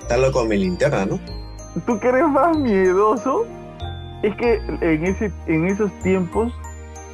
estarlo 0.00 0.32
con 0.32 0.48
mi 0.48 0.56
linterna, 0.58 1.06
¿no? 1.06 1.20
¿Tú 1.86 1.98
que 2.00 2.08
eres 2.08 2.26
más 2.28 2.56
miedoso? 2.56 3.46
Es 4.22 4.34
que 4.36 4.54
en, 4.80 5.06
ese, 5.06 5.32
en 5.46 5.66
esos 5.66 5.92
tiempos, 6.00 6.52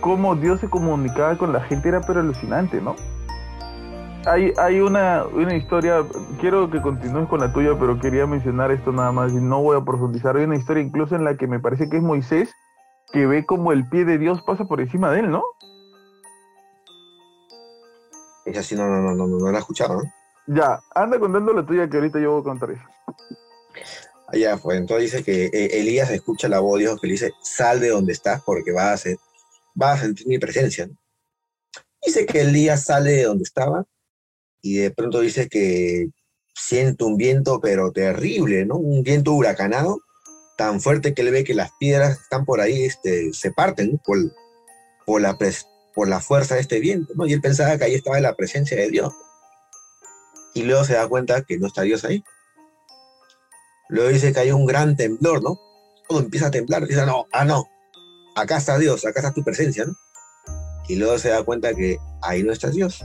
cómo 0.01 0.35
Dios 0.35 0.61
se 0.61 0.69
comunicaba 0.71 1.37
con 1.37 1.53
la 1.53 1.61
gente 1.61 1.89
era 1.89 2.01
pero 2.01 2.21
alucinante, 2.21 2.81
¿no? 2.81 2.97
Hay, 4.27 4.53
hay 4.59 4.81
una, 4.81 5.25
una 5.27 5.55
historia, 5.55 6.05
quiero 6.41 6.69
que 6.69 6.83
continúes 6.83 7.29
con 7.29 7.39
la 7.41 7.53
tuya, 7.53 7.79
pero 7.79 8.01
quería 8.01 8.27
mencionar 8.27 8.73
esto 8.73 8.91
nada 8.91 9.13
más 9.13 9.33
y 9.33 9.37
no 9.37 9.63
voy 9.63 9.77
a 9.77 9.85
profundizar. 9.85 10.37
Hay 10.37 10.45
una 10.45 10.57
historia 10.57 10.83
incluso 10.83 11.15
en 11.15 11.25
la 11.25 11.37
que 11.37 11.47
me 11.47 11.61
parece 11.61 11.89
que 11.89 11.99
es 11.99 12.03
Moisés, 12.03 12.51
que 13.13 13.25
ve 13.27 13.47
como 13.47 13.71
el 13.71 13.89
pie 13.89 14.05
de 14.05 14.19
Dios 14.19 14.43
pasa 14.43 14.65
por 14.65 14.81
encima 14.81 15.13
de 15.13 15.21
él, 15.21 15.31
¿no? 15.31 15.45
Es 18.45 18.59
así, 18.59 18.75
no, 18.75 18.89
no, 18.89 19.01
no, 19.01 19.15
no, 19.15 19.27
no, 19.29 19.39
no 19.39 19.53
la 19.53 19.59
he 19.59 19.61
escuchado, 19.61 20.03
¿no? 20.03 20.13
Ya, 20.49 20.81
anda 20.95 21.19
contando 21.21 21.53
la 21.53 21.65
tuya 21.65 21.89
que 21.89 21.97
ahorita 21.97 22.19
yo 22.21 22.33
voy 22.33 22.41
a 22.41 22.45
contar 22.45 22.71
eso. 22.73 22.83
Allá 24.29 24.59
fue. 24.59 24.77
Entonces 24.77 25.13
dice 25.13 25.25
que 25.25 25.47
eh, 25.47 25.81
Elías 25.81 26.11
escucha 26.11 26.49
la 26.49 26.59
voz 26.59 26.79
de 26.79 26.85
Dios 26.87 27.01
que 27.01 27.07
le 27.07 27.13
dice, 27.13 27.33
sal 27.43 27.79
de 27.81 27.91
donde 27.91 28.13
estás 28.13 28.43
porque 28.45 28.73
vas 28.73 28.87
a, 28.87 28.97
ser- 28.97 29.19
vas 29.75 30.01
a 30.01 30.03
sentir 30.05 30.27
mi 30.27 30.39
presencia. 30.41 30.89
¿no? 30.89 30.95
Dice 32.05 32.27
que 32.27 32.41
Elías 32.43 32.85
sale 32.85 33.13
de 33.13 33.23
donde 33.25 33.45
estaba 33.45 33.85
y 34.63 34.77
de 34.79 34.91
pronto 34.91 35.21
dice 35.21 35.49
que 35.49 36.09
siente 36.55 37.05
un 37.05 37.17
viento 37.17 37.61
pero 37.61 37.93
terrible, 37.93 38.65
¿no? 38.67 38.77
Un 38.77 39.03
viento 39.03 39.33
huracanado 39.33 40.01
tan 40.57 40.81
fuerte 40.81 41.13
que 41.13 41.23
él 41.23 41.31
ve 41.31 41.45
que 41.45 41.55
las 41.55 41.71
piedras 41.79 42.19
están 42.21 42.45
por 42.45 42.61
ahí 42.61 42.85
este, 42.85 43.33
se 43.33 43.51
parten 43.53 43.99
por, 44.05 44.19
por, 45.05 45.21
la 45.21 45.37
pres- 45.37 45.67
por 45.95 46.09
la 46.09 46.21
fuerza 46.21 46.55
de 46.55 46.63
este 46.63 46.81
viento, 46.81 47.13
¿no? 47.15 47.27
Y 47.27 47.35
él 47.35 47.41
pensaba 47.41 47.77
que 47.77 47.85
ahí 47.85 47.95
estaba 47.95 48.19
la 48.21 48.35
presencia 48.35 48.77
de 48.77 48.89
Dios. 48.89 49.13
Y 50.55 50.63
luego 50.63 50.85
se 50.85 50.95
da 50.95 51.07
cuenta 51.07 51.43
que 51.43 51.59
no 51.59 51.67
está 51.67 51.83
Dios 51.83 52.05
ahí. 52.05 52.25
Luego 53.91 54.09
dice 54.09 54.33
que 54.33 54.41
hay 54.41 54.51
un 54.51 54.65
gran 54.65 54.97
temblor, 54.97 55.43
¿no? 55.43 55.61
Todo 56.09 56.21
empieza 56.21 56.47
a 56.47 56.51
temblar. 56.51 56.87
Dice, 56.87 57.05
no, 57.05 57.27
ah, 57.33 57.45
no, 57.45 57.67
acá 58.35 58.57
está 58.57 58.79
Dios, 58.79 59.05
acá 59.05 59.21
está 59.21 59.35
tu 59.35 59.45
presencia, 59.45 59.85
¿no? 59.85 59.95
Y 60.89 60.97
luego 60.97 61.19
se 61.19 61.29
da 61.29 61.43
cuenta 61.43 61.75
que 61.75 61.99
ahí 62.23 62.43
no 62.43 62.53
está 62.53 62.71
Dios. 62.71 63.05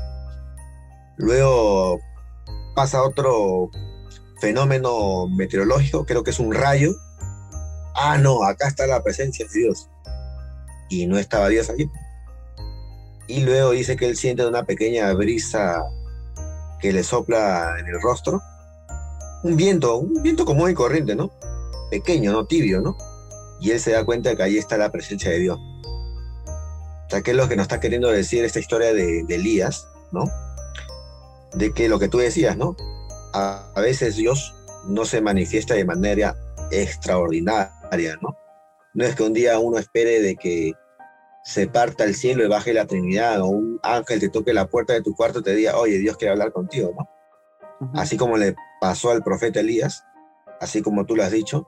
Luego 1.18 1.99
pasa 2.76 3.03
otro 3.03 3.70
fenómeno 4.39 5.28
meteorológico, 5.28 6.05
creo 6.05 6.24
que 6.24 6.32
es 6.32 6.39
un 6.39 6.53
rayo. 6.53 6.91
Ah, 7.95 8.18
no, 8.18 8.43
acá 8.43 8.68
está 8.68 8.88
la 8.88 9.03
presencia 9.03 9.45
de 9.45 9.59
Dios. 9.59 9.89
Y 10.89 11.07
no 11.07 11.18
estaba 11.18 11.49
Dios 11.49 11.70
allí. 11.70 11.89
Y 13.28 13.41
luego 13.41 13.72
dice 13.72 13.95
que 13.95 14.09
él 14.09 14.18
siente 14.18 14.45
una 14.45 14.64
pequeña 14.64 15.14
brisa 15.14 15.84
que 16.80 16.91
le 16.91 17.03
sopla 17.03 17.76
en 17.80 17.88
el 17.88 18.01
rostro 18.01 18.41
un 19.43 19.55
viento, 19.55 19.97
un 19.97 20.22
viento 20.22 20.45
común 20.45 20.70
y 20.70 20.74
corriente, 20.74 21.16
¿no? 21.16 21.32
Pequeño, 21.89 22.32
¿no? 22.32 22.45
Tibio, 22.45 22.82
¿no? 22.82 22.95
Y 23.59 23.72
él 23.72 23.80
se 23.80 23.91
da 23.91 24.05
cuenta 24.05 24.36
que 24.36 24.43
ahí 24.43 24.57
está 24.57 24.78
la 24.78 24.91
presencia 24.91 25.32
de 25.32 25.39
Dios. 25.39 25.57
O 25.57 27.09
sea, 27.09 27.22
¿qué 27.22 27.32
es 27.32 27.38
lo 27.38 27.47
que 27.47 27.55
nos 27.55 27.64
está 27.64 27.80
queriendo 27.80 28.09
decir 28.09 28.43
esta 28.45 28.59
historia 28.59 28.93
de, 28.93 29.24
de 29.24 29.36
Elías, 29.36 29.88
¿no? 30.12 30.24
De 31.54 31.74
que 31.74 31.89
lo 31.89 31.99
que 31.99 32.08
tú 32.08 32.18
decías, 32.18 32.58
¿no? 32.58 32.76
A, 33.34 33.72
a 33.76 33.82
veces 33.82 34.16
Dios 34.16 34.56
no 34.88 35.06
se 35.06 35.22
manifiesta 35.22 35.74
de 35.74 35.86
manera 35.86 36.36
extraordinaria, 36.72 38.18
¿no? 38.22 38.38
No 38.93 39.06
es 39.06 39.16
que 39.16 39.24
un 39.24 39.34
día 39.34 39.58
uno 39.60 39.78
espere 39.78 40.22
de 40.22 40.36
que 40.36 40.74
se 41.43 41.68
parta 41.68 42.04
el 42.04 42.16
cielo 42.16 42.43
y 42.45 42.47
baje 42.47 42.74
la 42.74 42.86
Trinidad 42.86 43.41
o 43.41 43.47
un 43.47 43.80
ángel 43.84 44.20
te 44.20 44.30
toque 44.30 44.54
la 44.54 44.68
puerta 44.68 44.93
de 44.93 45.02
tu 45.02 45.16
cuarto 45.16 45.39
y 45.39 45.43
te 45.43 45.56
diga, 45.56 45.78
oye, 45.78 45.97
Dios 45.97 46.18
quiere 46.18 46.34
hablar 46.34 46.52
contigo, 46.52 46.91
¿no? 46.97 47.10
Así 47.95 48.16
como 48.18 48.38
le 48.38 48.56
pasó 48.80 49.10
al 49.12 49.24
profeta 49.24 49.60
Elías, 49.60 50.04
así 50.60 50.82
como 50.82 51.06
tú 51.06 51.16
lo 51.16 51.24
has 51.24 51.32
dicho, 51.32 51.68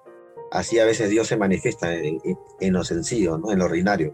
así 0.51 0.79
a 0.79 0.85
veces 0.85 1.09
Dios 1.09 1.27
se 1.27 1.37
manifiesta 1.37 1.93
en, 1.95 2.19
en- 2.23 2.37
en 2.59 2.73
lo 2.73 2.83
sencillo, 2.83 3.37
¿no? 3.39 3.51
en 3.51 3.59
lo 3.59 3.65
ordinario. 3.65 4.13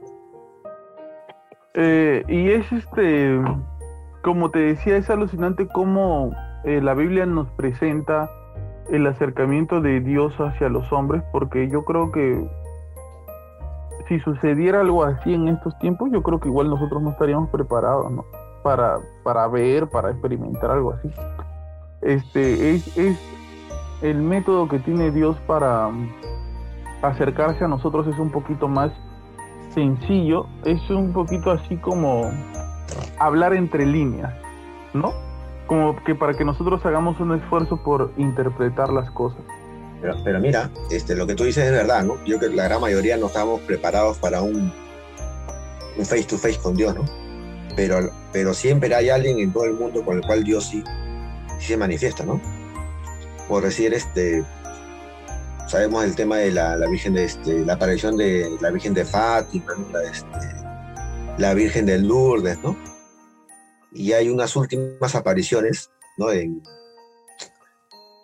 Eh, 1.74 2.24
y 2.28 2.52
es 2.52 2.66
este, 2.72 3.38
como 4.22 4.52
te 4.52 4.60
decía, 4.60 4.98
es 4.98 5.10
alucinante 5.10 5.68
cómo 5.68 6.32
eh, 6.64 6.82
la 6.82 6.94
Biblia 6.94 7.26
nos 7.26 7.48
presenta 7.52 8.30
el 8.92 9.06
acercamiento 9.08 9.82
de 9.82 10.00
Dios 10.02 10.34
hacia 10.40 10.70
los 10.70 10.92
hombres, 10.92 11.24
porque 11.32 11.70
yo 11.70 11.84
creo 11.86 12.12
que 12.12 12.50
si 14.08 14.20
sucediera 14.20 14.82
algo 14.82 15.04
así 15.04 15.34
en 15.34 15.48
estos 15.48 15.78
tiempos, 15.80 16.10
yo 16.12 16.24
creo 16.24 16.40
que 16.40 16.50
igual 16.50 16.70
nosotros 16.70 17.02
no 17.02 17.12
estaríamos 17.12 17.50
preparados, 17.50 18.12
¿no? 18.12 18.26
Para, 18.64 18.98
para 19.24 19.48
ver, 19.48 19.88
para 19.88 20.10
experimentar 20.10 20.72
algo 20.72 20.94
así. 20.94 21.12
Este 22.02 22.72
es, 22.72 22.98
es 22.98 23.20
el 24.02 24.22
método 24.22 24.68
que 24.68 24.80
tiene 24.80 25.12
Dios 25.12 25.38
para 25.46 25.90
acercarse 27.02 27.64
a 27.64 27.68
nosotros 27.68 28.08
es 28.08 28.18
un 28.20 28.32
poquito 28.32 28.68
más 28.68 28.92
sencillo, 29.74 30.48
es 30.66 30.90
un 30.90 31.14
poquito 31.14 31.52
así 31.52 31.78
como 31.78 32.32
hablar 33.18 33.54
entre 33.54 33.86
líneas, 33.86 34.34
¿no? 34.94 35.14
Como 35.68 36.02
que 36.04 36.16
para 36.16 36.34
que 36.34 36.44
nosotros 36.46 36.86
hagamos 36.86 37.20
un 37.20 37.36
esfuerzo 37.36 37.78
por 37.84 38.12
interpretar 38.18 38.92
las 38.92 39.10
cosas. 39.12 39.42
Pero, 40.24 40.40
mira, 40.40 40.70
este, 40.92 41.16
lo 41.16 41.28
que 41.28 41.36
tú 41.36 41.44
dices 41.44 41.66
es 41.66 41.72
verdad, 41.72 42.04
¿no? 42.04 42.16
Yo 42.24 42.38
creo 42.38 42.52
que 42.52 42.56
la 42.56 42.64
gran 42.64 42.80
mayoría 42.80 43.18
no 43.18 43.28
estamos 43.28 43.60
preparados 43.62 44.18
para 44.18 44.42
un, 44.42 44.72
face 45.98 46.24
to 46.24 46.38
face 46.38 46.58
con 46.58 46.76
Dios, 46.76 46.96
¿no? 46.96 47.04
Pero, 47.76 48.10
pero 48.32 48.54
siempre 48.54 48.94
hay 48.96 49.10
alguien 49.10 49.40
en 49.40 49.52
todo 49.52 49.66
el 49.66 49.74
mundo 49.74 50.04
con 50.04 50.18
el 50.18 50.26
cual 50.26 50.44
Dios 50.44 50.68
sí, 50.68 50.84
se 51.60 51.76
manifiesta, 51.76 52.24
¿no? 52.24 52.40
Por 53.50 53.64
decir, 53.64 53.94
este, 53.94 54.44
sabemos 55.68 56.04
el 56.06 56.16
tema 56.16 56.38
de 56.38 56.52
la, 56.52 56.78
la 56.78 56.88
Virgen 56.88 57.14
de, 57.14 57.26
este, 57.26 57.66
la 57.66 57.74
aparición 57.74 58.16
de 58.16 58.50
la 58.62 58.72
Virgen 58.72 58.94
de 58.94 59.04
Fátima, 59.04 59.74
¿no? 59.78 59.86
la, 59.92 60.10
este, 60.10 60.59
la 61.40 61.54
Virgen 61.54 61.86
de 61.86 61.98
Lourdes, 62.00 62.60
¿no? 62.60 62.76
Y 63.94 64.12
hay 64.12 64.30
unas 64.30 64.56
últimas 64.56 65.16
apariciones, 65.16 65.90
¿no? 66.18 66.32
En, 66.32 66.62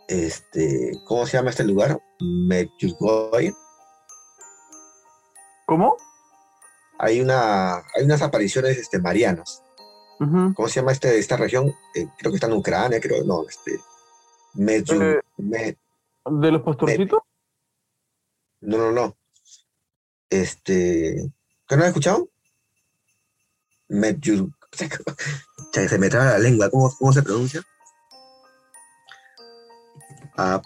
este, 0.10 0.92
¿cómo 1.06 1.26
se 1.26 1.38
llama 1.38 1.50
este 1.50 1.64
lugar? 1.64 2.00
Medjugorje. 2.20 3.54
¿Cómo? 5.66 5.96
Hay, 7.00 7.22
una, 7.22 7.78
hay 7.78 8.04
unas 8.04 8.22
apariciones 8.22 8.78
este, 8.78 9.00
marianas. 9.00 9.64
¿Cómo 10.18 10.68
se 10.68 10.80
llama 10.80 10.92
este, 10.92 11.18
esta 11.18 11.36
región? 11.36 11.74
Eh, 11.94 12.08
creo 12.18 12.32
que 12.32 12.36
está 12.36 12.48
en 12.48 12.54
Ucrania, 12.54 13.02
creo, 13.02 13.24
no, 13.24 13.46
este, 13.48 13.80
Eh. 15.50 15.78
¿De 16.26 16.52
los 16.52 16.62
pastorcitos? 16.62 17.20
no, 18.62 18.78
no, 18.78 18.92
no. 18.92 19.18
Este, 20.30 21.32
¿qué 21.68 21.76
no 21.78 21.84
has 21.84 21.90
escuchado? 21.90 22.30
Medju- 23.90 24.52
Cha, 25.72 25.88
se 25.90 25.98
me 25.98 26.10
traba 26.10 26.32
la 26.32 26.40
lengua, 26.40 26.70
¿cómo, 26.70 26.92
cómo 26.98 27.14
se 27.14 27.22
pronuncia? 27.24 27.62
A- 30.38 30.62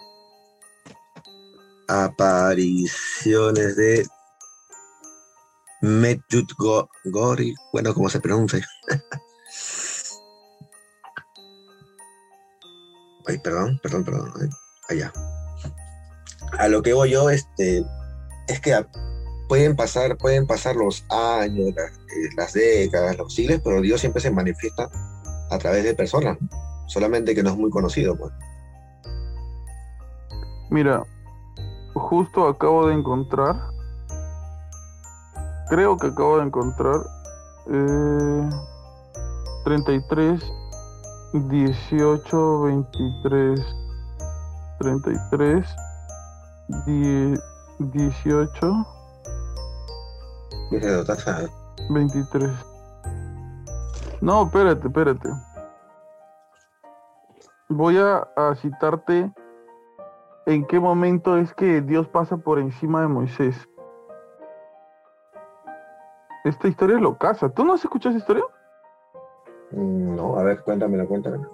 apariciones 1.88 3.76
de 3.76 4.06
Medjugorje, 5.82 7.54
bueno, 7.72 7.94
¿cómo 7.94 8.08
se 8.10 8.20
pronuncia? 8.20 8.66
Ay, 13.26 13.38
perdón, 13.38 13.78
perdón, 13.82 14.04
perdón. 14.04 14.50
Allá. 14.88 15.12
A 16.58 16.68
lo 16.68 16.82
que 16.82 16.92
voy 16.92 17.10
yo, 17.10 17.30
este, 17.30 17.84
es 18.48 18.60
que 18.60 18.74
pueden 19.50 19.74
pasar, 19.74 20.16
pueden 20.16 20.46
pasar 20.46 20.76
los 20.76 21.04
años, 21.10 21.70
eh, 21.70 22.30
las 22.36 22.52
décadas, 22.52 23.18
los 23.18 23.34
siglos, 23.34 23.60
pero 23.64 23.80
Dios 23.80 24.00
siempre 24.00 24.22
se 24.22 24.30
manifiesta 24.30 24.88
a 25.50 25.58
través 25.58 25.82
de 25.82 25.92
personas, 25.92 26.38
solamente 26.86 27.34
que 27.34 27.42
no 27.42 27.50
es 27.50 27.56
muy 27.56 27.68
conocido. 27.68 28.16
Pues. 28.16 28.32
Mira, 30.70 31.02
justo 31.94 32.46
acabo 32.46 32.86
de 32.86 32.94
encontrar, 32.94 33.56
creo 35.68 35.96
que 35.96 36.06
acabo 36.06 36.38
de 36.38 36.44
encontrar 36.44 37.00
eh, 37.72 38.50
33, 39.64 40.40
18, 41.32 42.62
23, 42.62 43.60
33, 44.78 45.66
10, 46.86 47.40
18, 47.80 48.99
23. 51.90 52.50
No, 54.20 54.44
espérate, 54.44 54.86
espérate. 54.86 55.28
Voy 57.68 57.98
a, 57.98 58.28
a 58.36 58.54
citarte 58.56 59.32
en 60.46 60.66
qué 60.66 60.80
momento 60.80 61.36
es 61.36 61.52
que 61.54 61.80
Dios 61.80 62.08
pasa 62.08 62.36
por 62.36 62.58
encima 62.58 63.00
de 63.02 63.08
Moisés. 63.08 63.68
Esta 66.44 66.68
historia 66.68 66.96
es 66.96 67.02
locaza. 67.02 67.48
¿Tú 67.50 67.64
no 67.64 67.74
has 67.74 67.84
escuchado 67.84 68.10
esa 68.14 68.20
historia? 68.20 68.44
Mm, 69.72 70.16
No, 70.16 70.36
a 70.38 70.42
ver, 70.42 70.62
cuéntamelo, 70.62 71.06
cuéntamelo. 71.06 71.50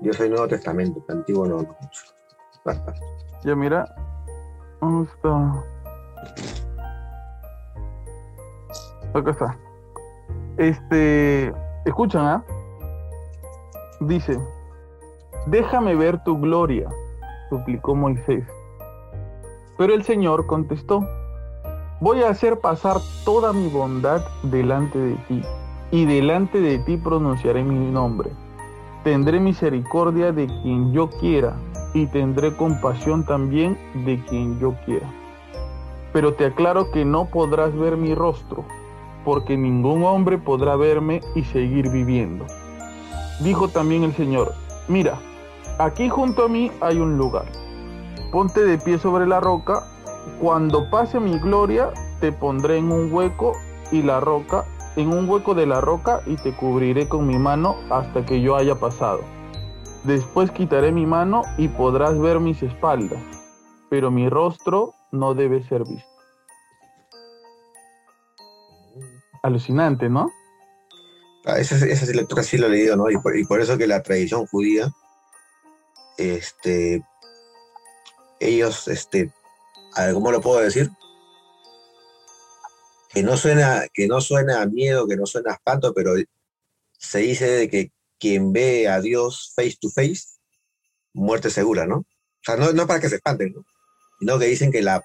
Yo 0.00 0.12
soy 0.12 0.28
Nuevo 0.28 0.48
Testamento, 0.48 1.02
Antiguo 1.08 1.46
no. 1.46 1.62
no 1.62 1.76
mucho. 1.80 2.02
Ya 3.44 3.54
mira. 3.56 3.86
¿Dónde 4.80 5.10
está? 5.10 5.64
Acá 9.14 9.30
está. 9.30 9.58
Este. 10.56 11.52
Escuchan, 11.84 12.24
¿ah? 12.24 12.44
Dice: 14.00 14.38
Déjame 15.46 15.94
ver 15.94 16.22
tu 16.24 16.38
gloria, 16.38 16.88
suplicó 17.50 17.94
Moisés. 17.94 18.44
Pero 19.76 19.94
el 19.94 20.02
Señor 20.04 20.46
contestó: 20.46 21.00
Voy 22.00 22.22
a 22.22 22.30
hacer 22.30 22.60
pasar 22.60 22.98
toda 23.24 23.52
mi 23.52 23.68
bondad 23.68 24.22
delante 24.44 24.98
de 24.98 25.14
ti, 25.28 25.42
y 25.90 26.04
delante 26.06 26.60
de 26.60 26.78
ti 26.78 26.96
pronunciaré 26.96 27.62
mi 27.64 27.90
nombre. 27.90 28.30
Tendré 29.04 29.40
misericordia 29.40 30.32
de 30.32 30.46
quien 30.46 30.92
yo 30.92 31.10
quiera, 31.10 31.54
y 31.92 32.06
tendré 32.06 32.56
compasión 32.56 33.26
también 33.26 33.76
de 34.04 34.22
quien 34.24 34.58
yo 34.58 34.74
quiera. 34.84 35.08
Pero 36.12 36.34
te 36.34 36.46
aclaro 36.46 36.90
que 36.92 37.04
no 37.04 37.26
podrás 37.26 37.76
ver 37.76 37.96
mi 37.96 38.14
rostro, 38.14 38.64
porque 39.24 39.56
ningún 39.56 40.04
hombre 40.04 40.38
podrá 40.38 40.76
verme 40.76 41.20
y 41.34 41.44
seguir 41.44 41.90
viviendo. 41.90 42.46
Dijo 43.40 43.68
también 43.68 44.04
el 44.04 44.14
Señor, 44.14 44.54
mira, 44.88 45.18
aquí 45.78 46.08
junto 46.08 46.44
a 46.44 46.48
mí 46.48 46.70
hay 46.80 46.98
un 46.98 47.16
lugar. 47.16 47.46
Ponte 48.30 48.64
de 48.64 48.78
pie 48.78 48.98
sobre 48.98 49.26
la 49.26 49.40
roca, 49.40 49.84
cuando 50.40 50.88
pase 50.90 51.20
mi 51.20 51.38
gloria, 51.38 51.90
te 52.20 52.32
pondré 52.32 52.78
en 52.78 52.92
un 52.92 53.12
hueco 53.12 53.52
y 53.90 54.02
la 54.02 54.20
roca, 54.20 54.64
en 54.96 55.08
un 55.08 55.28
hueco 55.28 55.54
de 55.54 55.66
la 55.66 55.80
roca 55.80 56.22
y 56.26 56.36
te 56.36 56.52
cubriré 56.52 57.08
con 57.08 57.26
mi 57.26 57.38
mano 57.38 57.76
hasta 57.90 58.24
que 58.24 58.40
yo 58.40 58.56
haya 58.56 58.76
pasado. 58.76 59.20
Después 60.04 60.50
quitaré 60.50 60.92
mi 60.92 61.06
mano 61.06 61.42
y 61.58 61.68
podrás 61.68 62.18
ver 62.18 62.40
mis 62.40 62.62
espaldas, 62.62 63.22
pero 63.88 64.10
mi 64.10 64.28
rostro 64.28 64.94
no 65.10 65.34
debe 65.34 65.62
ser 65.62 65.84
visto. 65.84 66.11
Alucinante, 69.42 70.08
¿no? 70.08 70.32
Ah, 71.44 71.58
esa, 71.58 71.74
esa 71.86 72.12
lectura 72.12 72.42
sí 72.42 72.56
lo 72.56 72.68
he 72.68 72.70
leído, 72.70 72.96
¿no? 72.96 73.10
Y 73.10 73.18
por, 73.18 73.60
eso 73.60 73.76
que 73.76 73.88
la 73.88 74.02
tradición 74.02 74.46
judía, 74.46 74.92
este, 76.16 77.02
ellos, 78.38 78.86
este, 78.86 79.32
a 79.94 80.06
ver, 80.06 80.14
¿cómo 80.14 80.30
lo 80.30 80.40
puedo 80.40 80.60
decir? 80.60 80.90
Que 83.10 83.22
no 83.22 83.36
suena, 83.36 83.84
que 83.92 84.06
no 84.06 84.20
suena 84.20 84.62
a 84.62 84.66
miedo, 84.66 85.08
que 85.08 85.16
no 85.16 85.26
suena 85.26 85.50
a 85.50 85.54
espanto, 85.54 85.92
pero 85.92 86.12
se 86.98 87.18
dice 87.18 87.48
de 87.50 87.68
que 87.68 87.92
quien 88.20 88.52
ve 88.52 88.88
a 88.88 89.00
Dios 89.00 89.52
face 89.56 89.76
to 89.80 89.90
face, 89.90 90.38
muerte 91.12 91.50
segura, 91.50 91.86
¿no? 91.86 91.96
O 91.96 92.44
sea, 92.44 92.56
no, 92.56 92.72
no 92.72 92.86
para 92.86 93.00
que 93.00 93.08
se 93.08 93.16
espanten, 93.16 93.52
¿no? 93.52 93.64
Sino 94.20 94.38
que 94.38 94.46
dicen 94.46 94.70
que 94.70 94.82
la 94.82 95.02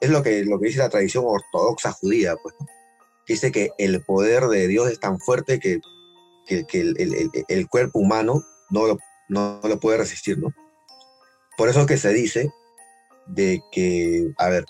es 0.00 0.10
lo 0.10 0.22
que, 0.22 0.44
lo 0.44 0.58
que 0.58 0.66
dice 0.66 0.78
la 0.78 0.88
tradición 0.88 1.24
ortodoxa 1.26 1.92
judía, 1.92 2.36
pues. 2.42 2.54
Dice 3.28 3.52
que 3.52 3.70
el 3.78 4.02
poder 4.02 4.46
de 4.46 4.66
Dios 4.66 4.90
es 4.90 4.98
tan 4.98 5.18
fuerte 5.20 5.60
que, 5.60 5.80
que, 6.46 6.64
el, 6.72 6.94
el, 6.98 7.14
el, 7.14 7.30
el, 7.46 7.68
cuerpo 7.68 7.98
humano 7.98 8.42
no 8.70 8.86
lo, 8.86 8.98
no, 9.28 9.60
lo 9.62 9.78
puede 9.78 9.98
resistir, 9.98 10.38
¿no? 10.38 10.48
Por 11.56 11.68
eso 11.68 11.86
que 11.86 11.98
se 11.98 12.12
dice 12.12 12.50
de 13.26 13.60
que, 13.70 14.32
a 14.38 14.48
ver, 14.48 14.64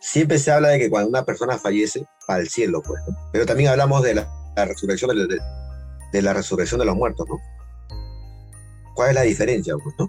siempre 0.00 0.38
se 0.38 0.52
habla 0.52 0.68
de 0.68 0.78
que 0.78 0.90
cuando 0.90 1.08
una 1.08 1.24
persona 1.24 1.58
fallece, 1.58 2.06
va 2.30 2.36
al 2.36 2.48
cielo, 2.48 2.82
pues, 2.82 3.00
¿no? 3.08 3.16
Pero 3.32 3.46
también 3.46 3.70
hablamos 3.70 4.02
de 4.02 4.14
la, 4.14 4.28
resurrección 4.56 5.16
de, 5.16 5.38
de, 6.12 6.22
la 6.22 6.32
resurrección 6.32 6.78
de 6.78 6.86
los 6.86 6.94
muertos, 6.94 7.26
¿no? 7.28 7.36
¿Cuál 8.94 9.10
es 9.10 9.14
la 9.16 9.22
diferencia, 9.22 9.74
pues, 9.82 9.94
no? 9.98 10.08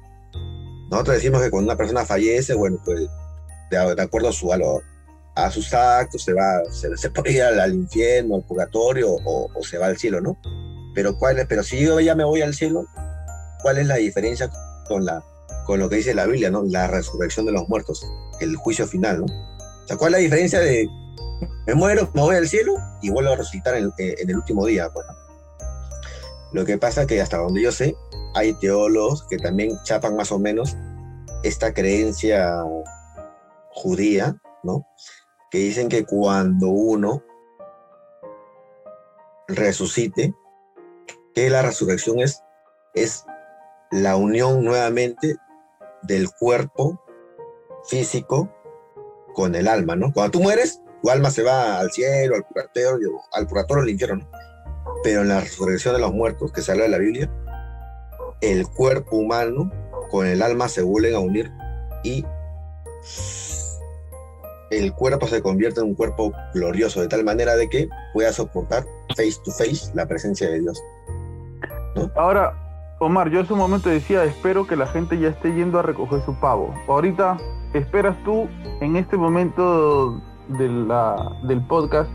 Nosotros 0.91 1.15
decimos 1.15 1.41
que 1.41 1.49
cuando 1.49 1.71
una 1.71 1.77
persona 1.77 2.05
fallece, 2.05 2.53
bueno, 2.53 2.79
pues, 2.85 3.07
de 3.71 4.01
acuerdo 4.01 4.29
a 4.29 4.33
su 4.33 4.47
valor, 4.47 4.83
a 5.37 5.51
sus 5.51 5.71
actos, 5.71 6.23
se 6.23 6.33
va, 6.33 6.63
se, 6.71 6.97
se 6.97 7.11
puede 7.11 7.33
ir 7.33 7.43
al, 7.43 7.73
infierno, 7.73 8.35
al 8.35 8.43
purgatorio 8.43 9.15
o, 9.23 9.49
se 9.63 9.77
va 9.77 9.85
al 9.85 9.97
cielo, 9.97 10.19
¿no? 10.19 10.35
Pero, 10.95 11.15
¿cuál 11.17 11.37
es? 11.37 11.45
Pero 11.45 11.61
si 11.61 11.79
yo 11.79 11.99
ya 11.99 12.15
me 12.15 12.23
voy 12.23 12.41
al 12.41 12.55
cielo, 12.55 12.87
¿cuál 13.61 13.77
es 13.77 13.85
la 13.85 13.95
diferencia 13.97 14.49
con, 14.87 15.05
la, 15.05 15.23
con 15.67 15.79
lo 15.79 15.89
que 15.89 15.97
dice 15.97 16.15
la 16.15 16.25
Biblia, 16.25 16.49
¿no? 16.49 16.63
La 16.63 16.87
resurrección 16.87 17.45
de 17.45 17.51
los 17.51 17.69
muertos, 17.69 18.03
el 18.39 18.55
juicio 18.55 18.87
final, 18.87 19.19
¿no? 19.19 19.25
O 19.25 19.87
sea, 19.87 19.95
¿cuál 19.95 20.15
es 20.15 20.19
la 20.19 20.23
diferencia 20.23 20.59
de 20.59 20.87
me 21.67 21.75
muero, 21.75 22.09
me 22.15 22.21
voy 22.21 22.35
al 22.35 22.47
cielo 22.47 22.73
y 23.03 23.11
vuelvo 23.11 23.31
a 23.31 23.35
resucitar 23.35 23.75
en, 23.75 23.91
en 23.97 24.29
el 24.29 24.35
último 24.37 24.65
día? 24.65 24.87
Bueno, 24.87 25.11
lo 26.51 26.65
que 26.65 26.79
pasa 26.79 27.01
es 27.01 27.07
que 27.07 27.21
hasta 27.21 27.37
donde 27.37 27.61
yo 27.61 27.71
sé, 27.71 27.95
hay 28.33 28.53
teólogos 28.55 29.23
que 29.29 29.37
también 29.37 29.77
chapan 29.83 30.15
más 30.15 30.31
o 30.31 30.39
menos 30.39 30.75
esta 31.43 31.73
creencia 31.73 32.63
judía, 33.69 34.35
¿no? 34.63 34.87
Que 35.51 35.59
dicen 35.59 35.89
que 35.89 36.05
cuando 36.05 36.67
uno 36.67 37.23
resucite, 39.47 40.33
que 41.33 41.49
la 41.49 41.61
resurrección 41.61 42.19
es, 42.19 42.43
es 42.93 43.25
la 43.91 44.15
unión 44.15 44.63
nuevamente 44.63 45.37
del 46.03 46.29
cuerpo 46.31 47.01
físico 47.85 48.53
con 49.33 49.55
el 49.55 49.67
alma, 49.67 49.95
¿no? 49.95 50.11
Cuando 50.13 50.31
tú 50.31 50.41
mueres, 50.41 50.81
tu 51.01 51.09
alma 51.09 51.29
se 51.29 51.43
va 51.43 51.79
al 51.79 51.91
cielo, 51.91 52.35
al 52.35 52.43
purgatorio, 52.43 53.21
al 53.31 53.47
purgatorio, 53.47 53.83
al 53.83 53.89
infierno, 53.89 54.15
¿no? 54.15 54.29
Pero 55.03 55.21
en 55.21 55.29
la 55.29 55.41
resurrección 55.41 55.93
de 55.93 56.01
los 56.01 56.13
muertos, 56.13 56.51
que 56.51 56.61
se 56.61 56.71
habla 56.71 56.85
de 56.85 56.89
la 56.89 56.97
Biblia, 56.97 57.31
el 58.41 58.67
cuerpo 58.67 59.17
humano 59.17 59.71
con 60.09 60.25
el 60.25 60.41
alma 60.41 60.69
se 60.69 60.81
vuelven 60.81 61.15
a 61.15 61.19
unir 61.19 61.51
y 62.03 62.25
el 64.69 64.93
cuerpo 64.93 65.27
se 65.27 65.41
convierte 65.41 65.79
en 65.79 65.87
un 65.87 65.95
cuerpo 65.95 66.31
glorioso, 66.53 67.01
de 67.01 67.07
tal 67.07 67.23
manera 67.23 67.55
de 67.55 67.69
que 67.69 67.89
pueda 68.13 68.31
soportar 68.33 68.85
face 69.15 69.37
to 69.43 69.51
face 69.51 69.91
la 69.93 70.05
presencia 70.05 70.49
de 70.49 70.59
Dios. 70.59 70.81
¿no? 71.95 72.11
Ahora, 72.15 72.53
Omar, 72.99 73.29
yo 73.29 73.41
en 73.41 73.47
su 73.47 73.55
momento 73.55 73.89
decía, 73.89 74.23
espero 74.23 74.65
que 74.65 74.75
la 74.75 74.87
gente 74.87 75.19
ya 75.19 75.29
esté 75.29 75.53
yendo 75.53 75.77
a 75.77 75.83
recoger 75.83 76.23
su 76.25 76.33
pavo. 76.39 76.73
Ahorita, 76.87 77.37
esperas 77.73 78.17
tú 78.23 78.49
en 78.81 78.95
este 78.95 79.17
momento 79.17 80.19
de 80.47 80.67
la, 80.67 81.31
del 81.43 81.61
podcast, 81.67 82.09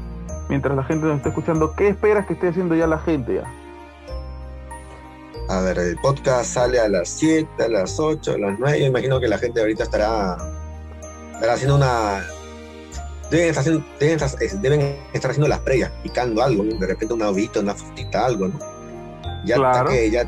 mientras 0.49 0.77
la 0.77 0.83
gente 0.83 1.07
nos 1.07 1.19
está 1.19 1.29
escuchando, 1.29 1.75
¿qué 1.77 1.89
esperas 1.89 2.27
que 2.27 2.33
esté 2.33 2.49
haciendo 2.49 2.75
ya 2.75 2.89
la 2.89 2.99
gente 2.99 3.37
ya? 3.37 3.45
A 5.49 5.61
ver, 5.61 5.79
el 5.79 5.97
podcast 5.99 6.55
sale 6.55 6.81
a 6.81 6.89
las 6.89 7.09
7, 7.11 7.65
a 7.65 7.69
las 7.69 8.01
8, 8.01 8.33
a 8.33 8.39
las 8.39 8.59
9. 8.59 8.81
Yo 8.81 8.87
imagino 8.87 9.21
que 9.21 9.29
la 9.29 9.39
gente 9.39 9.61
ahorita 9.61 9.85
estará, 9.85 10.37
estará 11.35 11.53
haciendo 11.53 11.77
una, 11.77 12.25
deben 13.33 13.49
estar 13.49 13.63
haciendo, 13.63 13.85
deben 13.99 14.15
estar, 14.15 14.61
deben 14.61 14.97
estar 15.13 15.31
haciendo 15.31 15.49
las 15.49 15.61
previas, 15.61 15.91
picando 16.03 16.43
algo, 16.43 16.65
¿no? 16.65 16.75
de 16.79 16.87
repente 16.87 17.15
una 17.15 17.31
ovita, 17.31 17.61
una 17.61 17.75
frutita, 17.75 18.27
algo, 18.27 18.49
¿no? 18.49 18.59
Ya 19.45 19.57
claro. 19.57 19.91
está 19.91 19.93
que, 19.93 20.11
ya, 20.11 20.25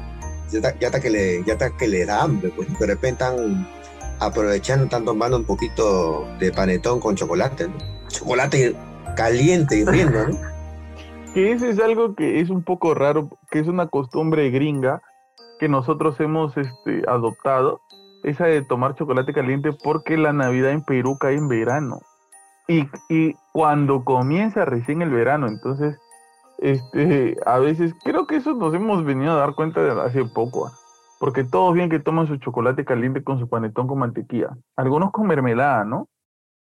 ya, 0.50 0.86
está 0.86 1.00
que 1.00 1.10
le, 1.10 1.44
ya 1.44 1.52
está 1.52 1.70
que 1.76 1.86
le 1.86 2.06
da 2.06 2.22
hambre, 2.22 2.50
pues 2.56 2.66
de 2.78 2.86
repente 2.86 3.24
están 3.24 3.68
aprovechando, 4.20 4.84
están 4.84 5.04
tomando 5.04 5.36
un 5.36 5.44
poquito 5.44 6.26
de 6.40 6.50
panetón 6.50 6.98
con 6.98 7.14
chocolate, 7.14 7.68
¿no? 7.68 7.74
Chocolate 8.08 8.74
caliente 9.16 9.78
y 9.78 9.84
riendo, 9.84 10.28
¿no? 10.28 10.38
que 11.34 11.52
ese 11.52 11.70
es 11.70 11.78
algo 11.80 12.14
que 12.14 12.40
es 12.40 12.48
un 12.48 12.64
poco 12.64 12.94
raro, 12.94 13.28
que 13.50 13.58
es 13.58 13.68
una 13.68 13.88
costumbre 13.88 14.50
gringa 14.50 15.02
que 15.58 15.68
nosotros 15.68 16.18
hemos 16.20 16.56
este, 16.56 17.02
adoptado, 17.06 17.80
esa 18.22 18.46
de 18.46 18.62
tomar 18.62 18.94
chocolate 18.94 19.32
caliente 19.32 19.70
porque 19.84 20.16
la 20.16 20.32
Navidad 20.32 20.70
en 20.70 20.82
Perú 20.82 21.18
cae 21.18 21.34
en 21.34 21.48
verano. 21.48 22.00
Y, 22.68 22.88
y 23.08 23.34
cuando 23.52 24.04
comienza 24.04 24.64
recién 24.64 25.02
el 25.02 25.10
verano, 25.10 25.48
entonces, 25.48 25.96
este, 26.58 27.36
a 27.44 27.58
veces, 27.58 27.92
creo 28.04 28.26
que 28.26 28.36
eso 28.36 28.54
nos 28.54 28.74
hemos 28.74 29.04
venido 29.04 29.32
a 29.32 29.36
dar 29.36 29.54
cuenta 29.54 29.82
de 29.82 30.00
hace 30.00 30.24
poco, 30.24 30.66
¿ah? 30.66 30.72
porque 31.18 31.44
todos 31.44 31.74
bien 31.74 31.90
que 31.90 32.00
toman 32.00 32.26
su 32.26 32.36
chocolate 32.36 32.84
caliente 32.84 33.22
con 33.22 33.38
su 33.38 33.48
panetón 33.48 33.86
con 33.86 33.98
mantequilla, 33.98 34.56
algunos 34.76 35.12
con 35.12 35.26
mermelada, 35.26 35.84
¿no? 35.84 36.08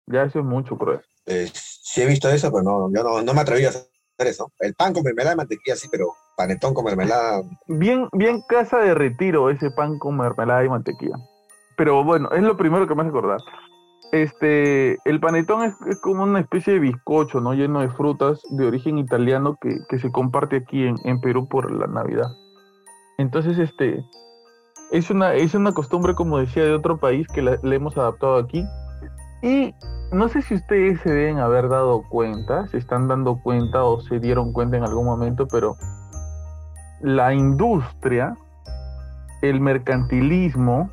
Ya 0.06 0.22
eso 0.24 0.40
es 0.40 0.44
mucho, 0.44 0.76
creo. 0.76 1.00
Eh, 1.26 1.48
sí 1.52 2.02
he 2.02 2.06
visto 2.06 2.28
eso, 2.28 2.50
pero 2.50 2.62
no, 2.62 2.90
yo 2.92 3.02
no, 3.02 3.22
no 3.22 3.34
me 3.34 3.40
atreví 3.40 3.64
a 3.64 3.68
hacer 3.68 3.86
eso. 4.18 4.52
El 4.58 4.74
pan 4.74 4.92
con 4.92 5.04
mermelada 5.04 5.34
y 5.34 5.38
mantequilla 5.38 5.76
sí, 5.76 5.88
pero 5.90 6.14
panetón 6.36 6.74
con 6.74 6.84
mermelada. 6.84 7.42
Bien, 7.66 8.08
bien 8.12 8.42
casa 8.48 8.78
de 8.78 8.94
retiro 8.94 9.50
ese 9.50 9.70
pan 9.70 9.98
con 9.98 10.16
mermelada 10.16 10.64
y 10.64 10.68
mantequilla. 10.68 11.16
Pero 11.76 12.02
bueno, 12.04 12.30
es 12.32 12.42
lo 12.42 12.56
primero 12.56 12.86
que 12.86 12.94
me 12.94 13.02
hace 13.02 13.10
acordar. 13.10 13.40
Este, 14.12 14.98
el 15.04 15.20
panetón 15.20 15.62
es, 15.62 16.00
como 16.00 16.24
una 16.24 16.40
especie 16.40 16.74
de 16.74 16.80
bizcocho, 16.80 17.40
¿no? 17.40 17.54
Lleno 17.54 17.80
de 17.80 17.88
frutas 17.90 18.42
de 18.50 18.66
origen 18.66 18.98
italiano 18.98 19.56
que, 19.60 19.78
que 19.88 19.98
se 20.00 20.10
comparte 20.10 20.56
aquí 20.56 20.84
en, 20.84 20.96
en, 21.04 21.20
Perú 21.20 21.48
por 21.48 21.70
la 21.70 21.86
Navidad. 21.86 22.26
Entonces, 23.18 23.58
este, 23.58 24.04
es 24.90 25.10
una, 25.10 25.34
es 25.34 25.54
una 25.54 25.72
costumbre, 25.72 26.14
como 26.14 26.38
decía, 26.38 26.64
de 26.64 26.74
otro 26.74 26.98
país 26.98 27.26
que 27.28 27.42
le 27.42 27.76
hemos 27.76 27.96
adaptado 27.96 28.36
aquí. 28.36 28.64
Y 29.42 29.74
no 30.12 30.28
sé 30.28 30.42
si 30.42 30.54
ustedes 30.54 31.00
se 31.00 31.10
deben 31.10 31.38
haber 31.38 31.68
dado 31.68 32.02
cuenta, 32.08 32.66
se 32.66 32.78
están 32.78 33.06
dando 33.06 33.40
cuenta 33.40 33.84
o 33.84 34.00
se 34.00 34.18
dieron 34.18 34.52
cuenta 34.52 34.76
en 34.76 34.82
algún 34.82 35.04
momento, 35.04 35.46
pero 35.46 35.76
la 37.00 37.32
industria, 37.32 38.36
el 39.40 39.60
mercantilismo, 39.60 40.90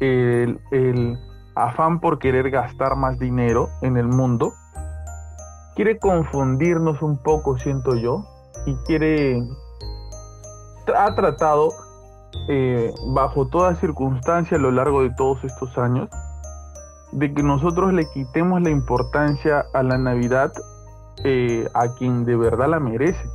el, 0.00 0.60
el 0.70 1.18
afán 1.54 2.00
por 2.00 2.18
querer 2.18 2.50
gastar 2.50 2.96
más 2.96 3.18
dinero 3.18 3.68
en 3.82 3.96
el 3.96 4.06
mundo, 4.08 4.52
quiere 5.74 5.98
confundirnos 5.98 7.02
un 7.02 7.18
poco, 7.18 7.58
siento 7.58 7.96
yo, 7.96 8.24
y 8.66 8.74
quiere, 8.86 9.42
ha 10.96 11.14
tratado 11.14 11.70
eh, 12.48 12.92
bajo 13.14 13.48
toda 13.48 13.74
circunstancia 13.76 14.56
a 14.56 14.60
lo 14.60 14.70
largo 14.70 15.02
de 15.02 15.10
todos 15.10 15.42
estos 15.44 15.76
años, 15.78 16.08
de 17.12 17.34
que 17.34 17.42
nosotros 17.42 17.92
le 17.92 18.08
quitemos 18.10 18.62
la 18.62 18.70
importancia 18.70 19.66
a 19.74 19.82
la 19.82 19.98
Navidad 19.98 20.52
eh, 21.24 21.68
a 21.74 21.94
quien 21.94 22.24
de 22.24 22.36
verdad 22.36 22.68
la 22.68 22.80
merece. 22.80 23.28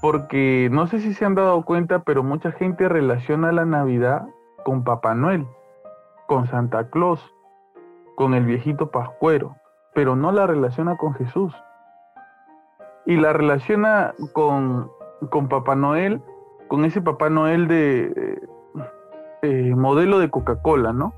Porque 0.00 0.68
no 0.72 0.86
sé 0.86 1.00
si 1.00 1.14
se 1.14 1.24
han 1.24 1.34
dado 1.34 1.62
cuenta, 1.64 2.00
pero 2.00 2.22
mucha 2.22 2.50
gente 2.52 2.88
relaciona 2.88 3.52
la 3.52 3.64
Navidad 3.64 4.26
con 4.64 4.82
Papá 4.82 5.14
Noel 5.14 5.46
con 6.26 6.46
Santa 6.46 6.88
Claus, 6.90 7.20
con 8.16 8.34
el 8.34 8.44
viejito 8.44 8.90
Pascuero, 8.90 9.56
pero 9.94 10.16
no 10.16 10.32
la 10.32 10.46
relaciona 10.46 10.96
con 10.96 11.14
Jesús. 11.14 11.54
Y 13.04 13.16
la 13.16 13.32
relaciona 13.32 14.14
con, 14.32 14.90
con 15.30 15.48
Papá 15.48 15.74
Noel, 15.74 16.22
con 16.68 16.84
ese 16.84 17.02
Papá 17.02 17.28
Noel 17.30 17.68
de 17.68 18.40
eh, 19.42 19.74
modelo 19.74 20.20
de 20.20 20.30
Coca-Cola, 20.30 20.92
¿no? 20.92 21.12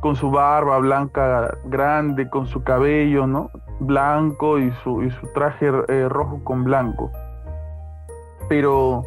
Con 0.00 0.14
su 0.14 0.30
barba 0.30 0.78
blanca 0.78 1.58
grande, 1.64 2.30
con 2.30 2.46
su 2.46 2.62
cabello, 2.62 3.26
¿no? 3.26 3.50
Blanco 3.80 4.58
y 4.60 4.70
su, 4.84 5.02
y 5.02 5.10
su 5.10 5.26
traje 5.32 5.72
eh, 5.88 6.08
rojo 6.08 6.40
con 6.44 6.62
blanco. 6.62 7.10
Pero 8.48 9.02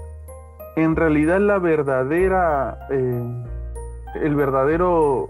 en 0.76 0.96
realidad 0.96 1.40
la 1.40 1.58
verdadera, 1.58 2.88
eh, 2.90 3.46
el 4.16 4.36
verdadero 4.36 5.30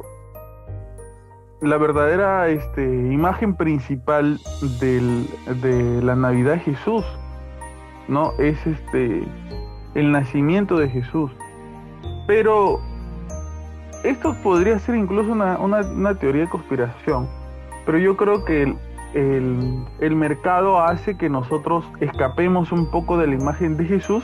la 1.61 1.77
verdadera 1.77 2.47
este, 2.47 2.83
imagen 2.83 3.55
principal 3.55 4.39
de 4.79 6.01
la 6.01 6.15
Navidad 6.15 6.55
es 6.55 6.63
Jesús, 6.63 7.05
¿no? 8.07 8.31
Es 8.39 8.65
este 8.65 9.23
el 9.95 10.11
nacimiento 10.11 10.77
de 10.77 10.89
Jesús. 10.89 11.31
Pero 12.27 12.79
esto 14.03 14.35
podría 14.41 14.79
ser 14.79 14.95
incluso 14.95 15.31
una, 15.31 16.15
teoría 16.15 16.43
de 16.43 16.49
conspiración, 16.49 17.27
pero 17.85 17.97
yo 17.97 18.15
creo 18.15 18.45
que 18.45 18.73
el 19.13 20.15
mercado 20.15 20.79
hace 20.79 21.17
que 21.17 21.29
nosotros 21.29 21.83
escapemos 21.99 22.71
un 22.71 22.89
poco 22.89 23.17
de 23.17 23.27
la 23.27 23.33
imagen 23.33 23.75
de 23.75 23.85
Jesús 23.85 24.23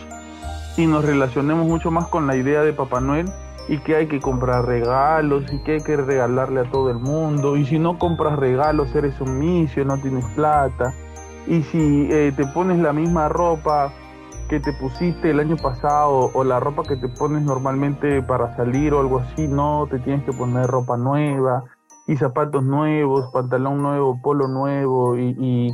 y 0.78 0.86
nos 0.86 1.04
relacionemos 1.04 1.66
mucho 1.66 1.92
más 1.92 2.08
con 2.08 2.28
la 2.28 2.36
idea 2.38 2.62
de 2.62 2.72
Papá 2.72 3.02
Noel 3.02 3.26
y 3.68 3.80
que 3.80 3.96
hay 3.96 4.08
que 4.08 4.20
comprar 4.20 4.66
regalos 4.66 5.52
y 5.52 5.60
que 5.60 5.74
hay 5.74 5.84
que 5.84 5.98
regalarle 5.98 6.62
a 6.62 6.72
todo 6.72 6.90
el 6.90 7.00
mundo. 7.00 7.58
Y 7.58 7.66
si 7.66 7.80
no 7.80 7.98
compras 7.98 8.38
regalos 8.38 8.94
eres 8.96 9.20
un 9.22 9.40
misio, 9.40 9.86
no 9.86 9.98
tienes 9.98 10.26
plata. 10.36 10.94
Y 11.48 11.64
si 11.64 12.08
eh, 12.12 12.32
te 12.36 12.46
pones 12.48 12.80
la 12.80 12.94
misma 12.94 13.30
ropa 13.30 13.94
que 14.50 14.60
te 14.60 14.74
pusiste 14.74 15.32
el 15.32 15.40
año 15.40 15.58
pasado 15.58 16.30
o 16.34 16.44
la 16.44 16.60
ropa 16.60 16.84
que 16.84 16.98
te 16.98 17.08
pones 17.08 17.42
normalmente 17.42 18.22
para 18.22 18.56
salir 18.56 18.94
o 18.94 19.00
algo 19.00 19.20
así, 19.20 19.48
no, 19.48 19.88
te 19.90 20.00
tienes 20.00 20.24
que 20.26 20.34
poner 20.34 20.68
ropa 20.68 20.98
nueva 20.98 21.64
y 22.08 22.16
zapatos 22.18 22.64
nuevos, 22.64 23.32
pantalón 23.34 23.82
nuevo, 23.82 24.22
polo 24.22 24.48
nuevo 24.48 25.18
y, 25.18 25.36
y 25.40 25.72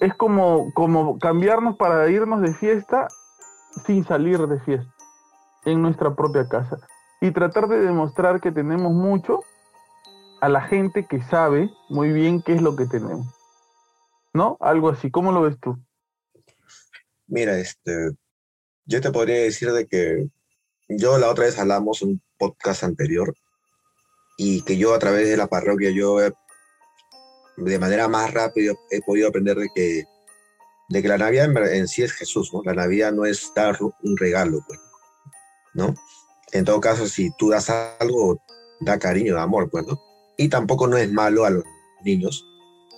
es 0.00 0.14
como, 0.14 0.72
como 0.72 1.18
cambiarnos 1.18 1.76
para 1.76 2.08
irnos 2.08 2.40
de 2.40 2.54
fiesta 2.54 3.08
sin 3.84 4.04
salir 4.04 4.38
de 4.46 4.58
fiesta 4.60 4.93
en 5.64 5.82
nuestra 5.82 6.14
propia 6.14 6.48
casa 6.48 6.78
y 7.20 7.30
tratar 7.30 7.68
de 7.68 7.78
demostrar 7.78 8.40
que 8.40 8.52
tenemos 8.52 8.92
mucho 8.92 9.40
a 10.40 10.48
la 10.48 10.62
gente 10.62 11.06
que 11.06 11.22
sabe 11.22 11.70
muy 11.88 12.12
bien 12.12 12.42
qué 12.42 12.54
es 12.54 12.62
lo 12.62 12.76
que 12.76 12.86
tenemos. 12.86 13.26
¿No? 14.32 14.56
Algo 14.60 14.90
así. 14.90 15.10
¿Cómo 15.10 15.32
lo 15.32 15.42
ves 15.42 15.58
tú? 15.60 15.78
Mira, 17.26 17.56
este, 17.58 18.10
yo 18.84 19.00
te 19.00 19.10
podría 19.10 19.36
decir 19.36 19.72
de 19.72 19.86
que 19.86 20.28
yo 20.88 21.16
la 21.18 21.30
otra 21.30 21.44
vez 21.44 21.58
hablamos 21.58 22.02
un 22.02 22.20
podcast 22.36 22.84
anterior 22.84 23.34
y 24.36 24.62
que 24.62 24.76
yo 24.76 24.92
a 24.92 24.98
través 24.98 25.28
de 25.28 25.36
la 25.36 25.46
parroquia 25.46 25.90
yo 25.90 26.18
de 27.56 27.78
manera 27.78 28.08
más 28.08 28.34
rápida 28.34 28.74
he 28.90 29.00
podido 29.00 29.28
aprender 29.28 29.56
de 29.56 29.68
que 29.74 30.04
de 30.88 31.02
que 31.02 31.08
la 31.08 31.18
Navidad 31.18 31.50
en, 31.72 31.88
sí 31.88 32.02
es 32.02 32.12
Jesús. 32.12 32.50
La 32.64 32.74
Navidad 32.74 33.12
no 33.12 33.24
es 33.24 33.52
dar 33.54 33.78
un 33.80 34.16
regalo, 34.16 34.60
pues. 34.66 34.80
¿No? 35.74 35.94
En 36.52 36.64
todo 36.64 36.80
caso, 36.80 37.06
si 37.06 37.30
tú 37.36 37.50
das 37.50 37.70
algo, 38.00 38.40
da 38.80 38.98
cariño, 38.98 39.34
da 39.34 39.42
amor, 39.42 39.68
pues, 39.70 39.86
¿no? 39.86 40.00
Y 40.36 40.48
tampoco 40.48 40.86
no 40.86 40.96
es 40.96 41.12
malo 41.12 41.44
a 41.44 41.50
los 41.50 41.64
niños 42.04 42.44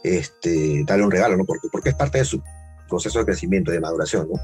este, 0.05 0.85
darle 0.87 1.05
un 1.05 1.11
regalo, 1.11 1.37
¿no? 1.37 1.45
Porque, 1.45 1.69
porque 1.71 1.91
es 1.91 1.95
parte 1.95 2.19
de 2.19 2.25
su 2.25 2.43
proceso 2.89 3.19
de 3.19 3.25
crecimiento, 3.25 3.71
de 3.71 3.81
maduración, 3.81 4.29
¿no? 4.31 4.41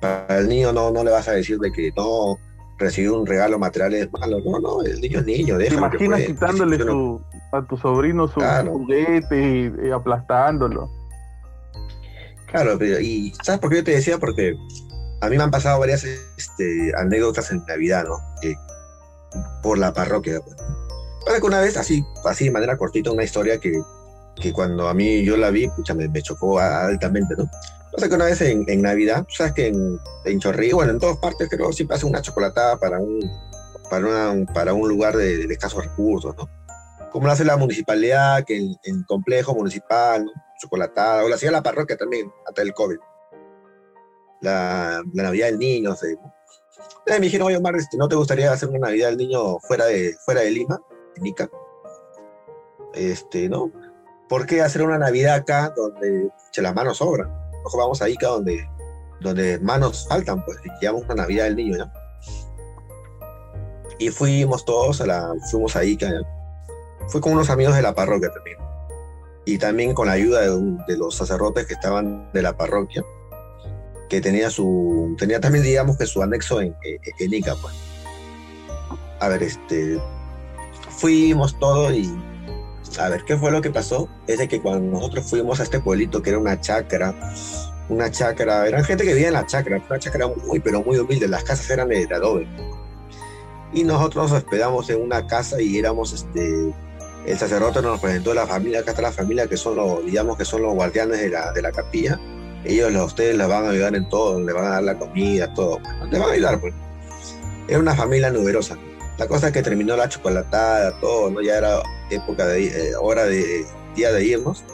Para 0.00 0.38
el 0.38 0.48
niño 0.48 0.72
no, 0.72 0.90
no 0.90 1.04
le 1.04 1.10
vas 1.10 1.28
a 1.28 1.32
decir 1.32 1.58
de 1.58 1.70
que 1.70 1.92
no 1.96 2.36
recibir 2.78 3.10
un 3.10 3.26
regalo 3.26 3.58
material 3.58 3.94
es 3.94 4.12
malo, 4.12 4.40
no, 4.40 4.58
no, 4.58 4.82
el 4.82 5.00
niño 5.00 5.20
es 5.20 5.26
niño, 5.26 5.58
¿Te 5.58 5.72
imaginas 5.72 6.22
quitándole 6.22 6.76
a 7.52 7.62
tu 7.62 7.76
sobrino 7.76 8.26
su 8.26 8.40
juguete 8.40 9.72
y, 9.84 9.90
aplastándolo? 9.90 10.90
Claro, 12.46 12.76
pero, 12.78 13.00
y 13.00 13.32
¿sabes 13.42 13.60
por 13.60 13.70
qué 13.70 13.76
yo 13.76 13.84
te 13.84 13.92
decía? 13.92 14.18
Porque 14.18 14.56
a 15.22 15.28
mí 15.28 15.36
me 15.36 15.44
han 15.44 15.52
pasado 15.52 15.78
varias 15.78 16.02
este, 16.02 16.92
anécdotas 16.96 17.52
en 17.52 17.64
Navidad, 17.66 18.04
¿no? 18.04 18.18
por 19.62 19.78
la 19.78 19.92
parroquia. 19.92 20.40
Pues. 20.40 20.56
Para 21.24 21.38
que 21.38 21.46
una 21.46 21.60
vez, 21.60 21.76
así, 21.76 22.04
así 22.24 22.46
de 22.46 22.50
manera 22.50 22.76
cortita, 22.76 23.12
una 23.12 23.22
historia 23.22 23.58
que, 23.58 23.72
que 24.34 24.52
cuando 24.52 24.88
a 24.88 24.94
mí 24.94 25.24
yo 25.24 25.36
la 25.36 25.50
vi, 25.50 25.68
pucha, 25.68 25.94
me, 25.94 26.10
chocó 26.22 26.58
altamente, 26.58 27.36
¿no? 27.38 27.48
Sea 27.96 28.08
que 28.08 28.14
una 28.16 28.24
vez 28.24 28.40
en, 28.40 28.64
en 28.66 28.82
Navidad, 28.82 29.24
sabes 29.28 29.52
que 29.52 29.68
en, 29.68 30.00
en 30.24 30.40
Chorrillo, 30.40 30.76
bueno, 30.76 30.92
en 30.92 30.98
todas 30.98 31.18
partes 31.18 31.48
creo 31.48 31.72
siempre 31.72 31.96
hacen 31.96 32.08
una 32.08 32.20
chocolatada 32.20 32.76
para 32.78 32.98
un, 32.98 33.20
para, 33.88 34.34
para 34.52 34.74
un 34.74 34.88
lugar 34.88 35.16
de, 35.16 35.44
escasos 35.44 35.84
recursos, 35.84 36.34
¿no? 36.36 36.48
Como 37.12 37.26
lo 37.26 37.32
hace 37.32 37.44
la 37.44 37.56
municipalidad, 37.56 38.44
que 38.44 38.56
en, 38.56 38.74
en 38.82 39.04
complejo 39.04 39.54
municipal, 39.54 40.24
¿no? 40.24 40.32
chocolatada, 40.58 41.24
o 41.24 41.28
lo 41.28 41.34
hacía 41.34 41.52
la 41.52 41.62
parroquia 41.62 41.96
también, 41.96 42.28
hasta 42.48 42.62
el 42.62 42.74
COVID 42.74 42.98
la, 44.42 45.02
Navidad 45.12 45.46
del 45.46 45.58
Niño. 45.58 45.90
No 45.90 45.96
sé. 45.96 46.18
me 47.06 47.20
dijeron, 47.20 47.46
oye, 47.46 47.56
Omar, 47.56 47.74
¿no 47.96 48.08
te 48.08 48.16
gustaría 48.16 48.52
hacer 48.52 48.68
una 48.68 48.80
Navidad 48.80 49.08
del 49.08 49.16
Niño 49.16 49.58
fuera 49.60 49.86
de, 49.86 50.14
fuera 50.24 50.42
de 50.42 50.50
Lima, 50.50 50.80
en 51.16 51.26
Ica? 51.26 51.48
Este, 52.94 53.48
¿no? 53.48 53.72
¿Por 54.28 54.46
qué 54.46 54.60
hacer 54.60 54.82
una 54.82 54.98
Navidad 54.98 55.34
acá 55.36 55.72
donde 55.74 56.30
las 56.56 56.74
manos 56.74 56.98
sobran? 56.98 57.30
Ojo, 57.64 57.78
vamos 57.78 58.02
a 58.02 58.08
Ica 58.08 58.28
donde, 58.28 58.68
donde 59.20 59.58
manos 59.60 60.06
faltan, 60.08 60.44
pues, 60.44 60.58
y 60.64 60.80
llevamos 60.80 61.04
una 61.04 61.14
Navidad 61.14 61.44
del 61.44 61.56
Niño, 61.56 61.78
¿no? 61.78 61.92
Y 63.98 64.08
fuimos 64.08 64.64
todos 64.64 65.00
a 65.00 65.06
la, 65.06 65.32
fuimos 65.50 65.76
a 65.76 65.84
Ica, 65.84 66.10
Fui 67.08 67.20
con 67.20 67.32
unos 67.32 67.50
amigos 67.50 67.74
de 67.74 67.82
la 67.82 67.94
parroquia 67.94 68.30
también. 68.30 68.58
Y 69.44 69.58
también 69.58 69.92
con 69.92 70.06
la 70.06 70.12
ayuda 70.12 70.40
de, 70.40 70.76
de 70.86 70.96
los 70.96 71.16
sacerdotes 71.16 71.66
que 71.66 71.74
estaban 71.74 72.30
de 72.32 72.42
la 72.42 72.56
parroquia 72.56 73.04
que 74.12 74.20
tenía 74.20 74.50
su, 74.50 75.16
tenía 75.18 75.40
también, 75.40 75.64
digamos, 75.64 75.96
que 75.96 76.04
su 76.04 76.22
anexo 76.22 76.60
en, 76.60 76.76
en, 76.82 77.32
Ica, 77.32 77.56
pues. 77.62 77.74
A 79.20 79.28
ver, 79.28 79.42
este, 79.42 79.98
fuimos 80.90 81.58
todo 81.58 81.90
y 81.90 82.14
a 83.00 83.08
ver, 83.08 83.24
¿qué 83.24 83.38
fue 83.38 83.50
lo 83.50 83.62
que 83.62 83.70
pasó? 83.70 84.10
Es 84.26 84.36
de 84.36 84.48
que 84.48 84.60
cuando 84.60 84.98
nosotros 84.98 85.24
fuimos 85.30 85.60
a 85.60 85.62
este 85.62 85.80
pueblito, 85.80 86.20
que 86.20 86.28
era 86.28 86.38
una 86.38 86.60
chacra, 86.60 87.14
una 87.88 88.10
chacra, 88.10 88.68
eran 88.68 88.84
gente 88.84 89.04
que 89.04 89.14
vivía 89.14 89.28
en 89.28 89.32
la 89.32 89.46
chacra, 89.46 89.82
una 89.88 89.98
chacra 89.98 90.26
muy, 90.26 90.60
pero 90.60 90.82
muy 90.82 90.98
humilde, 90.98 91.26
las 91.26 91.44
casas 91.44 91.70
eran 91.70 91.88
de, 91.88 92.06
adobe. 92.14 92.46
Y 93.72 93.82
nosotros 93.82 94.30
nos 94.30 94.42
hospedamos 94.42 94.90
en 94.90 95.00
una 95.00 95.26
casa 95.26 95.58
y 95.58 95.78
éramos, 95.78 96.12
este, 96.12 96.74
el 97.24 97.38
sacerdote 97.38 97.80
nos 97.80 97.98
presentó 97.98 98.34
la 98.34 98.46
familia, 98.46 98.80
acá 98.80 98.90
está 98.90 99.00
la 99.00 99.12
familia 99.12 99.46
que 99.46 99.56
son 99.56 99.76
los, 99.76 100.04
digamos 100.04 100.36
que 100.36 100.44
son 100.44 100.60
los 100.60 100.74
guardianes 100.74 101.18
de 101.18 101.30
la, 101.30 101.50
de 101.52 101.62
la 101.62 101.72
capilla. 101.72 102.20
Ellos, 102.64 102.94
a 102.94 103.04
ustedes 103.04 103.36
les 103.36 103.48
van 103.48 103.66
a 103.66 103.70
ayudar 103.70 103.96
en 103.96 104.08
todo, 104.08 104.40
les 104.40 104.54
van 104.54 104.64
a 104.64 104.70
dar 104.70 104.82
la 104.84 104.98
comida, 104.98 105.52
todo. 105.54 105.80
Les 106.10 106.20
van 106.20 106.30
a 106.30 106.32
ayudar, 106.32 106.60
pues. 106.60 106.74
Era 107.68 107.78
una 107.78 107.94
familia 107.94 108.30
numerosa. 108.30 108.78
La 109.18 109.26
cosa 109.26 109.48
es 109.48 109.52
que 109.52 109.62
terminó 109.62 109.96
la 109.96 110.08
chocolatada, 110.08 110.98
todo, 111.00 111.30
¿no? 111.30 111.40
Ya 111.40 111.58
era 111.58 111.82
época 112.10 112.46
de, 112.46 112.66
eh, 112.66 112.94
hora 112.96 113.24
de 113.24 113.66
día 113.96 114.12
de 114.12 114.24
irnos. 114.24 114.64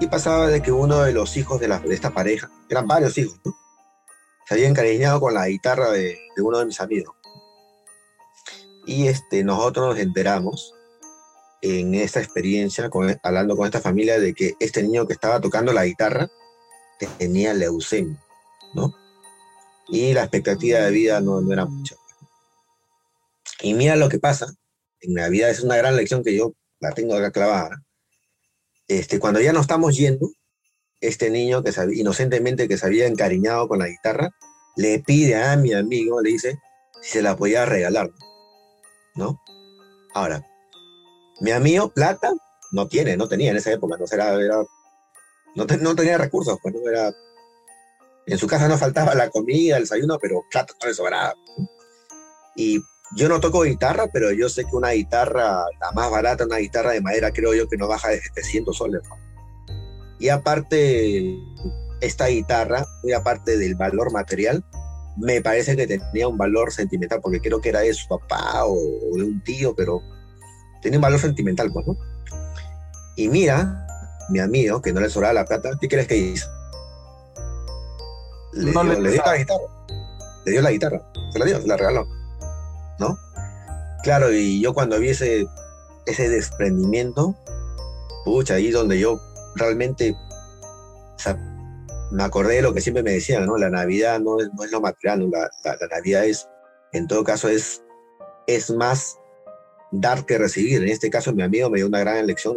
Y 0.00 0.06
pasaba 0.06 0.48
de 0.48 0.62
que 0.62 0.72
uno 0.72 1.02
de 1.02 1.12
los 1.12 1.36
hijos 1.36 1.60
de, 1.60 1.68
la, 1.68 1.78
de 1.78 1.94
esta 1.94 2.10
pareja, 2.10 2.50
eran 2.68 2.86
varios 2.86 3.16
hijos, 3.18 3.38
se 4.46 4.54
había 4.54 4.68
encariñado 4.68 5.20
con 5.20 5.34
la 5.34 5.48
guitarra 5.48 5.90
de, 5.90 6.18
de, 6.36 6.42
uno 6.42 6.58
de 6.58 6.66
mis 6.66 6.80
amigos. 6.80 7.14
Y 8.86 9.08
este, 9.08 9.42
nosotros 9.42 9.88
nos 9.88 9.98
enteramos 9.98 10.74
en 11.62 11.94
esta 11.94 12.20
experiencia, 12.20 12.88
con, 12.88 13.18
hablando 13.22 13.56
con 13.56 13.66
esta 13.66 13.80
familia, 13.80 14.18
de 14.18 14.34
que 14.34 14.54
este 14.60 14.82
niño 14.82 15.06
que 15.06 15.14
estaba 15.14 15.40
tocando 15.40 15.72
la 15.72 15.84
guitarra 15.84 16.30
tenía 17.18 17.52
leucemia, 17.54 18.22
¿no? 18.74 18.94
Y 19.88 20.12
la 20.14 20.22
expectativa 20.22 20.80
de 20.80 20.90
vida 20.90 21.20
no, 21.20 21.40
era 21.52 21.64
mucha. 21.64 21.96
Y 23.60 23.74
mira 23.74 23.96
lo 23.96 24.08
que 24.08 24.18
pasa, 24.18 24.46
en 25.00 25.14
Navidad 25.14 25.50
es 25.50 25.60
una 25.60 25.76
gran 25.76 25.96
lección 25.96 26.22
que 26.24 26.36
yo 26.36 26.52
la 26.80 26.92
tengo 26.92 27.14
acá 27.14 27.30
clavada. 27.30 27.82
Este, 28.88 29.18
cuando 29.18 29.40
ya 29.40 29.52
no 29.52 29.60
estamos 29.60 29.96
yendo, 29.96 30.30
este 31.00 31.30
niño 31.30 31.62
que 31.62 31.72
inocentemente 31.92 32.68
que 32.68 32.78
se 32.78 32.86
había 32.86 33.06
encariñado 33.06 33.68
con 33.68 33.78
la 33.78 33.88
guitarra, 33.88 34.30
le 34.76 34.98
pide 35.00 35.36
a 35.36 35.56
mi 35.56 35.72
amigo, 35.72 36.20
le 36.20 36.30
dice, 36.30 36.58
si 37.02 37.12
se 37.12 37.22
la 37.22 37.36
podía 37.36 37.64
regalar, 37.64 38.10
¿no? 39.14 39.40
Ahora, 40.14 40.46
mi 41.40 41.50
amigo 41.50 41.90
plata 41.90 42.32
no 42.72 42.88
tiene, 42.88 43.16
no 43.16 43.28
tenía 43.28 43.50
en 43.50 43.56
esa 43.56 43.72
época, 43.72 43.96
no, 43.98 44.04
era, 44.10 44.64
no, 45.56 45.94
tenía 45.94 46.18
recursos, 46.18 46.58
pues 46.62 46.74
no 46.74 46.88
era... 46.88 47.12
En 48.26 48.38
su 48.38 48.46
casa 48.46 48.68
no 48.68 48.76
faltaba 48.76 49.14
la 49.14 49.30
comida, 49.30 49.76
el 49.76 49.84
desayuno, 49.84 50.18
pero 50.20 50.44
plata 50.50 50.74
no 50.80 50.88
le 50.88 50.94
sobraba. 50.94 51.34
Y 52.56 52.80
yo 53.14 53.28
no 53.28 53.40
toco 53.40 53.62
guitarra, 53.62 54.08
pero 54.12 54.32
yo 54.32 54.48
sé 54.48 54.64
que 54.64 54.74
una 54.74 54.90
guitarra, 54.90 55.64
la 55.80 55.92
más 55.94 56.10
barata, 56.10 56.44
una 56.44 56.56
guitarra 56.56 56.90
de 56.90 57.00
madera, 57.00 57.30
creo 57.30 57.54
yo 57.54 57.68
que 57.68 57.76
no 57.76 57.86
baja 57.86 58.08
de 58.08 58.20
700 58.20 58.76
soles. 58.76 59.02
Y 60.18 60.28
aparte, 60.28 61.38
esta 62.00 62.26
guitarra, 62.26 62.84
muy 63.02 63.12
aparte 63.12 63.56
del 63.56 63.76
valor 63.76 64.12
material, 64.12 64.64
me 65.16 65.40
parece 65.40 65.76
que 65.76 65.86
tenía 65.86 66.28
un 66.28 66.36
valor 66.36 66.72
sentimental, 66.72 67.20
porque 67.22 67.40
creo 67.40 67.60
que 67.60 67.68
era 67.68 67.80
de 67.80 67.94
su 67.94 68.08
papá 68.08 68.64
o, 68.64 68.76
de 69.16 69.22
un 69.22 69.42
tío, 69.44 69.74
pero 69.74 70.02
tenía 70.82 70.98
un 70.98 71.02
valor 71.02 71.20
sentimental, 71.20 71.70
pues, 71.72 71.86
¿no? 71.86 71.96
Y 73.14 73.28
mira, 73.28 73.85
mi 74.28 74.40
amigo, 74.40 74.80
que 74.82 74.92
no 74.92 75.00
le 75.00 75.10
sobraba 75.10 75.34
la 75.34 75.44
plata, 75.44 75.70
¿qué 75.80 75.88
crees 75.88 76.06
que 76.06 76.16
hizo? 76.16 76.46
Le, 78.52 78.70
dio, 78.70 78.82
le 78.82 79.10
dio 79.12 79.22
la 79.24 79.36
guitarra. 79.36 79.64
Le 80.44 80.52
dio 80.52 80.62
la 80.62 80.70
guitarra. 80.70 81.02
Se 81.32 81.38
la 81.38 81.44
dio, 81.44 81.60
se 81.60 81.66
la 81.66 81.76
regaló. 81.76 82.06
¿no? 82.98 83.18
Claro, 84.02 84.32
y 84.32 84.60
yo 84.60 84.74
cuando 84.74 84.98
vi 84.98 85.10
ese, 85.10 85.46
desprendimiento, 86.06 87.34
pucha, 88.24 88.54
ahí 88.54 88.70
donde 88.70 88.98
yo 88.98 89.20
realmente, 89.56 90.16
me 92.12 92.22
acordé 92.22 92.56
de 92.56 92.62
lo 92.62 92.72
que 92.72 92.80
siempre 92.80 93.02
me 93.02 93.12
decían, 93.12 93.46
¿no? 93.46 93.56
La 93.56 93.70
Navidad 93.70 94.20
no 94.20 94.40
es, 94.40 94.48
no 94.54 94.64
es 94.64 94.70
lo 94.70 94.80
material, 94.80 95.28
la, 95.30 95.50
Navidad 95.90 96.24
es, 96.24 96.48
en 96.92 97.08
todo 97.08 97.24
caso, 97.24 97.48
es, 97.48 97.82
es 98.46 98.70
más 98.70 99.18
dar 99.90 100.24
que 100.24 100.38
recibir. 100.38 100.82
En 100.82 100.88
este 100.88 101.10
caso, 101.10 101.32
mi 101.32 101.42
amigo 101.42 101.68
me 101.68 101.78
dio 101.78 101.88
una 101.88 102.00
gran 102.00 102.26
lección. 102.26 102.56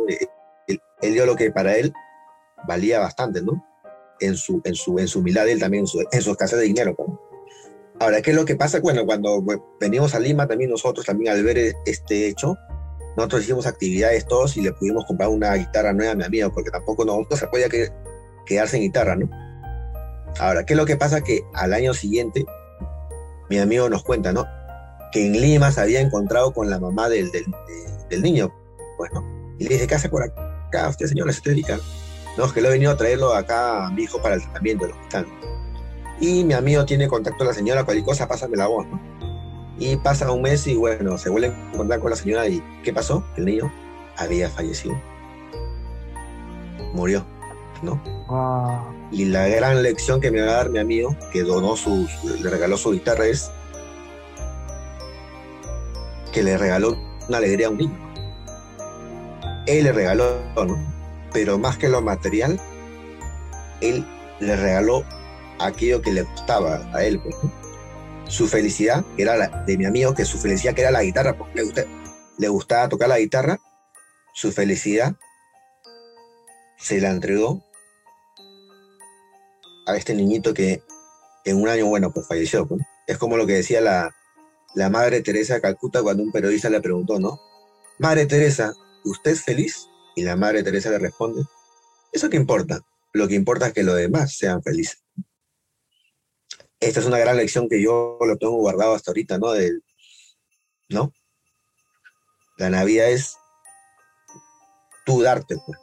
Él, 1.01 1.13
dio 1.13 1.25
lo 1.25 1.35
que 1.35 1.51
para 1.51 1.75
él 1.75 1.93
valía 2.67 2.99
bastante, 2.99 3.41
¿no? 3.41 3.65
En 4.19 4.35
su, 4.35 4.61
en 4.65 4.75
su, 4.75 4.99
en 4.99 5.07
su 5.07 5.19
humildad, 5.19 5.47
él 5.47 5.59
también, 5.59 5.83
en 5.83 5.87
su, 5.87 5.99
en 5.99 6.07
escasez 6.11 6.59
de 6.59 6.65
dinero. 6.65 6.95
¿no? 6.97 7.19
Ahora, 7.99 8.21
¿qué 8.21 8.31
es 8.31 8.35
lo 8.35 8.45
que 8.45 8.55
pasa? 8.55 8.79
Bueno, 8.79 9.05
cuando 9.05 9.43
venimos 9.79 10.15
a 10.15 10.19
Lima, 10.19 10.47
también 10.47 10.69
nosotros, 10.71 11.05
también 11.05 11.33
al 11.33 11.43
ver 11.43 11.57
e-, 11.57 11.73
este 11.85 12.27
hecho, 12.27 12.57
nosotros 13.17 13.43
hicimos 13.43 13.67
actividades 13.67 14.25
todos 14.25 14.55
y 14.55 14.61
le 14.61 14.71
pudimos 14.71 15.05
comprar 15.05 15.27
una 15.29 15.53
guitarra 15.55 15.91
nueva 15.91 16.13
a 16.13 16.15
mi 16.15 16.23
amigo, 16.23 16.51
porque 16.53 16.71
tampoco 16.71 17.03
no, 17.03 17.25
se 17.35 17.47
podía 17.47 17.67
que, 17.67 17.89
quedarse 18.45 18.77
en 18.77 18.83
guitarra, 18.83 19.17
¿no? 19.17 19.29
Ahora, 20.39 20.65
¿qué 20.65 20.73
es 20.73 20.77
lo 20.77 20.85
que 20.85 20.95
pasa? 20.95 21.21
Que 21.21 21.41
al 21.53 21.73
año 21.73 21.93
siguiente, 21.93 22.45
mi 23.49 23.59
amigo 23.59 23.89
nos 23.89 24.03
cuenta, 24.03 24.31
¿no? 24.31 24.45
Que 25.11 25.25
en 25.25 25.33
Lima 25.33 25.71
se 25.71 25.81
había 25.81 25.99
encontrado 25.99 26.53
con 26.53 26.69
la 26.69 26.79
mamá 26.79 27.09
del, 27.09 27.29
del, 28.09 28.21
niño, 28.21 28.53
pues, 28.97 29.11
¿no? 29.11 29.25
Y 29.59 29.65
le 29.65 29.73
dice, 29.73 29.87
¿qué 29.87 29.95
hace 29.95 30.07
por 30.07 30.23
acá? 30.23 30.48
Usted, 30.89 31.07
señor, 31.07 31.31
se 31.33 31.41
dedica. 31.49 31.79
No, 32.37 32.45
es 32.45 32.53
que 32.53 32.61
lo 32.61 32.69
he 32.69 32.71
venido 32.71 32.91
a 32.91 32.97
traerlo 32.97 33.33
acá 33.33 33.87
a 33.87 33.91
mi 33.91 34.03
hijo 34.03 34.21
para 34.21 34.35
el 34.35 34.41
tratamiento 34.41 34.85
del 34.85 34.95
hospital 34.95 35.27
y 36.21 36.43
mi 36.43 36.53
amigo 36.53 36.85
tiene 36.85 37.07
contacto 37.07 37.39
con 37.39 37.47
la 37.47 37.53
señora, 37.53 37.83
cualquier 37.83 38.05
cosa, 38.05 38.27
pásame 38.27 38.57
la 38.57 38.67
voz, 38.67 38.85
¿no? 38.87 38.99
Y 39.77 39.95
pasa 39.95 40.29
un 40.31 40.41
mes 40.41 40.67
y 40.67 40.75
bueno, 40.75 41.17
se 41.17 41.29
vuelve 41.29 41.47
a 41.47 41.71
encontrar 41.73 42.01
con 42.01 42.09
la 42.09 42.15
señora 42.17 42.47
y 42.47 42.61
¿qué 42.83 42.91
pasó? 42.91 43.23
El 43.37 43.45
niño 43.45 43.71
había 44.17 44.49
fallecido. 44.49 44.99
Murió, 46.93 47.25
¿no? 47.81 48.01
Y 49.11 49.25
la 49.25 49.47
gran 49.47 49.81
lección 49.81 50.19
que 50.19 50.31
me 50.31 50.41
va 50.41 50.51
a 50.51 50.55
dar 50.55 50.69
mi 50.69 50.79
amigo, 50.79 51.15
que 51.31 51.43
donó 51.43 51.77
su, 51.77 52.07
le 52.41 52.49
regaló 52.49 52.75
su 52.75 52.91
guitarra, 52.91 53.25
es 53.27 53.49
que 56.33 56.43
le 56.43 56.57
regaló 56.57 56.97
una 57.29 57.37
alegría 57.37 57.67
a 57.67 57.69
un 57.69 57.77
niño. 57.77 58.08
Él 59.69 59.83
le 59.83 59.91
regaló, 59.91 60.41
¿no? 60.55 60.77
Pero 61.31 61.59
más 61.59 61.77
que 61.77 61.89
lo 61.89 62.01
material, 62.01 62.59
él 63.81 64.03
le 64.39 64.55
regaló 64.55 65.05
aquello 65.59 66.01
que 66.01 66.11
le 66.11 66.23
gustaba 66.23 66.89
a 66.91 67.03
él. 67.03 67.21
Pues, 67.21 67.35
su 68.27 68.47
felicidad, 68.47 69.05
que 69.15 69.23
era 69.23 69.37
la, 69.37 69.47
de 69.65 69.77
mi 69.77 69.85
amigo, 69.85 70.15
que 70.15 70.25
su 70.25 70.39
felicidad 70.39 70.73
que 70.73 70.81
era 70.81 70.91
la 70.91 71.03
guitarra, 71.03 71.37
porque 71.37 71.61
le, 71.63 71.87
le 72.37 72.47
gustaba 72.47 72.89
tocar 72.89 73.09
la 73.09 73.19
guitarra, 73.19 73.59
su 74.33 74.51
felicidad 74.51 75.15
se 76.79 76.99
la 76.99 77.11
entregó 77.11 77.63
a 79.85 79.97
este 79.97 80.15
niñito 80.15 80.53
que 80.53 80.81
en 81.45 81.61
un 81.61 81.67
año, 81.67 81.85
bueno, 81.85 82.11
pues 82.11 82.27
falleció. 82.27 82.67
Pues. 82.67 82.81
Es 83.05 83.19
como 83.19 83.37
lo 83.37 83.45
que 83.45 83.53
decía 83.53 83.81
la, 83.81 84.15
la 84.73 84.89
Madre 84.89 85.21
Teresa 85.21 85.55
de 85.55 85.61
Calcuta 85.61 86.01
cuando 86.01 86.23
un 86.23 86.31
periodista 86.31 86.69
le 86.71 86.81
preguntó, 86.81 87.19
¿no? 87.19 87.39
Madre 87.99 88.25
Teresa, 88.25 88.73
¿usted 89.09 89.31
es 89.31 89.43
feliz? 89.43 89.87
Y 90.15 90.23
la 90.23 90.35
Madre 90.35 90.63
Teresa 90.63 90.89
le 90.89 90.99
responde, 90.99 91.43
¿eso 92.11 92.29
qué 92.29 92.37
importa? 92.37 92.81
Lo 93.13 93.27
que 93.27 93.35
importa 93.35 93.67
es 93.67 93.73
que 93.73 93.83
los 93.83 93.95
demás 93.95 94.35
sean 94.35 94.61
felices 94.61 95.03
esta 96.79 97.01
es 97.01 97.05
una 97.05 97.19
gran 97.19 97.37
lección 97.37 97.67
que 97.67 97.81
yo 97.81 98.17
lo 98.25 98.37
tengo 98.37 98.55
guardado 98.55 98.95
hasta 98.95 99.11
ahorita, 99.11 99.37
¿no? 99.37 99.51
Del, 99.51 99.83
¿No? 100.89 101.13
La 102.57 102.69
Navidad 102.69 103.11
es 103.11 103.37
tú 105.05 105.21
darte, 105.21 105.57
pues. 105.65 105.77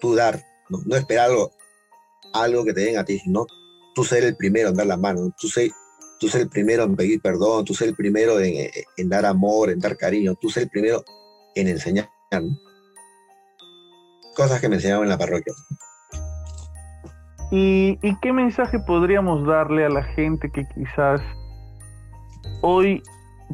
Tú 0.00 0.14
dar, 0.14 0.42
¿no? 0.68 0.96
esperar 0.96 1.30
algo, 1.30 1.52
algo 2.32 2.64
que 2.64 2.72
te 2.72 2.80
den 2.80 2.98
a 2.98 3.04
ti, 3.04 3.18
sino 3.18 3.46
tú 3.94 4.04
ser 4.04 4.24
el 4.24 4.36
primero 4.36 4.68
en 4.68 4.76
dar 4.76 4.86
la 4.86 4.96
mano, 4.96 5.34
tú 5.38 5.48
ser, 5.48 5.70
tú 6.20 6.28
ser 6.28 6.42
el 6.42 6.48
primero 6.48 6.84
en 6.84 6.96
pedir 6.96 7.20
perdón, 7.20 7.64
tú 7.64 7.74
ser 7.74 7.88
el 7.88 7.96
primero 7.96 8.38
en 8.40 9.08
dar 9.08 9.26
amor, 9.26 9.70
en 9.70 9.80
dar 9.80 9.96
cariño, 9.96 10.36
tú 10.40 10.50
ser 10.50 10.64
el 10.64 10.68
primero 10.70 11.04
en 11.54 11.68
enseñar. 11.68 12.08
Cosas 14.36 14.60
que 14.60 14.68
me 14.68 14.76
enseñaban 14.76 15.04
en 15.04 15.10
la 15.10 15.18
parroquia. 15.18 15.52
¿Y, 17.50 17.96
qué 18.20 18.32
mensaje 18.32 18.78
podríamos 18.78 19.46
darle 19.46 19.86
a 19.86 19.88
la 19.88 20.02
gente 20.02 20.50
que 20.50 20.66
quizás 20.74 21.20
hoy 22.60 23.02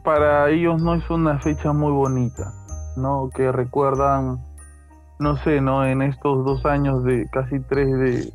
para 0.03 0.51
ellos 0.51 0.83
no 0.83 0.95
es 0.95 1.09
una 1.11 1.39
fecha 1.39 1.73
muy 1.73 1.93
bonita, 1.93 2.53
¿no? 2.97 3.31
Que 3.33 3.53
recuerdan, 3.53 4.39
no 5.21 5.37
sé, 5.45 5.61
¿no? 5.61 5.87
En 5.87 6.03
estos 6.03 6.45
dos 6.45 6.67
años 6.67 7.05
de 7.05 7.29
casi 7.31 7.61
tres 7.61 7.87
de, 7.87 8.33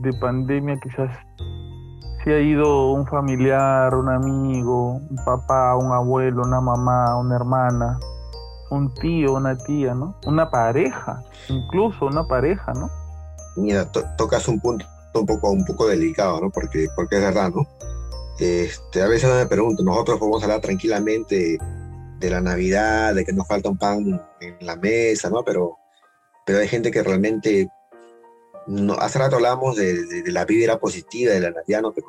de 0.00 0.18
pandemia, 0.18 0.76
quizás 0.82 1.16
se 2.24 2.34
ha 2.34 2.40
ido 2.40 2.90
un 2.90 3.06
familiar, 3.06 3.94
un 3.94 4.08
amigo, 4.08 4.94
un 4.94 5.16
papá, 5.24 5.76
un 5.76 5.92
abuelo, 5.92 6.42
una 6.42 6.60
mamá, 6.60 7.16
una 7.16 7.36
hermana, 7.36 8.00
un 8.70 8.92
tío, 8.94 9.34
una 9.34 9.56
tía, 9.56 9.94
¿no? 9.94 10.18
Una 10.26 10.50
pareja, 10.50 11.22
incluso 11.48 12.06
una 12.06 12.24
pareja, 12.24 12.72
¿no? 12.74 12.90
Mira, 13.56 13.90
tocas 13.90 14.48
un 14.48 14.60
punto 14.60 14.86
un 15.20 15.26
poco, 15.26 15.50
un 15.50 15.64
poco 15.64 15.86
delicado, 15.86 16.40
¿no? 16.40 16.50
Porque, 16.50 16.88
porque 16.94 17.16
es 17.16 17.22
verdad, 17.22 17.50
¿no? 17.50 17.66
Este, 18.38 19.02
a 19.02 19.08
veces 19.08 19.32
me 19.32 19.46
pregunto, 19.46 19.82
nosotros 19.82 20.18
podemos 20.18 20.42
hablar 20.42 20.60
tranquilamente 20.60 21.58
de 22.18 22.30
la 22.30 22.40
Navidad, 22.40 23.14
de 23.14 23.24
que 23.24 23.32
nos 23.32 23.46
falta 23.46 23.70
un 23.70 23.78
pan 23.78 24.22
en 24.40 24.56
la 24.60 24.76
mesa, 24.76 25.30
¿no? 25.30 25.42
Pero, 25.44 25.78
pero 26.44 26.58
hay 26.58 26.68
gente 26.68 26.90
que 26.90 27.02
realmente, 27.02 27.68
no, 28.66 28.94
hace 28.94 29.18
rato 29.18 29.36
hablamos 29.36 29.76
de, 29.76 30.22
la 30.26 30.44
vibra 30.44 30.78
positiva 30.78 31.32
de 31.32 31.40
la 31.40 31.50
Navidad, 31.50 31.82
¿no? 31.82 31.92
Pero 31.92 32.08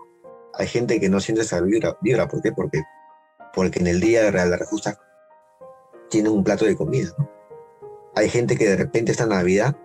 hay 0.54 0.68
gente 0.68 1.00
que 1.00 1.10
no 1.10 1.20
siente 1.20 1.44
esa 1.44 1.62
vibra, 1.62 2.28
¿por 2.28 2.42
qué? 2.42 2.52
Porque, 2.52 2.84
porque 3.54 3.80
en 3.80 3.88
el 3.88 4.00
día 4.00 4.24
de 4.24 4.32
de 4.32 4.66
Justa 4.66 5.00
tienen 6.10 6.32
un 6.32 6.44
plato 6.44 6.66
de 6.66 6.76
comida. 6.76 7.10
Hay 8.16 8.30
gente 8.30 8.58
que 8.58 8.68
de 8.68 8.78
repente 8.78 9.12
esta 9.12 9.26
Navidad 9.26 9.76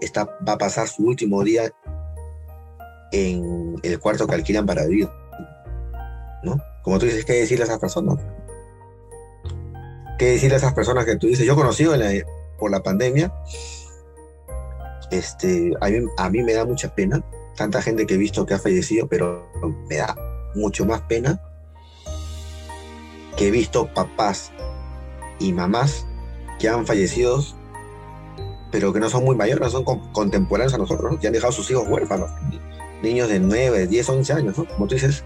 está, 0.00 0.24
va 0.46 0.54
a 0.54 0.58
pasar 0.58 0.88
su 0.88 1.04
último 1.04 1.42
día 1.44 1.70
en 3.12 3.76
el 3.82 3.98
cuarto 3.98 4.26
que 4.26 4.34
alquilan 4.34 4.66
para 4.66 4.84
vivir, 4.86 5.08
¿no? 6.42 6.56
Como 6.82 6.98
tú 6.98 7.06
dices, 7.06 7.24
¿qué 7.24 7.34
decirle 7.34 7.64
a 7.64 7.66
esas 7.66 7.78
personas? 7.78 8.18
¿Qué 10.18 10.30
decirle 10.32 10.56
a 10.56 10.58
esas 10.58 10.74
personas 10.74 11.04
que 11.04 11.16
tú 11.16 11.26
dices? 11.26 11.46
Yo 11.46 11.52
he 11.52 11.56
conocido 11.56 11.94
por 12.58 12.70
la 12.70 12.82
pandemia, 12.82 13.32
este, 15.10 15.72
a 15.80 15.88
mí, 15.88 16.06
a 16.16 16.30
mí 16.30 16.42
me 16.42 16.54
da 16.54 16.64
mucha 16.64 16.94
pena, 16.94 17.24
tanta 17.56 17.80
gente 17.80 18.06
que 18.06 18.14
he 18.14 18.18
visto 18.18 18.44
que 18.44 18.54
ha 18.54 18.58
fallecido, 18.58 19.06
pero 19.06 19.48
me 19.88 19.96
da 19.96 20.16
mucho 20.54 20.84
más 20.84 21.02
pena 21.02 21.40
que 23.36 23.48
he 23.48 23.50
visto 23.50 23.92
papás 23.94 24.52
y 25.38 25.52
mamás 25.52 26.06
que 26.58 26.68
han 26.68 26.86
fallecido, 26.86 27.42
pero 28.70 28.92
que 28.92 29.00
no 29.00 29.08
son 29.08 29.24
muy 29.24 29.36
mayores, 29.36 29.72
son 29.72 29.84
contemporáneos 29.84 30.74
a 30.74 30.78
nosotros, 30.78 31.12
¿no? 31.12 31.18
que 31.18 31.26
han 31.26 31.32
dejado 31.32 31.50
a 31.50 31.56
sus 31.56 31.70
hijos 31.70 31.88
huérfanos, 31.88 32.30
niños 33.02 33.28
de 33.28 33.40
9, 33.40 33.86
10, 33.86 34.08
11 34.08 34.32
años, 34.32 34.58
¿no? 34.58 34.66
Como 34.66 34.86
tú 34.86 34.94
dices, 34.94 35.24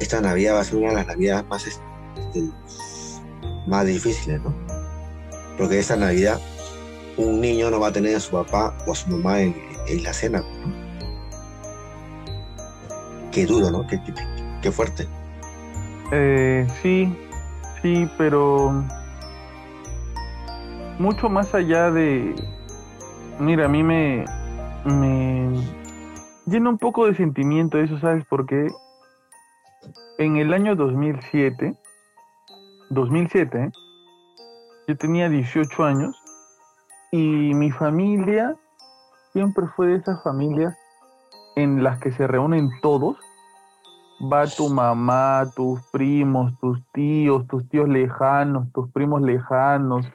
esta 0.00 0.20
Navidad 0.20 0.56
va 0.56 0.60
a 0.60 0.64
ser 0.64 0.76
una 0.76 0.88
de 0.88 0.94
las 0.96 1.06
Navidades 1.06 1.46
más, 1.46 1.66
este, 1.66 2.42
más 3.66 3.86
difíciles, 3.86 4.40
¿no? 4.42 4.54
Porque 5.56 5.78
esta 5.78 5.96
Navidad 5.96 6.40
un 7.16 7.40
niño 7.40 7.70
no 7.70 7.80
va 7.80 7.88
a 7.88 7.92
tener 7.92 8.14
a 8.16 8.20
su 8.20 8.32
papá 8.32 8.76
o 8.86 8.92
a 8.92 8.94
su 8.94 9.08
mamá 9.08 9.40
en, 9.40 9.54
la 10.02 10.12
cena. 10.12 10.42
Qué 13.32 13.46
duro, 13.46 13.70
¿no? 13.70 13.86
Qué, 13.86 14.00
qué, 14.62 14.72
fuerte. 14.72 15.06
Eh, 16.12 16.66
sí, 16.82 17.12
sí, 17.86 18.10
pero 18.18 18.82
mucho 20.98 21.28
más 21.28 21.54
allá 21.54 21.90
de... 21.92 22.34
Mira, 23.38 23.66
a 23.66 23.68
mí 23.68 23.84
me, 23.84 24.24
llena 26.46 26.70
un 26.70 26.78
poco 26.78 27.06
de 27.06 27.14
sentimiento 27.14 27.78
eso, 27.78 27.98
¿sabes 27.98 28.24
por 28.26 28.46
qué? 28.46 28.66
En 30.18 30.36
el 30.36 30.52
año 30.52 30.74
2007, 30.74 31.76
2007, 32.90 33.58
¿eh? 33.58 33.70
yo 34.88 34.96
tenía 34.96 35.28
18 35.28 35.84
años 35.84 36.20
y 37.12 37.54
mi 37.54 37.70
familia 37.70 38.56
siempre 39.32 39.66
fue 39.76 39.88
de 39.88 39.96
esas 39.96 40.20
familias 40.24 40.74
en 41.54 41.84
las 41.84 42.00
que 42.00 42.10
se 42.10 42.26
reúnen 42.26 42.68
todos. 42.82 43.16
Va 44.20 44.46
tu 44.46 44.68
mamá, 44.68 45.50
tus 45.54 45.80
primos, 45.90 46.58
tus 46.58 46.80
tíos, 46.92 47.46
tus 47.46 47.68
tíos 47.68 47.88
lejanos, 47.88 48.72
tus 48.72 48.90
primos 48.90 49.20
lejanos, 49.22 50.06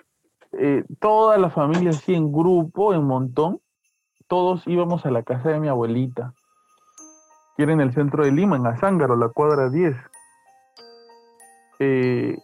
eh, 0.54 0.84
toda 1.00 1.38
la 1.38 1.50
familia 1.50 1.92
así 1.92 2.14
en 2.14 2.32
grupo, 2.32 2.94
en 2.94 3.04
montón, 3.04 3.62
todos 4.28 4.68
íbamos 4.68 5.06
a 5.06 5.12
la 5.12 5.24
casa 5.24 5.50
de 5.50 5.60
mi 5.60 5.68
abuelita, 5.68 6.34
que 7.56 7.64
era 7.64 7.74
en 7.74 7.82
el 7.82 7.94
centro 7.94 8.24
de 8.24 8.32
Lima, 8.32 8.56
en 8.56 8.66
Azángaro, 8.66 9.16
la 9.16 9.30
cuadra 9.30 9.70
10. 9.70 9.96
Eh, 11.80 12.38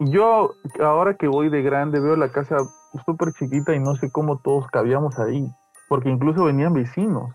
yo 0.00 0.52
ahora 0.80 1.14
que 1.14 1.26
voy 1.26 1.48
de 1.48 1.62
grande 1.62 1.98
veo 1.98 2.14
la 2.14 2.30
casa 2.30 2.56
súper 3.04 3.32
chiquita 3.32 3.74
y 3.74 3.80
no 3.80 3.96
sé 3.96 4.10
cómo 4.10 4.38
todos 4.38 4.68
cabíamos 4.68 5.18
ahí, 5.18 5.50
porque 5.88 6.08
incluso 6.08 6.44
venían 6.44 6.72
vecinos 6.72 7.32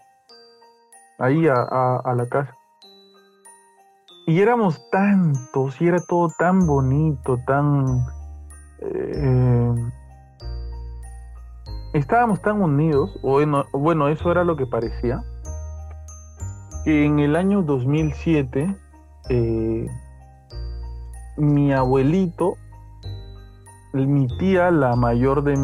ahí 1.19 1.47
a, 1.47 2.13
la 2.15 2.27
casa. 2.29 2.55
Y 4.26 4.39
éramos 4.39 4.89
tantos 4.89 5.82
y 5.82 5.88
era 5.88 5.99
todo 5.99 6.30
tan 6.38 6.65
bonito, 6.65 7.38
tan... 7.45 8.05
Eh, 8.80 9.76
estábamos 11.93 12.41
tan 12.41 12.61
unidos, 12.61 13.17
o 13.21 13.39
bueno, 13.74 14.07
eso 14.07 14.32
era 14.32 14.43
lo 14.43 14.55
que 14.55 14.65
parecía, 14.65 15.24
que 16.84 17.05
en 17.05 17.19
el 17.19 17.36
año 17.36 17.61
2007 17.61 18.76
eh, 19.30 19.88
mi 21.38 21.74
abuelito, 21.74 22.55
mi 23.93 24.28
tía, 24.38 24.71
la 24.71 24.95
mayor 24.95 25.43
de, 25.43 25.55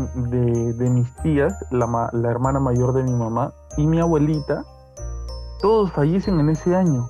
mis 0.90 1.16
tías, 1.24 1.54
la, 1.72 2.10
la 2.14 2.30
hermana 2.30 2.60
mayor 2.60 2.94
de 2.94 3.04
mi 3.04 3.14
mamá, 3.14 3.54
y 3.78 3.88
mi 3.88 4.00
abuelita, 4.00 4.64
todos 5.62 5.92
fallecen 5.92 6.40
en 6.40 6.50
ese 6.50 6.76
año, 6.76 7.08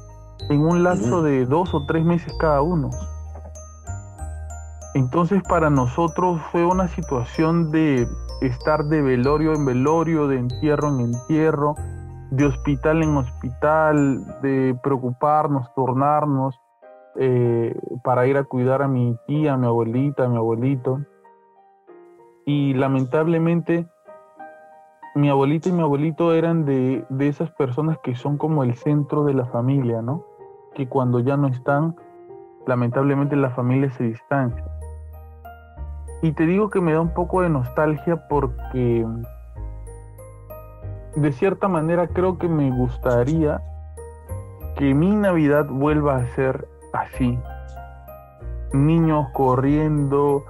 en 0.49 0.61
un 0.61 0.83
lapso 0.83 1.21
de 1.21 1.45
dos 1.45 1.73
o 1.73 1.85
tres 1.85 2.03
meses 2.03 2.33
cada 2.39 2.61
uno. 2.61 2.89
Entonces 4.95 5.43
para 5.47 5.69
nosotros 5.69 6.41
fue 6.51 6.65
una 6.65 6.87
situación 6.87 7.71
de 7.71 8.07
estar 8.41 8.85
de 8.85 9.01
velorio 9.01 9.53
en 9.53 9.65
velorio, 9.65 10.27
de 10.27 10.37
entierro 10.39 10.89
en 10.89 11.01
entierro, 11.01 11.75
de 12.31 12.45
hospital 12.45 13.03
en 13.03 13.17
hospital, 13.17 14.41
de 14.41 14.77
preocuparnos, 14.81 15.71
tornarnos 15.75 16.59
eh, 17.15 17.79
para 18.03 18.25
ir 18.25 18.37
a 18.37 18.43
cuidar 18.43 18.81
a 18.81 18.87
mi 18.87 19.15
tía, 19.27 19.53
a 19.53 19.57
mi 19.57 19.67
abuelita, 19.67 20.25
a 20.25 20.29
mi 20.29 20.37
abuelito. 20.37 21.01
Y 22.45 22.73
lamentablemente 22.73 23.87
mi 25.13 25.29
abuelita 25.29 25.69
y 25.69 25.73
mi 25.73 25.81
abuelito 25.81 26.33
eran 26.33 26.65
de, 26.65 27.05
de 27.09 27.27
esas 27.27 27.51
personas 27.51 27.99
que 28.01 28.15
son 28.15 28.37
como 28.37 28.63
el 28.63 28.73
centro 28.75 29.23
de 29.23 29.35
la 29.35 29.45
familia, 29.45 30.01
¿no? 30.01 30.28
Que 30.79 30.87
cuando 30.87 31.19
ya 31.19 31.35
no 31.35 31.47
están, 31.47 31.97
lamentablemente 32.65 33.35
la 33.35 33.49
familia 33.49 33.91
se 33.91 34.05
distancia. 34.05 34.63
Y 36.21 36.31
te 36.31 36.45
digo 36.45 36.69
que 36.69 36.79
me 36.79 36.93
da 36.93 37.01
un 37.01 37.13
poco 37.13 37.41
de 37.41 37.49
nostalgia 37.49 38.29
porque 38.29 39.05
de 41.17 41.31
cierta 41.33 41.67
manera 41.67 42.07
creo 42.07 42.37
que 42.37 42.47
me 42.47 42.71
gustaría 42.71 43.61
que 44.77 44.93
mi 44.93 45.13
Navidad 45.17 45.67
vuelva 45.67 46.15
a 46.15 46.27
ser 46.27 46.69
así. 46.93 47.37
Niños 48.71 49.27
corriendo, 49.33 50.45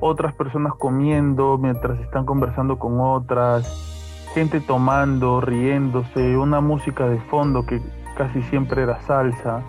otras 0.00 0.34
personas 0.34 0.74
comiendo 0.74 1.56
mientras 1.56 1.98
están 2.00 2.26
conversando 2.26 2.78
con 2.78 3.00
otras, 3.00 4.28
gente 4.34 4.60
tomando, 4.60 5.40
riéndose, 5.40 6.36
una 6.36 6.60
música 6.60 7.06
de 7.06 7.20
fondo 7.20 7.64
que 7.64 7.80
casi 8.22 8.40
siempre 8.42 8.84
era 8.84 9.00
salsa, 9.00 9.62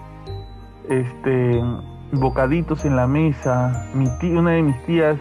este, 0.87 1.59
bocaditos 2.11 2.85
en 2.85 2.95
la 2.95 3.07
mesa, 3.07 3.89
mi 3.95 4.05
una 4.29 4.51
de 4.51 4.61
mis 4.61 4.79
tías 4.85 5.17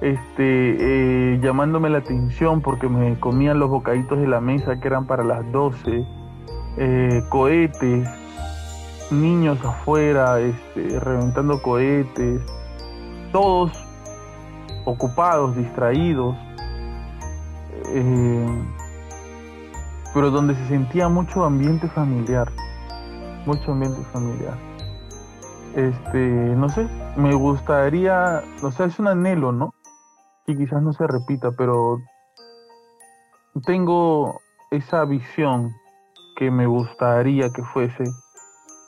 este, 0.00 1.34
eh, 1.34 1.38
llamándome 1.40 1.88
la 1.88 1.98
atención 1.98 2.60
porque 2.62 2.88
me 2.88 3.16
comían 3.20 3.60
los 3.60 3.70
bocaditos 3.70 4.18
de 4.18 4.26
la 4.26 4.40
mesa 4.40 4.80
que 4.80 4.88
eran 4.88 5.06
para 5.06 5.22
las 5.22 5.52
12, 5.52 6.04
eh, 6.76 7.22
cohetes, 7.28 8.08
niños 9.12 9.64
afuera, 9.64 10.40
este, 10.40 10.98
reventando 10.98 11.62
cohetes, 11.62 12.42
todos 13.30 13.70
ocupados, 14.84 15.56
distraídos, 15.56 16.34
eh, 17.94 18.64
pero 20.14 20.30
donde 20.30 20.54
se 20.54 20.68
sentía 20.68 21.08
mucho 21.08 21.44
ambiente 21.44 21.88
familiar, 21.88 22.48
mucho 23.46 23.72
ambiente 23.72 24.00
familiar. 24.12 24.56
Este, 25.74 26.18
no 26.18 26.68
sé, 26.68 26.88
me 27.16 27.34
gustaría, 27.34 28.42
o 28.62 28.70
sea, 28.70 28.86
es 28.86 28.98
un 28.98 29.08
anhelo, 29.08 29.52
¿no? 29.52 29.74
Y 30.46 30.56
quizás 30.56 30.82
no 30.82 30.92
se 30.92 31.06
repita, 31.06 31.50
pero 31.52 31.98
tengo 33.66 34.40
esa 34.70 35.04
visión 35.04 35.72
que 36.36 36.50
me 36.50 36.66
gustaría 36.66 37.50
que 37.50 37.62
fuese 37.62 38.04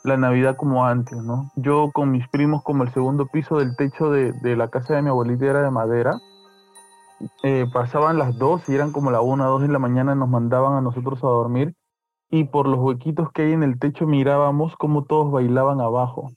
la 0.05 0.17
Navidad 0.17 0.57
como 0.57 0.87
antes, 0.87 1.19
¿no? 1.19 1.51
Yo 1.57 1.91
con 1.93 2.13
mis 2.13 2.29
primos 2.29 2.63
como 2.63 2.85
el 2.85 2.93
segundo 2.93 3.27
piso 3.27 3.59
del 3.59 3.75
techo 3.77 4.11
de, 4.11 4.57
la 4.57 4.69
casa 4.69 4.95
de 4.95 5.03
mi 5.03 5.09
abuelita 5.09 5.47
era 5.47 5.63
de 5.63 5.71
madera, 5.71 6.21
eh, 7.43 7.67
pasaban 7.73 8.19
las 8.19 8.39
dos 8.39 8.69
y 8.69 8.75
eran 8.75 8.93
como 8.93 9.11
la 9.11 9.21
una, 9.21 9.47
dos 9.47 9.63
de 9.63 9.69
la 9.69 9.79
mañana, 9.79 10.15
nos 10.15 10.29
mandaban 10.29 10.75
a 10.75 10.81
nosotros 10.81 11.19
a 11.25 11.29
dormir 11.29 11.75
y 12.31 12.45
por 12.45 12.67
los 12.67 12.79
huequitos 12.79 13.31
que 13.33 13.43
hay 13.43 13.53
en 13.53 13.63
el 13.63 13.79
techo 13.79 14.07
mirábamos 14.07 14.75
cómo 14.77 15.05
todos 15.05 15.31
bailaban 15.31 15.81
abajo 15.81 16.31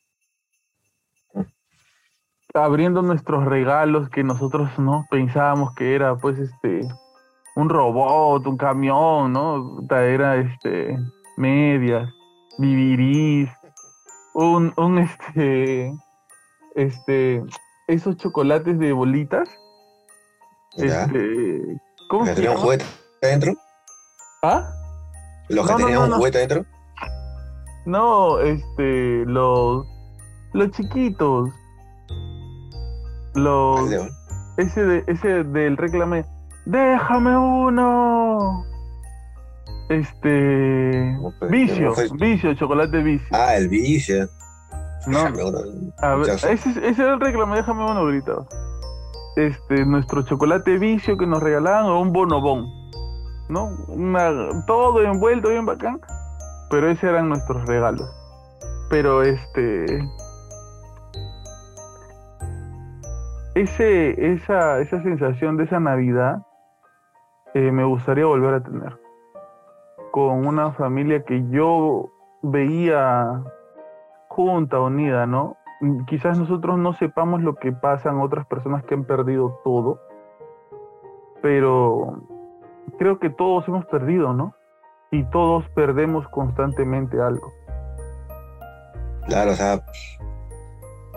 abriendo 2.53 3.01
nuestros 3.01 3.45
regalos 3.45 4.09
que 4.09 4.23
nosotros 4.23 4.69
no 4.79 5.05
pensábamos 5.09 5.73
que 5.75 5.95
era 5.95 6.15
pues 6.17 6.39
este 6.39 6.81
un 7.55 7.69
robot, 7.69 8.45
un 8.47 8.57
camión, 8.57 9.33
¿no? 9.33 9.81
Era 9.89 10.37
este 10.37 10.97
medias, 11.37 12.09
vivirís, 12.57 13.49
un, 14.33 14.73
un 14.77 14.97
este 14.99 15.91
este 16.75 17.43
esos 17.87 18.17
chocolates 18.17 18.79
de 18.79 18.93
bolitas. 18.93 19.49
¿Ya? 20.77 21.03
Este, 21.03 21.81
¿Cómo 22.09 22.23
¿Que 22.23 22.29
se 22.29 22.35
tenían 22.35 22.51
un 22.53 22.57
llama? 22.57 22.63
juguete 22.63 22.85
adentro? 23.21 23.53
¿Ah? 24.43 24.71
¿Los 25.49 25.65
que 25.65 25.73
No, 25.73 25.79
no, 25.79 25.85
tenían 25.85 25.99
no, 26.01 26.05
un 26.05 26.19
juguete 26.19 26.37
adentro? 26.37 26.65
No, 27.85 28.39
este, 28.39 29.25
los, 29.25 29.85
los 30.53 30.71
chiquitos. 30.71 31.49
Los, 33.35 33.89
León. 33.89 34.09
ese, 34.57 34.83
de, 34.83 35.03
ese 35.07 35.43
del 35.43 35.77
reclame, 35.77 36.25
déjame 36.65 37.37
uno. 37.37 38.63
Este, 39.89 41.17
vicio, 41.49 41.95
vicio, 42.19 42.53
chocolate 42.53 43.01
vicio. 43.01 43.27
Ah, 43.31 43.55
el 43.55 43.69
vicio. 43.69 44.29
No. 45.07 45.19
A 46.01 46.15
ver, 46.15 46.29
ese, 46.29 46.53
ese 46.53 47.01
era 47.01 47.13
el 47.15 47.19
reclamo, 47.19 47.55
déjame 47.55 47.89
uno 47.89 48.05
gritado. 48.05 48.47
Este, 49.35 49.85
nuestro 49.85 50.21
chocolate 50.23 50.77
vicio 50.77 51.17
que 51.17 51.25
nos 51.25 51.41
regalaban 51.41 51.85
o 51.85 52.01
un 52.01 52.11
bonobón, 52.11 52.67
¿no? 53.49 53.71
Todo 54.65 55.01
envuelto 55.01 55.49
bien 55.49 55.65
bacán, 55.65 55.99
pero 56.69 56.89
esos 56.89 57.03
eran 57.03 57.29
nuestros 57.29 57.65
regalos. 57.67 58.09
Pero 58.89 59.23
este, 59.23 59.85
ese, 63.55 64.33
esa, 64.33 64.79
esa 64.79 65.03
sensación 65.03 65.57
de 65.57 65.65
esa 65.65 65.79
Navidad 65.79 66.45
eh, 67.53 67.71
me 67.71 67.83
gustaría 67.83 68.25
volver 68.25 68.53
a 68.53 68.63
tener 68.63 68.97
con 70.11 70.47
una 70.47 70.71
familia 70.71 71.23
que 71.23 71.47
yo 71.49 72.09
veía 72.41 73.43
junta, 74.27 74.79
unida, 74.79 75.25
¿no? 75.25 75.57
Quizás 76.07 76.37
nosotros 76.37 76.77
no 76.77 76.93
sepamos 76.93 77.41
lo 77.41 77.55
que 77.55 77.71
pasan 77.71 78.19
otras 78.19 78.45
personas 78.47 78.83
que 78.83 78.95
han 78.95 79.05
perdido 79.05 79.59
todo, 79.63 79.99
pero 81.41 82.21
creo 82.97 83.19
que 83.19 83.29
todos 83.29 83.67
hemos 83.67 83.85
perdido, 83.85 84.33
¿no? 84.33 84.55
Y 85.11 85.23
todos 85.25 85.65
perdemos 85.75 86.27
constantemente 86.29 87.19
algo. 87.19 87.51
Claro, 89.27 89.51
o 89.51 89.55
sea, 89.55 89.83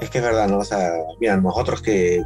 es 0.01 0.11
que 0.11 0.19
es 0.19 0.25
verdad, 0.25 0.49
¿no? 0.49 0.59
O 0.59 0.65
sea, 0.65 0.91
mira, 1.21 1.37
nosotros 1.37 1.83
que, 1.83 2.23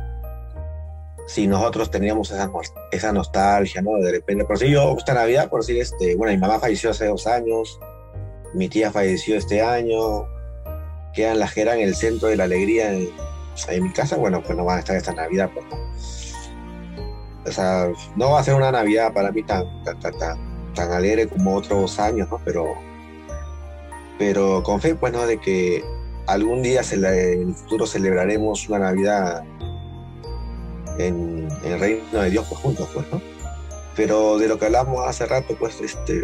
si 1.26 1.46
nosotros 1.46 1.90
teníamos 1.90 2.30
esa, 2.30 2.50
esa 2.92 3.12
nostalgia, 3.12 3.82
¿no? 3.82 3.96
De 3.96 4.12
repente, 4.12 4.44
por 4.44 4.58
si 4.58 4.70
yo, 4.70 4.96
esta 4.96 5.14
Navidad, 5.14 5.50
por 5.50 5.60
decir, 5.60 5.80
este, 5.80 6.14
bueno, 6.14 6.32
mi 6.32 6.38
mamá 6.38 6.58
falleció 6.58 6.90
hace 6.90 7.06
dos 7.06 7.26
años, 7.26 7.78
mi 8.54 8.68
tía 8.68 8.90
falleció 8.90 9.36
este 9.36 9.60
año, 9.60 10.26
que 11.12 11.24
eran 11.24 11.38
las 11.38 11.52
que 11.52 11.62
eran 11.62 11.80
el 11.80 11.94
centro 11.94 12.28
de 12.28 12.36
la 12.36 12.44
alegría 12.44 12.92
en, 12.92 13.08
en 13.68 13.82
mi 13.82 13.92
casa, 13.92 14.16
bueno, 14.16 14.42
pues 14.42 14.56
no 14.56 14.64
van 14.64 14.76
a 14.76 14.80
estar 14.80 14.96
esta 14.96 15.12
Navidad, 15.12 15.50
pues, 15.52 15.66
¿no? 15.66 15.76
O 17.46 17.52
sea, 17.52 17.88
no 18.16 18.32
va 18.32 18.40
a 18.40 18.44
ser 18.44 18.54
una 18.54 18.72
Navidad 18.72 19.12
para 19.12 19.30
mí 19.30 19.42
tan, 19.42 19.64
tan, 19.84 20.00
tan, 20.00 20.12
tan, 20.74 20.92
alegre 20.92 21.28
como 21.28 21.54
otros 21.54 21.98
años, 21.98 22.28
¿no? 22.30 22.40
Pero 22.44 22.74
pero 24.18 24.62
con 24.62 24.80
fe, 24.80 24.94
pues, 24.94 25.12
¿no? 25.12 25.26
De 25.26 25.38
que 25.38 25.84
algún 26.26 26.62
día 26.62 26.80
en 26.90 27.48
el 27.48 27.54
futuro 27.54 27.86
celebraremos 27.86 28.68
una 28.68 28.78
Navidad 28.78 29.44
en, 30.98 31.48
en 31.62 31.72
el 31.72 31.80
reino 31.80 32.20
de 32.20 32.30
Dios, 32.30 32.46
pues, 32.48 32.60
juntos, 32.60 32.88
pues, 32.92 33.06
¿no? 33.12 33.20
Pero 33.94 34.38
de 34.38 34.48
lo 34.48 34.58
que 34.58 34.66
hablamos 34.66 35.06
hace 35.06 35.26
rato, 35.26 35.54
pues, 35.58 35.80
este, 35.80 36.22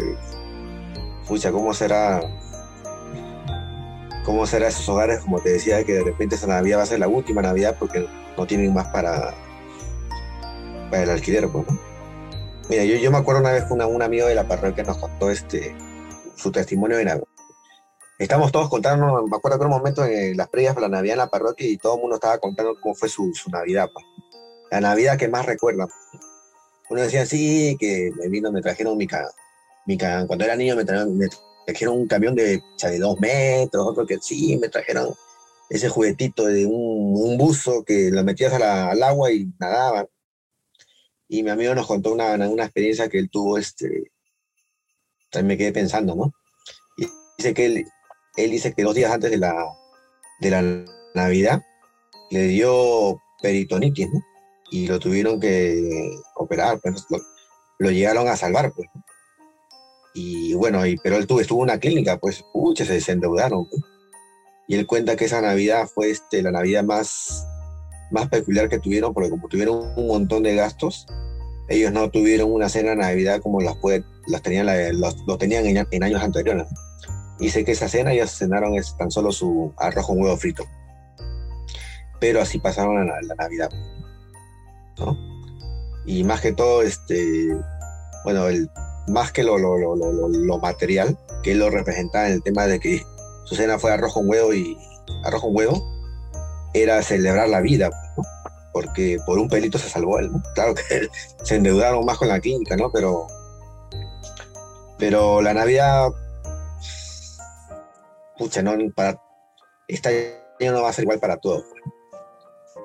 pucha, 1.27 1.51
¿cómo 1.51 1.73
será? 1.73 2.21
¿Cómo 4.25 4.45
será 4.45 4.69
esos 4.69 4.87
hogares, 4.87 5.19
como 5.19 5.39
te 5.39 5.49
decía, 5.49 5.83
que 5.83 5.93
de 5.93 6.03
repente 6.03 6.35
esa 6.35 6.47
Navidad 6.47 6.79
va 6.79 6.83
a 6.83 6.87
ser 6.87 6.99
la 6.99 7.07
última 7.07 7.41
Navidad 7.41 7.75
porque 7.77 8.07
no 8.37 8.45
tienen 8.45 8.73
más 8.73 8.87
para, 8.87 9.33
para 10.93 11.03
el 11.05 11.09
alquiler, 11.09 11.49
pues. 11.49 11.65
Mira, 12.69 12.85
yo, 12.85 13.09
me 13.09 13.17
acuerdo 13.17 13.41
una 13.41 13.51
vez 13.51 13.63
que 13.65 13.73
un 13.73 14.01
amigo 14.03 14.27
de 14.27 14.35
la 14.35 14.47
parroquia 14.47 14.83
nos 14.83 14.99
contó 14.99 15.31
este, 15.31 15.75
su 16.35 16.51
testimonio 16.51 16.97
de 16.97 17.05
Navidad. 17.05 17.27
Estamos 18.19 18.51
todos 18.51 18.69
contando, 18.69 19.25
me 19.25 19.35
acuerdo 19.35 19.57
que 19.57 19.65
un 19.65 19.71
momento 19.71 20.05
en 20.05 20.37
las 20.37 20.49
previas 20.49 20.75
para 20.75 20.87
la 20.87 20.97
Navidad 20.97 21.13
en 21.13 21.17
la 21.17 21.29
parroquia 21.31 21.67
y 21.67 21.77
todo 21.77 21.95
el 21.95 22.01
mundo 22.01 22.17
estaba 22.17 22.37
contando 22.37 22.75
cómo 22.79 22.93
fue 22.93 23.09
su, 23.09 23.31
Navidad. 23.51 23.89
pues. 23.91 24.05
La 24.69 24.81
Navidad 24.81 25.17
que 25.17 25.27
más 25.27 25.47
recuerdan. 25.47 25.87
Uno 26.91 27.01
decía, 27.01 27.25
sí, 27.25 27.75
que 27.79 28.11
me 28.15 28.29
vino, 28.29 28.51
me 28.51 28.61
trajeron 28.61 28.95
mi, 28.95 29.07
ca, 29.07 29.27
mi 29.87 29.97
ca- 29.97 30.27
cuando 30.27 30.45
era 30.45 30.55
niño 30.55 30.75
me 30.75 30.85
trajeron, 30.85 31.97
un 31.97 32.07
camión 32.07 32.35
de, 32.35 32.61
de 32.83 32.99
dos 32.99 33.19
metros, 33.19 33.87
otro 33.87 34.05
que 34.05 34.19
sí, 34.21 34.57
me 34.61 34.69
trajeron 34.69 35.09
ese 35.71 35.89
juguetito 35.89 36.45
de 36.45 36.67
un, 36.67 37.35
buzo 37.35 37.83
que 37.83 38.11
lo 38.11 38.23
metías 38.23 38.53
al 38.53 39.01
agua 39.01 39.31
y 39.31 39.51
nadaban. 39.59 40.07
Y 41.33 41.41
mi 41.41 41.49
amigo 41.49 41.73
nos 41.73 41.87
contó 41.87 42.13
una, 42.13 42.35
una 42.47 42.65
experiencia 42.65 43.09
que 43.09 43.17
él 43.17 43.27
tuvo, 43.31 43.57
este, 43.57 44.11
también 45.31 45.47
me 45.47 45.57
quedé 45.57 45.71
pensando, 45.71 46.13
¿no? 46.13 46.31
Y 46.95 47.07
dice 47.39 47.55
que 47.55 47.65
él, 47.65 47.85
él 48.37 48.51
dice 48.51 48.71
que 48.71 48.83
dos 48.83 48.93
días 48.93 49.11
antes 49.11 49.31
de 49.31 49.37
la, 49.39 49.51
de 50.41 50.51
la 50.51 50.85
Navidad 51.15 51.63
le 52.29 52.43
dio 52.43 53.19
peritonitis, 53.41 54.13
¿no? 54.13 54.21
Y 54.69 54.85
lo 54.85 54.99
tuvieron 54.99 55.39
que 55.39 56.11
operar, 56.35 56.79
pues 56.79 57.03
lo, 57.79 57.89
llegaron 57.89 58.27
a 58.27 58.37
salvar, 58.37 58.71
pues. 58.71 58.87
Y 60.13 60.53
bueno, 60.53 60.85
y, 60.85 60.97
pero 60.97 61.17
él 61.17 61.25
tuvo, 61.25 61.41
estuvo 61.41 61.63
en 61.63 61.71
una 61.71 61.79
clínica, 61.79 62.19
pues, 62.19 62.43
pucha, 62.53 62.85
se 62.85 62.93
desendeudaron. 62.93 63.67
Y 64.67 64.75
él 64.75 64.85
cuenta 64.85 65.15
que 65.15 65.25
esa 65.25 65.41
Navidad 65.41 65.87
fue 65.91 66.11
este, 66.11 66.43
la 66.43 66.51
Navidad 66.51 66.83
más, 66.83 67.47
más 68.13 68.29
peculiar 68.29 68.69
que 68.69 68.79
tuvieron, 68.79 69.13
porque 69.13 69.29
como 69.29 69.47
tuvieron 69.49 69.91
un 69.97 70.07
montón 70.07 70.43
de 70.43 70.55
gastos, 70.55 71.05
ellos 71.67 71.91
no 71.91 72.09
tuvieron 72.09 72.51
una 72.51 72.69
cena 72.69 72.91
de 72.91 72.97
Navidad 72.97 73.41
como 73.41 73.59
las, 73.59 73.75
puede, 73.77 74.03
las 74.27 74.41
tenían, 74.41 74.67
los, 74.99 75.17
lo 75.27 75.37
tenían 75.37 75.65
en, 75.65 75.85
en 75.89 76.03
años 76.03 76.21
anteriores. 76.21 76.67
Y 77.39 77.49
sé 77.49 77.65
que 77.65 77.71
esa 77.71 77.89
cena 77.89 78.13
ellos 78.13 78.31
cenaron 78.31 78.75
es 78.75 78.95
tan 78.97 79.11
solo 79.11 79.31
su 79.31 79.73
arroz 79.77 80.05
con 80.05 80.21
huevo 80.21 80.37
frito. 80.37 80.63
Pero 82.19 82.41
así 82.41 82.59
pasaron 82.59 83.05
la, 83.05 83.19
la 83.21 83.35
Navidad. 83.35 83.69
¿no? 84.99 85.17
Y 86.05 86.23
más 86.23 86.41
que 86.41 86.53
todo, 86.53 86.83
este, 86.83 87.57
bueno, 88.23 88.47
el, 88.47 88.69
más 89.07 89.31
que 89.31 89.43
lo, 89.43 89.57
lo, 89.57 89.77
lo, 89.77 89.95
lo, 89.95 90.59
material, 90.59 91.17
que 91.43 91.55
lo 91.55 91.69
representaba 91.69 92.27
en 92.27 92.33
el 92.33 92.43
tema 92.43 92.67
de 92.67 92.79
que 92.79 93.01
su 93.45 93.55
cena 93.55 93.79
fue 93.79 93.91
arroz 93.91 94.13
con 94.13 94.29
huevo 94.29 94.53
y 94.53 94.77
arroz 95.23 95.41
con 95.41 95.55
huevo, 95.55 95.92
era 96.73 97.01
celebrar 97.03 97.49
la 97.49 97.61
vida, 97.61 97.89
porque 98.71 99.17
por 99.25 99.37
un 99.37 99.47
pelito 99.47 99.77
se 99.77 99.89
salvó 99.89 100.19
él. 100.19 100.31
Claro 100.55 100.73
que 100.75 101.07
se 101.43 101.55
endeudaron 101.55 102.05
más 102.05 102.17
con 102.17 102.27
la 102.27 102.39
clínica, 102.39 102.75
¿no? 102.75 102.91
Pero, 102.91 103.27
pero 104.97 105.41
la 105.41 105.53
Navidad, 105.53 106.09
pucha, 108.37 108.61
no, 108.61 108.73
para, 108.95 109.21
este 109.87 110.43
año 110.59 110.71
no 110.73 110.83
va 110.83 110.89
a 110.89 110.93
ser 110.93 111.03
igual 111.03 111.19
para 111.19 111.37
todos. 111.37 111.63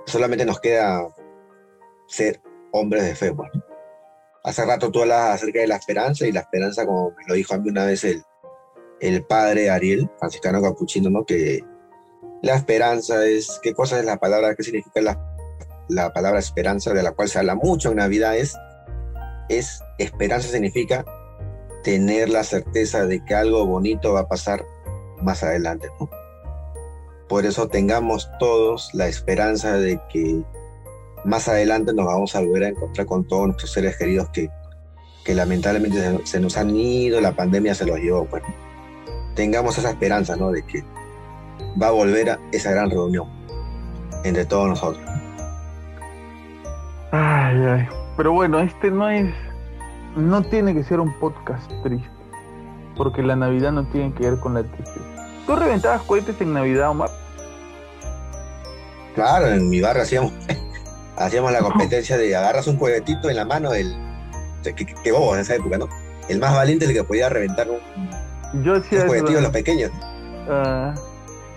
Solamente 0.07 0.45
nos 0.45 0.61
queda 0.61 1.07
ser 2.07 2.41
hombres 2.73 3.05
de 3.05 3.15
fe, 3.15 3.33
pues, 3.33 3.51
¿no? 3.55 3.63
Hace 4.45 4.65
rato 4.65 4.91
tú 4.91 5.03
hablas 5.03 5.35
acerca 5.35 5.61
de 5.61 5.67
la 5.67 5.77
esperanza 5.77 6.27
y 6.27 6.33
la 6.33 6.41
esperanza, 6.41 6.87
como 6.87 7.11
me 7.11 7.27
lo 7.27 7.35
dijo 7.35 7.55
a 7.55 7.59
mí 7.59 7.69
una 7.69 7.85
vez 7.85 8.05
el, 8.05 8.23
el 9.01 9.25
padre 9.25 9.69
Ariel, 9.69 10.11
franciscano 10.19 10.63
capuchino, 10.63 11.11
¿no? 11.11 11.25
Que 11.25 11.61
la 12.43 12.55
esperanza 12.55 13.25
es, 13.27 13.61
¿qué 13.63 13.75
cosa 13.75 13.99
es 13.99 14.05
la 14.05 14.19
palabra? 14.19 14.55
¿Qué 14.55 14.63
significa 14.63 15.01
la 15.01 15.29
la 15.89 16.13
palabra 16.13 16.39
esperanza, 16.39 16.93
de 16.93 17.03
la 17.03 17.13
cual 17.13 17.29
se 17.29 17.39
habla 17.39 17.55
mucho 17.55 17.91
en 17.91 17.97
Navidad, 17.97 18.37
es, 18.37 18.57
es 19.49 19.81
esperanza 19.97 20.49
significa 20.49 21.05
tener 21.83 22.29
la 22.29 22.45
certeza 22.45 23.07
de 23.07 23.25
que 23.25 23.35
algo 23.35 23.67
bonito 23.67 24.13
va 24.13 24.21
a 24.21 24.29
pasar 24.29 24.65
más 25.23 25.43
adelante. 25.43 25.89
¿no? 25.99 26.11
Por 27.29 27.47
eso 27.47 27.69
tengamos 27.69 28.31
todos 28.39 28.91
la 28.93 29.09
esperanza 29.09 29.79
de 29.79 30.01
que 30.11 30.43
más 31.25 31.49
adelante 31.49 31.93
nos 31.95 32.07
vamos 32.07 32.37
a 32.37 32.41
volver 32.41 32.65
a 32.65 32.69
encontrar 32.69 33.07
con 33.07 33.27
todos 33.27 33.47
nuestros 33.47 33.73
seres 33.73 33.97
queridos 33.97 34.29
que, 34.31 34.51
que 35.25 35.35
lamentablemente 35.35 36.21
se, 36.25 36.41
nos 36.41 36.57
han 36.57 36.77
ido, 36.77 37.21
la 37.21 37.35
pandemia 37.35 37.75
se 37.75 37.87
los 37.87 37.99
llevó. 37.99 38.27
Pues, 38.27 38.43
¿no? 38.43 38.55
Tengamos 39.35 39.79
esa 39.79 39.91
esperanza 39.91 40.37
¿no? 40.37 40.51
de 40.51 40.65
que 40.65 40.85
va 41.81 41.89
a 41.89 41.91
volver 41.91 42.31
a 42.31 42.39
esa 42.53 42.71
gran 42.73 42.91
reunión 42.91 43.27
entre 44.25 44.45
todos 44.45 44.69
nosotros. 44.69 45.03
Ay, 47.13 47.57
ay. 47.65 47.89
Pero 48.17 48.33
bueno, 48.33 48.59
este 48.61 48.91
no 48.91 49.09
es. 49.09 49.33
No 50.17 50.43
tiene 50.43 50.75
que 50.75 50.83
ser 50.85 51.01
un 51.01 51.13
podcast 51.21 51.71
triste. 51.83 52.09
Porque 52.97 53.23
la 53.23 53.37
Navidad 53.37 53.73
no 53.73 53.87
tiene 53.87 54.13
que 54.13 54.29
ver 54.31 54.41
con 54.41 54.55
la 54.55 54.63
tristeza. 54.65 55.01
¿Tú 55.47 55.55
reventabas 55.55 56.03
cohetes 56.03 56.41
en 56.41 56.53
Navidad, 56.53 56.91
Omar? 56.91 57.11
Claro, 59.15 59.49
en 59.49 59.69
mi 59.69 59.81
barrio 59.81 60.03
hacíamos, 60.03 60.33
hacíamos 61.17 61.53
la 61.53 61.61
competencia 61.61 62.17
de 62.19 62.35
agarras 62.37 62.67
un 62.67 62.77
juguetito 62.77 63.31
en 63.31 63.37
la 63.37 63.45
mano, 63.45 63.73
el, 63.73 63.95
qué, 64.63 64.75
qué- 64.75 64.95
qué 65.03 65.13
bobo 65.13 65.35
en 65.35 65.41
esa 65.41 65.55
época, 65.55 65.79
¿no? 65.79 65.89
El 66.29 66.39
más 66.41 66.55
valiente 66.55 66.85
el 66.85 66.93
que 66.93 67.03
podía 67.05 67.29
reventar 67.29 67.69
un, 67.71 68.63
Yo 68.63 68.77
hacía 68.77 69.05
los 69.07 69.51
pequeños. 69.51 69.91
ah, 70.51 70.95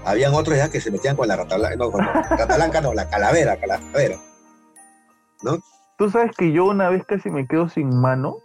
Habían 0.05 0.33
otros 0.33 0.57
ya 0.57 0.69
que 0.69 0.81
se 0.81 0.91
metían 0.91 1.15
con 1.15 1.27
la 1.27 1.35
rata 1.35 1.57
blanca, 1.57 1.75
no, 1.77 1.91
con 1.91 2.05
la 2.05 2.81
no, 2.81 2.93
la 2.93 3.09
calavera, 3.09 3.57
calavera. 3.57 4.17
¿No? 5.43 5.57
Tú 5.97 6.09
sabes 6.09 6.35
que 6.35 6.51
yo 6.51 6.65
una 6.65 6.89
vez 6.89 7.05
casi 7.05 7.29
me 7.29 7.47
quedo 7.47 7.69
sin 7.69 7.95
mano. 7.95 8.37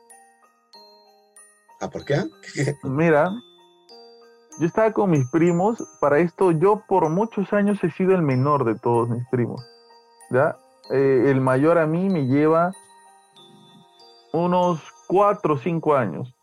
¿Ah, 1.80 1.88
por 1.88 2.04
qué? 2.04 2.22
Mira, 2.82 3.30
yo 4.58 4.66
estaba 4.66 4.92
con 4.92 5.10
mis 5.10 5.26
primos. 5.30 5.82
Para 6.00 6.18
esto, 6.18 6.52
yo 6.52 6.82
por 6.86 7.08
muchos 7.08 7.52
años 7.52 7.82
he 7.82 7.90
sido 7.90 8.14
el 8.14 8.22
menor 8.22 8.64
de 8.64 8.74
todos 8.78 9.08
mis 9.08 9.26
primos. 9.28 9.66
¿Ya? 10.30 10.56
Eh, 10.90 11.24
el 11.28 11.40
mayor 11.40 11.78
a 11.78 11.86
mí 11.86 12.08
me 12.10 12.26
lleva 12.26 12.72
unos 14.32 14.80
4 15.06 15.54
o 15.54 15.58
5 15.58 15.96
años. 15.96 16.34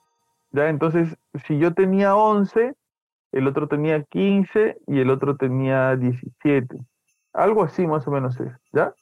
¿Ya? 0.51 0.69
Entonces, 0.69 1.15
si 1.47 1.59
yo 1.59 1.73
tenía 1.73 2.15
11, 2.15 2.75
el 3.33 3.47
otro 3.47 3.67
tenía 3.67 4.03
15 4.03 4.77
y 4.87 4.99
el 4.99 5.09
otro 5.09 5.35
tenía 5.35 5.95
17. 5.95 6.77
Algo 7.33 7.63
así 7.63 7.85
más 7.87 8.07
o 8.07 8.11
menos 8.11 8.39
es, 8.39 8.53
¿ya? 8.71 8.93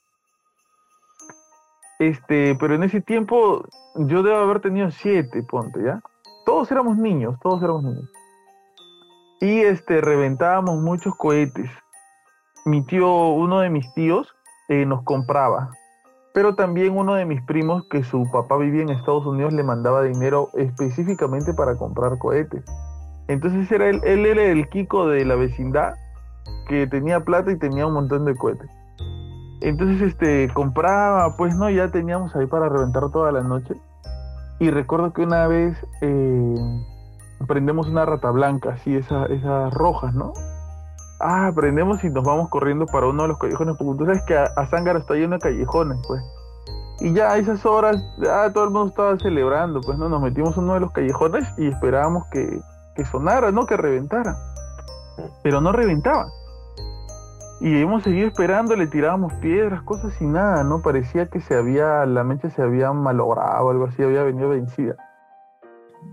Este, 1.99 2.55
pero 2.55 2.73
en 2.73 2.83
ese 2.83 3.01
tiempo 3.01 3.63
yo 3.95 4.23
debo 4.23 4.37
haber 4.37 4.61
tenido 4.61 4.89
7, 4.89 5.43
ponte, 5.43 5.83
¿ya? 5.83 6.01
Todos 6.45 6.71
éramos 6.71 6.97
niños, 6.97 7.37
todos 7.41 7.61
éramos 7.61 7.83
niños. 7.83 8.09
Y 9.41 9.59
este, 9.59 9.99
reventábamos 9.99 10.79
muchos 10.81 11.13
cohetes. 11.15 11.69
Mi 12.65 12.85
tío, 12.85 13.29
uno 13.29 13.59
de 13.59 13.69
mis 13.69 13.93
tíos, 13.93 14.33
eh, 14.69 14.85
nos 14.85 15.03
compraba. 15.03 15.71
Pero 16.33 16.55
también 16.55 16.95
uno 16.95 17.15
de 17.15 17.25
mis 17.25 17.41
primos, 17.41 17.85
que 17.89 18.03
su 18.03 18.29
papá 18.31 18.57
vivía 18.57 18.83
en 18.83 18.91
Estados 18.91 19.25
Unidos, 19.25 19.51
le 19.51 19.63
mandaba 19.63 20.03
dinero 20.03 20.49
específicamente 20.53 21.53
para 21.53 21.75
comprar 21.75 22.17
cohetes. 22.17 22.63
Entonces 23.31 23.71
era 23.71 23.87
él, 23.87 24.01
él 24.03 24.25
era 24.25 24.43
el 24.43 24.67
Kiko 24.67 25.07
de 25.07 25.23
la 25.23 25.35
vecindad 25.35 25.95
que 26.67 26.85
tenía 26.87 27.21
plata 27.21 27.51
y 27.51 27.57
tenía 27.57 27.87
un 27.87 27.93
montón 27.93 28.25
de 28.25 28.35
cohetes. 28.35 28.69
Entonces 29.61 30.01
este 30.01 30.49
compraba, 30.53 31.37
pues 31.37 31.55
no, 31.55 31.69
ya 31.69 31.89
teníamos 31.89 32.35
ahí 32.35 32.45
para 32.45 32.67
reventar 32.67 33.09
toda 33.11 33.31
la 33.31 33.41
noche. 33.41 33.75
Y 34.59 34.69
recuerdo 34.69 35.13
que 35.13 35.21
una 35.21 35.47
vez 35.47 35.77
eh, 36.01 36.55
prendemos 37.47 37.87
una 37.87 38.05
rata 38.05 38.31
blanca, 38.31 38.71
así, 38.71 38.95
esa, 38.95 39.25
esas 39.27 39.73
rojas, 39.73 40.13
¿no? 40.13 40.33
Ah, 41.21 41.51
prendemos 41.55 42.03
y 42.03 42.09
nos 42.09 42.23
vamos 42.23 42.49
corriendo 42.49 42.85
para 42.85 43.07
uno 43.07 43.23
de 43.23 43.29
los 43.29 43.37
callejones, 43.37 43.75
porque 43.77 43.97
tú 43.97 44.05
sabes 44.05 44.23
que 44.23 44.35
a, 44.35 44.43
a 44.55 44.63
está 44.63 45.13
lleno 45.13 45.35
de 45.35 45.39
callejones, 45.39 45.99
pues. 46.07 46.21
Y 46.99 47.13
ya 47.13 47.31
a 47.31 47.37
esas 47.37 47.65
horas, 47.65 48.03
ya 48.17 48.51
todo 48.51 48.65
el 48.65 48.69
mundo 48.71 48.89
estaba 48.89 49.17
celebrando, 49.17 49.81
pues 49.81 49.97
no, 49.97 50.09
nos 50.09 50.21
metimos 50.21 50.57
en 50.57 50.65
uno 50.65 50.75
de 50.75 50.79
los 50.81 50.91
callejones 50.91 51.47
y 51.57 51.67
esperábamos 51.67 52.25
que, 52.27 52.61
que 52.95 53.05
sonara, 53.05 53.51
¿no? 53.51 53.65
Que 53.65 53.77
reventara. 53.77 54.37
Pero 55.43 55.61
no 55.61 55.71
reventaba. 55.71 56.27
Y 57.59 57.79
hemos 57.81 58.03
seguido 58.03 58.27
esperando, 58.27 58.75
le 58.75 58.87
tirábamos 58.87 59.33
piedras, 59.35 59.83
cosas 59.83 60.19
y 60.19 60.25
nada, 60.25 60.63
¿no? 60.63 60.81
Parecía 60.81 61.27
que 61.27 61.39
se 61.41 61.55
había, 61.55 62.05
la 62.07 62.23
mecha 62.23 62.49
se 62.49 62.61
había 62.61 62.91
malogrado, 62.91 63.69
algo 63.69 63.85
así, 63.85 64.01
había 64.01 64.23
venido 64.23 64.49
vencida. 64.49 64.95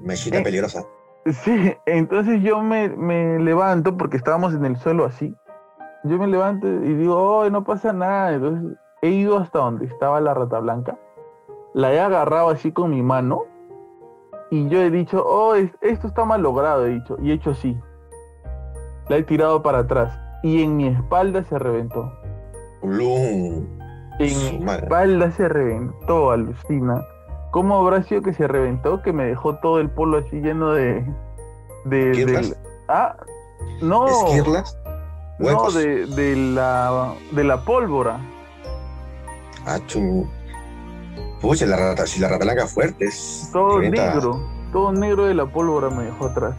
Mechita 0.03 0.39
Eh. 0.39 0.43
peligrosa. 0.43 0.85
Sí, 1.25 1.75
entonces 1.87 2.43
yo 2.43 2.63
me, 2.63 2.91
me 2.91 3.39
levanto, 3.39 3.97
porque 3.97 4.17
estábamos 4.19 4.55
en 4.55 4.65
el 4.67 4.77
suelo 4.77 5.05
así. 5.05 5.35
Yo 6.05 6.19
me 6.19 6.27
levanto 6.27 6.67
y 6.67 6.95
digo, 6.95 7.17
oh, 7.17 7.51
no 7.51 7.65
pasa 7.65 7.93
nada. 7.93 8.33
Entonces 8.35 8.79
he 9.03 9.09
ido 9.09 9.39
hasta 9.39 9.59
donde 9.59 9.87
estaba 9.87 10.21
la 10.21 10.35
rata 10.35 10.59
blanca, 10.59 10.99
la 11.75 11.93
he 11.93 12.01
agarrado 12.01 12.51
así 12.51 12.73
con 12.73 12.91
mi 12.91 13.03
mano 13.03 13.45
y 14.51 14.69
yo 14.69 14.81
he 14.81 14.91
dicho, 14.91 15.23
oh, 15.27 15.55
es- 15.55 15.71
esto 15.81 16.07
está 16.09 16.25
mal 16.25 16.43
logrado, 16.43 16.87
he 16.87 16.91
dicho, 16.95 17.17
y 17.23 17.31
he 17.31 17.35
hecho 17.35 17.51
así. 17.51 17.79
La 19.09 19.17
he 19.17 19.23
tirado 19.23 19.63
para 19.63 19.79
atrás 19.81 20.19
y 20.43 20.63
en 20.63 20.77
mi 20.77 20.89
espalda 20.89 21.43
se 21.45 21.59
reventó. 21.59 22.13
Ulum. 22.83 23.67
En 24.21 24.39
mi 24.61 24.71
espalda 24.83 25.31
se 25.33 25.49
reventó, 25.49 26.31
alucina. 26.31 27.03
¿Cómo 27.51 27.77
habrá 27.79 28.03
sido 28.03 28.23
que 28.23 28.35
se 28.35 28.47
reventó? 28.47 29.01
Que 29.03 29.13
me 29.13 29.25
dejó 29.25 29.57
todo 29.57 29.81
el 29.81 29.89
polo 29.91 30.19
así 30.19 30.41
lleno 30.41 30.73
de. 30.73 31.05
de, 31.87 32.25
ah, 32.89 33.17
no. 33.81 34.07
Esquirlas. 34.07 34.77
No, 35.39 35.71
de, 35.71 36.07
de 36.07 36.37
la 36.37 37.15
de 37.33 37.45
la 37.45 37.65
pólvora. 37.65 38.19
Ah, 39.67 39.79
chum. 39.87 40.29
Pucha, 41.41 41.67
la 41.67 41.77
rata, 41.77 42.07
si 42.07 42.21
la 42.21 42.29
rata 42.29 42.45
blanca 42.45 42.67
fuerte 42.67 43.05
es. 43.05 43.51
Todo 43.53 43.81
negro. 43.81 44.41
Todo 44.73 44.93
negro 44.93 45.27
de 45.27 45.35
la 45.35 45.47
pólvora 45.47 45.89
me 45.89 46.05
dejó 46.05 46.27
atrás. 46.27 46.57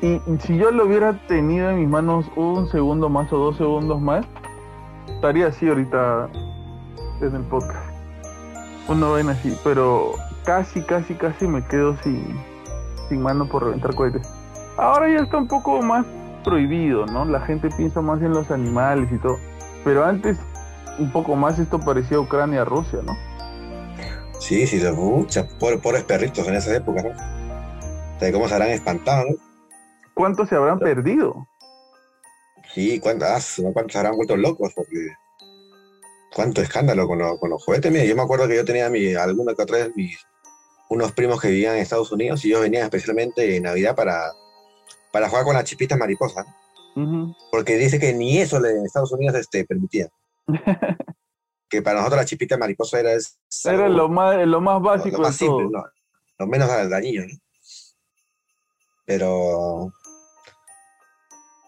Y 0.00 0.20
si 0.40 0.56
yo 0.56 0.72
lo 0.72 0.86
hubiera 0.86 1.12
tenido 1.28 1.70
en 1.70 1.78
mis 1.78 1.88
manos 1.88 2.26
un 2.34 2.68
segundo 2.70 3.08
más 3.08 3.32
o 3.32 3.36
dos 3.36 3.56
segundos 3.56 4.00
más, 4.00 4.26
estaría 5.06 5.46
así 5.46 5.68
ahorita 5.68 6.28
en 7.20 7.34
el 7.36 7.42
podcast. 7.42 7.92
Una 8.88 9.06
vaina 9.06 9.32
así, 9.32 9.56
pero 9.62 10.14
casi, 10.44 10.82
casi, 10.82 11.14
casi 11.14 11.46
me 11.46 11.64
quedo 11.64 11.96
sin, 12.02 12.36
sin 13.08 13.22
mano 13.22 13.46
por 13.46 13.64
reventar 13.64 13.94
cohetes. 13.94 14.26
Ahora 14.76 15.08
ya 15.08 15.22
está 15.22 15.36
un 15.36 15.46
poco 15.46 15.80
más 15.82 16.04
prohibido, 16.42 17.06
¿no? 17.06 17.24
La 17.24 17.40
gente 17.42 17.68
piensa 17.76 18.00
más 18.00 18.20
en 18.22 18.32
los 18.32 18.50
animales 18.50 19.08
y 19.12 19.18
todo. 19.18 19.36
Pero 19.84 20.04
antes, 20.04 20.38
un 20.98 21.12
poco 21.12 21.36
más 21.36 21.58
esto 21.58 21.78
parecía 21.78 22.18
Ucrania-Rusia, 22.18 23.00
¿no? 23.06 23.16
Sí, 24.46 24.66
sí, 24.66 24.80
los 24.80 24.96
pucha, 24.96 25.46
pobres, 25.58 25.80
pobres 25.80 26.04
perritos 26.04 26.46
en 26.48 26.54
esas 26.54 26.74
épocas, 26.74 27.04
¿no? 27.04 27.10
¿Sabes 28.18 28.34
cómo 28.34 28.48
se 28.48 28.54
habrán 28.54 28.70
espantado, 28.70 29.24
no? 29.30 29.36
¿Cuántos 30.14 30.48
se 30.48 30.56
habrán 30.56 30.78
perdido? 30.78 31.46
Sí, 32.74 32.98
¿cuántos, 33.00 33.60
cuántos 33.72 33.92
se 33.92 33.98
habrán 33.98 34.16
vuelto 34.16 34.36
locos? 34.36 34.72
Porque. 34.74 35.08
Cuánto 36.34 36.62
escándalo 36.62 37.06
con, 37.06 37.18
los- 37.18 37.38
con 37.38 37.50
los 37.50 37.62
juguetes. 37.64 37.92
Mira, 37.92 38.04
yo 38.04 38.16
me 38.16 38.22
acuerdo 38.22 38.48
que 38.48 38.56
yo 38.56 38.64
tenía 38.64 38.88
mi, 38.88 39.14
alguna 39.14 39.54
que 39.54 39.62
otra 39.62 39.78
vez 39.78 39.90
mis, 39.94 40.18
unos 40.88 41.12
primos 41.12 41.40
que 41.40 41.48
vivían 41.48 41.74
en 41.76 41.82
Estados 41.82 42.10
Unidos 42.10 42.44
y 42.44 42.48
ellos 42.48 42.62
venían 42.62 42.84
especialmente 42.84 43.56
en 43.56 43.62
Navidad 43.64 43.94
para, 43.94 44.32
para 45.12 45.28
jugar 45.28 45.44
con 45.44 45.54
las 45.54 45.64
chispitas 45.64 45.98
mariposas. 45.98 46.46
Ujú. 46.96 47.34
Porque 47.50 47.76
dice 47.76 47.98
que 48.00 48.12
ni 48.14 48.38
eso 48.38 48.64
en 48.64 48.84
Estados 48.86 49.12
Unidos 49.12 49.36
este, 49.36 49.64
permitía. 49.64 50.08
que 51.72 51.80
para 51.80 52.00
nosotros 52.00 52.20
la 52.20 52.26
chispita 52.26 52.58
mariposa 52.58 53.00
era, 53.00 53.12
Era 53.64 53.88
lo 53.88 54.08
más, 54.10 54.36
lo 54.46 54.60
más 54.60 54.82
básico 54.82 55.16
lo 55.16 55.22
más 55.22 55.38
de 55.38 55.46
todo. 55.46 55.58
simple, 55.60 55.78
¿no? 55.78 55.84
lo 56.38 56.46
menos 56.46 56.68
dañino. 56.90 57.22
¿no? 57.24 57.38
Pero, 59.06 59.90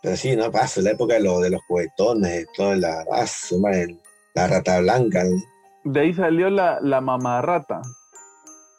pero 0.03 0.17
sí, 0.17 0.37
¿no? 0.37 0.51
Paso, 0.53 0.83
la 0.83 0.91
época 0.91 1.15
de, 1.15 1.21
lo- 1.21 1.41
de 1.41 1.49
los 1.51 1.61
juguetones, 1.67 2.31
de 2.31 2.47
toda 2.55 2.77
la, 2.77 3.05
ah, 3.11 3.25
madre, 3.61 3.97
la 4.35 4.47
rata 4.47 4.79
blanca, 4.81 5.25
¿no? 5.25 5.37
De 5.85 6.01
ahí 6.01 6.13
salió 6.15 6.51
la, 6.51 6.81
la 6.83 7.01
mamarrata. 7.01 7.81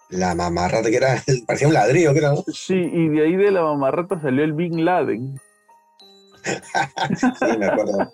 la 0.09 0.35
mamarrata 0.35 0.89
que 0.91 0.97
era, 0.97 1.21
parecía 1.47 1.67
un 1.67 1.73
ladrillo, 1.73 2.13
que 2.13 2.19
era, 2.19 2.29
¿no? 2.33 2.43
Sí, 2.53 2.75
y 2.75 3.09
de 3.09 3.23
ahí 3.25 3.35
de 3.35 3.49
la 3.51 3.63
mamarrata 3.63 4.21
salió 4.21 4.43
el 4.43 4.53
Bin 4.53 4.85
Laden. 4.85 5.39
Sí, 7.39 7.57
me 7.57 7.65
acuerdo. 7.65 8.11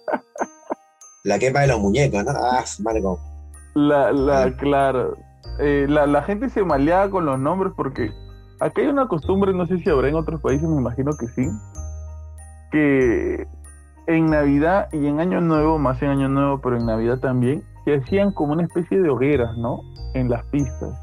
La 1.23 1.37
quema 1.37 1.59
de 1.61 1.67
los 1.67 1.79
muñecos, 1.79 2.23
¿no? 2.23 2.31
Ah, 2.31 2.63
como- 3.01 3.19
La, 3.75 4.11
la, 4.11 4.43
Ah. 4.43 4.51
claro. 4.57 5.15
Eh, 5.59 5.85
la, 5.87 6.07
la 6.07 6.23
gente 6.23 6.49
se 6.49 6.63
maleaba 6.63 7.09
con 7.11 7.25
los 7.25 7.37
nombres 7.39 7.73
porque 7.75 8.11
aquí 8.59 8.81
hay 8.81 8.87
una 8.87 9.07
costumbre, 9.07 9.53
no 9.53 9.67
sé 9.67 9.77
si 9.79 9.89
habrá 9.89 10.09
en 10.09 10.15
otros 10.15 10.41
países, 10.41 10.67
me 10.67 10.77
imagino 10.81 11.11
que 11.17 11.27
sí, 11.29 11.47
que 12.71 13.47
en 14.07 14.25
Navidad 14.31 14.87
y 14.91 15.05
en 15.07 15.19
Año 15.19 15.41
Nuevo, 15.41 15.77
más 15.77 16.01
en 16.01 16.09
Año 16.09 16.27
Nuevo, 16.29 16.59
pero 16.61 16.77
en 16.77 16.85
Navidad 16.85 17.19
también, 17.19 17.63
se 17.85 17.95
hacían 17.95 18.31
como 18.31 18.53
una 18.53 18.63
especie 18.63 18.99
de 18.99 19.09
hogueras, 19.09 19.55
¿no? 19.57 19.81
En 20.13 20.29
las 20.29 20.43
pistas. 20.47 20.97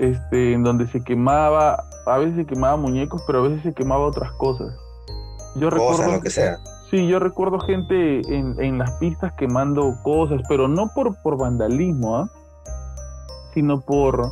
Este, 0.00 0.52
en 0.52 0.62
donde 0.64 0.86
se 0.88 1.02
quemaba, 1.02 1.84
a 2.06 2.18
veces 2.18 2.36
se 2.36 2.46
quemaba 2.46 2.76
muñecos, 2.76 3.22
pero 3.26 3.40
a 3.40 3.42
veces 3.48 3.62
se 3.62 3.72
quemaba 3.72 4.06
otras 4.06 4.30
cosas. 4.32 4.72
Yo 5.56 5.70
cosas, 5.70 5.88
recuerdo, 5.90 6.12
lo 6.16 6.20
que 6.20 6.30
sea. 6.30 6.56
Sí, 6.90 7.06
yo 7.06 7.18
recuerdo 7.18 7.58
gente 7.60 8.20
en, 8.34 8.58
en 8.60 8.78
las 8.78 8.92
pistas 8.98 9.32
quemando 9.34 9.94
cosas, 10.02 10.42
pero 10.48 10.68
no 10.68 10.88
por, 10.94 11.20
por 11.22 11.38
vandalismo, 11.38 12.16
¿ah? 12.16 12.28
sino 13.52 13.80
por, 13.80 14.30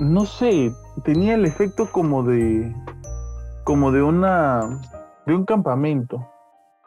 no 0.00 0.24
sé, 0.24 0.72
tenía 1.04 1.34
el 1.34 1.44
efecto 1.44 1.90
como 1.90 2.22
de, 2.22 2.74
como 3.64 3.90
de 3.92 4.02
una, 4.02 4.80
de 5.26 5.34
un 5.34 5.44
campamento, 5.44 6.26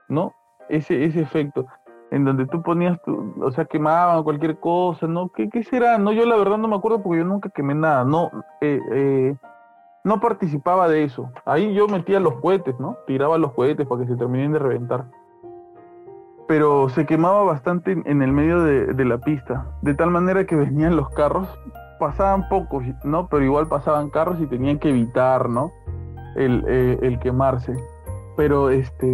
¿no? 0.07 0.33
Ese, 0.69 1.03
ese 1.05 1.21
efecto, 1.21 1.65
en 2.11 2.25
donde 2.25 2.45
tú 2.45 2.61
ponías, 2.61 3.01
tu, 3.03 3.33
o 3.41 3.51
sea, 3.51 3.65
quemaban 3.65 4.23
cualquier 4.23 4.59
cosa, 4.59 5.07
¿no? 5.07 5.29
¿Qué, 5.29 5.49
¿Qué 5.49 5.63
será? 5.63 5.97
No, 5.97 6.11
yo 6.11 6.25
la 6.25 6.37
verdad 6.37 6.57
no 6.57 6.67
me 6.67 6.75
acuerdo 6.75 7.01
porque 7.01 7.19
yo 7.19 7.25
nunca 7.25 7.49
quemé 7.49 7.73
nada, 7.73 8.03
no, 8.03 8.29
eh, 8.61 8.79
eh, 8.93 9.35
no 10.03 10.19
participaba 10.19 10.87
de 10.87 11.03
eso. 11.03 11.29
Ahí 11.45 11.73
yo 11.73 11.87
metía 11.87 12.19
los 12.19 12.35
cohetes, 12.35 12.79
¿no? 12.79 12.97
Tiraba 13.07 13.37
los 13.37 13.51
cohetes 13.53 13.87
para 13.87 14.01
que 14.01 14.07
se 14.07 14.15
terminen 14.15 14.53
de 14.53 14.59
reventar. 14.59 15.05
Pero 16.47 16.89
se 16.89 17.05
quemaba 17.05 17.43
bastante 17.43 17.91
en, 17.91 18.21
el 18.21 18.31
medio 18.31 18.61
de, 18.63 19.05
la 19.05 19.17
pista, 19.19 19.67
de 19.81 19.93
tal 19.93 20.11
manera 20.11 20.45
que 20.45 20.55
venían 20.55 20.95
los 20.97 21.09
carros, 21.11 21.47
pasaban 21.99 22.49
pocos, 22.49 22.83
¿no? 23.03 23.27
Pero 23.27 23.45
igual 23.45 23.67
pasaban 23.67 24.09
carros 24.09 24.39
y 24.41 24.47
tenían 24.47 24.79
que 24.79 24.89
evitar, 24.89 25.47
¿no? 25.49 25.71
El, 26.35 26.63
eh, 26.67 26.99
el 27.03 27.19
quemarse. 27.19 27.73
Pero 28.35 28.69
este, 28.69 29.07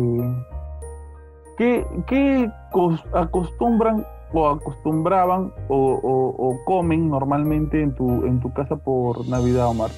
¿Qué, 1.57 1.85
qué 2.07 2.49
cos- 2.71 3.03
acostumbran 3.13 4.05
o 4.33 4.47
acostumbraban 4.49 5.51
o, 5.67 5.75
o- 6.01 6.49
o 6.49 6.63
comen 6.65 7.09
normalmente 7.09 7.81
en 7.81 7.93
tu, 7.95 8.25
en 8.25 8.39
tu 8.39 8.53
casa 8.53 8.75
por 8.77 9.27
Navidad, 9.27 9.67
Omar? 9.67 9.89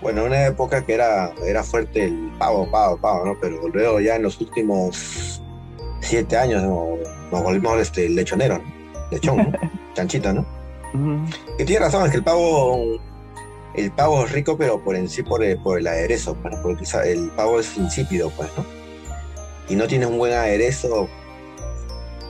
Bueno, 0.00 0.24
una 0.24 0.46
época 0.46 0.84
que 0.84 0.94
era, 0.94 1.32
era 1.46 1.62
fuerte 1.62 2.04
el 2.04 2.32
pavo, 2.38 2.70
pavo, 2.70 2.96
pavo, 2.96 3.26
¿no? 3.26 3.36
Pero 3.40 3.68
luego 3.68 4.00
ya 4.00 4.16
en 4.16 4.22
los 4.22 4.40
últimos 4.40 5.42
siete 6.00 6.36
años 6.38 6.62
¿no? 6.62 6.96
nos 7.30 7.42
volvimos 7.42 7.78
este, 7.78 8.08
lechonero, 8.08 8.58
¿no? 8.58 8.64
Lechón, 9.10 9.36
¿no? 9.36 9.52
Chanchito, 9.94 10.32
¿no? 10.32 10.46
Que 11.58 11.64
tiene 11.64 11.84
razón, 11.84 12.04
es 12.04 12.10
que 12.10 12.16
el 12.16 12.24
pavo, 12.24 12.98
el 13.74 13.90
pavo 13.92 14.24
es 14.24 14.32
rico, 14.32 14.56
pero 14.56 14.82
por 14.82 14.96
en 14.96 15.08
sí 15.08 15.22
por 15.22 15.44
el, 15.44 15.58
por 15.58 15.78
el 15.78 15.86
aderezo, 15.86 16.34
pues, 16.34 16.54
¿no? 16.54 16.62
porque 16.62 16.84
el 17.04 17.30
pavo 17.30 17.60
es 17.60 17.76
insípido, 17.76 18.30
pues, 18.30 18.48
¿no? 18.56 18.64
Y 19.68 19.76
no 19.76 19.86
tiene 19.86 20.06
un 20.06 20.18
buen 20.18 20.32
aderezo, 20.32 21.08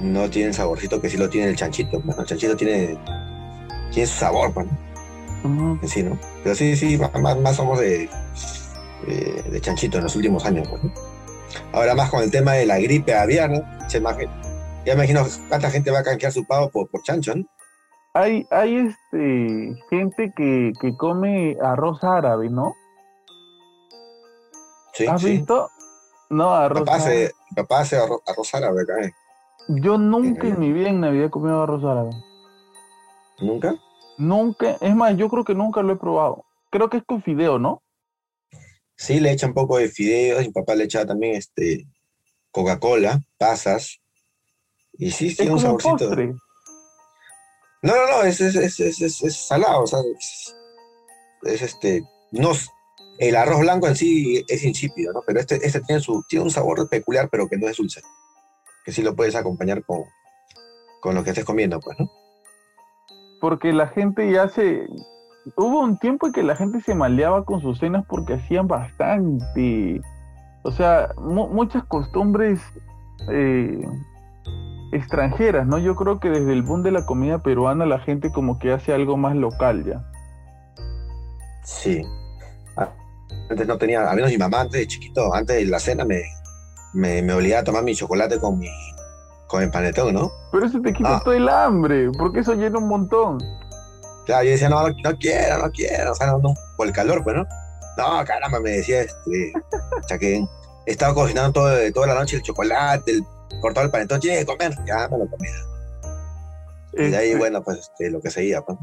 no 0.00 0.28
tiene 0.28 0.48
el 0.48 0.54
saborcito 0.54 1.00
que 1.00 1.08
sí 1.08 1.16
lo 1.16 1.30
tiene 1.30 1.48
el 1.48 1.56
chanchito, 1.56 2.00
pues, 2.00 2.16
¿no? 2.16 2.22
El 2.22 2.28
chanchito 2.28 2.56
tiene, 2.56 2.98
tiene 3.92 4.06
su 4.06 4.18
sabor, 4.18 4.52
pues, 4.52 4.66
¿no? 4.66 4.89
En 5.44 5.88
sí, 5.88 6.02
¿no? 6.02 6.18
Pero 6.42 6.54
sí, 6.54 6.76
sí, 6.76 6.98
más, 6.98 7.38
más, 7.40 7.56
somos 7.56 7.78
de, 7.80 8.08
de, 9.06 9.42
de 9.50 9.60
chanchito 9.60 9.98
en 9.98 10.04
los 10.04 10.16
últimos 10.16 10.44
años, 10.44 10.68
pues, 10.68 10.82
¿no? 10.84 10.92
Ahora 11.72 11.94
más 11.94 12.10
con 12.10 12.22
el 12.22 12.30
tema 12.30 12.52
de 12.52 12.66
la 12.66 12.78
gripe 12.78 13.14
aviar, 13.14 13.50
¿no? 13.50 13.62
Che, 13.88 14.00
más 14.00 14.16
que- 14.16 14.28
ya 14.84 14.94
imagino 14.94 15.24
cuánta 15.48 15.70
gente 15.70 15.90
va 15.90 16.00
a 16.00 16.02
canjear 16.04 16.32
su 16.32 16.44
pavo 16.44 16.70
por, 16.70 16.88
por 16.88 17.02
chancho, 17.02 17.34
¿no? 17.34 17.44
Hay, 18.12 18.46
hay 18.50 18.76
este 18.76 19.76
gente 19.88 20.32
que, 20.36 20.72
que 20.80 20.96
come 20.96 21.56
arroz 21.62 22.02
árabe, 22.02 22.48
¿no? 22.50 22.74
Sí, 24.92 25.06
¿Has 25.06 25.20
sí. 25.22 25.38
visto? 25.38 25.70
No, 26.28 26.50
arroz 26.52 26.80
Papá 26.80 26.96
árabe. 26.96 27.24
hace, 27.26 27.34
papá 27.54 27.80
hace 27.80 27.96
arroz, 27.96 28.20
arroz 28.26 28.54
árabe 28.54 28.82
acá, 28.82 29.00
¿eh? 29.02 29.12
Yo 29.68 29.96
nunca 29.98 30.46
Eh. 30.46 30.50
en 30.50 30.60
mi 30.60 30.72
vida 30.72 30.88
en 30.88 31.00
Navidad 31.00 31.26
he 31.26 31.30
comido 31.30 31.62
arroz 31.62 31.84
árabe. 31.84 32.10
¿Nunca? 33.40 33.74
Nunca, 34.20 34.76
es 34.82 34.94
más, 34.94 35.16
yo 35.16 35.30
creo 35.30 35.44
que 35.44 35.54
nunca 35.54 35.80
lo 35.80 35.94
he 35.94 35.96
probado. 35.96 36.44
Creo 36.70 36.90
que 36.90 36.98
es 36.98 37.04
con 37.04 37.22
fideo, 37.22 37.58
¿no? 37.58 37.82
Sí, 38.94 39.18
le 39.18 39.32
echa 39.32 39.46
un 39.46 39.54
poco 39.54 39.78
de 39.78 39.88
fideos, 39.88 40.46
mi 40.46 40.52
papá 40.52 40.74
le 40.74 40.84
echa 40.84 41.06
también 41.06 41.36
este 41.36 41.86
Coca-Cola, 42.50 43.22
pasas. 43.38 43.98
Y 44.92 45.10
sí, 45.10 45.34
tiene 45.34 45.52
un 45.52 45.58
saborcito. 45.58 45.96
postre. 45.96 46.34
No, 47.82 47.96
no, 47.96 48.10
no, 48.10 48.22
es, 48.24 48.42
es, 48.42 48.78
es, 48.78 49.00
es, 49.00 49.36
salado, 49.36 49.84
o 49.84 49.86
sea, 49.86 50.00
es, 50.18 50.54
es 51.44 51.62
este, 51.62 52.02
no, 52.32 52.52
el 53.18 53.36
arroz 53.36 53.60
blanco 53.60 53.88
en 53.88 53.96
sí 53.96 54.44
es 54.48 54.62
insípido, 54.64 55.14
¿no? 55.14 55.22
Pero 55.26 55.40
este, 55.40 55.66
este 55.66 55.80
tiene 55.80 56.02
su, 56.02 56.22
tiene 56.28 56.44
un 56.44 56.50
sabor 56.50 56.86
peculiar, 56.90 57.30
pero 57.30 57.48
que 57.48 57.56
no 57.56 57.70
es 57.70 57.78
dulce. 57.78 58.02
Que 58.84 58.92
sí 58.92 59.00
lo 59.00 59.16
puedes 59.16 59.34
acompañar 59.34 59.82
con, 59.82 60.04
con 61.00 61.14
lo 61.14 61.24
que 61.24 61.30
estés 61.30 61.46
comiendo, 61.46 61.80
pues, 61.80 61.98
¿no? 61.98 62.19
Porque 63.40 63.72
la 63.72 63.88
gente 63.88 64.30
ya 64.30 64.48
se... 64.48 64.86
Hubo 65.56 65.80
un 65.80 65.98
tiempo 65.98 66.26
en 66.26 66.32
que 66.32 66.42
la 66.42 66.54
gente 66.54 66.80
se 66.82 66.94
maleaba 66.94 67.44
con 67.44 67.60
sus 67.60 67.78
cenas 67.78 68.04
porque 68.06 68.34
hacían 68.34 68.68
bastante. 68.68 70.00
O 70.62 70.70
sea, 70.70 71.08
mu- 71.16 71.48
muchas 71.48 71.82
costumbres 71.84 72.60
eh, 73.30 73.80
extranjeras, 74.92 75.66
¿no? 75.66 75.78
Yo 75.78 75.96
creo 75.96 76.20
que 76.20 76.28
desde 76.28 76.52
el 76.52 76.62
boom 76.62 76.82
de 76.82 76.90
la 76.90 77.06
comida 77.06 77.38
peruana 77.38 77.86
la 77.86 77.98
gente 78.00 78.30
como 78.30 78.58
que 78.58 78.72
hace 78.72 78.92
algo 78.92 79.16
más 79.16 79.34
local 79.34 79.84
ya. 79.84 80.04
Sí. 81.64 82.02
Antes 83.48 83.66
no 83.66 83.78
tenía, 83.78 84.08
al 84.08 84.16
menos 84.16 84.30
mi 84.30 84.38
mamá 84.38 84.60
antes 84.60 84.80
de 84.80 84.86
chiquito, 84.86 85.34
antes 85.34 85.56
de 85.56 85.64
la 85.64 85.78
cena 85.78 86.04
me, 86.04 86.22
me, 86.94 87.22
me 87.22 87.32
obligaba 87.32 87.62
a 87.62 87.64
tomar 87.64 87.82
mi 87.82 87.94
chocolate 87.94 88.38
con 88.38 88.58
mi, 88.58 88.68
con 89.50 89.62
el 89.62 89.70
panetón, 89.70 90.14
¿no? 90.14 90.30
Pero 90.52 90.66
eso 90.66 90.80
te 90.80 90.92
quita 90.92 91.16
Ah. 91.16 91.20
todo 91.24 91.34
el 91.34 91.48
hambre, 91.48 92.08
porque 92.16 92.40
eso 92.40 92.54
llena 92.54 92.78
un 92.78 92.86
montón. 92.88 93.38
Claro, 94.26 94.44
yo 94.44 94.50
decía, 94.52 94.68
no, 94.68 94.88
no, 94.88 94.94
no 95.02 95.16
quiero, 95.18 95.58
no 95.58 95.70
quiero, 95.72 96.12
o 96.12 96.14
sea, 96.14 96.28
no, 96.28 96.38
no, 96.38 96.54
por 96.76 96.86
el 96.86 96.92
calor, 96.92 97.24
pues, 97.24 97.36
¿no? 97.36 97.46
No, 97.98 98.24
caramba, 98.24 98.60
me 98.60 98.70
decía, 98.70 99.00
este, 99.02 99.52
o 99.98 100.02
sea, 100.06 100.18
que 100.18 100.36
he 100.86 100.90
estado 100.92 101.14
cocinando 101.14 101.52
todo, 101.52 101.70
toda 101.92 102.06
la 102.06 102.14
noche 102.14 102.36
el 102.36 102.42
chocolate, 102.42 103.10
el, 103.10 103.24
cortado 103.60 103.86
el 103.86 103.90
panetón, 103.92 104.20
che, 104.20 104.46
comer, 104.46 104.72
ya 104.86 105.08
me 105.08 105.18
lo 105.18 105.28
comía. 105.28 105.50
Y 106.92 107.10
de 107.10 107.16
ahí, 107.16 107.26
Este, 107.28 107.38
bueno, 107.38 107.62
pues, 107.62 107.78
este, 107.78 108.10
lo 108.10 108.20
que 108.20 108.30
seguía, 108.30 108.62
pues. 108.62 108.78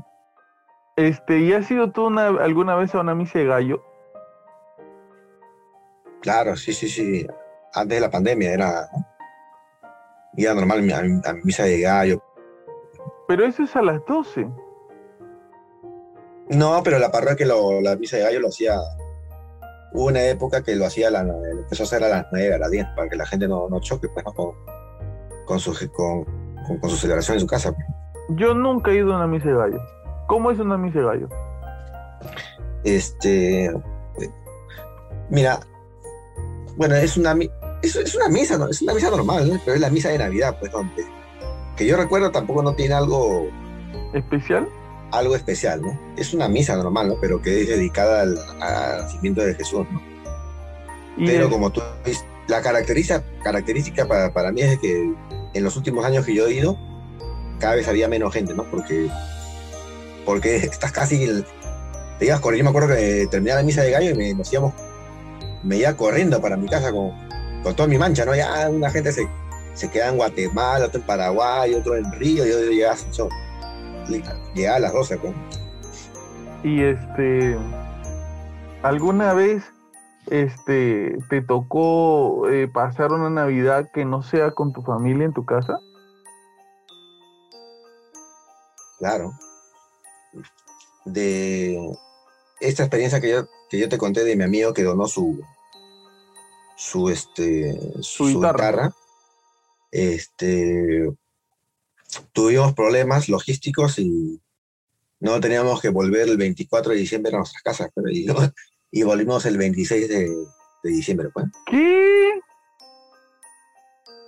Este, 0.97 1.39
¿y 1.39 1.53
has 1.53 1.69
ido 1.71 1.91
tú 1.91 2.07
una- 2.07 2.27
alguna 2.27 2.75
vez 2.75 2.93
a 2.93 2.99
una 2.99 3.15
misa 3.15 3.39
de 3.39 3.45
gallo? 3.45 3.81
Claro, 6.21 6.57
sí, 6.57 6.73
sí, 6.73 6.89
sí, 6.89 7.25
antes 7.73 7.95
de 7.97 8.01
la 8.01 8.09
pandemia 8.09 8.51
era, 8.51 8.89
¿no? 8.91 9.05
Iba 10.37 10.53
normal 10.53 10.79
a, 10.79 10.81
mi- 10.81 10.93
a 10.93 11.01
mi- 11.01 11.21
a 11.25 11.33
mi 11.33 11.41
misa 11.43 11.63
de 11.63 11.81
gallo. 11.81 12.23
Pero 13.27 13.45
eso 13.45 13.63
es 13.63 13.75
a 13.75 13.81
las 13.81 14.05
12. 14.05 14.47
No, 16.49 16.81
pero 16.83 16.97
la 16.99 17.11
parroquia, 17.11 17.45
lo, 17.45 17.81
la 17.81 17.95
misa 17.97 18.15
de 18.17 18.23
gallo 18.23 18.39
lo 18.39 18.47
hacía, 18.47 18.77
hubo 19.93 20.05
una 20.05 20.23
época 20.23 20.63
que 20.63 20.75
lo 20.75 20.85
hacía, 20.85 21.09
a 21.09 21.11
la, 21.11 21.23
lo 21.23 21.43
empezó 21.45 21.83
a 21.83 21.85
hacer 21.85 22.03
a 22.03 22.07
las 22.07 22.25
9, 22.31 22.53
a 22.53 22.57
las 22.57 22.71
10, 22.71 22.85
para 22.95 23.09
que 23.09 23.15
la 23.17 23.25
gente 23.25 23.47
no, 23.49 23.67
no 23.67 23.79
choque, 23.81 24.07
pues, 24.07 24.23
¿no? 24.25 24.33
Con, 24.33 24.51
con 25.45 25.59
su, 25.59 25.73
con, 25.91 26.23
con, 26.67 26.77
con 26.79 26.89
su 26.89 26.95
celebración 26.95 27.35
en 27.35 27.41
su 27.41 27.47
casa. 27.47 27.71
pues. 27.73 27.85
Yo 28.37 28.53
nunca 28.53 28.91
he 28.91 28.95
ido 28.95 29.13
a 29.13 29.17
una 29.17 29.27
misa 29.27 29.49
de 29.49 29.55
gallo. 29.55 29.81
¿Cómo 30.27 30.51
es 30.51 30.59
una 30.59 30.77
misa 30.77 30.99
de 30.99 31.05
gallo? 31.05 31.29
Este, 32.83 33.73
mira, 35.29 35.59
bueno, 36.77 36.95
es 36.95 37.17
una, 37.17 37.35
es, 37.81 37.95
es 37.95 38.15
una 38.15 38.27
misa, 38.29 38.57
¿no? 38.57 38.67
Es 38.69 38.81
una 38.81 38.93
misa 38.93 39.09
normal, 39.09 39.49
¿no? 39.51 39.59
Pero 39.63 39.75
es 39.75 39.81
la 39.81 39.89
misa 39.89 40.09
de 40.09 40.17
Navidad, 40.17 40.57
pues, 40.59 40.71
donde, 40.71 41.05
que 41.75 41.85
yo 41.85 41.97
recuerdo 41.97 42.31
tampoco 42.31 42.63
no 42.63 42.73
tiene 42.73 42.93
algo, 42.95 43.47
¿Especial? 44.13 44.67
algo 45.11 45.35
especial, 45.35 45.81
¿no? 45.81 45.97
Es 46.17 46.33
una 46.33 46.47
misa 46.47 46.75
normal, 46.75 47.09
¿no? 47.09 47.15
Pero 47.21 47.41
que 47.41 47.61
es 47.61 47.67
dedicada 47.67 48.21
al, 48.21 48.37
al 48.61 49.01
nacimiento 49.03 49.41
de 49.41 49.53
Jesús, 49.55 49.85
¿no? 49.91 50.01
Pero 51.25 51.49
como 51.49 51.71
tú 51.71 51.81
dices, 52.05 52.23
la 52.47 52.61
característica, 52.61 53.23
característica 53.43 54.07
para, 54.07 54.31
para 54.33 54.51
mí 54.51 54.61
es 54.61 54.77
que 54.79 55.11
en 55.53 55.63
los 55.63 55.75
últimos 55.75 56.05
años 56.05 56.25
que 56.25 56.33
yo 56.35 56.45
he 56.47 56.53
ido, 56.53 56.77
cada 57.59 57.75
vez 57.75 57.87
había 57.87 58.07
menos 58.07 58.33
gente, 58.33 58.53
¿no? 58.53 58.63
Porque, 58.69 59.09
porque 60.25 60.57
estás 60.57 60.91
casi, 60.91 61.23
el- 61.23 61.45
te 62.19 62.25
ibas 62.25 62.39
corriendo, 62.39 62.69
yo 62.69 62.73
me 62.73 62.77
acuerdo 62.77 62.95
que 62.95 63.27
terminaba 63.31 63.61
la 63.61 63.65
misa 63.65 63.81
de 63.81 63.91
gallo 63.91 64.09
y 64.11 64.13
me, 64.13 64.33
nos 64.33 64.51
íbamos, 64.51 64.73
me 65.63 65.77
iba 65.77 65.93
corriendo 65.95 66.39
para 66.41 66.55
mi 66.57 66.67
casa 66.67 66.91
con, 66.91 67.11
con 67.67 67.75
toda 67.75 67.89
mi 67.89 67.97
mancha, 67.97 68.23
¿no? 68.23 68.33
Ya 68.33 68.69
una 68.69 68.89
gente 68.89 69.11
se, 69.11 69.27
se 69.73 69.91
queda 69.91 70.07
en 70.07 70.15
Guatemala, 70.15 70.85
otro 70.85 71.01
en 71.01 71.05
Paraguay, 71.05 71.73
otro 71.73 71.97
en 71.97 72.09
Río, 72.13 72.45
yo, 72.45 72.59
yo 72.61 72.71
llegaba 72.71 72.93
a 72.93 72.95
Asunción. 72.95 73.29
Llegaba 74.55 74.77
a 74.77 74.79
las 74.79 74.93
12, 74.93 75.17
pues. 75.17 75.33
Y 76.63 76.81
este, 76.81 77.57
¿alguna 78.83 79.33
vez 79.33 79.63
este 80.27 81.17
te 81.29 81.41
tocó 81.41 82.49
eh, 82.49 82.69
pasar 82.69 83.11
una 83.11 83.29
Navidad 83.29 83.89
que 83.93 84.05
no 84.05 84.23
sea 84.23 84.51
con 84.51 84.71
tu 84.71 84.81
familia 84.81 85.25
en 85.25 85.33
tu 85.33 85.43
casa? 85.43 85.81
Claro. 88.97 89.33
De 91.03 91.77
esta 92.61 92.83
experiencia 92.83 93.19
que 93.19 93.29
yo, 93.29 93.47
que 93.69 93.77
yo 93.77 93.89
te 93.89 93.97
conté 93.97 94.23
de 94.23 94.37
mi 94.37 94.45
amigo 94.45 94.73
que 94.73 94.83
donó 94.83 95.05
su 95.07 95.41
su 96.77 97.09
este 97.09 97.77
Su 98.01 98.27
guitarra. 98.27 98.93
este 99.91 101.11
tuvimos 102.31 102.73
problemas 102.73 103.27
logísticos 103.29 103.99
y 103.99 104.39
no 105.19 105.39
teníamos 105.39 105.81
que 105.81 105.89
volver 105.89 106.29
el 106.29 106.37
24 106.37 106.93
de 106.93 106.99
diciembre 106.99 107.33
a 107.33 107.37
nuestras 107.39 107.63
casas 107.63 107.89
pero 107.93 108.09
y, 108.09 108.27
y 108.91 109.03
volvimos 109.03 109.45
el 109.45 109.57
26 109.57 110.07
de, 110.07 110.29
de 110.83 110.89
diciembre 110.89 111.29
pues 111.33 111.47
¿Qué? 111.69 112.39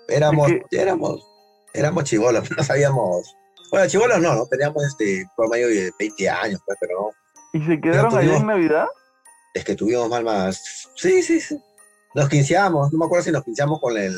éramos 0.09 0.47
¿De 0.47 0.65
éramos 0.71 1.26
éramos 1.73 2.03
chivolos 2.05 2.49
no 2.57 2.63
sabíamos 2.63 3.35
bueno 3.71 3.88
chivolos 3.88 4.19
no 4.19 4.35
no 4.35 4.45
teníamos 4.47 4.84
este 4.84 5.26
promedio 5.38 5.67
de 5.67 5.91
20 5.99 6.30
años 6.30 6.61
pues 6.65 6.77
pero 6.81 6.99
no 6.99 7.09
¿Y 7.51 7.65
se 7.65 7.81
quedaron 7.81 8.15
allá 8.15 8.38
en 8.38 8.45
Navidad? 8.45 8.85
es 9.55 9.65
que 9.65 9.73
tuvimos 9.76 10.07
mal 10.07 10.23
más. 10.23 10.88
Sí, 10.95 11.23
sí, 11.23 11.41
sí. 11.41 11.59
Nos 12.15 12.27
quinceamos, 12.27 12.91
no 12.91 12.98
me 12.98 13.06
acuerdo 13.06 13.26
si 13.26 13.31
nos 13.31 13.44
quinceamos 13.44 13.80
con 13.80 13.98
el. 13.98 14.15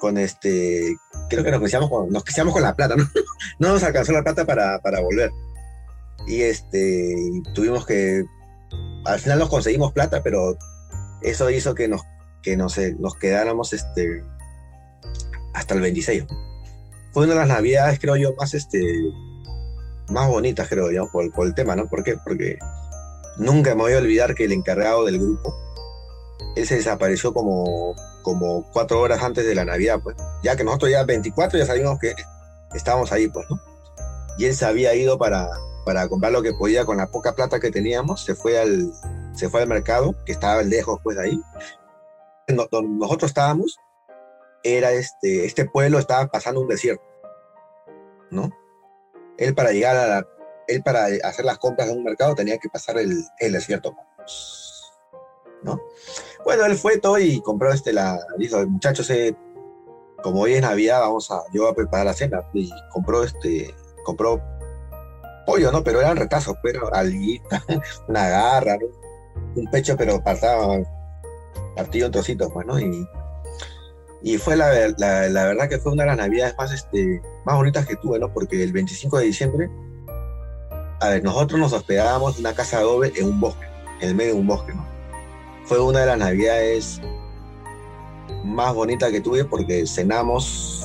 Con 0.00 0.18
este. 0.18 0.96
Creo 1.28 1.42
que 1.42 1.50
nos 1.50 1.60
quinceamos 1.60 1.90
con. 1.90 2.10
Nos 2.10 2.24
quinceamos 2.24 2.52
con 2.52 2.62
la 2.62 2.76
plata, 2.76 2.96
¿no? 2.96 3.04
No 3.58 3.72
nos 3.72 3.82
alcanzó 3.82 4.12
la 4.12 4.22
plata 4.22 4.44
para, 4.44 4.78
para 4.80 5.00
volver. 5.00 5.30
Y 6.28 6.42
este. 6.42 7.14
tuvimos 7.54 7.86
que. 7.86 8.24
Al 9.04 9.18
final 9.18 9.40
nos 9.40 9.48
conseguimos 9.48 9.92
plata, 9.92 10.22
pero 10.22 10.56
eso 11.22 11.50
hizo 11.50 11.74
que 11.74 11.88
nos, 11.88 12.02
que 12.42 12.56
nos, 12.56 12.78
eh, 12.78 12.94
nos 12.98 13.16
quedáramos 13.16 13.72
este. 13.72 14.22
Hasta 15.54 15.74
el 15.74 15.80
26. 15.80 16.24
Fue 17.12 17.24
una 17.24 17.34
de 17.34 17.40
las 17.40 17.48
navidades, 17.48 17.98
creo 17.98 18.16
yo, 18.16 18.32
más 18.38 18.54
este. 18.54 18.80
Más 20.08 20.28
bonitas, 20.28 20.68
creo 20.68 20.90
yo, 20.92 21.08
por, 21.10 21.32
por 21.32 21.46
el 21.46 21.54
tema, 21.54 21.74
¿no? 21.74 21.88
¿Por 21.88 22.04
qué? 22.04 22.16
Porque 22.22 22.58
nunca 23.38 23.74
me 23.74 23.82
voy 23.82 23.92
a 23.94 23.98
olvidar 23.98 24.34
que 24.34 24.44
el 24.44 24.52
encargado 24.52 25.04
del 25.04 25.18
grupo 25.18 25.54
él 26.56 26.66
se 26.66 26.76
desapareció 26.76 27.32
como, 27.32 27.94
como 28.22 28.70
cuatro 28.72 29.00
horas 29.00 29.22
antes 29.22 29.46
de 29.46 29.54
la 29.54 29.64
Navidad, 29.64 30.00
pues. 30.02 30.16
Ya 30.42 30.56
que 30.56 30.64
nosotros 30.64 30.90
ya 30.90 31.04
24 31.04 31.58
ya 31.58 31.66
sabíamos 31.66 31.98
que 31.98 32.14
estábamos 32.74 33.12
ahí, 33.12 33.28
pues, 33.28 33.46
¿no? 33.50 33.60
Y 34.38 34.46
él 34.46 34.54
se 34.54 34.64
había 34.64 34.94
ido 34.94 35.18
para, 35.18 35.48
para 35.84 36.08
comprar 36.08 36.32
lo 36.32 36.42
que 36.42 36.52
podía 36.52 36.84
con 36.84 36.96
la 36.96 37.10
poca 37.10 37.34
plata 37.34 37.60
que 37.60 37.70
teníamos, 37.70 38.24
se 38.24 38.34
fue 38.34 38.58
al, 38.58 38.92
se 39.34 39.48
fue 39.48 39.62
al 39.62 39.68
mercado, 39.68 40.14
que 40.24 40.32
estaba 40.32 40.62
lejos, 40.62 41.00
pues, 41.02 41.16
de 41.16 41.24
ahí. 41.24 41.40
Donde 42.48 42.88
nosotros 42.98 43.30
estábamos, 43.30 43.78
era 44.62 44.92
este, 44.92 45.44
este 45.44 45.64
pueblo 45.64 45.98
estaba 45.98 46.26
pasando 46.28 46.60
un 46.60 46.68
desierto, 46.68 47.04
¿no? 48.30 48.50
Él 49.38 49.54
para 49.54 49.72
llegar 49.72 49.96
a 49.96 50.06
la, 50.06 50.26
él 50.68 50.82
para 50.82 51.06
hacer 51.24 51.44
las 51.44 51.58
compras 51.58 51.88
en 51.88 51.98
un 51.98 52.04
mercado 52.04 52.34
tenía 52.34 52.58
que 52.58 52.68
pasar 52.68 52.98
el, 52.98 53.24
el 53.38 53.52
desierto, 53.52 53.94
¿no? 55.62 55.80
Bueno, 56.44 56.64
él 56.66 56.76
fue 56.76 56.98
todo 56.98 57.18
y 57.18 57.40
compró 57.40 57.72
este, 57.72 57.92
la, 57.92 58.18
dijo, 58.36 58.66
muchachos, 58.66 59.08
eh, 59.10 59.36
como 60.22 60.40
hoy 60.42 60.54
es 60.54 60.62
Navidad, 60.62 61.00
vamos 61.00 61.30
a, 61.30 61.42
yo 61.52 61.62
voy 61.62 61.70
a 61.70 61.74
preparar 61.74 62.06
la 62.06 62.14
cena, 62.14 62.42
y 62.52 62.70
compró 62.92 63.22
este, 63.22 63.74
compró 64.04 64.40
pollo, 65.46 65.72
¿no? 65.72 65.82
Pero 65.82 66.00
eran 66.00 66.16
retazos, 66.16 66.56
pero 66.62 66.80
pues, 66.80 66.92
alguita, 66.94 67.62
una 68.08 68.28
garra. 68.28 68.78
Un 69.54 69.66
pecho, 69.70 69.96
pero 69.96 70.22
partido 70.22 70.86
en 72.06 72.12
trocitos, 72.12 72.50
pues, 72.52 72.66
¿no? 72.66 72.78
Y, 72.78 73.08
y 74.22 74.38
fue 74.38 74.56
la, 74.56 74.70
la, 74.98 75.28
la, 75.28 75.44
verdad 75.44 75.68
que 75.68 75.78
fue 75.78 75.92
una 75.92 76.04
de 76.04 76.08
las 76.08 76.18
navidades 76.18 76.54
más, 76.56 76.72
este, 76.72 77.20
más 77.44 77.56
bonitas 77.56 77.86
que 77.86 77.96
tuve, 77.96 78.18
¿no? 78.18 78.32
Porque 78.32 78.62
el 78.62 78.72
25 78.72 79.18
de 79.18 79.24
diciembre, 79.24 79.70
a 81.00 81.08
ver, 81.08 81.24
nosotros 81.24 81.58
nos 81.58 81.72
hospedábamos 81.72 82.36
en 82.36 82.40
una 82.40 82.54
casa 82.54 82.78
de 82.78 82.82
adobe 82.82 83.12
en 83.16 83.26
un 83.26 83.40
bosque, 83.40 83.66
en 84.00 84.10
el 84.10 84.14
medio 84.14 84.34
de 84.34 84.40
un 84.40 84.46
bosque, 84.46 84.72
¿no? 84.74 84.91
Fue 85.64 85.80
una 85.80 86.00
de 86.00 86.06
las 86.06 86.18
navidades 86.18 87.00
más 88.44 88.74
bonitas 88.74 89.10
que 89.10 89.20
tuve 89.20 89.44
porque 89.44 89.86
cenamos 89.86 90.84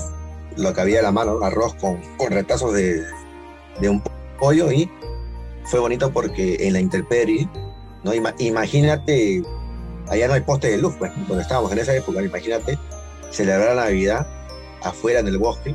lo 0.56 0.74
que 0.74 0.82
había 0.82 1.00
a 1.00 1.04
la 1.04 1.12
mano, 1.12 1.40
arroz 1.44 1.74
con, 1.76 2.00
con 2.18 2.32
retazos 2.32 2.74
de, 2.74 3.04
de 3.80 3.90
un 3.90 4.02
pollo 4.40 4.72
y 4.72 4.90
fue 5.66 5.80
bonito 5.80 6.12
porque 6.12 6.58
en 6.62 6.74
la 6.74 6.80
intemperie, 6.80 7.50
¿no? 8.04 8.14
imagínate, 8.14 9.44
allá 10.08 10.28
no 10.28 10.34
hay 10.34 10.42
poste 10.42 10.70
de 10.70 10.78
luz, 10.78 10.96
pues, 10.98 11.12
donde 11.28 11.42
estábamos 11.42 11.72
en 11.72 11.80
esa 11.80 11.96
época, 11.96 12.22
imagínate 12.22 12.78
celebrar 13.32 13.76
la 13.76 13.86
Navidad 13.86 14.26
afuera 14.84 15.20
en 15.20 15.28
el 15.28 15.38
bosque, 15.38 15.74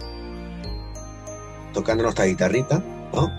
tocando 1.73 2.05
nuestra 2.05 2.25
guitarrita, 2.25 2.83
¿no? 3.13 3.31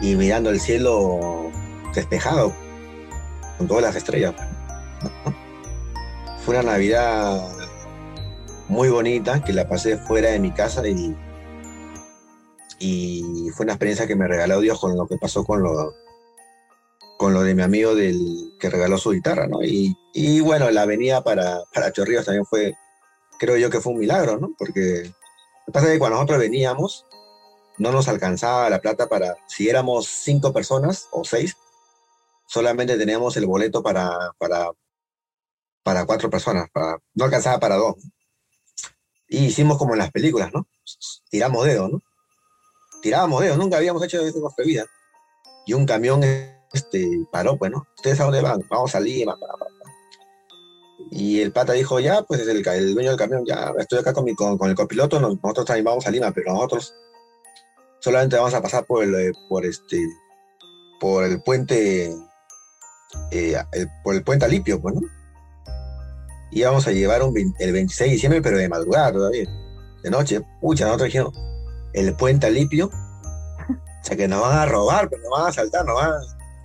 Y 0.00 0.14
mirando 0.14 0.50
el 0.50 0.60
cielo 0.60 1.50
despejado, 1.94 2.54
con 3.58 3.66
todas 3.66 3.82
las 3.82 3.96
estrellas. 3.96 4.34
Fue 6.44 6.58
una 6.58 6.72
Navidad 6.72 7.46
muy 8.68 8.88
bonita 8.88 9.42
que 9.42 9.52
la 9.52 9.68
pasé 9.68 9.96
fuera 9.98 10.30
de 10.30 10.38
mi 10.38 10.52
casa 10.52 10.86
y, 10.86 11.16
y 12.78 13.50
fue 13.54 13.64
una 13.64 13.74
experiencia 13.74 14.06
que 14.06 14.16
me 14.16 14.28
regaló 14.28 14.60
Dios 14.60 14.80
con 14.80 14.96
lo 14.96 15.06
que 15.06 15.16
pasó 15.16 15.44
con 15.44 15.62
lo, 15.62 15.94
con 17.18 17.34
lo 17.34 17.42
de 17.42 17.54
mi 17.54 17.62
amigo 17.62 17.94
del 17.94 18.54
que 18.60 18.70
regaló 18.70 18.96
su 18.98 19.10
guitarra, 19.10 19.46
¿no? 19.46 19.62
Y, 19.62 19.96
y 20.14 20.40
bueno, 20.40 20.70
la 20.70 20.86
venida 20.86 21.22
para, 21.24 21.62
para 21.74 21.92
Chorrillos 21.92 22.24
también 22.24 22.46
fue, 22.46 22.74
creo 23.38 23.56
yo 23.56 23.70
que 23.70 23.80
fue 23.80 23.92
un 23.92 23.98
milagro, 23.98 24.38
¿no? 24.38 24.54
Porque 24.56 25.02
lo 25.04 25.64
que 25.66 25.72
pasa 25.72 25.86
es 25.86 25.92
que 25.94 25.98
cuando 25.98 26.16
nosotros 26.16 26.38
veníamos, 26.38 27.06
no 27.78 27.90
nos 27.90 28.08
alcanzaba 28.08 28.70
la 28.70 28.80
plata 28.80 29.08
para, 29.08 29.36
si 29.46 29.68
éramos 29.68 30.06
cinco 30.06 30.52
personas 30.52 31.08
o 31.10 31.24
seis, 31.24 31.56
solamente 32.46 32.96
teníamos 32.96 33.36
el 33.36 33.46
boleto 33.46 33.82
para, 33.82 34.32
para, 34.38 34.70
para 35.88 36.04
cuatro 36.04 36.28
personas, 36.28 36.68
no 37.14 37.24
alcanzaba 37.24 37.58
para 37.58 37.76
dos. 37.76 37.94
Y 39.26 39.46
hicimos 39.46 39.78
como 39.78 39.94
en 39.94 40.00
las 40.00 40.10
películas, 40.10 40.50
¿no? 40.52 40.68
Tiramos 41.30 41.64
dedos, 41.64 41.90
¿no? 41.90 42.02
Tirábamos 43.00 43.40
dedos, 43.40 43.56
nunca 43.56 43.78
habíamos 43.78 44.04
hecho 44.04 44.20
eso 44.20 44.36
en 44.36 44.42
nuestra 44.42 44.66
vida. 44.66 44.84
Y 45.64 45.72
un 45.72 45.86
camión 45.86 46.22
este, 46.74 47.08
paró, 47.32 47.56
pues, 47.56 47.70
¿no? 47.70 47.86
¿Ustedes 47.96 48.20
a 48.20 48.24
dónde 48.24 48.42
van? 48.42 48.60
Vamos 48.68 48.94
a 48.94 49.00
Lima. 49.00 49.38
Y 51.10 51.40
el 51.40 51.52
pata 51.52 51.72
dijo, 51.72 52.00
ya, 52.00 52.20
pues 52.20 52.46
el, 52.46 52.68
el 52.68 52.92
dueño 52.92 53.08
del 53.08 53.18
camión, 53.18 53.46
ya, 53.46 53.72
estoy 53.78 54.00
acá 54.00 54.12
con, 54.12 54.24
mi, 54.24 54.34
con, 54.34 54.58
el 54.68 54.74
copiloto, 54.74 55.18
nosotros 55.18 55.64
también 55.64 55.86
vamos 55.86 56.06
a 56.06 56.10
Lima, 56.10 56.32
pero 56.32 56.52
nosotros 56.52 56.92
solamente 58.00 58.36
vamos 58.36 58.52
a 58.52 58.60
pasar 58.60 58.84
por 58.84 59.04
el, 59.04 59.14
eh, 59.14 59.32
por 59.48 59.64
este, 59.64 60.06
por 61.00 61.24
el 61.24 61.40
puente, 61.42 62.14
eh, 63.30 63.56
por 64.04 64.16
el 64.16 64.22
puente 64.22 64.44
Alipio, 64.44 64.82
pues, 64.82 64.94
¿no? 64.96 65.17
Y 66.50 66.62
vamos 66.62 66.86
a 66.86 66.92
llevar 66.92 67.22
un, 67.22 67.54
el 67.58 67.72
26 67.72 68.08
de 68.08 68.12
diciembre, 68.12 68.42
pero 68.42 68.58
de 68.58 68.68
madrugada 68.68 69.12
todavía, 69.12 69.48
de 70.02 70.10
noche. 70.10 70.40
Pucha, 70.60 70.86
nosotros 70.86 71.06
dijimos, 71.06 71.34
el 71.92 72.14
puente 72.14 72.46
Alipio, 72.46 72.86
o 72.86 74.04
sea 74.04 74.16
que 74.16 74.28
nos 74.28 74.40
van 74.40 74.58
a 74.58 74.66
robar, 74.66 75.08
pues 75.08 75.20
nos 75.22 75.30
van 75.30 75.46
a 75.46 75.48
asaltar, 75.48 75.84
nos 75.84 75.96
van 75.96 76.12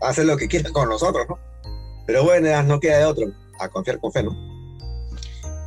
a 0.02 0.08
hacer 0.08 0.26
lo 0.26 0.38
que 0.38 0.48
quieran 0.48 0.72
con 0.72 0.90
nosotros, 0.90 1.26
¿no? 1.28 1.38
Pero 2.06 2.24
bueno, 2.24 2.64
no 2.64 2.80
queda 2.80 3.00
de 3.00 3.06
otro, 3.06 3.28
a 3.60 3.70
confiar 3.70 4.00
con 4.00 4.12
fe, 4.12 4.24
¿no? 4.24 4.32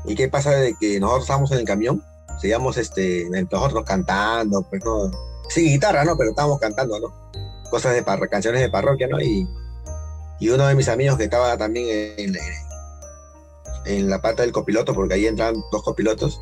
¿Y 0.05 0.15
qué 0.15 0.29
pasa 0.29 0.51
de 0.53 0.75
que 0.79 1.01
nosotros 1.01 1.25
estábamos 1.25 1.53
en 1.53 1.59
el 1.59 1.65
camión? 1.65 2.03
Seguíamos 2.41 2.77
este, 2.77 3.27
nosotros 3.51 3.85
cantando, 3.85 4.63
pues 4.69 4.85
no, 4.85 5.11
sin 5.49 5.67
guitarra, 5.67 6.05
¿no? 6.05 6.17
Pero 6.17 6.31
estábamos 6.31 6.61
cantando, 6.61 7.01
¿no? 7.01 7.31
Cosas 7.71 7.95
de 7.95 8.05
canciones 8.29 8.61
de 8.61 8.69
parroquia, 8.69 9.09
¿no? 9.09 9.21
Y, 9.21 9.49
y 10.39 10.49
uno 10.51 10.67
de 10.67 10.75
mis 10.75 10.89
amigos 10.89 11.17
que 11.17 11.25
estaba 11.25 11.57
también 11.57 12.15
en, 12.19 12.37
en 12.37 12.66
la 13.87 14.21
pata 14.21 14.43
del 14.43 14.53
copiloto, 14.53 14.95
porque 14.95 15.15
ahí 15.15 15.27
entran 15.27 15.55
dos 15.71 15.83
copilotos, 15.83 16.41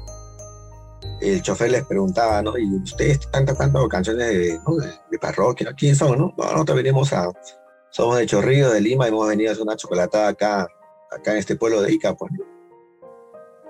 el 1.21 1.43
chofer 1.43 1.71
les 1.71 1.85
preguntaba, 1.85 2.43
¿no? 2.43 2.57
Y 2.59 2.75
ustedes 2.77 3.21
están 3.21 3.47
tocando 3.47 3.87
canciones 3.89 4.29
de, 4.29 4.61
de, 5.11 5.19
parroquia, 5.19 5.71
¿no? 5.71 5.77
¿Quién 5.77 5.95
son, 5.97 6.19
no? 6.19 6.35
nosotros 6.37 6.77
venimos 6.77 7.13
a, 7.13 7.31
somos 7.91 8.19
de 8.19 8.27
Chorrillo, 8.27 8.71
de 8.71 8.81
Lima, 8.81 9.09
hemos 9.09 9.29
venido 9.29 9.51
a 9.51 9.53
hacer 9.53 9.63
una 9.63 9.77
chocolatada 9.77 10.29
acá, 10.29 10.69
acá 11.11 11.33
en 11.33 11.39
este 11.39 11.57
pueblo 11.57 11.81
de 11.83 11.93
Ica, 11.93 12.15
pues. 12.15 12.33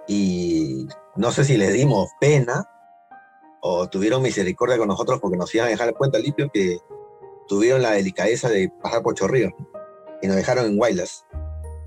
Y 0.06 0.86
no 1.16 1.30
sé 1.30 1.44
si 1.44 1.56
les 1.56 1.72
dimos 1.72 2.10
pena 2.20 2.68
o 3.60 3.88
tuvieron 3.88 4.22
misericordia 4.22 4.76
con 4.76 4.88
nosotros 4.88 5.20
porque 5.20 5.38
nos 5.38 5.54
iban 5.54 5.68
a 5.68 5.70
dejar 5.70 5.88
el 5.88 5.94
puente 5.94 6.18
limpio 6.18 6.50
que 6.52 6.78
tuvieron 7.48 7.82
la 7.82 7.92
delicadeza 7.92 8.48
de 8.48 8.70
pasar 8.82 9.02
por 9.02 9.14
Chorrillo 9.14 9.50
y 10.20 10.26
nos 10.26 10.36
dejaron 10.36 10.66
en 10.66 10.76
Guaylas. 10.76 11.23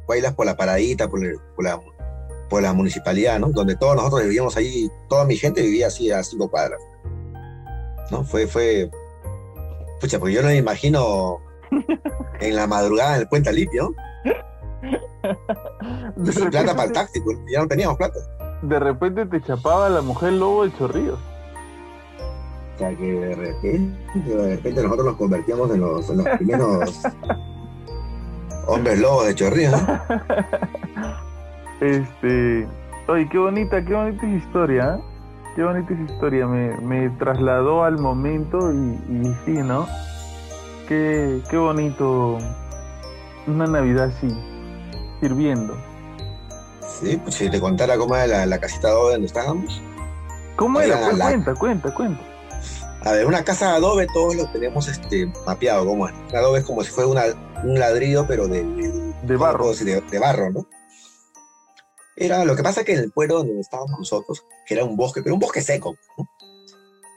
Guaylas 0.07 0.33
por 0.33 0.47
la 0.47 0.57
paradita, 0.57 1.07
por, 1.07 1.21
por 1.55 1.63
la 1.63 1.79
por 2.49 2.61
la 2.61 2.73
municipalidad, 2.73 3.39
¿no? 3.39 3.49
Donde 3.49 3.75
todos 3.75 3.95
nosotros 3.95 4.23
vivíamos 4.23 4.55
ahí, 4.57 4.89
toda 5.09 5.25
mi 5.25 5.35
gente 5.35 5.61
vivía 5.61 5.87
así 5.87 6.11
a 6.11 6.23
cinco 6.23 6.49
cuadras. 6.49 6.79
¿No? 8.11 8.23
Fue, 8.23 8.47
fue, 8.47 8.89
pucha, 9.99 10.19
porque 10.19 10.35
yo 10.35 10.41
no 10.41 10.47
me 10.47 10.55
imagino 10.55 11.39
en 12.39 12.55
la 12.55 12.67
madrugada 12.67 13.15
en 13.15 13.21
el 13.21 13.27
puente 13.27 13.51
limpio. 13.51 13.93
Sin 16.31 16.49
plata 16.49 16.73
para 16.73 16.85
el 16.85 16.91
taxi, 16.93 17.19
pues, 17.19 17.37
ya 17.51 17.59
no 17.59 17.67
teníamos 17.67 17.97
plata. 17.97 18.19
De 18.61 18.79
repente 18.79 19.25
te 19.25 19.41
chapaba 19.41 19.89
la 19.89 20.01
mujer 20.01 20.33
lobo 20.33 20.63
de 20.63 20.75
chorrillo. 20.77 21.17
O 22.75 22.79
sea 22.79 22.95
que 22.95 23.11
de 23.11 23.35
repente, 23.35 24.19
de 24.19 24.55
repente 24.55 24.83
nosotros 24.83 25.07
nos 25.07 25.17
convertíamos 25.17 25.71
en 25.71 25.81
los, 25.81 26.09
en 26.09 26.17
los 26.17 26.27
primeros 26.37 27.01
hombres 28.67 28.99
lobos 28.99 29.25
de 29.27 29.35
chorrillo. 29.35 29.77
Este, 31.79 32.67
oye, 33.07 33.29
qué 33.29 33.37
bonita, 33.37 33.85
qué 33.85 33.93
bonita 33.93 34.25
es 34.25 34.43
historia, 34.43 34.95
¿eh? 34.95 35.03
qué 35.55 35.63
bonita 35.63 35.93
es 35.93 36.09
historia, 36.09 36.47
me, 36.47 36.75
me 36.77 37.09
trasladó 37.19 37.83
al 37.83 37.99
momento 37.99 38.73
y, 38.73 38.77
y 39.11 39.35
sí, 39.45 39.51
¿no? 39.51 39.87
Qué, 40.87 41.39
qué 41.51 41.57
bonito 41.57 42.39
una 43.45 43.67
Navidad 43.67 44.05
así, 44.05 44.27
sirviendo. 45.21 45.77
Sí, 46.99 47.17
pues 47.17 47.35
si 47.35 47.47
te 47.47 47.59
contara 47.59 47.95
cómo 47.95 48.15
era 48.15 48.25
la, 48.25 48.45
la 48.47 48.57
casita 48.59 48.87
de 48.87 48.93
adobe 48.93 49.11
donde 49.11 49.27
estábamos. 49.27 49.81
¿Cómo 50.55 50.81
era? 50.81 50.97
Pues, 50.99 51.21
Cuenta, 51.21 51.53
cuenta, 51.53 51.93
cuenta. 51.93 52.23
A 53.05 53.11
ver, 53.11 53.27
una 53.27 53.43
casa 53.43 53.69
de 53.69 53.77
adobe 53.77 54.07
todos 54.11 54.35
lo 54.35 54.47
tenemos 54.49 54.87
este, 54.87 55.31
mapeado, 55.45 55.85
¿cómo 55.85 56.07
es? 56.07 56.13
adobe 56.33 56.59
es 56.59 56.65
como 56.65 56.83
si 56.83 56.89
fuera 56.89 57.07
una, 57.07 57.23
un 57.63 57.79
ladrillo, 57.79 58.25
pero 58.27 58.47
de, 58.47 58.63
de, 59.23 59.37
barro. 59.37 59.73
de, 59.73 60.01
de 60.01 60.19
barro, 60.19 60.51
¿no? 60.51 60.67
Era, 62.15 62.45
lo 62.45 62.55
que 62.55 62.63
pasa 62.63 62.83
que 62.83 62.93
en 62.93 62.99
el 62.99 63.11
pueblo 63.11 63.35
donde 63.35 63.59
estábamos 63.59 63.99
nosotros, 63.99 64.43
que 64.65 64.73
era 64.73 64.83
un 64.83 64.97
bosque, 64.97 65.21
pero 65.21 65.35
un 65.35 65.39
bosque 65.39 65.61
seco, 65.61 65.95
¿no? 66.17 66.27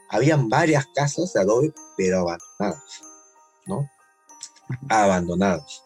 Habían 0.09 0.49
varias 0.49 0.85
casas 0.93 1.33
de 1.33 1.41
adobe, 1.41 1.73
pero 1.97 2.19
abandonadas, 2.19 3.01
¿no? 3.65 3.89
Abandonadas. 4.89 5.83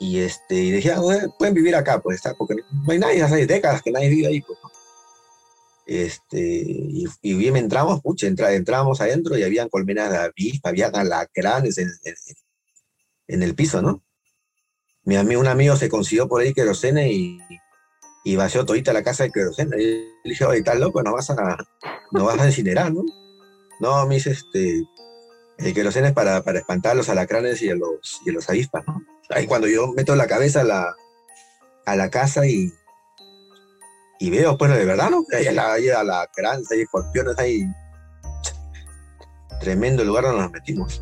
Y 0.00 0.20
este, 0.20 0.54
y 0.54 0.70
decían, 0.70 1.00
pueden 1.38 1.54
vivir 1.54 1.74
acá, 1.74 2.00
pues, 2.00 2.20
porque 2.36 2.56
no 2.70 2.92
hay 2.92 2.98
nadie, 2.98 3.22
hace 3.22 3.46
décadas 3.46 3.82
que 3.82 3.90
nadie 3.90 4.08
vive 4.08 4.28
ahí, 4.28 4.40
pues, 4.42 4.58
¿no? 4.62 4.70
Este, 5.86 6.38
y, 6.38 7.06
y 7.22 7.34
bien 7.34 7.56
entramos, 7.56 8.02
pucha, 8.02 8.26
entra, 8.26 8.52
entrábamos 8.52 9.00
adentro 9.00 9.38
y 9.38 9.42
habían 9.42 9.70
colmenas 9.70 10.10
de 10.10 10.18
avispa, 10.18 10.68
había 10.68 10.88
alacranes 10.88 11.78
en, 11.78 11.88
en, 12.04 12.14
en 13.28 13.42
el 13.42 13.54
piso, 13.54 13.82
¿no? 13.82 14.02
mi 15.08 15.16
amigo, 15.16 15.40
un 15.40 15.46
amigo 15.46 15.74
se 15.74 15.88
consiguió 15.88 16.28
por 16.28 16.42
ahí 16.42 16.52
querosene 16.52 17.10
y, 17.10 18.36
vació 18.36 18.66
todita 18.66 18.92
la 18.92 19.02
casa 19.02 19.24
de 19.24 19.30
querosene. 19.30 19.82
Y 19.82 19.86
le 20.22 20.30
dije, 20.30 20.44
oye, 20.44 20.58
estás 20.58 20.78
loco, 20.78 21.02
no 21.02 21.14
vas 21.14 21.30
a, 21.30 21.56
no 22.12 22.26
vas 22.26 22.38
a 22.38 22.44
incinerar, 22.44 22.92
¿no? 22.92 23.02
No, 23.80 24.06
me 24.06 24.16
dice, 24.16 24.32
este, 24.32 24.82
el 25.56 25.72
querosene 25.72 26.08
es 26.08 26.12
para, 26.12 26.42
para 26.44 26.58
espantar 26.58 26.92
a 26.92 26.94
los 26.94 27.08
alacranes 27.08 27.62
y 27.62 27.70
a 27.70 27.74
los, 27.74 28.20
y 28.26 28.32
los 28.32 28.50
avispas, 28.50 28.84
¿no? 28.86 29.00
Ahí 29.30 29.46
cuando 29.46 29.66
yo 29.66 29.94
meto 29.94 30.14
la 30.14 30.26
cabeza 30.26 30.60
a 30.60 30.64
la, 30.64 30.94
a 31.86 31.96
la 31.96 32.10
casa 32.10 32.46
y, 32.46 32.70
y 34.20 34.28
veo, 34.28 34.58
pues, 34.58 34.76
de 34.76 34.84
verdad, 34.84 35.08
¿no? 35.08 35.24
Ahí 35.34 35.46
a 35.46 35.52
la, 35.52 35.72
ahí 35.72 35.88
a 35.88 36.04
la 36.04 36.28
hay 36.70 36.80
escorpiones, 36.82 37.38
hay 37.38 37.62
tremendo 39.58 40.04
lugar 40.04 40.24
donde 40.24 40.42
nos 40.42 40.52
metimos. 40.52 41.00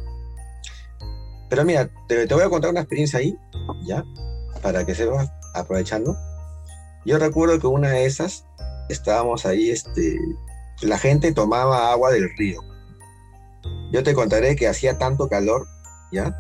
Pero 1.48 1.64
mira, 1.64 1.88
te, 2.08 2.26
te, 2.26 2.34
voy 2.34 2.42
a 2.42 2.50
contar 2.50 2.70
una 2.70 2.80
experiencia 2.80 3.18
ahí, 3.18 3.36
¿ya? 3.84 4.04
Para 4.62 4.84
que 4.84 4.94
sepas, 4.94 5.30
aprovechando. 5.54 6.16
Yo 7.04 7.18
recuerdo 7.18 7.60
que 7.60 7.66
una 7.66 7.90
de 7.90 8.06
esas, 8.06 8.44
estábamos 8.88 9.46
ahí, 9.46 9.70
este, 9.70 10.16
la 10.82 10.98
gente 10.98 11.32
tomaba 11.32 11.92
agua 11.92 12.10
del 12.10 12.28
río. 12.36 12.60
Yo 13.92 14.02
te 14.02 14.14
contaré 14.14 14.56
que 14.56 14.68
hacía 14.68 14.98
tanto 14.98 15.28
calor, 15.28 15.66
¿ya? 16.10 16.34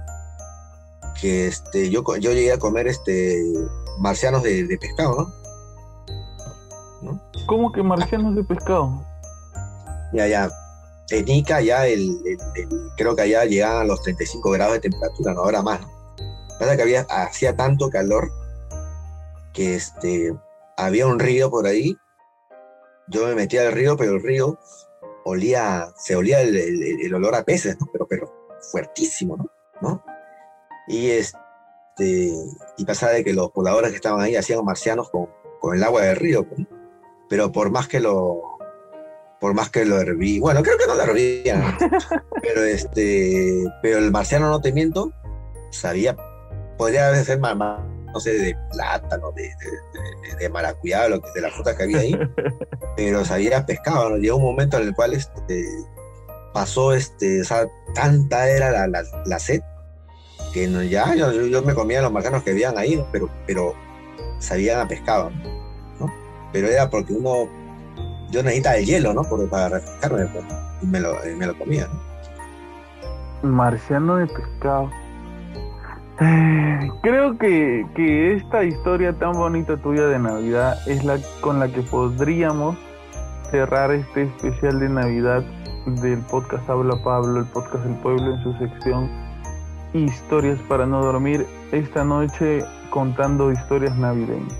Que 1.20 1.46
este, 1.46 1.90
yo, 1.90 2.02
yo 2.16 2.32
llegué 2.32 2.52
a 2.52 2.58
comer 2.58 2.88
este, 2.88 3.42
marcianos 3.98 4.42
de, 4.42 4.76
pescado, 4.80 5.32
¿no? 7.02 7.22
¿Cómo 7.46 7.70
que 7.70 7.82
marcianos 7.82 8.34
de 8.34 8.42
pescado? 8.42 9.04
Ya, 10.12 10.26
ya. 10.26 10.50
En 11.10 11.28
Ica 11.28 11.60
ya 11.60 11.86
el, 11.86 12.18
creo 12.96 13.14
que 13.14 13.22
allá 13.22 13.44
llegaban 13.44 13.82
a 13.82 13.84
los 13.84 14.02
35 14.02 14.50
grados 14.50 14.74
de 14.74 14.80
temperatura, 14.80 15.34
no 15.34 15.40
ahora 15.40 15.62
más. 15.62 15.80
Pasa 16.58 16.76
que 16.76 16.82
había, 16.82 17.06
hacía 17.08 17.54
tanto 17.54 17.90
calor 17.90 18.30
que 19.52 19.76
este, 19.76 20.34
había 20.76 21.06
un 21.06 21.18
río 21.18 21.50
por 21.50 21.66
ahí. 21.66 21.96
Yo 23.08 23.26
me 23.26 23.34
metía 23.34 23.62
al 23.62 23.72
río, 23.72 23.96
pero 23.96 24.14
el 24.14 24.22
río 24.22 24.58
olía, 25.24 25.92
se 25.96 26.16
olía 26.16 26.40
el, 26.40 27.14
olor 27.14 27.34
a 27.34 27.44
peces, 27.44 27.76
¿no? 27.80 27.86
Pero, 27.92 28.06
pero 28.08 28.32
fuertísimo, 28.72 29.36
¿no? 29.80 30.04
Y 30.88 31.10
este, 31.10 32.32
y 32.76 32.84
pasaba 32.84 33.12
de 33.12 33.24
que 33.24 33.32
los 33.32 33.50
pobladores 33.52 33.90
que 33.90 33.96
estaban 33.96 34.20
ahí 34.20 34.34
hacían 34.34 34.64
marcianos 34.64 35.10
con, 35.10 35.28
con 35.60 35.76
el 35.76 35.84
agua 35.84 36.02
del 36.02 36.16
río, 36.16 36.46
pero 37.28 37.52
por 37.52 37.70
más 37.70 37.86
que 37.86 38.00
lo 38.00 38.55
por 39.40 39.54
más 39.54 39.70
que 39.70 39.84
lo 39.84 40.00
herví, 40.00 40.38
bueno, 40.38 40.62
creo 40.62 40.78
que 40.78 40.86
no 40.86 40.94
lo 40.94 41.02
hervían, 41.02 41.76
pero 42.42 42.64
este, 42.64 43.64
pero 43.82 43.98
el 43.98 44.10
marciano 44.10 44.48
no 44.48 44.60
te 44.60 44.72
miento, 44.72 45.12
sabía, 45.70 46.16
podría 46.78 47.14
ser 47.22 47.38
más, 47.40 47.56
no 47.56 48.20
sé, 48.20 48.32
de 48.32 48.56
plátano, 48.72 49.32
de, 49.32 49.42
de, 49.42 50.36
de, 50.38 50.48
maracuyá, 50.48 51.08
lo 51.08 51.20
que, 51.20 51.30
de 51.34 51.40
la 51.42 51.50
fruta 51.50 51.76
que 51.76 51.82
había 51.82 51.98
ahí, 51.98 52.18
pero 52.96 53.24
sabía 53.24 53.66
pescado, 53.66 54.10
¿no? 54.10 54.16
Llegó 54.16 54.36
un 54.36 54.44
momento 54.44 54.78
en 54.78 54.84
el 54.84 54.94
cual 54.94 55.12
este, 55.12 55.66
pasó, 56.54 56.94
este, 56.94 57.42
o 57.42 57.44
sea, 57.44 57.66
tanta 57.94 58.48
era 58.48 58.70
la, 58.70 58.86
la, 58.86 59.04
la 59.26 59.38
sed, 59.38 59.60
que 60.54 60.66
no, 60.66 60.82
ya 60.82 61.14
yo, 61.14 61.30
yo, 61.32 61.62
me 61.62 61.74
comía 61.74 62.00
los 62.00 62.12
marcianos 62.12 62.42
que 62.42 62.52
habían 62.52 62.78
ahí, 62.78 62.96
¿no? 62.96 63.06
pero, 63.12 63.28
pero 63.46 63.74
sabían 64.38 64.80
a 64.80 64.88
pescado, 64.88 65.30
¿no? 66.00 66.10
Pero 66.52 66.68
era 66.68 66.88
porque 66.88 67.12
uno 67.12 67.48
yo 68.30 68.42
necesitaba 68.42 68.76
el 68.76 68.86
hielo, 68.86 69.14
¿no? 69.14 69.22
para 69.48 69.68
refrescarme, 69.68 70.26
pues, 70.26 70.44
y 70.82 70.86
me 70.86 71.00
lo, 71.00 71.14
me 71.36 71.46
lo 71.46 71.58
comía, 71.58 71.88
¿no? 71.88 73.48
Marciano 73.48 74.16
de 74.16 74.26
pescado. 74.26 74.90
Eh, 76.20 76.90
creo 77.02 77.36
que, 77.38 77.86
que, 77.94 78.34
esta 78.34 78.64
historia 78.64 79.12
tan 79.12 79.32
bonita 79.32 79.76
tuya 79.76 80.06
de 80.06 80.18
Navidad 80.18 80.76
es 80.88 81.04
la 81.04 81.18
con 81.42 81.60
la 81.60 81.68
que 81.68 81.82
podríamos 81.82 82.76
cerrar 83.50 83.90
este 83.90 84.22
especial 84.22 84.80
de 84.80 84.88
Navidad 84.88 85.44
del 85.86 86.20
podcast 86.20 86.68
Habla 86.68 86.96
Pablo, 87.04 87.40
el 87.40 87.46
podcast 87.46 87.84
del 87.84 87.94
pueblo 87.96 88.34
en 88.34 88.42
su 88.42 88.52
sección 88.54 89.10
Historias 89.92 90.58
para 90.68 90.86
no 90.86 91.02
dormir, 91.02 91.46
esta 91.72 92.04
noche 92.04 92.64
contando 92.90 93.52
historias 93.52 93.96
navideñas. 93.96 94.58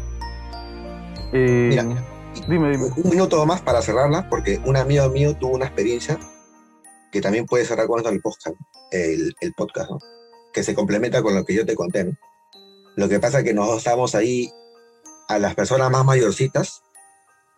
Eh, 1.32 1.82
mira 1.86 2.15
Dime, 2.48 2.70
dime. 2.70 2.90
Un 2.96 3.10
minuto 3.10 3.44
más 3.44 3.60
para 3.60 3.82
cerrarla, 3.82 4.28
porque 4.28 4.60
un 4.64 4.76
amigo 4.76 5.08
mío 5.08 5.34
tuvo 5.36 5.54
una 5.54 5.66
experiencia 5.66 6.18
que 7.10 7.20
también 7.20 7.46
puede 7.46 7.64
cerrar 7.64 7.86
con 7.88 7.98
esto 7.98 8.10
el 8.10 8.20
podcast, 8.20 8.56
el, 8.92 9.34
podcast, 9.56 9.90
¿no? 9.90 9.98
que 10.52 10.62
se 10.62 10.74
complementa 10.74 11.22
con 11.22 11.34
lo 11.34 11.44
que 11.44 11.54
yo 11.54 11.66
te 11.66 11.74
conté. 11.74 12.16
Lo 12.94 13.08
que 13.08 13.18
pasa 13.18 13.38
es 13.38 13.44
que 13.44 13.52
nosotros 13.52 13.78
estábamos 13.78 14.14
ahí 14.14 14.52
a 15.28 15.38
las 15.38 15.54
personas 15.54 15.90
más 15.90 16.04
mayorcitas 16.04 16.82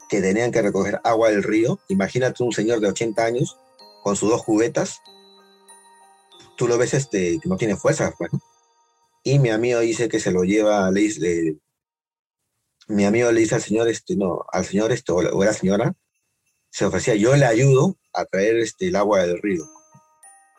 que 0.09 0.23
tenían 0.23 0.53
que 0.53 0.63
recoger 0.63 1.01
agua 1.05 1.31
del 1.31 1.43
río. 1.43 1.79
Imagínate 1.89 2.43
un 2.43 2.53
señor 2.53 2.81
de 2.81 2.89
80 2.89 3.25
años 3.25 3.59
con 4.03 4.17
sus 4.17 4.31
dos 4.31 4.43
cubetas. 4.43 5.03
Tú 6.57 6.67
lo 6.67 6.79
ves 6.79 6.95
este, 6.95 7.39
que 7.41 7.49
no 7.49 7.57
tiene 7.57 7.77
fuerza, 7.77 8.15
pues, 8.17 8.31
Y 9.23 9.39
mi 9.39 9.51
amigo 9.51 9.81
dice 9.81 10.09
que 10.09 10.19
se 10.19 10.33
lo 10.33 10.45
lleva, 10.45 10.91
le, 10.91 11.09
le, 11.19 11.57
mi 12.89 13.05
amigo 13.05 13.31
le 13.31 13.41
dice 13.41 13.55
al 13.55 13.63
señor, 13.63 13.89
este, 13.89 14.17
no, 14.17 14.45
al 14.51 14.65
señor 14.65 14.93
este, 14.93 15.13
o, 15.13 15.23
la, 15.23 15.53
señora, 15.53 15.95
se 16.71 16.87
ofrecía, 16.87 17.15
yo 17.15 17.37
le 17.37 17.45
ayudo 17.45 17.97
a 18.15 18.25
traer 18.25 18.57
este, 18.57 18.89
el 18.89 18.97
agua 18.97 19.21
del 19.21 19.41
río 19.43 19.65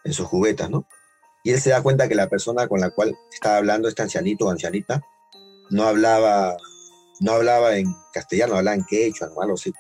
en 0.04 0.14
sus 0.14 0.28
juguetas, 0.28 0.70
¿no? 0.70 0.88
Y 1.44 1.52
él 1.52 1.60
se 1.60 1.72
da 1.72 1.82
cuenta 1.82 2.08
que 2.08 2.16
la 2.16 2.30
persona 2.30 2.68
con 2.68 2.80
la 2.80 2.92
cual 2.92 3.18
estaba 3.34 3.58
hablando, 3.58 3.88
este 3.88 4.04
ancianito 4.04 4.46
o 4.46 4.52
ancianita, 4.52 5.02
no 5.72 5.84
hablaba, 5.84 6.56
no 7.20 7.32
hablaba 7.32 7.78
en 7.78 7.88
castellano, 8.14 8.56
hablaba 8.56 8.76
en 8.76 8.86
quechua, 8.86 9.30
no 9.30 9.42
algo 9.42 9.56
así. 9.56 9.74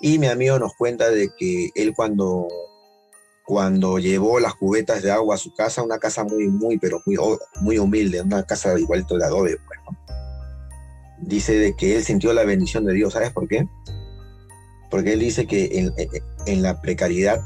Y 0.00 0.18
mi 0.18 0.28
amigo 0.28 0.58
nos 0.58 0.74
cuenta 0.76 1.10
de 1.10 1.30
que 1.36 1.70
él 1.74 1.92
cuando, 1.96 2.46
cuando 3.44 3.98
llevó 3.98 4.38
las 4.38 4.54
cubetas 4.54 5.02
de 5.02 5.10
agua 5.10 5.34
a 5.36 5.38
su 5.38 5.54
casa, 5.54 5.82
una 5.82 5.98
casa 5.98 6.22
muy, 6.24 6.48
muy, 6.48 6.78
pero 6.78 7.00
muy, 7.06 7.16
muy 7.60 7.78
humilde, 7.78 8.20
una 8.20 8.44
casa 8.44 8.78
igualito 8.78 9.16
de 9.16 9.24
adobe, 9.24 9.56
pues. 9.66 10.21
Dice 11.22 11.54
de 11.58 11.74
que 11.74 11.96
él 11.96 12.04
sintió 12.04 12.32
la 12.32 12.44
bendición 12.44 12.84
de 12.84 12.92
Dios. 12.92 13.14
¿Sabes 13.14 13.30
por 13.30 13.48
qué? 13.48 13.66
Porque 14.90 15.14
él 15.14 15.20
dice 15.20 15.46
que 15.46 15.90
en, 16.46 16.62
la 16.62 16.80
precariedad 16.80 17.40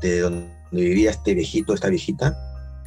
de 0.00 0.20
donde 0.20 0.48
vivía 0.70 1.10
este 1.10 1.34
viejito, 1.34 1.74
esta 1.74 1.88
viejita, 1.88 2.36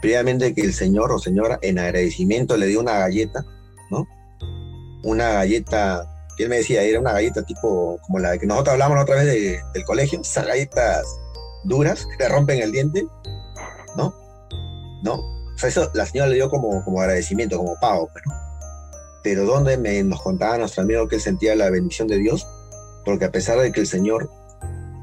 previamente 0.01 0.53
que 0.55 0.61
el 0.61 0.73
señor 0.73 1.11
o 1.11 1.19
señora 1.19 1.59
en 1.61 1.77
agradecimiento 1.77 2.57
le 2.57 2.67
dio 2.67 2.79
una 2.79 2.93
galleta, 2.93 3.45
¿no? 3.91 4.07
Una 5.03 5.29
galleta, 5.33 6.07
que 6.37 6.43
él 6.43 6.49
me 6.49 6.57
decía, 6.57 6.81
era 6.81 6.99
una 6.99 7.13
galleta 7.13 7.43
tipo 7.43 7.99
como 8.05 8.19
la 8.19 8.37
que 8.37 8.47
nosotros 8.47 8.73
hablamos 8.73 9.01
otra 9.03 9.15
vez 9.15 9.61
del 9.73 9.85
colegio, 9.85 10.21
esas 10.21 10.47
galletas 10.47 11.05
duras 11.65 12.05
que 12.05 12.17
te 12.17 12.29
rompen 12.29 12.61
el 12.61 12.71
diente, 12.71 13.05
¿no? 13.95 14.13
¿No? 15.03 15.15
O 15.15 15.57
sea, 15.57 15.69
eso 15.69 15.91
la 15.93 16.05
señora 16.05 16.29
le 16.29 16.35
dio 16.35 16.49
como, 16.49 16.83
como 16.83 17.01
agradecimiento, 17.01 17.57
como 17.57 17.75
pago, 17.79 18.09
pero 18.13 18.48
pero 19.23 19.45
donde 19.45 19.77
me, 19.77 20.01
nos 20.03 20.21
contaba 20.21 20.57
nuestro 20.57 20.83
amigo 20.83 21.07
que 21.07 21.15
él 21.15 21.21
sentía 21.21 21.55
la 21.55 21.69
bendición 21.69 22.07
de 22.07 22.17
Dios, 22.17 22.47
porque 23.05 23.25
a 23.25 23.31
pesar 23.31 23.59
de 23.59 23.71
que 23.71 23.81
el 23.81 23.87
Señor 23.87 24.29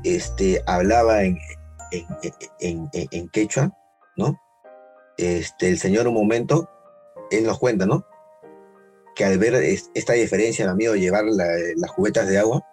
este, 0.04 0.62
hablaba 0.66 1.24
en, 1.24 1.38
en, 2.60 2.88
en, 2.92 3.28
quechua, 3.28 3.72
¿no? 4.16 4.38
Este, 5.18 5.68
el 5.68 5.78
Señor 5.78 6.06
un 6.06 6.14
momento, 6.14 6.68
él 7.30 7.44
nos 7.44 7.58
cuenta, 7.58 7.86
¿no? 7.86 8.06
Que 9.14 9.24
al 9.24 9.38
ver 9.38 9.54
esta 9.54 10.12
diferencia, 10.12 10.66
mi 10.66 10.72
amigo, 10.72 10.94
llevar 10.94 11.24
las 11.24 11.92
cubetas 11.92 12.28
de 12.28 12.38
agua, 12.38 12.64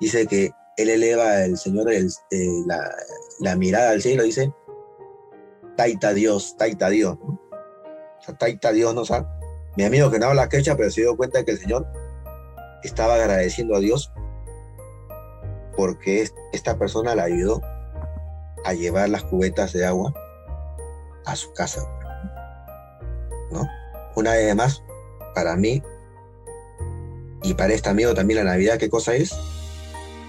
dice 0.00 0.26
que 0.26 0.50
él 0.76 0.90
eleva 0.90 1.44
el 1.44 1.56
Señor 1.56 1.92
eh, 1.92 2.04
la, 2.66 2.94
la, 3.40 3.56
mirada 3.56 3.90
al 3.90 4.02
cielo, 4.02 4.24
dice, 4.24 4.52
Taita 5.76 6.12
Dios, 6.12 6.56
Taita 6.56 6.90
Dios, 6.90 7.18
¿no? 7.20 7.40
O 8.18 8.22
sea, 8.24 8.36
Taita 8.36 8.72
Dios 8.72 8.94
nos 8.94 9.10
ha 9.10 9.28
mi 9.76 9.84
amigo 9.84 10.10
que 10.10 10.18
no 10.18 10.26
habla 10.26 10.48
quecha, 10.48 10.76
pero 10.76 10.90
se 10.90 11.02
dio 11.02 11.16
cuenta 11.16 11.38
de 11.38 11.44
que 11.44 11.50
el 11.52 11.58
Señor 11.58 11.86
estaba 12.82 13.14
agradeciendo 13.14 13.74
a 13.74 13.80
Dios 13.80 14.12
porque 15.76 16.28
esta 16.52 16.78
persona 16.78 17.14
le 17.14 17.22
ayudó 17.22 17.60
a 18.64 18.72
llevar 18.72 19.08
las 19.08 19.24
cubetas 19.24 19.72
de 19.72 19.84
agua 19.84 20.14
a 21.26 21.36
su 21.36 21.52
casa. 21.52 21.82
¿No? 23.50 23.68
Una 24.14 24.32
vez 24.32 24.54
más, 24.54 24.82
para 25.34 25.56
mí 25.56 25.82
y 27.42 27.54
para 27.54 27.74
este 27.74 27.88
amigo 27.88 28.14
también 28.14 28.44
la 28.44 28.52
Navidad, 28.52 28.78
¿qué 28.78 28.88
cosa 28.88 29.14
es? 29.14 29.36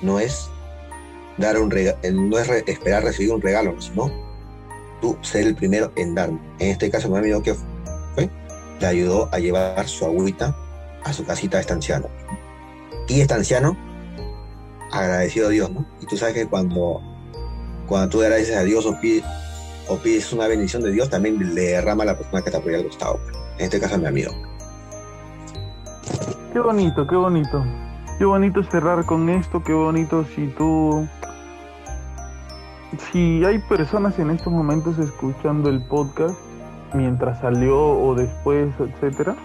No 0.01 0.19
es 0.19 0.49
dar 1.37 1.59
un 1.59 1.71
regalo, 1.71 1.97
no 2.11 2.39
es 2.39 2.49
esperar 2.49 3.03
recibir 3.03 3.33
un 3.33 3.41
regalo, 3.41 3.79
sino 3.79 4.11
tú 5.01 5.17
ser 5.21 5.45
el 5.45 5.55
primero 5.55 5.91
en 5.95 6.15
dar. 6.15 6.29
En 6.29 6.69
este 6.71 6.89
caso, 6.89 7.09
mi 7.09 7.17
amigo, 7.17 7.41
¿qué 7.41 7.53
fue? 7.53 7.74
Le 8.79 8.87
ayudó 8.87 9.29
a 9.31 9.39
llevar 9.39 9.87
su 9.87 10.05
agüita 10.05 10.55
a 11.03 11.13
su 11.13 11.25
casita 11.25 11.57
de 11.57 11.61
este 11.61 11.73
anciano. 11.73 12.07
Y 13.07 13.21
este 13.21 13.33
anciano, 13.33 13.77
agradecido 14.91 15.47
a 15.47 15.51
Dios, 15.51 15.71
¿no? 15.71 15.85
Y 16.01 16.07
tú 16.07 16.17
sabes 16.17 16.33
que 16.33 16.47
cuando, 16.47 17.01
cuando 17.87 18.09
tú 18.09 18.21
agradeces 18.21 18.57
a 18.57 18.63
Dios 18.63 18.85
o 18.85 18.99
pides, 18.99 19.23
o 19.87 19.97
pides 19.97 20.33
una 20.33 20.47
bendición 20.47 20.81
de 20.81 20.91
Dios, 20.91 21.09
también 21.09 21.53
le 21.53 21.61
derrama 21.61 22.03
a 22.03 22.07
la 22.07 22.17
persona 22.17 22.41
que 22.41 22.49
te 22.49 22.57
apoya 22.57 22.77
al 22.77 22.85
costado. 22.85 23.19
En 23.57 23.65
este 23.65 23.79
caso 23.79 23.95
a 23.95 23.97
mi 23.99 24.07
amigo. 24.07 24.31
Qué 26.51 26.59
bonito, 26.59 27.05
qué 27.05 27.15
bonito. 27.15 27.63
Qué 28.17 28.25
bonito 28.25 28.63
cerrar 28.63 29.05
con 29.05 29.29
esto, 29.29 29.63
qué 29.63 29.73
bonito 29.73 30.25
si 30.35 30.47
tú... 30.47 31.07
Si 33.11 33.43
hay 33.43 33.59
personas 33.59 34.17
en 34.19 34.31
estos 34.31 34.53
momentos 34.53 34.97
escuchando 34.97 35.69
el 35.69 35.85
podcast 35.85 36.39
mientras 36.95 37.39
salió 37.39 37.79
o 37.79 38.15
después, 38.15 38.73
etcétera, 38.79 39.35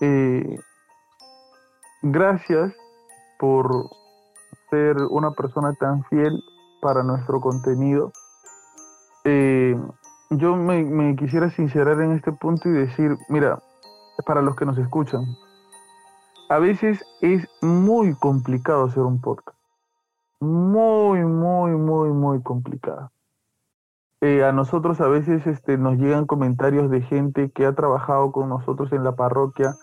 eh, 0.00 0.58
gracias 2.02 2.72
por 3.38 3.90
ser 4.70 4.96
una 5.10 5.30
persona 5.32 5.72
tan 5.74 6.04
fiel 6.04 6.42
para 6.80 7.02
nuestro 7.02 7.40
contenido. 7.40 8.12
Eh, 9.24 9.76
yo 10.30 10.56
me, 10.56 10.84
me 10.84 11.16
quisiera 11.16 11.50
sincerar 11.50 12.00
en 12.00 12.12
este 12.12 12.32
punto 12.32 12.68
y 12.68 12.72
decir, 12.72 13.16
mira, 13.28 13.62
para 14.26 14.42
los 14.42 14.56
que 14.56 14.66
nos 14.66 14.78
escuchan, 14.78 15.24
a 16.48 16.58
veces 16.58 17.04
es 17.20 17.46
muy 17.62 18.14
complicado 18.14 18.86
hacer 18.86 19.02
un 19.02 19.20
podcast. 19.20 19.56
Muy, 20.40 21.20
muy, 21.24 21.72
muy, 21.72 22.10
muy 22.10 22.42
complicado. 22.42 23.10
Eh, 24.20 24.42
a 24.42 24.50
nosotros 24.50 25.00
a 25.00 25.06
veces 25.06 25.46
este, 25.46 25.78
nos 25.78 25.96
llegan 25.96 26.26
comentarios 26.26 26.90
de 26.90 27.02
gente 27.02 27.52
que 27.52 27.66
ha 27.66 27.74
trabajado 27.76 28.32
con 28.32 28.48
nosotros 28.48 28.92
en 28.92 29.04
la 29.04 29.14
parroquia 29.14 29.76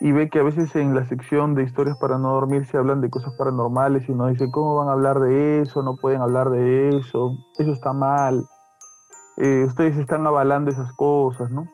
y 0.00 0.12
ve 0.12 0.28
que 0.28 0.40
a 0.40 0.42
veces 0.42 0.76
en 0.76 0.94
la 0.94 1.06
sección 1.06 1.54
de 1.54 1.62
historias 1.62 1.96
para 1.96 2.18
no 2.18 2.34
dormir 2.34 2.66
se 2.66 2.76
hablan 2.76 3.00
de 3.00 3.08
cosas 3.08 3.32
paranormales 3.38 4.06
y 4.10 4.14
nos 4.14 4.30
dice, 4.30 4.50
¿cómo 4.50 4.76
van 4.76 4.88
a 4.88 4.92
hablar 4.92 5.20
de 5.20 5.62
eso? 5.62 5.82
No 5.82 5.96
pueden 5.96 6.20
hablar 6.20 6.50
de 6.50 6.98
eso, 6.98 7.32
eso 7.58 7.72
está 7.72 7.94
mal. 7.94 8.44
Eh, 9.38 9.64
ustedes 9.66 9.96
están 9.96 10.26
avalando 10.26 10.70
esas 10.70 10.92
cosas, 10.92 11.50
¿no? 11.50 11.66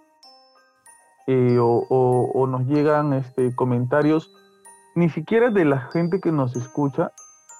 Eh, 1.26 1.58
o, 1.58 2.46
nos 2.46 2.66
llegan 2.66 3.12
este, 3.14 3.56
comentarios 3.56 4.32
ni 4.94 5.08
siquiera 5.08 5.50
de 5.50 5.64
la 5.64 5.80
gente 5.90 6.20
que 6.20 6.30
nos 6.30 6.54
escucha, 6.54 7.10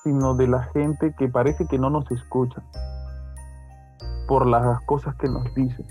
sino 0.05 0.35
de 0.35 0.47
la 0.47 0.63
gente 0.65 1.13
que 1.19 1.29
parece 1.29 1.67
que 1.67 1.79
no 1.79 1.91
nos 1.91 2.09
escucha 2.13 2.63
por 4.27 4.47
las 4.47 4.81
cosas 4.83 5.15
que 5.17 5.29
nos 5.29 5.53
dicen. 5.55 5.87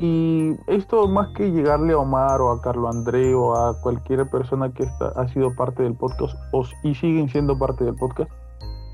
Y 0.00 0.54
esto 0.68 1.08
más 1.08 1.28
que 1.34 1.50
llegarle 1.50 1.92
a 1.92 1.98
Omar 1.98 2.40
o 2.40 2.52
a 2.52 2.60
Carlo 2.60 2.88
André 2.88 3.34
o 3.34 3.56
a 3.56 3.80
cualquier 3.80 4.28
persona 4.30 4.72
que 4.72 4.84
está, 4.84 5.08
ha 5.08 5.26
sido 5.28 5.54
parte 5.56 5.82
del 5.82 5.94
podcast 5.94 6.36
y 6.84 6.94
siguen 6.94 7.28
siendo 7.28 7.58
parte 7.58 7.84
del 7.84 7.96
podcast, 7.96 8.30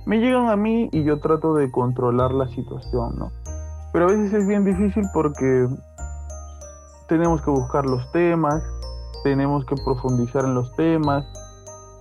me 0.07 0.19
llegan 0.19 0.49
a 0.49 0.57
mí 0.57 0.89
y 0.93 1.05
yo 1.05 1.21
trato 1.21 1.55
de 1.55 1.71
controlar 1.71 2.33
la 2.33 2.49
situación, 2.49 3.17
¿no? 3.19 3.33
Pero 3.93 4.07
a 4.07 4.09
veces 4.09 4.33
es 4.33 4.47
bien 4.47 4.65
difícil 4.65 5.05
porque 5.13 5.69
tenemos 7.07 7.43
que 7.43 7.51
buscar 7.51 7.85
los 7.85 8.11
temas, 8.13 8.63
tenemos 9.25 9.65
que 9.67 9.77
profundizar 9.85 10.45
en 10.45 10.55
los 10.55 10.75
temas. 10.75 11.25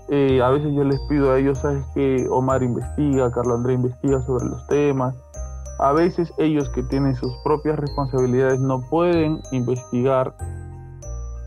Eh, 0.10 0.42
a 0.42 0.50
veces 0.50 0.74
yo 0.74 0.84
les 0.84 1.00
pido 1.08 1.32
a 1.32 1.40
ellos, 1.40 1.60
sabes 1.60 1.86
que 1.94 2.26
Omar 2.30 2.64
investiga, 2.64 3.32
Carlo 3.32 3.56
André 3.56 3.74
investiga 3.74 4.22
sobre 4.22 4.46
los 4.46 4.66
temas 4.68 5.16
a 5.80 5.92
veces 5.92 6.34
ellos 6.38 6.70
que 6.70 6.84
tienen 6.84 7.16
sus 7.16 7.34
propias 7.44 7.80
responsabilidades 7.80 8.60
no 8.60 8.82
pueden 8.90 9.42
investigar 9.52 10.34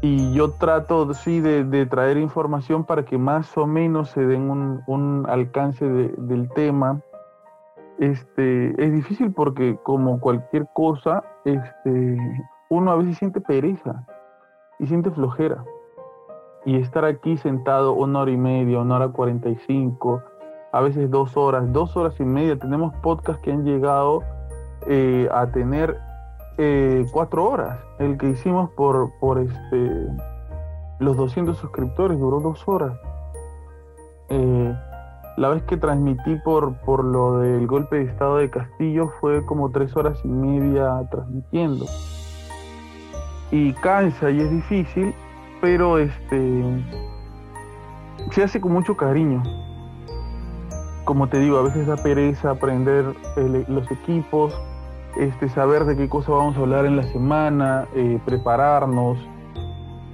y 0.03 0.33
yo 0.35 0.53
trato 0.53 1.13
sí 1.15 1.41
de, 1.41 1.87
traer 1.87 2.19
información 2.19 2.85
para 2.85 3.05
que 3.05 3.17
más 3.19 3.57
o 3.57 3.67
menos 3.67 4.11
se 4.11 4.25
den 4.25 4.51
un, 4.87 5.27
alcance 5.29 5.85
del 5.85 6.49
tema. 6.55 7.01
Este, 7.99 8.81
es 8.83 8.93
difícil 8.93 9.33
porque 9.33 9.79
como 9.83 10.21
cualquier 10.21 10.69
cosa, 10.75 11.25
este, 11.45 12.19
uno 12.69 12.91
a 12.91 12.97
veces 12.97 13.17
siente 13.17 13.41
pereza 13.41 14.07
y 14.79 14.87
siente 14.87 15.11
flojera. 15.11 15.65
Y 16.67 16.77
estar 16.77 17.05
aquí 17.05 17.37
sentado 17.37 17.93
una 17.95 18.21
hora 18.21 18.31
y 18.31 18.37
media, 18.37 18.81
una 18.81 18.97
hora 18.97 19.09
cuarenta 19.09 19.49
y 19.49 19.57
cinco, 19.67 20.23
a 20.77 20.81
veces 20.83 21.11
dos 21.11 21.39
horas, 21.39 21.73
dos 21.73 21.97
horas 21.97 22.21
y 22.21 22.25
media. 22.25 22.59
Tenemos 22.59 22.95
podcasts 22.97 23.41
que 23.43 23.51
han 23.51 23.65
llegado 23.65 24.23
eh, 24.87 25.27
a 25.33 25.47
tener 25.47 25.99
eh, 26.59 27.07
cuatro 27.13 27.49
horas. 27.49 27.79
El 27.99 28.19
que 28.19 28.29
hicimos 28.29 28.69
por, 28.73 29.11
por 29.19 29.39
este, 29.39 30.07
los 30.99 31.17
200 31.17 31.57
suscriptores 31.57 32.19
duró 32.19 32.41
dos 32.41 32.63
horas. 32.69 32.93
Eh, 34.29 34.77
la 35.39 35.49
vez 35.49 35.63
que 35.63 35.79
transmití 35.79 36.37
por, 36.45 36.75
por 36.81 37.05
lo 37.05 37.39
del 37.39 37.67
golpe 37.67 37.97
de 37.97 38.03
estado 38.03 38.37
de 38.37 38.51
Castillo 38.51 39.11
fue 39.19 39.47
como 39.47 39.71
tres 39.71 39.97
horas 39.97 40.19
y 40.25 40.29
media 40.29 41.09
transmitiendo. 41.11 41.87
Y 43.51 43.73
cansa 43.73 44.31
y 44.31 44.43
es 44.43 44.51
difícil, 44.51 45.15
pero 45.63 45.97
este 45.97 46.63
se 48.31 48.43
hace 48.43 48.61
con 48.61 48.73
mucho 48.73 48.95
cariño 48.95 49.43
como 51.07 51.29
te 51.29 51.39
digo, 51.39 51.57
a 51.57 51.63
veces 51.63 51.87
da 51.87 51.97
pereza 51.97 52.51
aprender 52.51 53.15
los 53.69 53.91
equipos, 53.93 54.53
este, 55.17 55.49
saber 55.49 55.85
de 55.85 55.97
qué 55.97 56.09
cosa 56.09 56.33
vamos 56.33 56.57
a 56.57 56.61
hablar 56.61 56.85
en 56.85 56.97
la 56.97 57.05
semana, 57.05 57.87
eh, 57.95 58.21
prepararnos, 58.27 59.17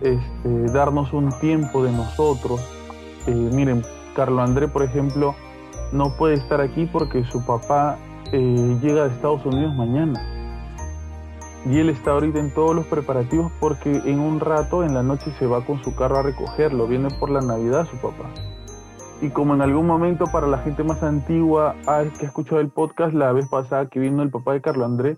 este, 0.03 0.73
darnos 0.73 1.13
un 1.15 1.31
tiempo 1.41 1.83
de 1.83 1.93
nosotros. 1.93 2.61
Eh, 3.27 3.33
miren, 3.33 3.83
Carlo 4.15 4.43
André, 4.43 4.69
por 4.69 4.83
ejemplo, 4.83 5.35
no 5.93 6.15
puede 6.19 6.35
estar 6.35 6.61
aquí 6.61 6.85
porque 6.85 7.25
su 7.25 7.45
papá 7.45 7.97
eh, 8.31 8.79
llega 8.83 9.09
de 9.09 9.15
Estados 9.15 9.47
Unidos 9.47 9.75
mañana. 9.75 10.21
Y 11.65 11.79
él 11.79 11.89
está 11.89 12.11
ahorita 12.11 12.39
en 12.39 12.53
todos 12.53 12.77
los 12.77 12.87
preparativos 12.87 13.51
porque 13.61 14.03
en 14.05 14.21
un 14.21 14.41
rato, 14.41 14.85
en 14.85 14.93
la 14.93 15.03
noche, 15.03 15.33
se 15.39 15.47
va 15.47 15.65
con 15.65 15.83
su 15.83 15.95
carro 15.97 16.19
a 16.19 16.23
recogerlo. 16.23 16.87
Viene 16.87 17.09
por 17.19 17.31
la 17.31 17.41
Navidad 17.41 17.87
su 17.91 17.97
papá. 17.97 18.29
Y 19.23 19.31
como 19.31 19.55
en 19.55 19.63
algún 19.63 19.87
momento 19.87 20.25
para 20.27 20.49
la 20.49 20.59
gente 20.59 20.83
más 20.83 21.01
antigua 21.05 21.77
ah, 21.87 22.03
que 22.19 22.27
ha 22.27 22.29
escuchado 22.29 22.61
el 22.61 22.71
podcast 22.71 23.15
la 23.15 23.31
vez 23.33 23.49
pasada 23.49 23.89
que 23.89 24.01
vino 24.01 24.21
el 24.21 24.31
papá 24.31 24.53
de 24.53 24.61
Carlos 24.61 24.85
Andrés, 24.85 25.17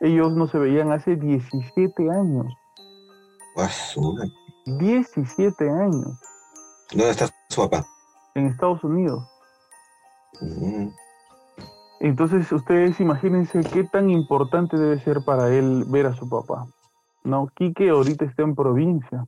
ellos 0.00 0.32
no 0.32 0.48
se 0.48 0.58
veían 0.58 0.90
hace 0.90 1.16
17 1.16 2.10
años. 2.10 2.46
17 4.64 5.68
años. 5.68 6.18
¿Dónde 6.92 7.10
está 7.10 7.28
su 7.50 7.60
papá? 7.68 7.84
En 8.34 8.46
Estados 8.46 8.82
Unidos. 8.84 9.22
Mm. 10.40 10.88
Entonces 12.00 12.50
ustedes 12.50 12.98
imagínense 13.00 13.60
qué 13.60 13.84
tan 13.84 14.08
importante 14.08 14.78
debe 14.78 14.98
ser 15.00 15.18
para 15.26 15.50
él 15.50 15.84
ver 15.88 16.06
a 16.06 16.14
su 16.14 16.26
papá. 16.26 16.66
No, 17.22 17.48
Quique 17.54 17.90
ahorita 17.90 18.24
está 18.24 18.44
en 18.44 18.54
provincia 18.54 19.26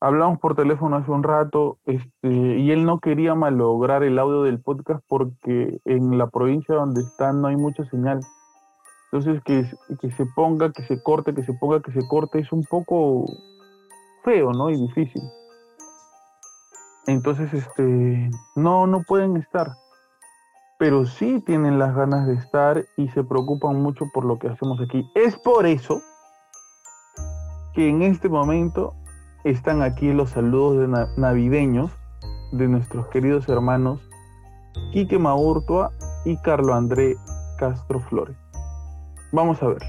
hablamos 0.00 0.38
por 0.38 0.54
teléfono 0.54 0.96
hace 0.96 1.10
un 1.10 1.22
rato 1.22 1.78
este, 1.86 2.28
y 2.28 2.70
él 2.70 2.84
no 2.84 3.00
quería 3.00 3.34
malograr 3.34 4.02
el 4.02 4.18
audio 4.18 4.42
del 4.42 4.60
podcast 4.60 5.02
porque 5.08 5.80
en 5.84 6.18
la 6.18 6.28
provincia 6.28 6.74
donde 6.74 7.02
está 7.02 7.32
no 7.32 7.48
hay 7.48 7.56
mucha 7.56 7.84
señal. 7.90 8.20
Entonces 9.10 9.42
que, 9.44 9.70
que 10.00 10.10
se 10.10 10.26
ponga, 10.34 10.72
que 10.72 10.82
se 10.82 11.02
corte, 11.02 11.34
que 11.34 11.44
se 11.44 11.52
ponga, 11.54 11.80
que 11.80 11.92
se 11.92 12.06
corte 12.08 12.40
es 12.40 12.52
un 12.52 12.64
poco 12.64 13.24
feo, 14.24 14.52
¿no? 14.52 14.70
Y 14.70 14.76
difícil. 14.76 15.22
Entonces, 17.06 17.54
este, 17.54 18.30
no, 18.56 18.86
no 18.86 19.02
pueden 19.02 19.36
estar. 19.36 19.76
Pero 20.78 21.06
sí 21.06 21.40
tienen 21.46 21.78
las 21.78 21.94
ganas 21.94 22.26
de 22.26 22.34
estar 22.34 22.84
y 22.96 23.08
se 23.10 23.24
preocupan 23.24 23.80
mucho 23.80 24.06
por 24.12 24.24
lo 24.24 24.38
que 24.38 24.48
hacemos 24.48 24.80
aquí. 24.80 25.08
Es 25.14 25.36
por 25.38 25.64
eso 25.64 26.02
que 27.72 27.88
en 27.88 28.02
este 28.02 28.28
momento 28.28 28.94
están 29.50 29.82
aquí 29.82 30.12
los 30.12 30.30
saludos 30.30 30.88
navideños 31.16 31.92
de 32.50 32.66
nuestros 32.66 33.06
queridos 33.08 33.48
hermanos 33.48 34.00
Quique 34.92 35.18
Maurtua 35.18 35.92
y 36.24 36.36
Carlo 36.38 36.74
André 36.74 37.16
Castro 37.56 38.00
Flores. 38.00 38.36
Vamos 39.32 39.62
a 39.62 39.68
ver. 39.68 39.82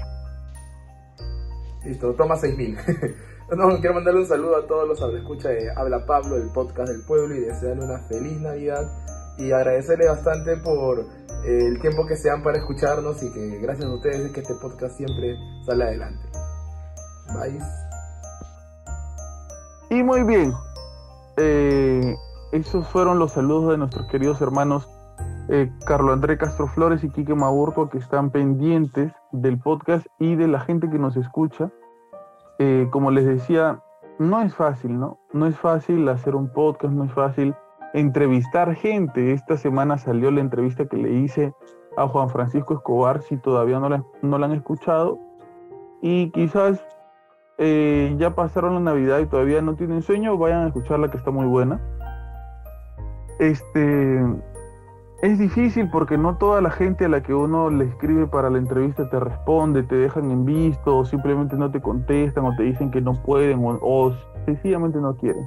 Listo, 1.84 2.14
toma 2.14 2.36
6000. 2.36 2.76
no, 3.56 3.80
quiero 3.80 3.94
mandarle 3.94 4.20
un 4.20 4.26
saludo 4.26 4.56
a 4.56 4.66
todos 4.66 4.86
los 4.86 5.14
escucha 5.14 5.48
de 5.48 5.70
Habla 5.74 6.06
Pablo, 6.06 6.36
el 6.36 6.50
podcast 6.50 6.90
del 6.90 7.02
pueblo, 7.02 7.34
y 7.34 7.40
desearle 7.40 7.84
una 7.84 7.98
feliz 8.08 8.40
Navidad 8.40 8.84
y 9.38 9.50
agradecerle 9.52 10.08
bastante 10.08 10.56
por 10.58 11.00
eh, 11.00 11.66
el 11.66 11.80
tiempo 11.80 12.06
que 12.06 12.16
se 12.16 12.28
dan 12.28 12.42
para 12.42 12.58
escucharnos 12.58 13.22
y 13.22 13.32
que 13.32 13.58
gracias 13.58 13.86
a 13.86 13.94
ustedes 13.94 14.20
es 14.20 14.32
que 14.32 14.40
este 14.40 14.54
podcast 14.54 14.96
siempre 14.96 15.36
sale 15.66 15.84
adelante. 15.84 16.28
Bye. 17.34 17.87
Y 19.90 20.02
muy 20.02 20.22
bien, 20.22 20.52
eh, 21.38 22.14
esos 22.52 22.86
fueron 22.88 23.18
los 23.18 23.32
saludos 23.32 23.70
de 23.70 23.78
nuestros 23.78 24.06
queridos 24.08 24.40
hermanos 24.42 24.88
eh, 25.50 25.72
Carlos 25.86 26.12
André 26.12 26.36
Castro 26.36 26.66
Flores 26.66 27.02
y 27.04 27.08
Quique 27.08 27.34
Maburto 27.34 27.88
que 27.88 27.96
están 27.96 28.30
pendientes 28.30 29.12
del 29.32 29.58
podcast 29.58 30.06
y 30.18 30.34
de 30.34 30.46
la 30.46 30.60
gente 30.60 30.90
que 30.90 30.98
nos 30.98 31.16
escucha. 31.16 31.70
Eh, 32.58 32.88
como 32.90 33.10
les 33.10 33.24
decía, 33.24 33.82
no 34.18 34.42
es 34.42 34.54
fácil, 34.54 34.98
¿no? 34.98 35.18
No 35.32 35.46
es 35.46 35.56
fácil 35.56 36.06
hacer 36.10 36.34
un 36.34 36.52
podcast, 36.52 36.92
no 36.92 37.04
es 37.04 37.12
fácil 37.12 37.54
entrevistar 37.94 38.74
gente. 38.74 39.32
Esta 39.32 39.56
semana 39.56 39.96
salió 39.96 40.30
la 40.30 40.40
entrevista 40.40 40.86
que 40.86 40.98
le 40.98 41.12
hice 41.14 41.54
a 41.96 42.06
Juan 42.08 42.28
Francisco 42.28 42.74
Escobar 42.74 43.22
si 43.22 43.38
todavía 43.38 43.80
no 43.80 43.88
la, 43.88 44.04
no 44.20 44.36
la 44.36 44.46
han 44.46 44.52
escuchado. 44.52 45.18
Y 46.02 46.30
quizás 46.32 46.84
eh, 47.58 48.14
ya 48.18 48.34
pasaron 48.34 48.74
la 48.74 48.80
Navidad 48.80 49.18
y 49.18 49.26
todavía 49.26 49.60
no 49.60 49.74
tienen 49.74 50.02
sueño, 50.02 50.38
vayan 50.38 50.62
a 50.62 50.66
escucharla 50.68 51.10
que 51.10 51.16
está 51.16 51.30
muy 51.30 51.46
buena. 51.46 51.80
Este 53.38 54.24
es 55.22 55.38
difícil 55.38 55.90
porque 55.90 56.16
no 56.16 56.36
toda 56.36 56.60
la 56.60 56.70
gente 56.70 57.04
a 57.04 57.08
la 57.08 57.22
que 57.22 57.34
uno 57.34 57.70
le 57.70 57.84
escribe 57.84 58.28
para 58.28 58.50
la 58.50 58.58
entrevista 58.58 59.10
te 59.10 59.18
responde, 59.18 59.82
te 59.82 59.96
dejan 59.96 60.30
en 60.30 60.44
visto, 60.44 60.98
o 60.98 61.04
simplemente 61.04 61.56
no 61.56 61.70
te 61.70 61.80
contestan, 61.80 62.44
o 62.46 62.54
te 62.56 62.62
dicen 62.62 62.90
que 62.92 63.00
no 63.00 63.14
pueden, 63.22 63.64
o, 63.64 63.78
o 63.82 64.12
sencillamente 64.44 65.00
no 65.00 65.16
quieren. 65.16 65.44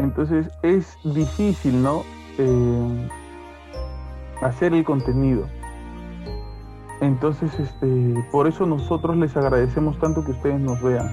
Entonces 0.00 0.50
es 0.62 0.98
difícil, 1.04 1.82
¿no? 1.82 2.02
Eh, 2.38 3.08
hacer 4.42 4.74
el 4.74 4.84
contenido. 4.84 5.46
Entonces, 7.00 7.52
este, 7.58 8.24
por 8.30 8.46
eso 8.46 8.64
nosotros 8.64 9.16
les 9.16 9.36
agradecemos 9.36 9.98
tanto 9.98 10.24
que 10.24 10.30
ustedes 10.30 10.58
nos 10.60 10.80
vean, 10.80 11.10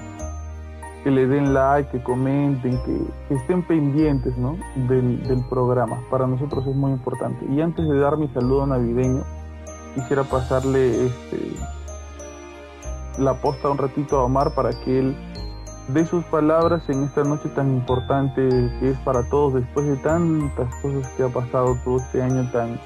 que 1.02 1.10
le 1.10 1.26
den 1.26 1.52
like, 1.52 1.90
que 1.90 2.02
comenten, 2.02 2.80
que, 2.84 3.34
estén 3.34 3.62
pendientes 3.62 4.36
¿no? 4.38 4.56
del, 4.88 5.44
programa. 5.50 6.00
Para 6.10 6.26
nosotros 6.26 6.66
es 6.66 6.74
muy 6.74 6.92
importante. 6.92 7.44
Y 7.50 7.60
antes 7.60 7.86
de 7.86 7.98
dar 7.98 8.16
mi 8.16 8.28
saludo 8.28 8.66
navideño, 8.66 9.24
quisiera 9.94 10.24
pasarle 10.24 11.06
este, 11.06 11.52
la 13.18 13.34
posta 13.34 13.68
un 13.68 13.76
ratito 13.76 14.18
a 14.18 14.24
Omar 14.24 14.54
para 14.54 14.70
que 14.70 15.00
él 15.00 15.16
dé 15.88 16.06
sus 16.06 16.24
palabras 16.24 16.88
en 16.88 17.04
esta 17.04 17.24
noche 17.24 17.50
tan 17.50 17.70
importante 17.74 18.40
que 18.80 18.90
es 18.90 18.98
para 19.00 19.28
todos 19.28 19.52
después 19.52 19.86
de 19.86 19.96
tantas 19.96 20.74
cosas 20.76 21.06
que 21.10 21.24
ha 21.24 21.28
pasado 21.28 21.76
todo 21.84 21.98
este 21.98 22.22
año 22.22 22.50
tan, 22.50 22.80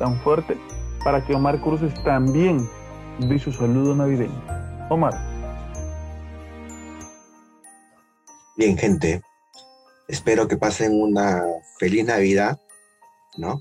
tan 0.00 0.16
fuerte 0.16 0.58
para 1.04 1.24
que 1.24 1.34
Omar 1.34 1.60
Cruces 1.60 1.92
también 2.02 2.68
dé 3.20 3.38
su 3.38 3.52
saludo 3.52 3.94
navideño. 3.94 4.42
Omar. 4.88 5.12
Bien, 8.56 8.76
gente. 8.76 9.20
Espero 10.08 10.48
que 10.48 10.56
pasen 10.56 11.00
una 11.00 11.42
feliz 11.78 12.04
Navidad, 12.06 12.58
¿no? 13.36 13.60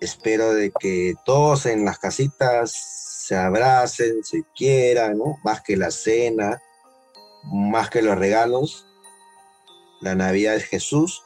Espero 0.00 0.52
de 0.54 0.72
que 0.78 1.14
todos 1.24 1.66
en 1.66 1.84
las 1.84 1.98
casitas 1.98 2.72
se 2.72 3.36
abracen, 3.36 4.24
se 4.24 4.44
quieran, 4.54 5.18
¿no? 5.18 5.38
Más 5.44 5.60
que 5.62 5.76
la 5.76 5.90
cena, 5.90 6.60
más 7.44 7.90
que 7.90 8.02
los 8.02 8.18
regalos. 8.18 8.86
La 10.00 10.14
Navidad 10.14 10.56
es 10.56 10.64
Jesús 10.64 11.22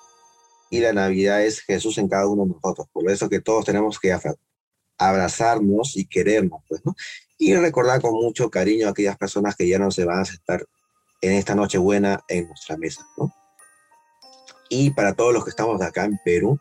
y 0.71 0.81
la 0.81 0.93
Navidad 0.93 1.43
es 1.43 1.61
Jesús 1.61 1.97
en 1.99 2.09
cada 2.09 2.27
uno 2.27 2.45
de 2.45 2.53
nosotros. 2.55 2.87
Por 2.93 3.11
eso 3.11 3.29
que 3.29 3.41
todos 3.41 3.65
tenemos 3.65 3.99
que 3.99 4.13
abrazarnos 4.99 5.97
y 5.97 6.07
querernos, 6.07 6.63
pues, 6.69 6.85
¿no? 6.85 6.95
Y 7.39 7.55
recordar 7.55 8.01
con 8.01 8.13
mucho 8.13 8.51
cariño 8.51 8.87
a 8.87 8.91
aquellas 8.91 9.17
personas 9.17 9.57
que 9.57 9.69
ya 9.69 9.79
no 9.79 9.91
se 9.91 10.05
van 10.05 10.19
a 10.19 10.23
aceptar 10.23 10.67
en 11.21 11.33
esta 11.33 11.55
noche 11.55 11.79
buena 11.79 12.25
en 12.29 12.49
nuestra 12.49 12.77
mesa, 12.77 13.07
¿no? 13.17 13.33
Y 14.69 14.91
para 14.91 15.15
todos 15.15 15.33
los 15.33 15.45
que 15.45 15.51
estamos 15.51 15.81
acá 15.81 16.05
en 16.05 16.19
Perú, 16.25 16.59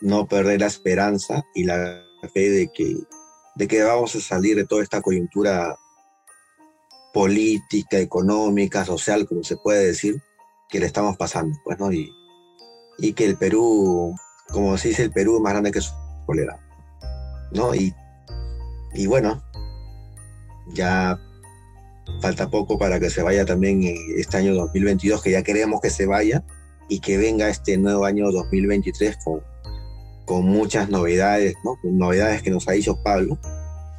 no 0.00 0.26
perder 0.26 0.60
la 0.60 0.66
esperanza 0.66 1.44
y 1.54 1.64
la 1.64 2.02
fe 2.32 2.50
de 2.50 2.70
que, 2.72 2.96
de 3.54 3.68
que 3.68 3.82
vamos 3.82 4.14
a 4.16 4.20
salir 4.20 4.56
de 4.56 4.66
toda 4.66 4.82
esta 4.82 5.00
coyuntura 5.00 5.76
política, 7.12 7.98
económica, 7.98 8.84
social, 8.84 9.26
como 9.26 9.44
se 9.44 9.56
puede 9.56 9.86
decir, 9.86 10.20
que 10.68 10.80
le 10.80 10.86
estamos 10.86 11.16
pasando, 11.16 11.56
pues, 11.64 11.78
¿no? 11.78 11.92
Y, 11.92 12.10
y 12.98 13.12
que 13.12 13.24
el 13.24 13.38
Perú, 13.38 14.14
como 14.48 14.76
se 14.76 14.88
dice, 14.88 15.04
el 15.04 15.12
Perú 15.12 15.36
es 15.36 15.42
más 15.42 15.52
grande 15.52 15.70
que 15.70 15.80
su 15.80 15.92
cólera. 16.26 16.58
¿No? 17.54 17.74
Y, 17.74 17.94
bueno, 19.06 19.42
ya 20.74 21.18
falta 22.20 22.50
poco 22.50 22.78
para 22.78 23.00
que 23.00 23.10
se 23.10 23.22
vaya 23.22 23.44
también 23.44 23.82
este 24.16 24.36
año 24.36 24.54
2022, 24.54 25.22
que 25.22 25.30
ya 25.30 25.42
queremos 25.42 25.80
que 25.80 25.90
se 25.90 26.06
vaya 26.06 26.44
y 26.88 27.00
que 27.00 27.16
venga 27.16 27.48
este 27.48 27.78
nuevo 27.78 28.04
año 28.04 28.30
2023 28.30 29.18
con, 29.24 29.40
con 30.26 30.44
muchas 30.44 30.90
novedades, 30.90 31.54
¿no? 31.64 31.78
novedades 31.82 32.42
que 32.42 32.50
nos 32.50 32.68
ha 32.68 32.72
dicho 32.72 33.02
Pablo, 33.02 33.38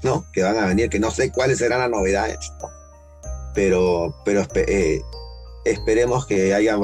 ¿no? 0.03 0.25
Que 0.33 0.43
van 0.43 0.57
a 0.57 0.67
venir, 0.67 0.89
que 0.89 0.99
no 0.99 1.11
sé 1.11 1.31
cuáles 1.31 1.57
serán 1.57 1.79
las 1.79 1.89
novedades, 1.89 2.37
pero, 3.53 4.15
pero 4.23 4.45
eh, 4.55 5.01
esperemos 5.65 6.25
que 6.27 6.53
haya 6.53 6.77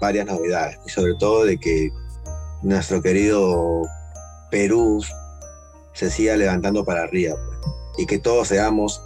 varias 0.00 0.26
novedades 0.26 0.78
y 0.86 0.90
sobre 0.90 1.14
todo 1.18 1.44
de 1.44 1.58
que 1.58 1.90
nuestro 2.62 3.00
querido 3.00 3.82
Perú 4.50 5.02
se 5.96 6.10
siga 6.10 6.36
levantando 6.36 6.84
para 6.84 7.02
arriba 7.02 7.34
pues. 7.34 7.58
y 7.98 8.06
que 8.06 8.18
todos 8.18 8.48
seamos 8.48 9.02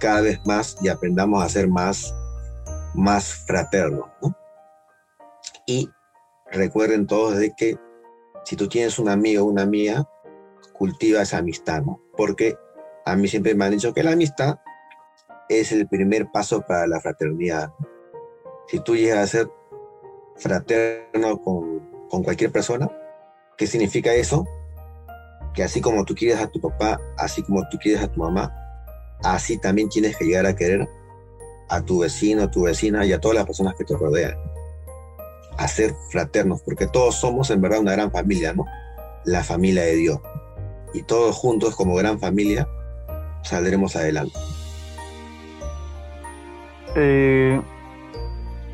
cada 0.00 0.22
vez 0.22 0.40
más 0.44 0.76
y 0.82 0.88
aprendamos 0.88 1.42
a 1.42 1.48
ser 1.48 1.68
más, 1.68 2.14
más 2.94 3.32
fraternos. 3.46 4.06
Y 5.66 5.88
recuerden 6.50 7.06
todos 7.06 7.36
de 7.38 7.54
que 7.56 7.78
si 8.44 8.56
tú 8.56 8.68
tienes 8.68 8.98
un 8.98 9.08
amigo 9.08 9.44
o 9.44 9.48
una 9.48 9.62
amiga, 9.62 10.08
cultiva 10.72 11.22
esa 11.22 11.38
amistad, 11.38 11.82
¿no? 11.82 12.00
Porque 12.16 12.56
a 13.04 13.16
mí 13.16 13.28
siempre 13.28 13.54
me 13.54 13.64
han 13.64 13.70
dicho 13.70 13.94
que 13.94 14.02
la 14.02 14.12
amistad 14.12 14.58
es 15.48 15.70
el 15.70 15.88
primer 15.88 16.30
paso 16.32 16.62
para 16.62 16.88
la 16.88 17.00
fraternidad. 17.00 17.72
Si 18.66 18.80
tú 18.80 18.96
llegas 18.96 19.18
a 19.18 19.26
ser 19.26 19.50
fraterno 20.36 21.40
con, 21.40 22.08
con 22.10 22.24
cualquier 22.24 22.50
persona, 22.50 22.90
¿qué 23.56 23.66
significa 23.66 24.12
eso? 24.12 24.44
Que 25.56 25.64
así 25.64 25.80
como 25.80 26.04
tú 26.04 26.14
quieres 26.14 26.38
a 26.38 26.46
tu 26.46 26.60
papá, 26.60 27.00
así 27.16 27.42
como 27.42 27.66
tú 27.70 27.78
quieres 27.78 28.02
a 28.02 28.08
tu 28.08 28.20
mamá, 28.20 28.54
así 29.24 29.58
también 29.58 29.88
tienes 29.88 30.14
que 30.16 30.26
llegar 30.26 30.44
a 30.44 30.54
querer 30.54 30.86
a 31.70 31.80
tu 31.80 32.00
vecino, 32.00 32.42
a 32.42 32.50
tu 32.50 32.64
vecina 32.64 33.04
y 33.06 33.12
a 33.12 33.18
todas 33.18 33.38
las 33.38 33.46
personas 33.46 33.74
que 33.74 33.84
te 33.84 33.96
rodean. 33.96 34.34
A 35.56 35.66
ser 35.66 35.94
fraternos, 36.10 36.60
porque 36.60 36.86
todos 36.86 37.16
somos 37.16 37.50
en 37.50 37.62
verdad 37.62 37.80
una 37.80 37.92
gran 37.92 38.12
familia, 38.12 38.52
¿no? 38.52 38.66
La 39.24 39.42
familia 39.42 39.82
de 39.82 39.96
Dios. 39.96 40.20
Y 40.92 41.02
todos 41.02 41.34
juntos 41.34 41.74
como 41.74 41.94
gran 41.94 42.20
familia 42.20 42.68
saldremos 43.42 43.96
adelante. 43.96 44.38
Eh, 46.96 47.60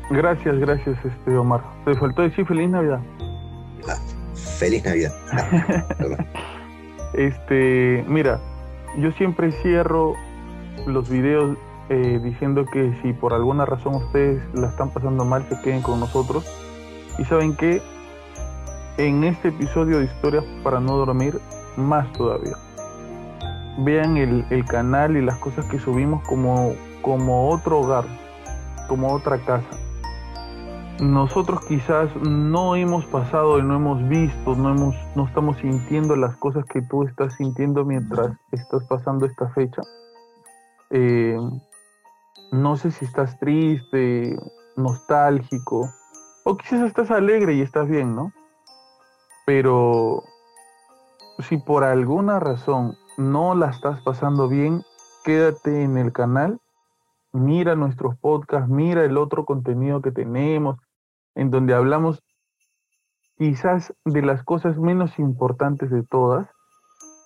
gracias, 0.09 0.59
gracias, 0.59 0.97
este 1.05 1.37
Omar. 1.37 1.63
Te 1.85 1.95
faltó 1.95 2.23
decir 2.23 2.45
feliz 2.45 2.69
Navidad. 2.69 2.99
Ah, 3.87 3.99
feliz 4.35 4.83
Navidad. 4.83 5.13
Este, 7.13 8.03
mira, 8.07 8.39
yo 8.97 9.11
siempre 9.13 9.51
cierro 9.51 10.15
los 10.87 11.09
videos 11.09 11.57
eh, 11.89 12.19
diciendo 12.23 12.65
que 12.65 12.93
si 13.01 13.13
por 13.13 13.33
alguna 13.33 13.65
razón 13.65 13.95
ustedes 13.95 14.41
la 14.53 14.67
están 14.67 14.89
pasando 14.89 15.25
mal, 15.25 15.45
se 15.49 15.59
queden 15.61 15.81
con 15.81 15.99
nosotros. 15.99 16.45
Y 17.17 17.25
saben 17.25 17.55
que 17.55 17.81
en 18.97 19.23
este 19.23 19.49
episodio 19.49 19.99
de 19.99 20.05
Historias 20.05 20.43
para 20.63 20.79
no 20.79 20.97
dormir, 20.97 21.39
más 21.77 22.11
todavía. 22.13 22.55
Vean 23.79 24.17
el, 24.17 24.45
el 24.49 24.65
canal 24.65 25.17
y 25.17 25.21
las 25.21 25.37
cosas 25.37 25.65
que 25.65 25.79
subimos 25.79 26.23
como, 26.27 26.73
como 27.01 27.49
otro 27.49 27.79
hogar, 27.79 28.05
como 28.87 29.11
otra 29.11 29.39
casa 29.39 29.69
nosotros 30.99 31.65
quizás 31.65 32.15
no 32.17 32.75
hemos 32.75 33.05
pasado 33.05 33.59
y 33.59 33.63
no 33.63 33.75
hemos 33.75 34.07
visto, 34.07 34.55
no, 34.55 34.71
hemos, 34.71 34.95
no 35.15 35.25
estamos 35.25 35.57
sintiendo 35.57 36.15
las 36.15 36.35
cosas 36.37 36.65
que 36.65 36.81
tú 36.81 37.03
estás 37.03 37.33
sintiendo 37.35 37.83
mientras 37.83 38.37
estás 38.51 38.83
pasando 38.85 39.25
esta 39.25 39.49
fecha. 39.49 39.81
Eh, 40.91 41.37
no 42.51 42.77
sé 42.77 42.91
si 42.91 43.05
estás 43.05 43.39
triste, 43.39 44.37
nostálgico, 44.75 45.89
o 46.43 46.57
quizás 46.57 46.81
estás 46.81 47.09
alegre 47.09 47.55
y 47.55 47.61
estás 47.61 47.87
bien, 47.87 48.15
¿no? 48.15 48.31
Pero 49.45 50.23
si 51.39 51.57
por 51.57 51.83
alguna 51.83 52.39
razón 52.39 52.95
no 53.17 53.55
la 53.55 53.69
estás 53.71 54.01
pasando 54.01 54.47
bien, 54.47 54.83
quédate 55.23 55.83
en 55.83 55.97
el 55.97 56.11
canal 56.13 56.59
mira 57.33 57.75
nuestros 57.75 58.17
podcasts, 58.17 58.69
mira 58.69 59.03
el 59.03 59.17
otro 59.17 59.45
contenido 59.45 60.01
que 60.01 60.11
tenemos, 60.11 60.77
en 61.35 61.49
donde 61.51 61.73
hablamos 61.73 62.23
quizás 63.37 63.93
de 64.05 64.21
las 64.21 64.43
cosas 64.43 64.77
menos 64.77 65.17
importantes 65.19 65.89
de 65.89 66.03
todas, 66.03 66.47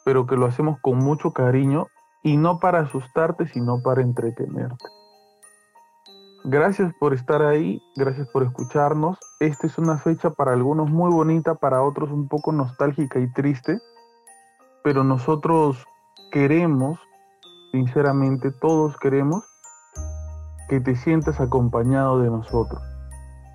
pero 0.05 0.25
que 0.25 0.37
lo 0.37 0.45
hacemos 0.45 0.79
con 0.81 0.97
mucho 0.97 1.33
cariño 1.33 1.87
y 2.23 2.37
no 2.37 2.59
para 2.59 2.79
asustarte, 2.79 3.47
sino 3.47 3.81
para 3.83 4.01
entretenerte. 4.01 4.85
Gracias 6.45 6.93
por 6.97 7.13
estar 7.13 7.41
ahí, 7.41 7.81
gracias 7.97 8.29
por 8.29 8.43
escucharnos. 8.43 9.17
Esta 9.41 9.67
es 9.67 9.77
una 9.77 9.97
fecha 9.97 10.29
para 10.29 10.53
algunos 10.53 10.89
muy 10.89 11.11
bonita, 11.11 11.55
para 11.55 11.83
otros 11.83 12.09
un 12.09 12.29
poco 12.29 12.53
nostálgica 12.53 13.19
y 13.19 13.31
triste, 13.33 13.79
pero 14.81 15.03
nosotros 15.03 15.85
queremos, 16.31 16.99
sinceramente 17.73 18.51
todos 18.51 18.95
queremos, 18.97 19.43
que 20.67 20.79
te 20.79 20.95
sientas 20.95 21.39
acompañado 21.39 22.19
de 22.19 22.29
nosotros, 22.29 22.81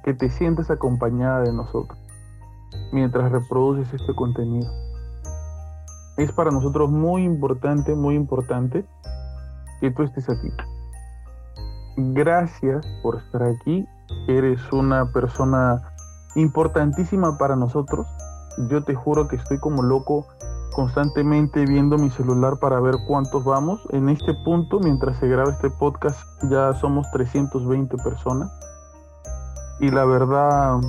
que 0.04 0.14
te 0.14 0.30
sientas 0.30 0.70
acompañada 0.70 1.40
de 1.42 1.52
nosotros 1.52 1.98
mientras 2.92 3.30
reproduces 3.30 3.92
este 3.92 4.14
contenido. 4.14 4.70
es 6.16 6.30
para 6.32 6.50
nosotros 6.50 6.90
muy 6.90 7.24
importante, 7.24 7.94
muy 7.94 8.14
importante 8.14 8.84
que 9.80 9.90
tú 9.90 10.02
estés 10.02 10.28
aquí. 10.28 10.48
Gracias 11.96 12.86
por 13.02 13.16
estar 13.16 13.42
aquí. 13.42 13.86
Eres 14.28 14.60
una 14.72 15.10
persona 15.12 15.82
importantísima 16.34 17.36
para 17.38 17.56
nosotros. 17.56 18.06
Yo 18.70 18.84
te 18.84 18.94
juro 18.94 19.28
que 19.28 19.36
estoy 19.36 19.58
como 19.58 19.82
loco 19.82 20.26
constantemente 20.72 21.64
viendo 21.64 21.98
mi 21.98 22.10
celular 22.10 22.58
para 22.58 22.80
ver 22.80 22.94
cuántos 23.06 23.44
vamos. 23.44 23.86
En 23.90 24.08
este 24.08 24.34
punto, 24.34 24.80
mientras 24.80 25.16
se 25.18 25.28
graba 25.28 25.50
este 25.50 25.70
podcast, 25.70 26.20
ya 26.50 26.72
somos 26.74 27.10
320 27.12 27.96
personas. 27.98 28.50
Y 29.80 29.90
la 29.90 30.04
verdad, 30.04 30.80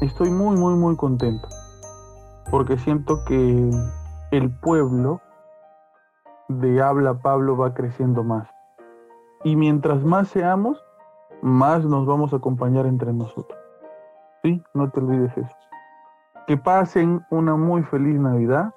estoy 0.00 0.30
muy, 0.30 0.56
muy, 0.56 0.74
muy 0.74 0.96
contento. 0.96 1.48
Porque 2.50 2.78
siento 2.78 3.24
que 3.24 3.70
el 4.30 4.50
pueblo 4.60 5.20
de 6.48 6.82
habla 6.82 7.14
Pablo 7.20 7.56
va 7.56 7.74
creciendo 7.74 8.24
más. 8.24 8.48
Y 9.44 9.56
mientras 9.56 10.02
más 10.02 10.28
seamos, 10.28 10.82
más 11.42 11.84
nos 11.84 12.06
vamos 12.06 12.32
a 12.32 12.36
acompañar 12.36 12.86
entre 12.86 13.12
nosotros. 13.12 13.58
Sí, 14.42 14.62
no 14.74 14.90
te 14.90 15.00
olvides 15.00 15.36
eso. 15.36 15.56
Que 16.46 16.56
pasen 16.56 17.24
una 17.30 17.56
muy 17.56 17.82
feliz 17.82 18.18
Navidad. 18.18 18.74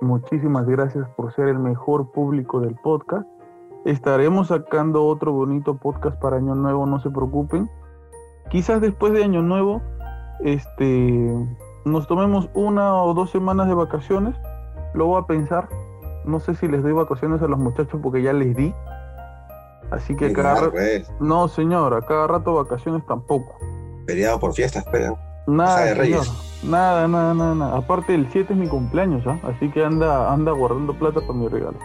Muchísimas 0.00 0.66
gracias 0.66 1.06
por 1.10 1.32
ser 1.34 1.48
el 1.48 1.58
mejor 1.58 2.10
público 2.10 2.60
del 2.60 2.74
podcast. 2.76 3.26
Estaremos 3.84 4.48
sacando 4.48 5.04
otro 5.04 5.32
bonito 5.32 5.76
podcast 5.76 6.18
para 6.20 6.36
Año 6.36 6.54
Nuevo, 6.54 6.86
no 6.86 7.00
se 7.00 7.10
preocupen. 7.10 7.70
Quizás 8.50 8.80
después 8.80 9.12
de 9.12 9.24
Año 9.24 9.42
Nuevo, 9.42 9.82
este, 10.40 11.30
nos 11.84 12.06
tomemos 12.06 12.48
una 12.54 12.94
o 12.94 13.12
dos 13.14 13.30
semanas 13.30 13.68
de 13.68 13.74
vacaciones. 13.74 14.34
Lo 14.94 15.06
voy 15.06 15.22
a 15.22 15.26
pensar. 15.26 15.68
No 16.24 16.40
sé 16.40 16.54
si 16.54 16.66
les 16.66 16.82
doy 16.82 16.92
vacaciones 16.92 17.42
a 17.42 17.46
los 17.46 17.58
muchachos 17.58 18.00
porque 18.02 18.22
ya 18.22 18.32
les 18.32 18.56
di. 18.56 18.74
Así 19.90 20.16
que 20.16 20.32
cada 20.32 20.54
rato... 20.54 20.72
No, 21.20 21.48
señor, 21.48 21.94
a 21.94 22.02
cada 22.02 22.26
rato 22.26 22.54
vacaciones 22.54 23.04
tampoco. 23.06 23.56
Feriado 24.06 24.40
por 24.40 24.54
fiesta, 24.54 24.78
espera. 24.78 25.14
Nada, 25.46 25.84
de 25.84 25.94
Reyes. 25.94 26.49
Nada, 26.62 27.08
nada, 27.08 27.32
nada, 27.32 27.54
nada. 27.54 27.76
Aparte 27.78 28.14
el 28.14 28.28
7 28.30 28.52
es 28.52 28.58
mi 28.58 28.68
cumpleaños, 28.68 29.26
¿ah? 29.26 29.38
Así 29.44 29.70
que 29.70 29.82
anda, 29.82 30.30
anda 30.30 30.52
guardando 30.52 30.92
plata 30.92 31.20
para 31.20 31.32
mi 31.32 31.48
regalo. 31.48 31.78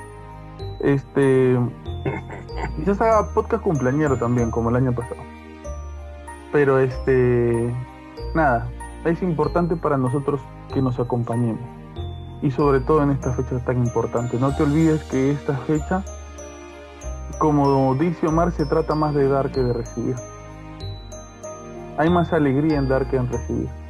Este. 0.82 1.58
Quizás 2.76 3.00
haga 3.00 3.30
podcast 3.34 3.64
cumpleañero 3.64 4.18
también, 4.18 4.52
como 4.52 4.70
el 4.70 4.76
año 4.76 4.92
pasado. 4.94 5.22
Pero 6.52 6.80
este. 6.80 7.74
Nada. 8.34 8.68
Es 9.06 9.22
importante 9.22 9.78
para 9.78 9.98
nosotros 9.98 10.42
que 10.74 10.82
nos 10.82 11.00
acompañemos. 11.00 11.62
Y 12.42 12.52
sobre 12.52 12.82
todo 12.82 13.02
en 13.02 13.12
esta 13.12 13.32
fecha 13.32 13.58
tan 13.64 13.78
importante. 13.78 14.38
No 14.40 14.54
te 14.56 14.64
olvides 14.64 15.04
que 15.06 15.32
esta 15.32 15.56
fecha, 15.60 16.04
como 17.40 17.96
dice 17.96 18.28
Omar, 18.28 18.52
se 18.52 18.66
trata 18.66 18.94
más 18.94 19.16
de 19.16 19.30
dar 19.30 19.52
que 19.52 19.62
de 19.62 19.72
recibir. 19.72 20.16
Hay 21.98 22.10
más 22.10 22.34
alegría 22.34 22.78
en 22.78 22.90
dar 22.90 23.10
que 23.10 23.16
en 23.16 23.32
recibir 23.32 23.85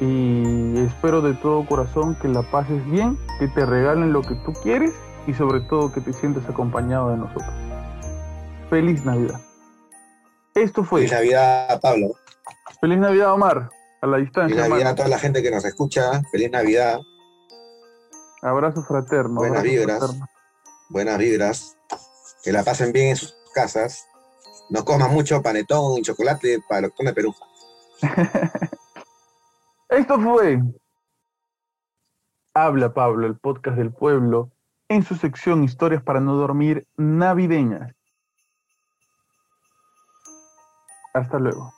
y 0.00 0.78
espero 0.78 1.22
de 1.22 1.34
todo 1.34 1.66
corazón 1.66 2.16
que 2.16 2.28
la 2.28 2.42
pases 2.42 2.84
bien, 2.90 3.18
que 3.38 3.48
te 3.48 3.64
regalen 3.64 4.12
lo 4.12 4.22
que 4.22 4.34
tú 4.44 4.52
quieres 4.62 4.92
y 5.26 5.34
sobre 5.34 5.60
todo 5.60 5.92
que 5.92 6.00
te 6.00 6.12
sientas 6.12 6.48
acompañado 6.48 7.10
de 7.10 7.16
nosotros. 7.16 7.54
Feliz 8.68 9.04
Navidad. 9.04 9.40
Esto 10.54 10.84
fue. 10.84 11.00
Feliz 11.00 11.12
Navidad, 11.12 11.80
Pablo. 11.80 12.14
Feliz 12.80 12.98
Navidad, 12.98 13.32
Omar. 13.32 13.70
A 14.00 14.06
la 14.06 14.18
distancia. 14.18 14.56
Feliz 14.56 14.70
Navidad 14.70 14.92
a 14.92 14.94
toda 14.94 15.08
la 15.08 15.18
gente 15.18 15.42
que 15.42 15.50
nos 15.50 15.64
escucha. 15.64 16.22
Feliz 16.30 16.50
Navidad. 16.50 17.00
Abrazo 18.42 18.82
fraterno. 18.82 19.36
Buenas 19.36 19.62
vibras. 19.62 20.18
Buenas 20.90 21.18
vibras. 21.18 21.76
Que 22.42 22.52
la 22.52 22.62
pasen 22.62 22.92
bien 22.92 23.08
en 23.08 23.16
sus 23.16 23.34
casas. 23.54 24.06
No 24.68 24.84
coman 24.84 25.12
mucho 25.12 25.40
panetón 25.40 25.98
y 25.98 26.02
chocolate 26.02 26.58
para 26.68 26.88
que 26.88 26.94
come 26.94 27.12
Perú. 27.12 27.34
Esto 29.96 30.20
fue 30.20 30.60
Habla 32.52 32.92
Pablo, 32.92 33.28
el 33.28 33.36
podcast 33.36 33.76
del 33.76 33.92
pueblo, 33.92 34.50
en 34.88 35.04
su 35.04 35.14
sección 35.14 35.62
Historias 35.62 36.02
para 36.02 36.18
no 36.18 36.34
dormir 36.34 36.84
navideñas. 36.96 37.94
Hasta 41.12 41.38
luego. 41.38 41.72